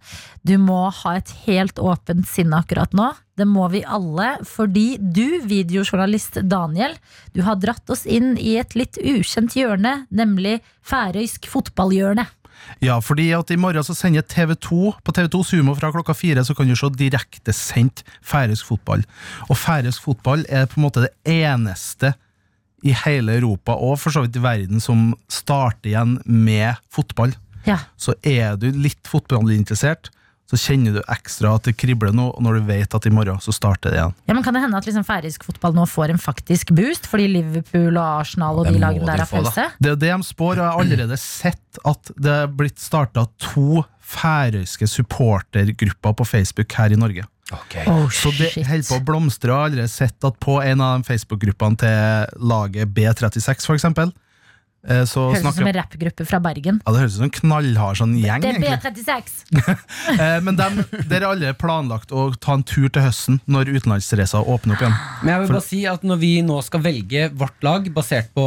Du 0.48 0.56
må 0.62 0.88
ha 1.04 1.18
et 1.20 1.34
helt 1.44 1.78
åpent 1.78 2.26
sinn 2.30 2.56
akkurat 2.56 2.96
nå. 2.96 3.12
Det 3.38 3.46
må 3.46 3.68
vi 3.70 3.84
alle, 3.86 4.32
fordi 4.48 4.98
du, 4.98 5.44
videojournalist 5.46 6.40
Daniel, 6.50 6.96
du 7.36 7.44
har 7.46 7.60
dratt 7.62 7.94
oss 7.94 8.08
inn 8.10 8.34
i 8.40 8.56
et 8.58 8.74
litt 8.80 8.98
ukjent 8.98 9.54
hjørne, 9.60 10.08
nemlig 10.10 10.58
færøysk 10.88 11.46
fotballhjørne. 11.52 12.26
Ja, 12.84 13.00
fordi 13.04 13.30
at 13.36 13.52
i 13.54 13.58
morgen 13.60 13.86
så 13.86 13.96
sender 13.98 14.26
TV2 14.26 14.92
på 15.04 15.16
TV2 15.16 15.44
Sumo 15.50 15.76
fra 15.78 15.92
klokka 15.94 16.16
fire, 16.18 16.44
så 16.46 16.56
kan 16.56 16.70
du 16.70 16.76
se 16.78 16.90
direktesendt 17.00 18.04
færøysk 18.26 18.70
fotball. 18.70 19.06
Og 19.48 19.58
færøysk 19.58 20.06
fotball 20.06 20.46
er 20.50 20.68
på 20.70 20.80
en 20.80 20.88
måte 20.88 21.08
det 21.08 21.14
eneste 21.26 22.14
i 22.86 22.94
hele 23.06 23.40
Europa, 23.40 23.74
og 23.74 23.98
for 24.00 24.14
så 24.14 24.24
vidt 24.24 24.38
i 24.38 24.44
verden, 24.44 24.82
som 24.84 25.12
starter 25.32 25.92
igjen 25.92 26.18
med 26.26 26.78
fotball. 26.94 27.34
Ja. 27.68 27.82
Så 28.00 28.16
er 28.24 28.56
du 28.60 28.70
litt 28.72 29.10
fotballinteressert, 29.10 30.12
så 30.48 30.58
kjenner 30.60 30.96
du 30.96 31.02
ekstra 31.12 31.52
at 31.58 31.66
det 31.68 31.74
kribler 31.76 32.14
nå, 32.16 32.30
og 32.32 32.44
når 32.46 32.60
du 32.62 32.70
vet 32.70 32.96
at 32.96 33.08
i 33.10 33.12
morgen 33.12 33.42
så 33.44 33.52
starter 33.56 33.92
det 33.92 34.00
igjen. 34.00 34.14
Ja, 34.30 34.36
men 34.38 34.46
Kan 34.46 34.56
det 34.56 34.62
hende 34.64 34.80
at 34.80 34.88
liksom 34.88 35.04
færøysk 35.08 35.44
fotball 35.44 35.76
nå 35.76 35.84
får 35.92 36.14
en 36.14 36.22
faktisk 36.24 36.72
boost, 36.78 37.10
fordi 37.12 37.28
Liverpool 37.34 37.98
og 37.98 38.22
Arsenal 38.24 38.62
og 38.62 38.70
Det 38.70 38.78
de 38.78 38.84
lagene 38.84 39.04
de 39.04 39.12
der 39.12 39.24
har 39.26 39.32
pause? 39.32 39.68
Det 39.84 39.92
er 39.92 40.00
det 40.00 40.14
de 40.14 40.28
spår, 40.30 40.54
og 40.56 40.64
jeg 40.64 40.72
har 40.72 40.84
allerede 40.86 41.20
sett 41.20 41.82
at 41.92 42.14
det 42.16 42.36
er 42.46 42.54
blitt 42.62 42.80
starta 42.80 43.26
to 43.44 43.84
færøyske 44.08 44.88
supportergrupper 44.88 46.16
på 46.16 46.28
Facebook 46.28 46.78
her 46.80 46.96
i 46.96 47.00
Norge. 47.00 47.28
Oh, 47.52 48.08
Så 48.12 48.32
det 48.36 48.52
holder 48.56 48.88
på 48.88 48.98
å 48.98 49.04
blomstre. 49.08 49.52
Jeg 49.52 49.56
har 49.56 49.70
allerede 49.70 49.92
sett 49.92 50.26
at 50.28 50.40
på 50.44 50.58
en 50.64 50.82
av 50.84 50.98
de 51.00 51.08
Facebook-gruppene 51.08 51.80
til 51.80 52.40
laget 52.44 52.92
B36, 52.96 53.68
for 53.68 53.78
eksempel, 53.78 54.12
Høres 54.88 55.12
ut 55.18 55.54
som 55.56 55.68
en 55.68 55.74
rappgruppe 55.76 56.24
fra 56.30 56.38
Bergen. 56.40 56.78
ja, 56.86 56.92
Det 56.94 57.00
høres 57.02 57.16
ut 57.16 57.18
som 57.18 57.26
en 57.28 57.34
knallhard 57.34 57.98
sånn 58.00 58.14
gjeng, 58.22 58.42
Det 58.46 58.54
er. 58.56 58.78
B36! 58.80 59.32
Eh, 60.18 60.40
Men 60.46 60.56
dem, 60.56 60.78
der 61.10 61.22
er 61.22 61.26
alle 61.28 61.54
planlagt 61.58 62.12
å 62.16 62.30
ta 62.40 62.54
en 62.56 62.64
tur 62.64 62.88
til 62.94 63.02
høsten, 63.04 63.40
når 63.50 63.72
utenlandsreiser 63.76 64.48
åpner 64.48 64.76
opp 64.78 64.82
igjen. 64.86 64.96
Men 65.24 65.32
jeg 65.34 65.42
vil 65.42 65.52
bare 65.52 65.66
si 65.66 65.80
at 65.90 66.06
når 66.08 66.20
vi 66.22 66.32
nå 66.46 66.60
skal 66.64 66.82
velge 66.86 67.26
vårt 67.36 67.64
lag 67.68 67.90
basert 67.94 68.30
på 68.38 68.46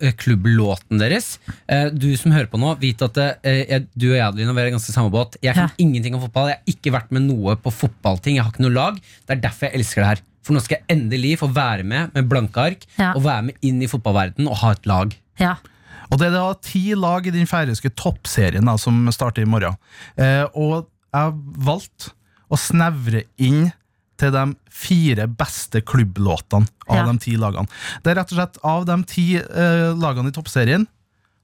eh, 0.00 0.12
klubblåten 0.18 0.98
deres 0.98 1.36
eh, 1.68 1.90
Du 1.94 2.08
som 2.18 2.32
hører 2.34 2.48
på 2.50 2.58
nå, 2.58 2.72
vit 2.82 3.02
at 3.06 3.20
eh, 3.22 3.62
jeg, 3.68 3.86
du 3.94 4.08
og 4.10 4.16
jeg 4.16 4.24
Adeline, 4.26 4.56
er 4.58 4.72
ganske 4.74 4.94
samme 4.96 5.12
båt. 5.14 5.36
Jeg 5.44 5.54
kan 5.54 5.68
Ja. 5.70 5.74
ingenting 5.78 6.14
om 6.16 6.24
fotball. 6.26 6.50
Jeg 6.50 6.58
har 6.58 6.72
ikke 6.74 6.92
vært 6.98 7.12
med 7.14 7.22
noe 7.28 7.54
på 7.62 7.70
fotballting. 7.72 8.36
Jeg 8.40 8.44
har 8.46 8.50
ikke 8.52 8.66
noe 8.66 8.74
lag. 8.74 8.98
Det 9.26 9.36
er 9.36 9.44
derfor 9.46 9.68
jeg 9.70 9.78
elsker 9.80 10.02
det 10.02 10.08
her. 10.14 10.24
For 10.46 10.54
nå 10.54 10.60
skal 10.62 10.78
jeg 10.78 10.96
endelig 10.96 11.36
få 11.40 11.48
være 11.54 11.82
med 11.86 12.12
med 12.14 12.28
blanke 12.30 12.56
ark 12.62 12.84
Ja. 12.98 13.12
og 13.14 13.22
være 13.24 13.48
med 13.48 13.56
inn 13.66 13.80
i 13.82 13.88
fotballverdenen 13.90 14.46
og 14.50 14.56
ha 14.62 14.70
et 14.76 14.86
lag. 14.86 15.14
Ja. 15.40 15.56
Og 16.10 16.20
det 16.20 16.28
er 16.28 16.36
da 16.36 16.44
ti 16.62 16.94
lag 16.94 17.26
i 17.26 17.32
den 17.34 17.48
færøyske 17.50 17.90
toppserien 17.98 18.64
da, 18.68 18.76
som 18.78 19.06
starter 19.14 19.42
i 19.42 19.48
morgen. 19.50 19.74
Eh, 20.16 20.44
og 20.54 20.86
jeg 21.12 21.18
har 21.18 21.34
valgt 21.66 22.10
å 22.52 22.58
snevre 22.60 23.24
inn 23.42 23.72
til 24.16 24.30
de 24.32 24.44
fire 24.72 25.26
beste 25.28 25.82
klubblåtene 25.84 26.68
av 26.88 26.96
Ja. 26.96 27.06
de 27.10 27.18
ti 27.20 27.34
lagene. 27.36 27.66
Det 28.04 28.12
er 28.12 28.20
rett 28.22 28.32
og 28.32 28.38
slett 28.38 28.58
Av 28.64 28.86
de 28.86 28.96
ti 29.04 29.26
eh, 29.36 29.90
lagene 29.98 30.30
i 30.30 30.36
toppserien, 30.36 30.86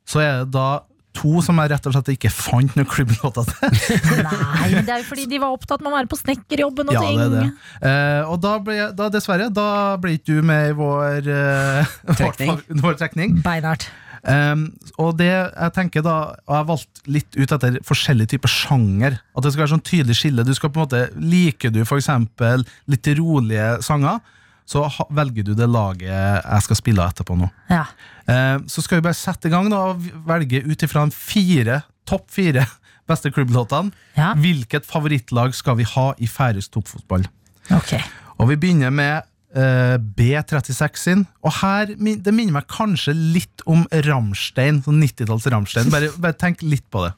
så 0.09 0.21
er 0.23 0.33
det 0.45 0.53
da 0.55 0.83
to 1.17 1.41
som 1.45 1.59
jeg 1.61 1.71
rett 1.73 1.87
og 1.89 1.95
slett 1.97 2.11
ikke 2.15 2.31
fant 2.33 2.77
noen 2.79 2.89
klubblåter 2.89 3.49
til. 3.51 3.81
Nei, 4.23 4.69
det 4.83 4.89
er 4.95 5.03
jo 5.03 5.09
fordi 5.09 5.27
de 5.31 5.41
var 5.43 5.55
opptatt 5.57 5.83
med 5.85 5.93
å 5.93 5.97
være 5.99 6.11
på 6.13 6.19
snekkerjobben 6.21 6.89
og 6.93 6.97
Ja, 6.97 7.03
ting. 7.05 7.19
det 7.19 7.27
er 7.27 7.35
det. 7.35 7.91
Eh, 7.91 8.31
og 8.33 8.39
da 8.45 8.55
ble, 8.65 8.79
da, 8.97 9.09
dessverre, 9.13 9.51
da 9.53 9.67
ble 10.01 10.17
ikke 10.19 10.39
du 10.39 10.47
med 10.49 10.71
i 10.71 10.77
vår, 10.79 11.29
eh, 11.29 11.93
Trekning. 12.19 12.55
vår, 12.55 12.81
vår 12.87 12.99
trekning. 13.03 13.37
Beinhardt. 13.45 13.89
Um, 14.23 14.69
og 15.03 15.17
det 15.19 15.27
jeg 15.33 15.73
tenker 15.75 16.05
da 16.07 16.13
Og 16.47 16.53
jeg 16.55 16.67
valgte 16.69 17.01
litt 17.11 17.35
ut 17.35 17.55
etter 17.57 17.79
forskjellige 17.83 18.31
typer 18.37 18.53
sjanger. 18.53 19.17
At 19.35 19.43
det 19.43 19.51
skal 19.51 19.65
være 19.65 19.73
sånn 19.73 19.83
tydelig 19.89 20.15
skille. 20.21 20.45
Du 20.47 20.53
skal 20.55 20.71
på 20.71 20.79
en 20.79 20.85
måte 20.87 21.01
Liker 21.19 21.73
du 21.75 21.81
eksempel 21.83 22.63
litt 22.87 23.11
rolige 23.19 23.81
sanger, 23.83 24.21
så 24.69 24.85
velger 25.13 25.47
du 25.47 25.55
det 25.59 25.69
laget 25.71 26.09
jeg 26.09 26.67
skal 26.67 26.79
spille 26.79 27.07
etterpå 27.07 27.37
nå. 27.39 27.49
Ja. 27.71 27.87
Um, 28.27 28.69
så 28.71 28.85
skal 28.85 29.01
vi 29.01 29.07
bare 29.09 29.19
sette 29.19 29.51
i 29.51 29.53
gang 29.53 29.71
da 29.73 29.81
og 29.93 30.07
velge 30.29 30.63
ut 30.65 30.87
ifra 30.87 31.05
fire 31.17 31.83
topp 32.09 32.31
fire 32.33 32.67
beste 33.11 33.33
klubblåtene. 33.35 33.93
Ja. 34.17 34.33
Hvilket 34.39 34.87
favorittlag 34.89 35.55
skal 35.59 35.79
vi 35.81 35.87
ha 35.89 36.13
i 36.19 36.29
færøysk 36.31 36.73
toppfotball? 36.77 37.27
Okay. 37.73 38.03
Og 38.39 38.49
vi 38.51 38.57
begynner 38.59 38.91
med 38.95 39.23
eh, 39.55 39.97
B36 39.99 41.03
sin. 41.03 41.27
Og 41.43 41.53
her, 41.61 41.95
det 41.97 42.35
minner 42.35 42.61
meg 42.61 42.71
kanskje 42.73 43.15
litt 43.17 43.65
om 43.67 43.87
Ramstein, 44.09 44.83
sånn 44.87 45.03
90-talls 45.03 45.49
Ramstein. 45.53 45.91
Bare, 45.95 46.13
bare 46.19 46.39
tenk 46.39 46.63
litt 46.67 46.87
på 46.93 47.07
det. 47.07 47.13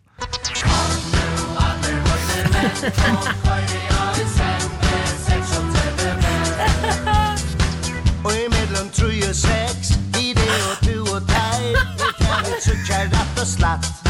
Kan 12.74 12.82
vi 12.82 12.82
sukke 12.86 13.04
rett 13.14 13.40
og 13.40 13.46
slett 13.46 14.04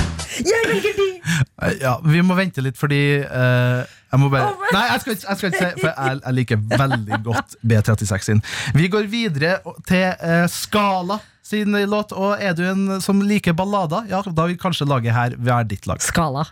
Eh, 1.63 1.73
Ja, 1.81 2.01
Vi 2.05 2.23
må 2.23 2.35
vente 2.35 2.63
litt, 2.65 2.79
fordi 2.79 3.21
uh, 3.23 3.85
jeg 3.85 4.21
må 4.21 4.31
bare 4.33 4.55
Nei, 4.75 4.83
jeg 4.91 5.03
skal 5.03 5.15
ikke, 5.17 5.27
jeg 5.29 5.39
skal 5.39 5.53
ikke 5.53 5.61
si 5.61 5.83
For 5.83 5.91
jeg, 5.91 6.19
jeg 6.25 6.37
liker 6.39 6.65
veldig 6.73 7.21
godt 7.27 7.57
B36 7.63 8.27
sin. 8.29 8.43
Vi 8.75 8.89
går 8.91 9.07
videre 9.11 9.59
til 9.89 10.11
uh, 10.19 10.45
Skala 10.51 11.21
sin 11.45 11.77
låt. 11.89 12.13
Og 12.17 12.41
er 12.41 12.55
du 12.57 12.65
en 12.67 13.01
som 13.05 13.21
liker 13.21 13.53
ballader, 13.57 14.09
ja, 14.11 14.23
da 14.25 14.47
vil 14.49 14.59
kanskje 14.59 14.89
laget 14.89 15.15
her 15.15 15.37
være 15.39 15.69
ditt 15.75 15.87
lag. 15.87 16.03
Skala. 16.03 16.47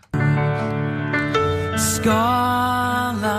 Skala 1.80 3.36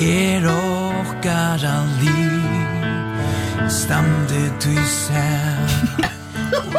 er 0.00 0.48
okkar 0.50 1.62
liv 2.00 3.70
Stamde 3.70 4.46
du 4.62 4.72
Og 4.86 6.12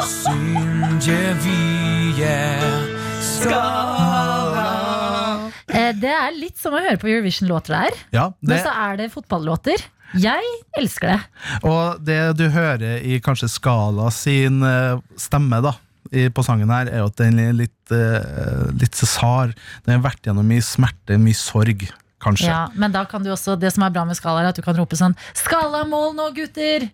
synge 0.06 1.20
vi 1.44 2.24
er 2.26 2.64
skala 3.24 4.66
Eh, 5.68 5.92
Det 6.00 6.10
er 6.10 6.32
litt 6.34 6.58
som 6.58 6.74
å 6.74 6.80
høre 6.82 6.98
på 6.98 7.10
Eurovision-låter 7.12 7.74
der. 7.76 7.98
Ja, 8.16 8.30
Men 8.42 8.62
så 8.64 8.72
er 8.72 8.98
det 8.98 9.10
fotballåter. 9.14 9.82
Jeg 10.18 10.44
elsker 10.80 11.12
det. 11.12 11.20
og 11.68 12.00
det 12.08 12.38
du 12.40 12.46
hører 12.50 13.04
i 13.04 13.20
kanskje 13.20 13.50
Skala 13.52 14.08
sin 14.16 14.64
eh, 14.64 14.98
stemme 15.20 15.60
da 15.62 15.74
på 16.08 16.44
sangen 16.46 16.70
her, 16.72 16.88
er 16.88 17.02
jo 17.04 17.10
at 17.12 17.18
den 17.20 17.40
er 17.44 17.52
litt, 17.52 17.92
eh, 17.92 18.72
litt 18.80 18.96
sesar. 18.96 19.52
Den 19.86 19.98
har 20.00 20.06
vært 20.10 20.24
gjennom 20.24 20.48
mye 20.48 20.64
smerte, 20.64 21.18
mye 21.20 21.36
sorg, 21.36 21.84
kanskje. 22.24 22.48
Ja, 22.48 22.70
men 22.80 22.96
da 22.96 23.04
kan 23.06 23.22
du 23.24 23.30
også, 23.34 23.58
det 23.60 23.74
som 23.76 23.84
er 23.84 23.92
bra 23.92 24.06
med 24.08 24.16
Skala, 24.16 24.46
er 24.46 24.54
at 24.54 24.56
du 24.56 24.64
kan 24.64 24.78
rope 24.80 24.96
sånn 24.96 25.18
Skala-mål 25.36 26.16
nå, 26.16 26.30
gutter! 26.34 26.88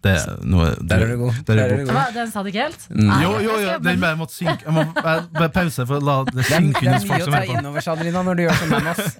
Det 0.00 0.12
er 0.16 0.38
noe, 0.48 0.70
Der 0.88 1.02
er 1.04 1.10
du 1.12 1.16
god. 1.20 1.40
Der 1.44 1.58
er 1.60 1.68
du 1.74 1.82
du 1.82 1.84
god. 1.90 1.92
Hva, 1.98 2.04
den 2.14 2.30
sa 2.32 2.42
du 2.42 2.48
ikke 2.48 2.62
helt? 2.64 2.86
Mm. 2.88 3.10
Jo, 3.20 3.32
jo, 3.44 3.58
jo, 3.60 3.74
den 3.84 4.00
bare 4.00 4.16
måtte 4.16 4.34
synke. 4.36 4.64
Jeg 4.64 4.72
må 4.72 4.84
bare, 4.96 5.26
bare 5.36 5.52
pause 5.52 5.84
for 5.86 6.00
å 6.00 6.04
la 6.08 6.16
det 6.30 6.46
synke 6.48 6.84
inn 6.86 6.94
hos 6.96 7.06
folk 7.10 7.26
som 7.26 7.36
hører 7.36 7.60
på. 7.68 7.74
seg, 7.84 7.92
Adelina, 7.94 8.22
når 8.24 8.38
du 8.38 8.42
gjør 8.46 8.60
sånn 8.62 8.74
med 8.78 8.90
oss. 8.94 9.16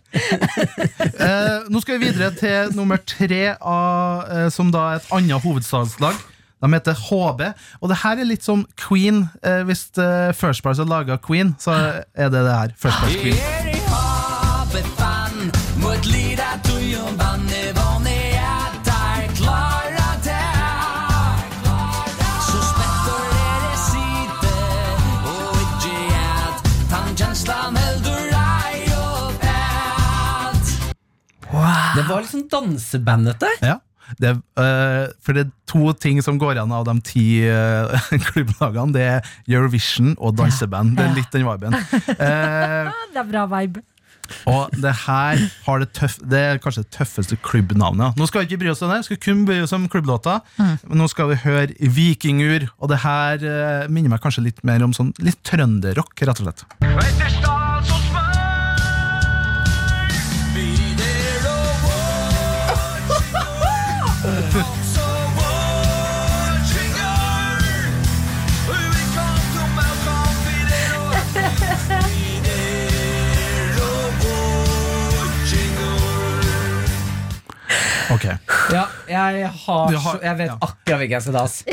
Eh, 1.20 1.68
nå 1.68 1.80
skal 1.84 1.98
vi 1.98 2.08
videre 2.08 2.30
til 2.38 2.72
nummer 2.76 3.00
tre, 3.04 3.42
av, 3.60 4.24
eh, 4.32 4.48
som 4.54 4.72
da 4.72 4.86
er 4.94 5.02
et 5.02 5.10
annet 5.16 5.44
hovedstadslag. 5.44 6.16
De 6.60 6.72
heter 6.74 6.96
HB. 7.08 7.42
Og 7.80 7.92
det 7.92 8.00
her 8.02 8.20
er 8.20 8.28
litt 8.28 8.44
som 8.44 8.64
Queen. 8.80 9.26
Eh, 9.44 9.62
hvis 9.68 9.86
eh, 10.00 10.30
First 10.36 10.64
Price 10.64 10.80
har 10.80 10.88
laga 10.88 11.20
Queen, 11.20 11.54
så 11.60 11.76
er 12.14 12.32
det 12.32 12.40
det 12.40 12.56
her. 12.56 12.76
First 12.80 13.04
Price 13.04 13.20
Queen. 13.20 13.69
Var 32.16 32.24
litt 32.26 32.34
sånn 32.34 32.48
dansebandete. 32.52 33.52
Ja. 33.64 33.78
Det, 34.18 34.30
eh, 34.58 35.04
for 35.22 35.36
det 35.36 35.44
er 35.46 35.50
to 35.70 35.92
ting 36.02 36.18
som 36.24 36.38
går 36.40 36.56
igjen 36.56 36.72
av 36.74 36.82
de 36.88 36.96
ti 37.06 37.26
eh, 37.46 38.08
klubblagene. 38.30 38.90
Det 38.96 39.04
er 39.06 39.30
Eurovision 39.46 40.16
og 40.18 40.34
danseband. 40.40 40.96
Det 40.98 41.06
er 41.06 41.14
litt 41.20 41.30
den 41.36 41.46
viben. 41.46 41.78
Eh, 42.20 42.90
Det 43.14 43.22
er 43.22 43.28
bra 43.30 43.46
vibe. 43.50 43.84
Og 44.46 44.70
det 44.78 44.92
her 45.08 45.40
har 45.66 45.80
det 45.82 45.88
tøff, 45.96 46.16
Det 46.22 46.38
er 46.38 46.58
kanskje 46.62 46.84
det 46.84 46.92
tøffeste 46.94 47.38
klubbnavnet. 47.42 48.14
Nå 48.18 48.28
skal 48.30 48.44
vi 48.44 48.50
ikke 48.52 48.60
bry 48.62 48.70
oss 48.70 48.82
om 48.86 48.92
det, 48.92 49.00
vi 49.02 49.08
skal 49.08 49.20
kun 49.24 49.40
bry 49.48 49.56
oss 49.64 49.74
om 49.74 49.88
klubblåta 49.90 50.36
Men 50.58 51.00
nå 51.02 51.08
skal 51.10 51.32
vi 51.32 51.40
høre 51.42 51.74
Vikingur, 51.96 52.68
og 52.78 52.92
det 52.92 53.00
her 53.02 53.42
eh, 53.42 53.88
minner 53.90 54.14
meg 54.14 54.22
kanskje 54.22 54.46
litt 54.46 54.62
mer 54.66 54.86
om 54.86 54.94
sånn 54.94 55.10
litt 55.18 55.42
trønderrock, 55.46 56.14
rett 56.22 56.42
og 56.42 56.46
slett. 56.46 56.66
Ok, 56.86 57.69
Ja, 78.72 78.84
jeg, 79.08 79.48
har 79.66 79.92
har- 80.04 80.20
jeg 80.22 80.36
vet 80.38 80.46
ja. 80.50 80.56
akkurat 80.60 80.98
hvilken 81.00 81.16
jeg 81.16 81.22
skal 81.22 81.32
ta. 81.32 81.42
ass. 81.44 81.64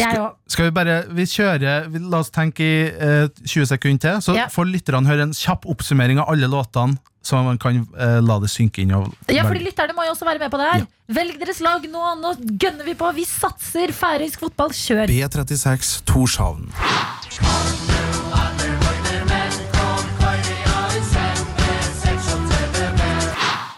Skal 0.47 0.65
vi 0.65 0.71
bare 0.71 0.95
Vi 1.13 1.25
kjører 1.25 1.87
vi, 1.91 1.99
La 1.99 2.19
oss 2.19 2.29
tenke 2.33 2.59
i 2.65 2.87
eh, 2.89 3.27
20 3.45 3.65
sekunder 3.73 3.99
til, 3.99 4.21
så 4.21 4.35
Ja. 4.35 4.47
får 4.47 4.65
lytterne 4.71 5.05
høre 5.07 5.21
en 5.27 5.33
kjapp 5.33 5.65
oppsummering 5.65 6.19
av 6.19 6.29
alle 6.33 6.47
låtene, 6.47 6.97
så 7.23 7.41
man 7.43 7.57
kan 7.57 7.81
eh, 7.99 8.19
la 8.21 8.39
det 8.39 8.49
synke 8.49 8.79
inn. 8.83 8.91
Og 8.95 9.13
Ja, 9.29 9.43
fordi 9.43 9.63
lytterne 9.65 9.93
må 9.97 10.05
jo 10.05 10.13
også 10.15 10.25
være 10.25 10.39
med 10.39 10.51
på 10.51 10.57
det 10.61 10.69
her. 10.73 10.87
Velg 11.09 11.39
deres 11.39 11.59
lag 11.61 11.81
nå, 11.89 12.03
nå 12.21 12.33
gønner 12.59 12.85
vi 12.85 12.93
på. 12.93 13.13
Vi 13.15 13.25
satser 13.25 13.91
færøysk 13.95 14.39
fotball. 14.39 14.69
Kjør! 14.75 15.07
B36 15.07 16.03
Torshavn. 16.05 16.71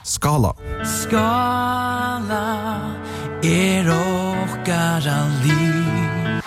Skala. 0.04 0.54
Skala 0.84 2.42
er 3.44 3.88
okkar 3.90 5.02
liv 5.44 6.42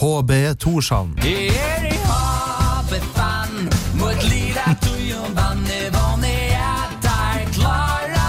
HB 0.00 0.58
Torshavn. 0.58 1.18
Er 1.18 1.86
i 1.88 1.98
havet 2.04 3.06
Mot 3.94 4.24
er 6.24 6.98
der 7.02 7.52
klara 7.52 8.26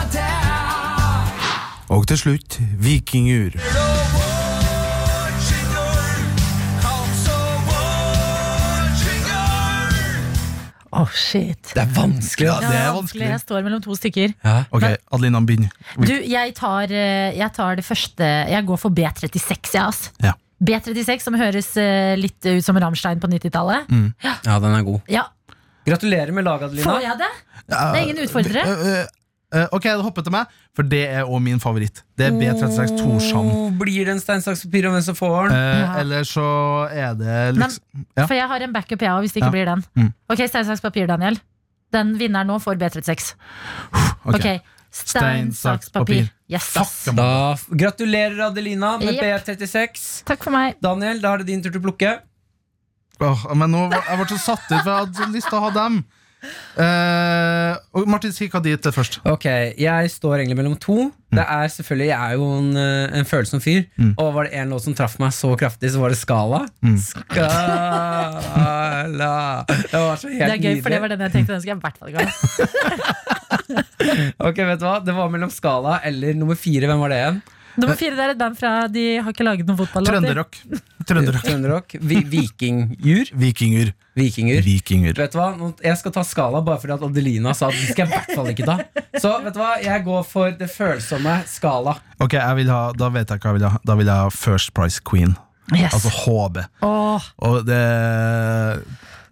Og 1.89 2.07
til 2.07 2.17
slutt 2.17 2.61
Vikingur. 2.79 3.51
Oh, 10.95 11.11
shit. 11.11 11.73
Det 11.73 11.83
er 11.83 11.91
vanskelig. 11.95 12.47
Ja, 12.47 12.55
da. 12.63 12.71
det 12.71 12.79
er 12.79 12.95
vanskelig. 12.95 13.27
Jeg 13.33 13.43
står 13.43 13.65
mellom 13.67 13.83
to 13.83 13.97
stykker. 13.99 14.33
Ok, 14.71 14.87
Adelina, 14.87 15.43
begynn. 15.45 15.69
Du, 15.99 16.15
jeg 16.15 16.55
tar, 16.57 16.91
eh, 16.91 17.35
jeg 17.35 17.51
tar 17.55 17.77
det 17.79 17.85
første 17.85 18.31
Jeg 18.51 18.65
går 18.67 18.79
for 18.81 18.95
B36, 18.95 19.75
jeg, 19.75 19.83
altså. 19.83 20.11
Ja. 20.23 20.35
B36, 20.65 21.25
som 21.25 21.35
høres 21.35 21.73
eh, 21.77 22.15
litt 22.19 22.39
ut 22.47 22.63
som 22.63 22.79
Rammstein 22.79 23.19
på 23.19 23.27
90-tallet. 23.31 23.91
Ja, 24.23 24.59
den 24.63 24.71
er 24.71 24.85
god. 24.87 25.01
Ja, 25.11 25.27
Gratulerer 25.85 26.31
med 26.33 26.47
laget, 26.47 26.71
Adelina. 26.71 26.85
Får 26.89 27.03
jeg 27.03 27.17
det? 27.19 27.27
Det 27.69 27.77
er 27.77 27.99
ingen 28.01 28.21
utfordrere. 28.23 29.03
Eh, 29.53 29.67
ok, 29.71 29.83
det 29.83 30.03
hoppet 30.03 30.25
til 30.25 30.33
meg, 30.33 30.53
for 30.75 30.87
det 30.89 31.03
er 31.05 31.27
òg 31.29 31.41
min 31.45 31.59
favoritt. 31.61 32.01
Det 32.17 32.27
er 32.27 32.33
B36 32.35 32.95
Torshamn. 32.97 33.51
Oh, 33.53 33.67
blir 33.77 34.07
det 34.07 34.15
en 34.15 34.19
stein, 34.19 34.41
saks, 34.43 34.65
papir 34.65 34.87
om 34.89 34.95
hvem 34.97 35.03
som 35.05 35.15
får 35.15 35.49
den? 35.49 35.57
Eh, 35.57 35.81
Ja. 35.83 35.89
Eller 36.01 36.21
så 36.27 36.45
er 36.91 37.13
det 37.15 37.55
liksom 37.55 38.05
Ja. 38.17 38.25
For 38.25 38.33
jeg 38.35 38.47
har 38.47 38.59
en 38.61 38.73
backup, 38.73 38.99
jeg 38.99 39.09
òg, 39.09 39.21
hvis 39.21 39.33
det 39.33 39.43
ikke 39.43 39.51
Ja. 39.51 39.51
blir 39.51 39.65
den. 39.65 39.83
Mm. 39.95 40.13
Ok, 40.29 40.47
stein, 40.49 40.65
saks, 40.65 40.81
papir, 40.81 41.07
Daniel. 41.07 41.39
Den 41.91 42.17
vinneren 42.17 42.47
nå 42.47 42.59
får 42.59 42.75
B36. 42.75 43.35
Ok. 44.25 44.35
okay. 44.35 44.59
Stein, 44.91 45.51
saks, 45.51 45.89
papir. 45.91 46.31
Yes. 46.49 46.71
Da 47.13 47.55
Gratulerer, 47.69 48.47
Adelina, 48.47 48.97
med 48.97 49.13
yep. 49.15 49.45
B36. 49.45 50.23
Takk 50.25 50.43
for 50.43 50.51
meg. 50.51 50.75
Daniel, 50.81 51.19
da 51.21 51.33
er 51.33 51.37
det 51.43 51.47
din 51.47 51.61
tur 51.61 51.69
til 51.71 51.81
å 51.81 51.83
plukke. 51.83 52.19
Åh, 53.19 53.55
men 53.55 53.71
nå 53.71 53.91
jeg 53.91 54.17
ble 54.19 54.27
så 54.33 54.37
satt 54.55 54.65
ut, 54.71 54.81
for 54.83 54.89
jeg 54.91 55.05
hadde 55.05 55.33
lyst 55.35 55.47
til 55.51 55.59
å 55.59 55.65
ha 55.67 55.69
dem. 55.75 56.05
Eh, 56.75 57.73
og 57.95 58.07
Martin, 58.11 58.33
si 58.35 58.47
hva 58.51 58.59
ditt 58.63 58.85
er 58.85 58.91
først. 58.95 59.19
Ok, 59.31 59.45
Jeg 59.79 60.11
står 60.11 60.39
egentlig 60.39 60.57
mellom 60.59 60.75
to. 60.79 61.11
Det 61.35 61.43
er 61.43 61.67
selvfølgelig, 61.71 62.07
Jeg 62.07 62.19
er 62.19 62.33
jo 62.35 62.45
en, 62.57 62.77
eh, 62.77 63.17
en 63.19 63.25
følsom 63.25 63.59
fyr. 63.63 63.83
Mm. 63.97 64.13
Og 64.17 64.33
var 64.35 64.43
det 64.43 64.53
en 64.59 64.69
låt 64.69 64.83
som 64.83 64.93
traff 64.95 65.19
meg 65.19 65.31
så 65.35 65.55
kraftig, 65.59 65.91
så 65.91 65.99
var 65.99 66.09
det 66.09 66.17
Skala. 66.19 66.67
Mm. 66.83 66.97
Skala 66.97 68.55
Det 69.67 69.99
var 69.99 70.15
så 70.15 70.27
helt 70.29 70.39
nydelig. 70.39 70.47
Det 70.47 70.53
er 70.53 70.57
gøy, 70.63 70.81
for 70.81 70.89
det 70.89 71.01
var 71.01 71.09
den 71.15 71.19
jeg 71.25 71.31
tenkte 71.31 71.53
den 71.53 71.61
skal 71.61 71.71
jeg 71.73 71.77
i 71.77 71.81
hvert 71.83 71.97
fall 71.99 72.09
ikke 72.09 72.19
ha. 72.25 72.29
Ok, 74.47 74.57
vet 74.61 74.79
du 74.79 74.85
hva? 74.85 74.99
Det 75.03 75.13
var 75.15 75.29
mellom 75.33 75.51
Skala 75.51 75.99
eller 76.05 76.33
nummer 76.37 76.55
fire. 76.59 76.87
Hvem 76.87 76.99
var 76.99 77.09
det 77.09 77.19
igjen? 77.23 77.41
Nummer 77.77 77.97
fire 77.99 78.15
det 78.15 78.23
er 78.25 78.33
et 78.33 78.39
band 78.39 78.57
fra 78.59 78.73
De 78.91 79.03
har 79.19 79.33
ikke 79.33 79.45
laget 79.47 79.67
noen 79.67 79.79
fotballåter. 79.81 80.15
Trønderrock. 80.19 80.57
Trønderrock. 81.05 81.43
Trønderrock. 81.45 81.95
Vi, 82.01 82.21
Vikingjur. 82.31 83.31
Vikinger. 83.37 83.91
Vikinger. 84.15 84.61
Vikinger. 84.65 85.17
Vet 85.19 85.33
du 85.35 85.39
hva? 85.41 85.49
Jeg 85.83 85.99
skal 85.99 86.13
ta 86.15 86.23
Skala 86.25 86.61
bare 86.65 86.79
fordi 86.81 86.95
at 86.95 87.03
Adelina 87.09 87.53
sa 87.57 87.67
at 87.69 87.75
det 87.77 87.91
skal 87.91 88.05
jeg 88.05 88.11
i 88.11 88.15
hvert 88.15 88.35
fall 88.39 88.51
ikke 88.53 88.67
ta. 88.69 88.77
Så 89.19 89.33
vet 89.43 89.57
du 89.57 89.59
hva? 89.61 89.73
Jeg 89.83 90.05
går 90.07 90.23
for 90.29 90.55
det 90.59 90.69
følsomme 90.71 91.39
Skala. 91.51 91.97
Ok, 92.23 92.37
jeg 92.39 92.61
vil 92.61 92.71
ha, 92.71 92.81
Da 92.95 93.09
vet 93.13 93.29
jeg 93.35 93.43
hva 93.43 93.51
jeg 93.53 93.59
vil 93.59 93.67
ha. 93.69 93.81
Da 93.85 93.97
vil 93.99 94.07
jeg 94.13 94.23
ha 94.27 94.29
First 94.33 94.73
Price 94.77 95.03
Queen. 95.03 95.35
Yes. 95.73 95.93
Altså 95.97 96.11
HB. 96.13 96.61
Åh, 96.85 97.23
Og 97.49 97.63
det 97.65 97.81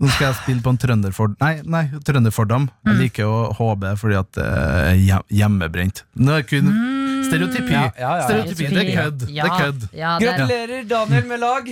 Nå 0.02 0.10
skal 0.12 0.26
jeg 0.32 0.36
spille 0.42 0.64
på 0.66 0.72
en 0.74 0.80
trønderford... 0.82 1.36
Nei, 1.40 1.52
nei 1.64 1.84
trønderfordom. 2.04 2.66
Mm. 2.84 2.90
Jeg 2.90 2.98
liker 3.00 3.24
jo 3.28 3.36
HB 3.56 3.86
fordi 4.02 4.18
at 4.20 4.32
det 4.36 4.48
er 4.50 4.98
hjem- 5.00 5.28
hjemmebrent. 5.38 6.02
Nå 6.20 6.34
er 6.34 6.42
det 6.44 6.50
kun 6.50 6.72
stereotypi. 7.26 7.72
Ja, 7.74 7.90
ja, 8.00 8.16
ja. 8.16 8.22
Stereotypi, 8.28 8.64
Det 8.66 8.94
er 8.94 9.04
kødd. 9.04 9.28
Ja, 9.30 9.44
Det 9.44 9.52
er. 9.60 9.88
Ja, 9.94 10.18
er, 10.20 10.38
Gratulerer, 10.38 10.84
Daniel, 10.90 11.26
med 11.28 11.38
lag. 11.38 11.66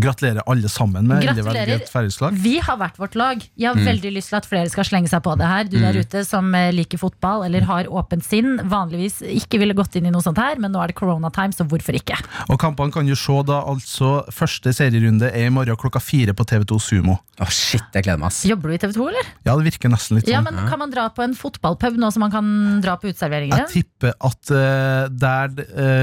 Gratulerer 0.00 0.40
alle 0.48 0.68
sammen 0.72 1.04
med 1.06 1.20
Gratulerer. 1.22 1.66
velget. 1.68 2.32
Vi 2.40 2.58
har 2.64 2.76
hvert 2.80 2.96
vårt 2.96 3.14
lag. 3.14 3.42
Jeg 3.58 3.68
har 3.68 3.76
Mm. 3.76 3.84
veldig 3.86 4.12
lyst 4.16 4.28
til 4.30 4.36
at 4.36 4.46
flere 4.46 4.70
skal 4.70 4.84
slenge 4.84 5.08
seg 5.08 5.22
på 5.22 5.36
det 5.36 5.46
her. 5.46 5.64
Du 5.64 5.78
der 5.78 5.92
Mm. 5.92 6.00
ute 6.00 6.24
som 6.26 6.54
eh, 6.54 6.70
liker 6.72 6.96
fotball 6.98 7.44
eller 7.44 7.60
har 7.60 7.84
åpent 7.84 8.24
sinn, 8.24 8.58
vanligvis 8.64 9.20
ikke 9.20 9.58
ville 9.58 9.74
gått 9.74 9.94
inn 9.96 10.06
i 10.06 10.10
noe 10.10 10.22
sånt 10.22 10.38
her, 10.38 10.56
men 10.58 10.72
nå 10.72 10.82
er 10.82 10.86
det 10.88 10.96
coronatime, 10.96 11.52
så 11.52 11.68
hvorfor 11.68 11.92
ikke? 11.94 12.16
Og 12.48 12.58
kampene 12.58 12.90
kan 12.90 13.04
du 13.06 13.14
se 13.14 13.42
da 13.42 13.62
altså 13.64 14.24
Første 14.32 14.72
serierunde 14.72 15.30
er 15.30 15.46
i 15.46 15.50
morgen 15.50 15.76
klokka 15.76 16.00
fire 16.00 16.32
på 16.32 16.44
TV2 16.46 16.80
Sumo. 16.80 17.18
Å 17.38 17.46
shit, 17.50 17.82
jeg 17.92 18.04
gleder 18.04 18.18
meg 18.18 18.26
ass 18.26 18.44
Jobber 18.44 18.68
du 18.68 18.74
i 18.74 18.78
TV 18.78 18.92
2, 18.94 19.08
eller? 19.08 19.26
Ja, 19.44 19.56
det 19.56 19.64
virker 19.72 19.90
nesten 19.90 20.16
litt 20.16 20.28
Ja, 20.28 20.40
sånn. 20.40 20.54
men 20.54 20.68
Kan 20.68 20.78
man 20.78 20.90
dra 20.90 21.08
på 21.10 21.22
en 21.22 21.34
fotballpub 21.34 21.96
nå 21.98 22.10
som 22.12 22.20
man 22.20 22.30
kan 22.30 22.80
dra 22.80 22.96
på 22.96 23.08
uteserveringer? 23.12 23.68
Jeg 23.68 23.84
tipper 23.84 24.12
at 24.20 24.50
uh, 24.50 25.08
der 25.08 25.48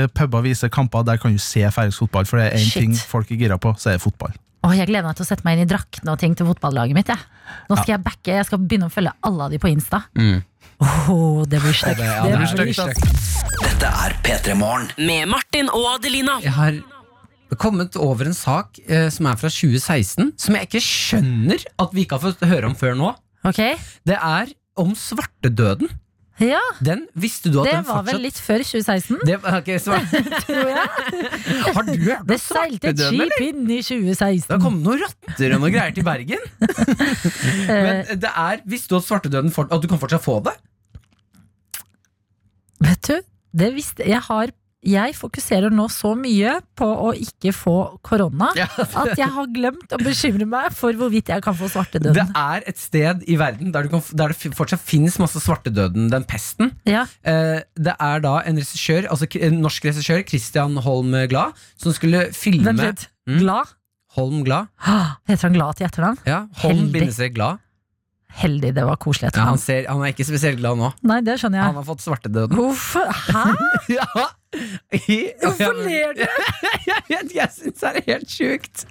uh, 0.04 0.08
puber 0.08 0.42
viser 0.44 0.70
kamper, 0.70 1.04
der 1.06 1.18
kan 1.18 1.32
du 1.32 1.38
se 1.40 1.62
færøysk 1.62 2.00
fotball. 2.06 2.26
For 2.26 2.38
det 2.38 2.54
er 2.54 2.58
én 2.58 2.72
ting 2.74 2.94
folk 2.94 3.32
er 3.32 3.36
gira 3.38 3.58
på, 3.58 3.78
så 3.80 3.89
er 3.93 3.97
det 3.97 4.03
fotball. 4.03 4.36
Åh, 4.67 4.73
jeg 4.75 4.89
gleder 4.89 5.07
meg 5.07 5.15
til 5.15 5.23
å 5.23 5.30
sette 5.30 5.45
meg 5.47 5.55
inn 5.55 5.63
i 5.63 5.69
draktene 5.71 6.11
og 6.11 6.19
ting 6.19 6.34
til 6.36 6.49
fotballaget 6.49 6.97
mitt. 6.97 7.07
Ja. 7.07 7.15
Nå 7.69 7.77
skal 7.80 7.93
Ja. 7.93 7.95
jeg 7.95 8.03
backe, 8.03 8.34
jeg 8.36 8.45
skal 8.49 8.59
begynne 8.59 8.89
å 8.89 8.93
følge 8.93 9.13
alle 9.23 9.45
av 9.47 9.51
de 9.53 9.57
på 9.63 9.71
Insta. 9.71 10.03
Mm. 10.19 10.43
Åh, 10.82 11.45
det 11.47 11.61
blir 11.63 11.73
stygt. 11.73 11.99
Ja, 11.99 12.23
det- 12.23 12.32
ja, 12.32 12.38
det 12.38 12.75
stygt, 12.75 13.39
Dette 13.63 13.88
er 13.88 14.15
P3 14.23 14.55
Morgen. 14.55 14.89
Med 14.97 15.27
Martin 15.27 15.69
og 15.69 15.86
Adelina. 15.95 16.39
Jeg 16.43 16.51
har 16.51 16.73
kommet 17.57 17.95
over 17.97 18.25
en 18.25 18.34
sak 18.34 18.77
eh, 18.88 19.09
som 19.09 19.25
er 19.25 19.36
fra 19.36 19.49
2016, 19.49 20.34
som 20.38 20.55
jeg 20.55 20.67
ikke 20.69 20.84
skjønner 20.84 21.63
at 21.80 21.93
vi 21.93 22.05
ikke 22.05 22.19
har 22.19 22.32
fått 22.32 22.39
høre 22.47 22.65
om 22.69 22.75
før 22.75 22.95
nå. 22.99 23.15
Det 24.05 24.17
er 24.19 24.47
om 24.77 24.93
svartedøden. 24.93 25.89
Ja, 26.40 26.60
Den 26.80 27.02
visste 27.20 27.52
du 27.52 27.60
at 27.60 27.68
Det 27.68 27.74
den 27.76 27.88
var 27.90 28.04
vel 28.08 28.22
litt 28.24 28.38
før 28.40 28.64
2016, 28.64 29.18
det 29.28 29.38
svar. 29.84 30.06
tror 30.46 30.70
jeg. 30.72 30.86
Har 31.76 31.88
du 31.88 31.92
hørt 32.06 32.30
Det 32.30 32.38
seilte 32.40 32.94
et 32.94 33.02
skip 33.04 33.42
inn 33.44 33.66
i 33.68 33.82
2016. 33.84 34.48
Det 34.54 34.60
kom 34.64 34.80
noen 34.86 35.04
rotter 35.04 35.56
og 35.58 35.64
noe 35.66 35.74
greier 35.74 35.96
til 35.96 36.08
Bergen. 36.08 36.46
Men 37.68 38.06
det 38.24 38.32
er, 38.32 38.64
visste 38.70 38.94
du 38.94 39.00
at 39.02 39.08
svartedøden 39.10 39.52
At 39.68 39.84
du 39.84 39.90
kan 39.92 40.00
fortsatt 40.02 40.24
få 40.24 40.40
det? 40.48 40.56
Vet 42.80 43.12
du, 43.12 43.20
det 43.60 43.74
visste 43.76 44.08
jeg 44.08 44.24
har 44.30 44.56
jeg 44.86 45.15
fokuserer 45.17 45.73
nå 45.75 45.89
så 45.91 46.13
mye 46.15 46.53
på 46.80 46.88
å 46.88 47.11
ikke 47.17 47.51
få 47.55 47.75
korona 48.05 48.47
at 48.55 49.11
jeg 49.19 49.27
har 49.36 49.49
glemt 49.51 49.91
å 49.91 49.99
bekymre 49.99 50.47
meg 50.47 50.71
for 50.75 50.95
hvorvidt 50.95 51.32
jeg 51.34 51.43
kan 51.43 51.57
få 51.57 51.67
Det 51.91 52.23
er 52.23 52.63
et 52.63 52.80
sted 52.80 53.25
i 53.27 53.36
verden 53.39 53.73
der, 53.75 53.84
du 53.84 53.89
kan, 53.91 54.03
der 54.15 54.32
det 54.32 54.55
fortsatt 54.55 54.80
finnes 54.80 55.19
masse 55.19 55.41
svartedøden, 55.43 56.07
den 56.13 56.23
pesten. 56.23 56.71
Ja. 56.88 57.05
Eh, 57.27 57.59
det 57.75 57.95
er 57.99 58.23
da 58.23 58.39
en 58.47 58.59
regissør, 58.61 59.09
altså 59.11 59.27
en 59.39 59.59
norsk 59.59 59.89
regissør, 59.89 60.23
Christian 60.27 60.77
Holm 60.77 61.11
Glad, 61.27 61.59
som 61.77 61.95
skulle 61.95 62.30
filme 62.36 62.71
Vent. 62.80 63.09
Mm. 63.27 63.41
Glad? 63.43 63.75
Holm 64.15 64.43
Glad. 64.47 64.71
Heter 65.30 65.49
han 65.49 65.57
Glad 65.59 65.80
til 65.80 65.89
etternavn? 65.89 66.23
Ja, 66.30 66.45
Holm 66.63 66.88
Heldig. 66.88 67.34
glad. 67.36 67.65
Heldig, 68.39 68.75
det 68.77 68.84
var 68.86 68.99
koselig 69.01 69.32
Ja, 69.34 69.47
han, 69.49 69.57
ser, 69.57 69.88
han 69.89 70.03
er 70.05 70.13
ikke 70.13 70.27
spesielt 70.27 70.59
glad 70.61 70.77
nå. 70.77 70.91
Nei, 71.09 71.17
det 71.25 71.39
skjønner 71.41 71.63
jeg 71.63 71.71
Han 71.71 71.80
har 71.82 71.88
fått 71.88 72.03
svartedøden. 72.05 72.55
Hvorfor? 72.55 73.09
Hæ? 73.09 73.45
ja. 73.97 74.27
I- 74.54 75.32
Hvorfor 75.43 75.74
ler 75.84 76.14
du? 76.18 76.26
jeg 76.89 77.02
jeg, 77.10 77.20
jeg 77.36 77.50
syns 77.58 77.80
det 77.84 77.89
er 77.95 78.02
helt 78.08 78.32
sjukt. 78.32 78.86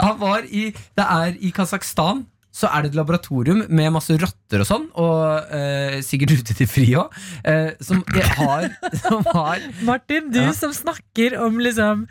Han 0.00 0.20
var 0.20 0.42
i 0.48 0.70
Det 0.76 1.06
er 1.06 1.32
i 1.40 1.50
Kasakhstan. 1.56 2.26
Så 2.52 2.66
er 2.66 2.82
det 2.82 2.90
et 2.90 2.96
laboratorium 2.98 3.60
med 3.70 3.92
masse 3.94 4.14
rotter 4.18 4.64
og 4.64 4.66
sånn, 4.66 4.88
og 4.98 5.52
eh, 5.54 6.00
sikkert 6.02 6.32
ute 6.40 6.56
til 6.58 6.66
fri 6.66 6.88
òg, 6.98 7.14
eh, 7.46 7.70
som 7.80 8.02
har, 8.40 8.66
som 9.04 9.22
har 9.30 9.62
Martin, 9.86 10.30
du 10.34 10.40
Ja. 10.42 10.50
som 10.56 10.72
snakker 10.74 11.36
om 11.44 11.60
liksom 11.62 12.06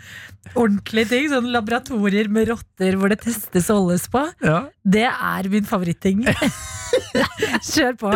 ordentlige 0.56 1.10
ting, 1.12 1.28
sånn 1.30 1.52
laboratorier 1.52 2.30
med 2.32 2.48
rotter 2.54 2.96
hvor 2.98 3.12
det 3.12 3.20
testes 3.26 3.68
og 3.74 3.84
holdes 3.84 4.08
på, 4.10 4.24
ja. 4.46 4.62
det 4.88 5.06
er 5.12 5.50
min 5.52 5.68
favoritting. 5.68 6.24
Kjør 7.70 7.98
på. 8.00 8.14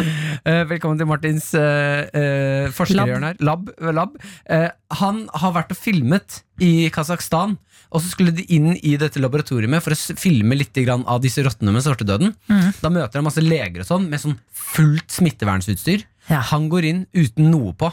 Eh, 0.47 0.63
velkommen 0.69 0.97
til 0.97 1.09
Martins 1.09 1.51
eh, 1.57 2.07
eh, 2.15 2.71
forskerhjørne 2.73 3.33
her. 3.33 3.43
Lab. 3.45 3.69
lab. 3.93 4.15
Eh, 4.49 4.69
han 5.03 5.25
har 5.43 5.53
vært 5.59 5.75
og 5.75 5.79
filmet 5.79 6.39
i 6.63 6.89
Kasakhstan, 6.93 7.57
og 7.93 8.01
så 8.01 8.09
skulle 8.09 8.33
de 8.33 8.45
inn 8.55 8.71
i 8.73 8.95
dette 8.97 9.21
laboratoriet 9.21 9.85
for 9.85 9.93
å 9.93 10.17
filme 10.17 10.57
litt 10.57 10.79
av 10.89 11.19
disse 11.21 11.43
rottene 11.45 11.71
med 11.71 11.85
svartedøden. 11.85 12.33
Da 12.81 12.89
møter 12.89 13.19
han 13.19 13.27
masse 13.27 13.43
leger 13.43 13.83
og 13.83 13.89
sånn 13.89 14.07
med 14.09 14.21
sånn 14.23 14.39
fullt 14.49 15.13
smittevernsutstyr. 15.13 16.07
Han 16.53 16.69
går 16.71 16.89
inn 16.89 17.05
uten 17.13 17.51
noe 17.53 17.75
på. 17.77 17.91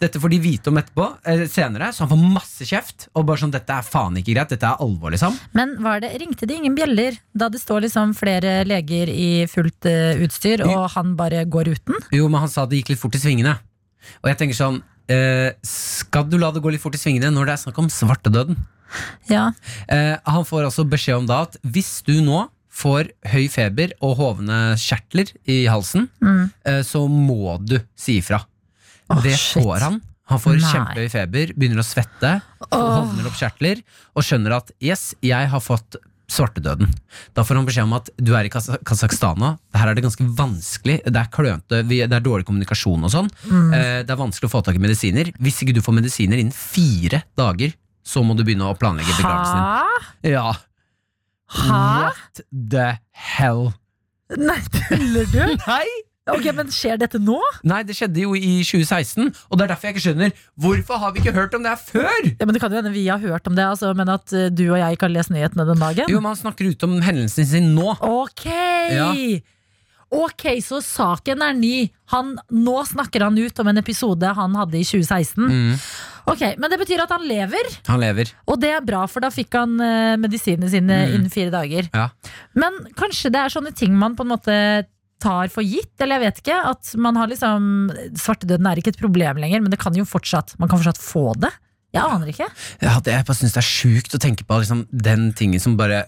Dette 0.00 0.20
får 0.20 0.32
de 0.32 0.38
vite 0.40 0.70
om 0.70 0.78
etterpå, 0.80 1.06
eh, 1.24 1.44
senere, 1.48 1.90
så 1.92 2.04
han 2.04 2.10
får 2.12 2.32
masse 2.34 2.66
kjeft. 2.68 3.08
Og 3.14 3.26
bare 3.28 3.40
sånn, 3.40 3.52
dette 3.52 3.72
er 3.72 3.84
faen 3.86 4.16
ikke 4.20 4.34
greit, 4.34 4.52
dette 4.52 4.68
er 4.68 4.82
alvor, 4.84 5.12
liksom. 5.12 5.36
Men 5.56 5.76
var 5.84 6.00
det, 6.00 6.12
ringte 6.20 6.48
det 6.48 6.58
ingen 6.58 6.76
bjeller 6.76 7.16
da 7.36 7.48
det 7.52 7.60
står 7.60 7.86
liksom 7.86 8.14
flere 8.16 8.58
leger 8.68 9.12
i 9.12 9.46
fullt 9.50 9.88
uh, 9.88 10.16
utstyr, 10.24 10.64
og 10.68 10.90
han 10.96 11.16
bare 11.16 11.44
går 11.44 11.72
uten? 11.76 11.96
Jo, 12.12 12.28
men 12.28 12.44
han 12.44 12.52
sa 12.52 12.66
det 12.66 12.82
gikk 12.82 12.94
litt 12.94 13.02
fort 13.02 13.16
i 13.16 13.22
svingene. 13.22 13.56
Og 14.22 14.30
jeg 14.30 14.38
tenker 14.38 14.54
sånn 14.54 14.76
eh, 15.10 15.56
Skal 15.66 16.28
du 16.30 16.36
la 16.38 16.52
det 16.54 16.60
gå 16.62 16.70
litt 16.70 16.82
fort 16.82 16.94
i 16.94 17.00
svingene 17.00 17.32
når 17.34 17.48
det 17.48 17.54
er 17.56 17.62
snakk 17.64 17.80
om 17.82 17.88
svartedøden? 17.90 18.58
Ja. 19.30 19.52
Eh, 19.88 20.16
han 20.24 20.44
får 20.44 20.68
altså 20.68 20.84
beskjed 20.88 21.16
om 21.22 21.26
da 21.26 21.42
at 21.46 21.56
hvis 21.66 22.02
du 22.06 22.20
nå 22.24 22.46
får 22.76 23.08
høy 23.32 23.46
feber 23.48 23.94
og 24.04 24.16
hovne 24.18 24.74
kjertler 24.76 25.30
i 25.48 25.62
halsen, 25.70 26.08
Mm. 26.20 26.50
eh, 26.64 26.82
så 26.84 27.06
må 27.08 27.56
du 27.64 27.78
si 27.96 28.18
ifra. 28.20 28.42
det 29.22 29.36
får 29.38 29.80
han. 29.80 30.02
Han 30.28 30.38
får 30.42 30.56
Nei. 30.58 30.70
kjempehøy 30.72 31.08
feber, 31.10 31.52
begynner 31.54 31.78
å 31.78 31.86
svette, 31.86 32.42
oh. 32.72 33.00
hovner 33.06 33.26
opp 33.28 33.36
kjertler, 33.38 33.80
og 34.16 34.22
skjønner 34.26 34.56
at 34.56 34.72
yes, 34.82 35.14
jeg 35.22 35.46
har 35.48 35.60
fått 35.62 35.96
svartedøden. 36.28 36.90
Da 37.38 37.44
får 37.46 37.54
han 37.60 37.66
beskjed 37.68 37.86
om 37.86 37.92
at 37.94 38.10
du 38.18 38.32
er 38.34 38.48
i 38.48 38.50
Kas- 38.50 38.72
Kasakhstan 38.84 39.38
nå. 39.38 39.52
Her 39.78 39.92
er 39.92 39.94
det 39.94 40.02
ganske 40.02 40.26
vanskelig. 40.36 40.96
Det 41.06 41.14
er 41.20 41.30
klønete, 41.30 41.84
det 41.86 42.00
er 42.10 42.20
dårlig 42.24 42.44
kommunikasjon 42.48 43.06
og 43.06 43.12
sånn. 43.14 43.30
Mm. 43.46 43.72
Eh, 43.72 44.02
Det 44.02 44.10
er 44.10 44.18
vanskelig 44.18 44.50
å 44.50 44.54
få 44.58 44.64
tak 44.66 44.74
i 44.74 44.82
medisiner. 44.82 45.30
Hvis 45.38 45.62
ikke 45.62 45.72
du 45.78 45.80
får 45.86 45.94
medisiner 46.02 46.42
innen 46.42 46.52
fire 46.52 47.22
dager, 47.38 47.72
så 48.06 48.22
må 48.22 48.36
du 48.38 48.44
begynne 48.46 48.68
å 48.70 48.76
planlegge 48.78 49.16
begravelsen 49.18 49.62
din. 49.62 50.34
Ja. 50.36 50.52
Hæ? 51.56 51.70
What 51.70 52.42
the 52.52 52.88
hell? 53.10 53.72
Nei, 54.36 54.60
tuller 54.74 55.26
du? 55.30 55.40
Nei! 55.66 55.86
Ok, 56.26 56.48
Men 56.58 56.70
skjer 56.74 56.98
dette 56.98 57.20
nå? 57.22 57.36
Nei, 57.70 57.84
det 57.86 57.94
skjedde 57.94 58.24
jo 58.24 58.32
i 58.34 58.56
2016, 58.66 59.28
og 59.46 59.58
det 59.58 59.62
er 59.66 59.70
derfor 59.70 59.86
jeg 59.86 59.94
ikke 59.94 60.02
skjønner 60.08 60.32
Hvorfor 60.58 60.98
har 60.98 61.12
vi 61.14 61.20
ikke 61.22 61.34
hørt 61.36 61.54
om 61.54 61.62
det 61.62 61.70
her 61.70 61.78
før? 61.78 62.26
Ja, 62.32 62.48
men 62.48 62.56
Det 62.56 62.62
kan 62.64 62.74
jo 62.74 62.80
hende 62.80 62.90
vi 62.96 63.04
har 63.06 63.22
hørt 63.22 63.46
om 63.46 63.54
det, 63.54 63.62
altså, 63.62 63.92
men 63.94 64.10
at 64.10 64.34
eh, 64.34 64.48
du 64.50 64.64
og 64.72 64.80
jeg 64.80 64.96
ikke 64.98 65.06
har 65.06 65.14
lest 65.14 65.30
nyhetene 65.30 65.68
den 65.68 65.84
dagen. 65.84 66.10
Jo, 66.10 66.22
man 66.24 66.34
snakker 66.38 66.72
ut 66.72 66.86
om 66.88 66.96
hendelsen 67.06 67.46
sin 67.46 67.70
nå. 67.78 67.94
Ok! 68.02 68.42
Ja. 68.90 69.12
Ok, 70.14 70.44
så 70.62 70.78
saken 70.84 71.42
er 71.42 71.54
ny. 71.58 71.88
Han, 72.12 72.36
nå 72.54 72.76
snakker 72.86 73.24
han 73.26 73.36
ut 73.38 73.58
om 73.58 73.68
en 73.72 73.80
episode 73.80 74.28
han 74.38 74.54
hadde 74.54 74.78
i 74.78 74.84
2016. 74.86 75.42
Mm. 75.50 75.72
Ok, 76.30 76.42
Men 76.58 76.70
det 76.70 76.78
betyr 76.80 77.02
at 77.04 77.10
han 77.14 77.24
lever, 77.26 77.66
Han 77.88 78.00
lever. 78.02 78.30
og 78.46 78.60
det 78.62 78.70
er 78.76 78.80
bra, 78.86 79.04
for 79.10 79.20
da 79.22 79.30
fikk 79.34 79.54
han 79.58 79.74
eh, 79.82 80.16
medisinene 80.18 80.70
sine 80.70 81.00
Mm. 81.06 81.14
innen 81.14 81.30
fire 81.30 81.50
dager. 81.50 81.88
Ja. 81.94 82.08
Men 82.54 82.72
kanskje 82.98 83.30
det 83.34 83.40
er 83.42 83.48
sånne 83.50 83.74
ting 83.74 83.94
man 83.98 84.14
på 84.16 84.22
en 84.26 84.32
måte 84.34 84.86
tar 85.18 85.48
for 85.48 85.62
gitt, 85.64 85.94
eller 86.00 86.18
jeg 86.20 86.26
vet 86.26 86.40
ikke. 86.44 86.56
At 86.70 86.94
man 87.00 87.16
har 87.16 87.26
liksom 87.30 87.90
Svartedøden 88.14 88.66
er 88.70 88.76
ikke 88.76 88.92
et 88.94 88.98
problem 89.00 89.38
lenger, 89.42 89.62
men 89.62 89.70
det 89.70 89.78
kan 89.80 89.94
jo 89.96 90.04
fortsatt, 90.04 90.54
man 90.58 90.68
kan 90.68 90.78
fortsatt 90.78 90.98
få 91.02 91.32
det. 91.40 91.50
Jeg 91.94 92.02
aner 92.04 92.28
ikke. 92.28 92.46
Ja, 92.82 92.98
det, 93.00 93.12
jeg 93.14 93.24
bare 93.24 93.36
synes 93.38 93.54
det 93.54 93.62
er 93.62 93.70
sjukt 93.70 94.12
å 94.14 94.20
tenke 94.20 94.44
på 94.44 94.58
liksom, 94.60 94.82
den 94.92 95.30
tingen 95.32 95.60
som 95.62 95.76
bare 95.78 96.02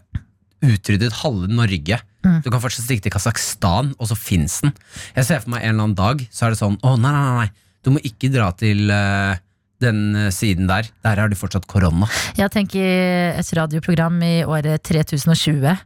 utryddet 0.65 1.21
halve 1.23 1.49
Norge. 1.51 2.01
Mm. 2.27 2.39
Du 2.45 2.51
kan 2.51 2.63
fortsatt 2.63 2.87
stikke 2.87 3.07
til 3.07 3.15
Kasakhstan, 3.15 3.93
og 3.99 4.11
så 4.11 4.17
fins 4.19 4.61
den. 4.65 4.75
Jeg 5.17 5.29
ser 5.29 5.43
for 5.45 5.55
meg 5.55 5.65
en 5.65 5.75
eller 5.75 5.89
annen 5.89 5.99
dag, 5.99 6.25
så 6.35 6.47
er 6.47 6.55
det 6.55 6.61
sånn 6.61 6.79
Å, 6.83 6.97
nei, 7.01 7.13
nei, 7.15 7.35
nei. 7.45 7.51
Du 7.87 7.93
må 7.95 8.03
ikke 8.05 8.31
dra 8.35 8.51
til 8.59 8.91
uh, 8.91 9.39
den 9.83 10.17
eh, 10.19 10.31
siden 10.35 10.67
der. 10.69 10.89
Der 11.07 11.21
har 11.23 11.31
de 11.31 11.39
fortsatt 11.39 11.69
korona. 11.71 12.09
Jeg 12.39 12.51
tenker 12.55 13.39
et 13.39 13.53
radioprogram 13.57 14.19
i 14.27 14.35
året 14.43 14.83
3020, 14.87 15.85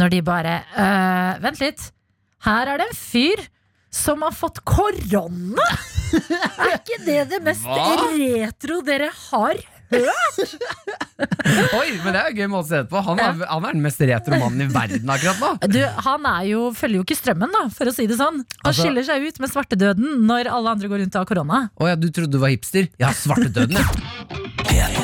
når 0.00 0.14
de 0.14 0.20
bare 0.24 0.54
øh, 0.80 1.42
Vent 1.44 1.60
litt, 1.60 1.82
her 2.46 2.70
er 2.72 2.80
det 2.80 2.86
en 2.88 2.96
fyr 2.96 3.42
som 3.94 4.24
har 4.24 4.34
fått 4.34 4.62
korona! 4.66 5.68
er 6.64 6.78
ikke 6.78 7.00
det 7.04 7.20
det 7.32 7.40
mest 7.44 7.66
Hva? 7.66 8.08
retro 8.14 8.80
dere 8.86 9.10
har 9.12 9.60
hørt? 10.02 10.54
Oi, 11.78 11.88
men 12.02 12.10
det 12.14 12.20
er 12.20 12.28
en 12.32 12.38
gøy 12.40 12.48
måte 12.50 12.66
å 12.66 12.70
se 12.72 12.80
det 12.82 12.90
på. 12.90 13.02
Han 13.06 13.20
er, 13.22 13.38
han 13.46 13.66
er 13.68 13.76
den 13.76 13.84
mest 13.84 14.00
retro 14.02 14.38
mannen 14.40 14.64
i 14.66 14.68
verden 14.74 15.12
akkurat 15.14 15.38
nå. 15.42 15.50
Du, 15.70 15.80
han 16.08 16.26
er 16.32 16.48
jo, 16.50 16.64
følger 16.76 17.00
jo 17.00 17.06
ikke 17.06 17.18
strømmen, 17.20 17.54
da, 17.54 17.62
for 17.74 17.90
å 17.90 17.94
si 17.94 18.08
det 18.10 18.18
sånn. 18.20 18.42
Han 18.42 18.70
Altså- 18.72 18.82
skiller 18.88 19.06
seg 19.06 19.28
ut 19.28 19.40
med 19.44 19.52
svartedøden 19.54 20.24
når 20.26 20.50
alle 20.50 20.74
andre 20.74 20.90
går 20.90 21.04
rundt 21.04 21.14
og 21.14 21.22
har 21.24 21.30
korona. 21.30 21.62
Å 21.78 21.92
ja, 21.92 21.96
du 22.00 22.08
trodde 22.10 22.34
du 22.34 22.40
var 22.42 22.50
hipster? 22.54 22.90
Ja, 22.98 23.12
svartedøden, 23.14 23.78
ja. 24.74 25.03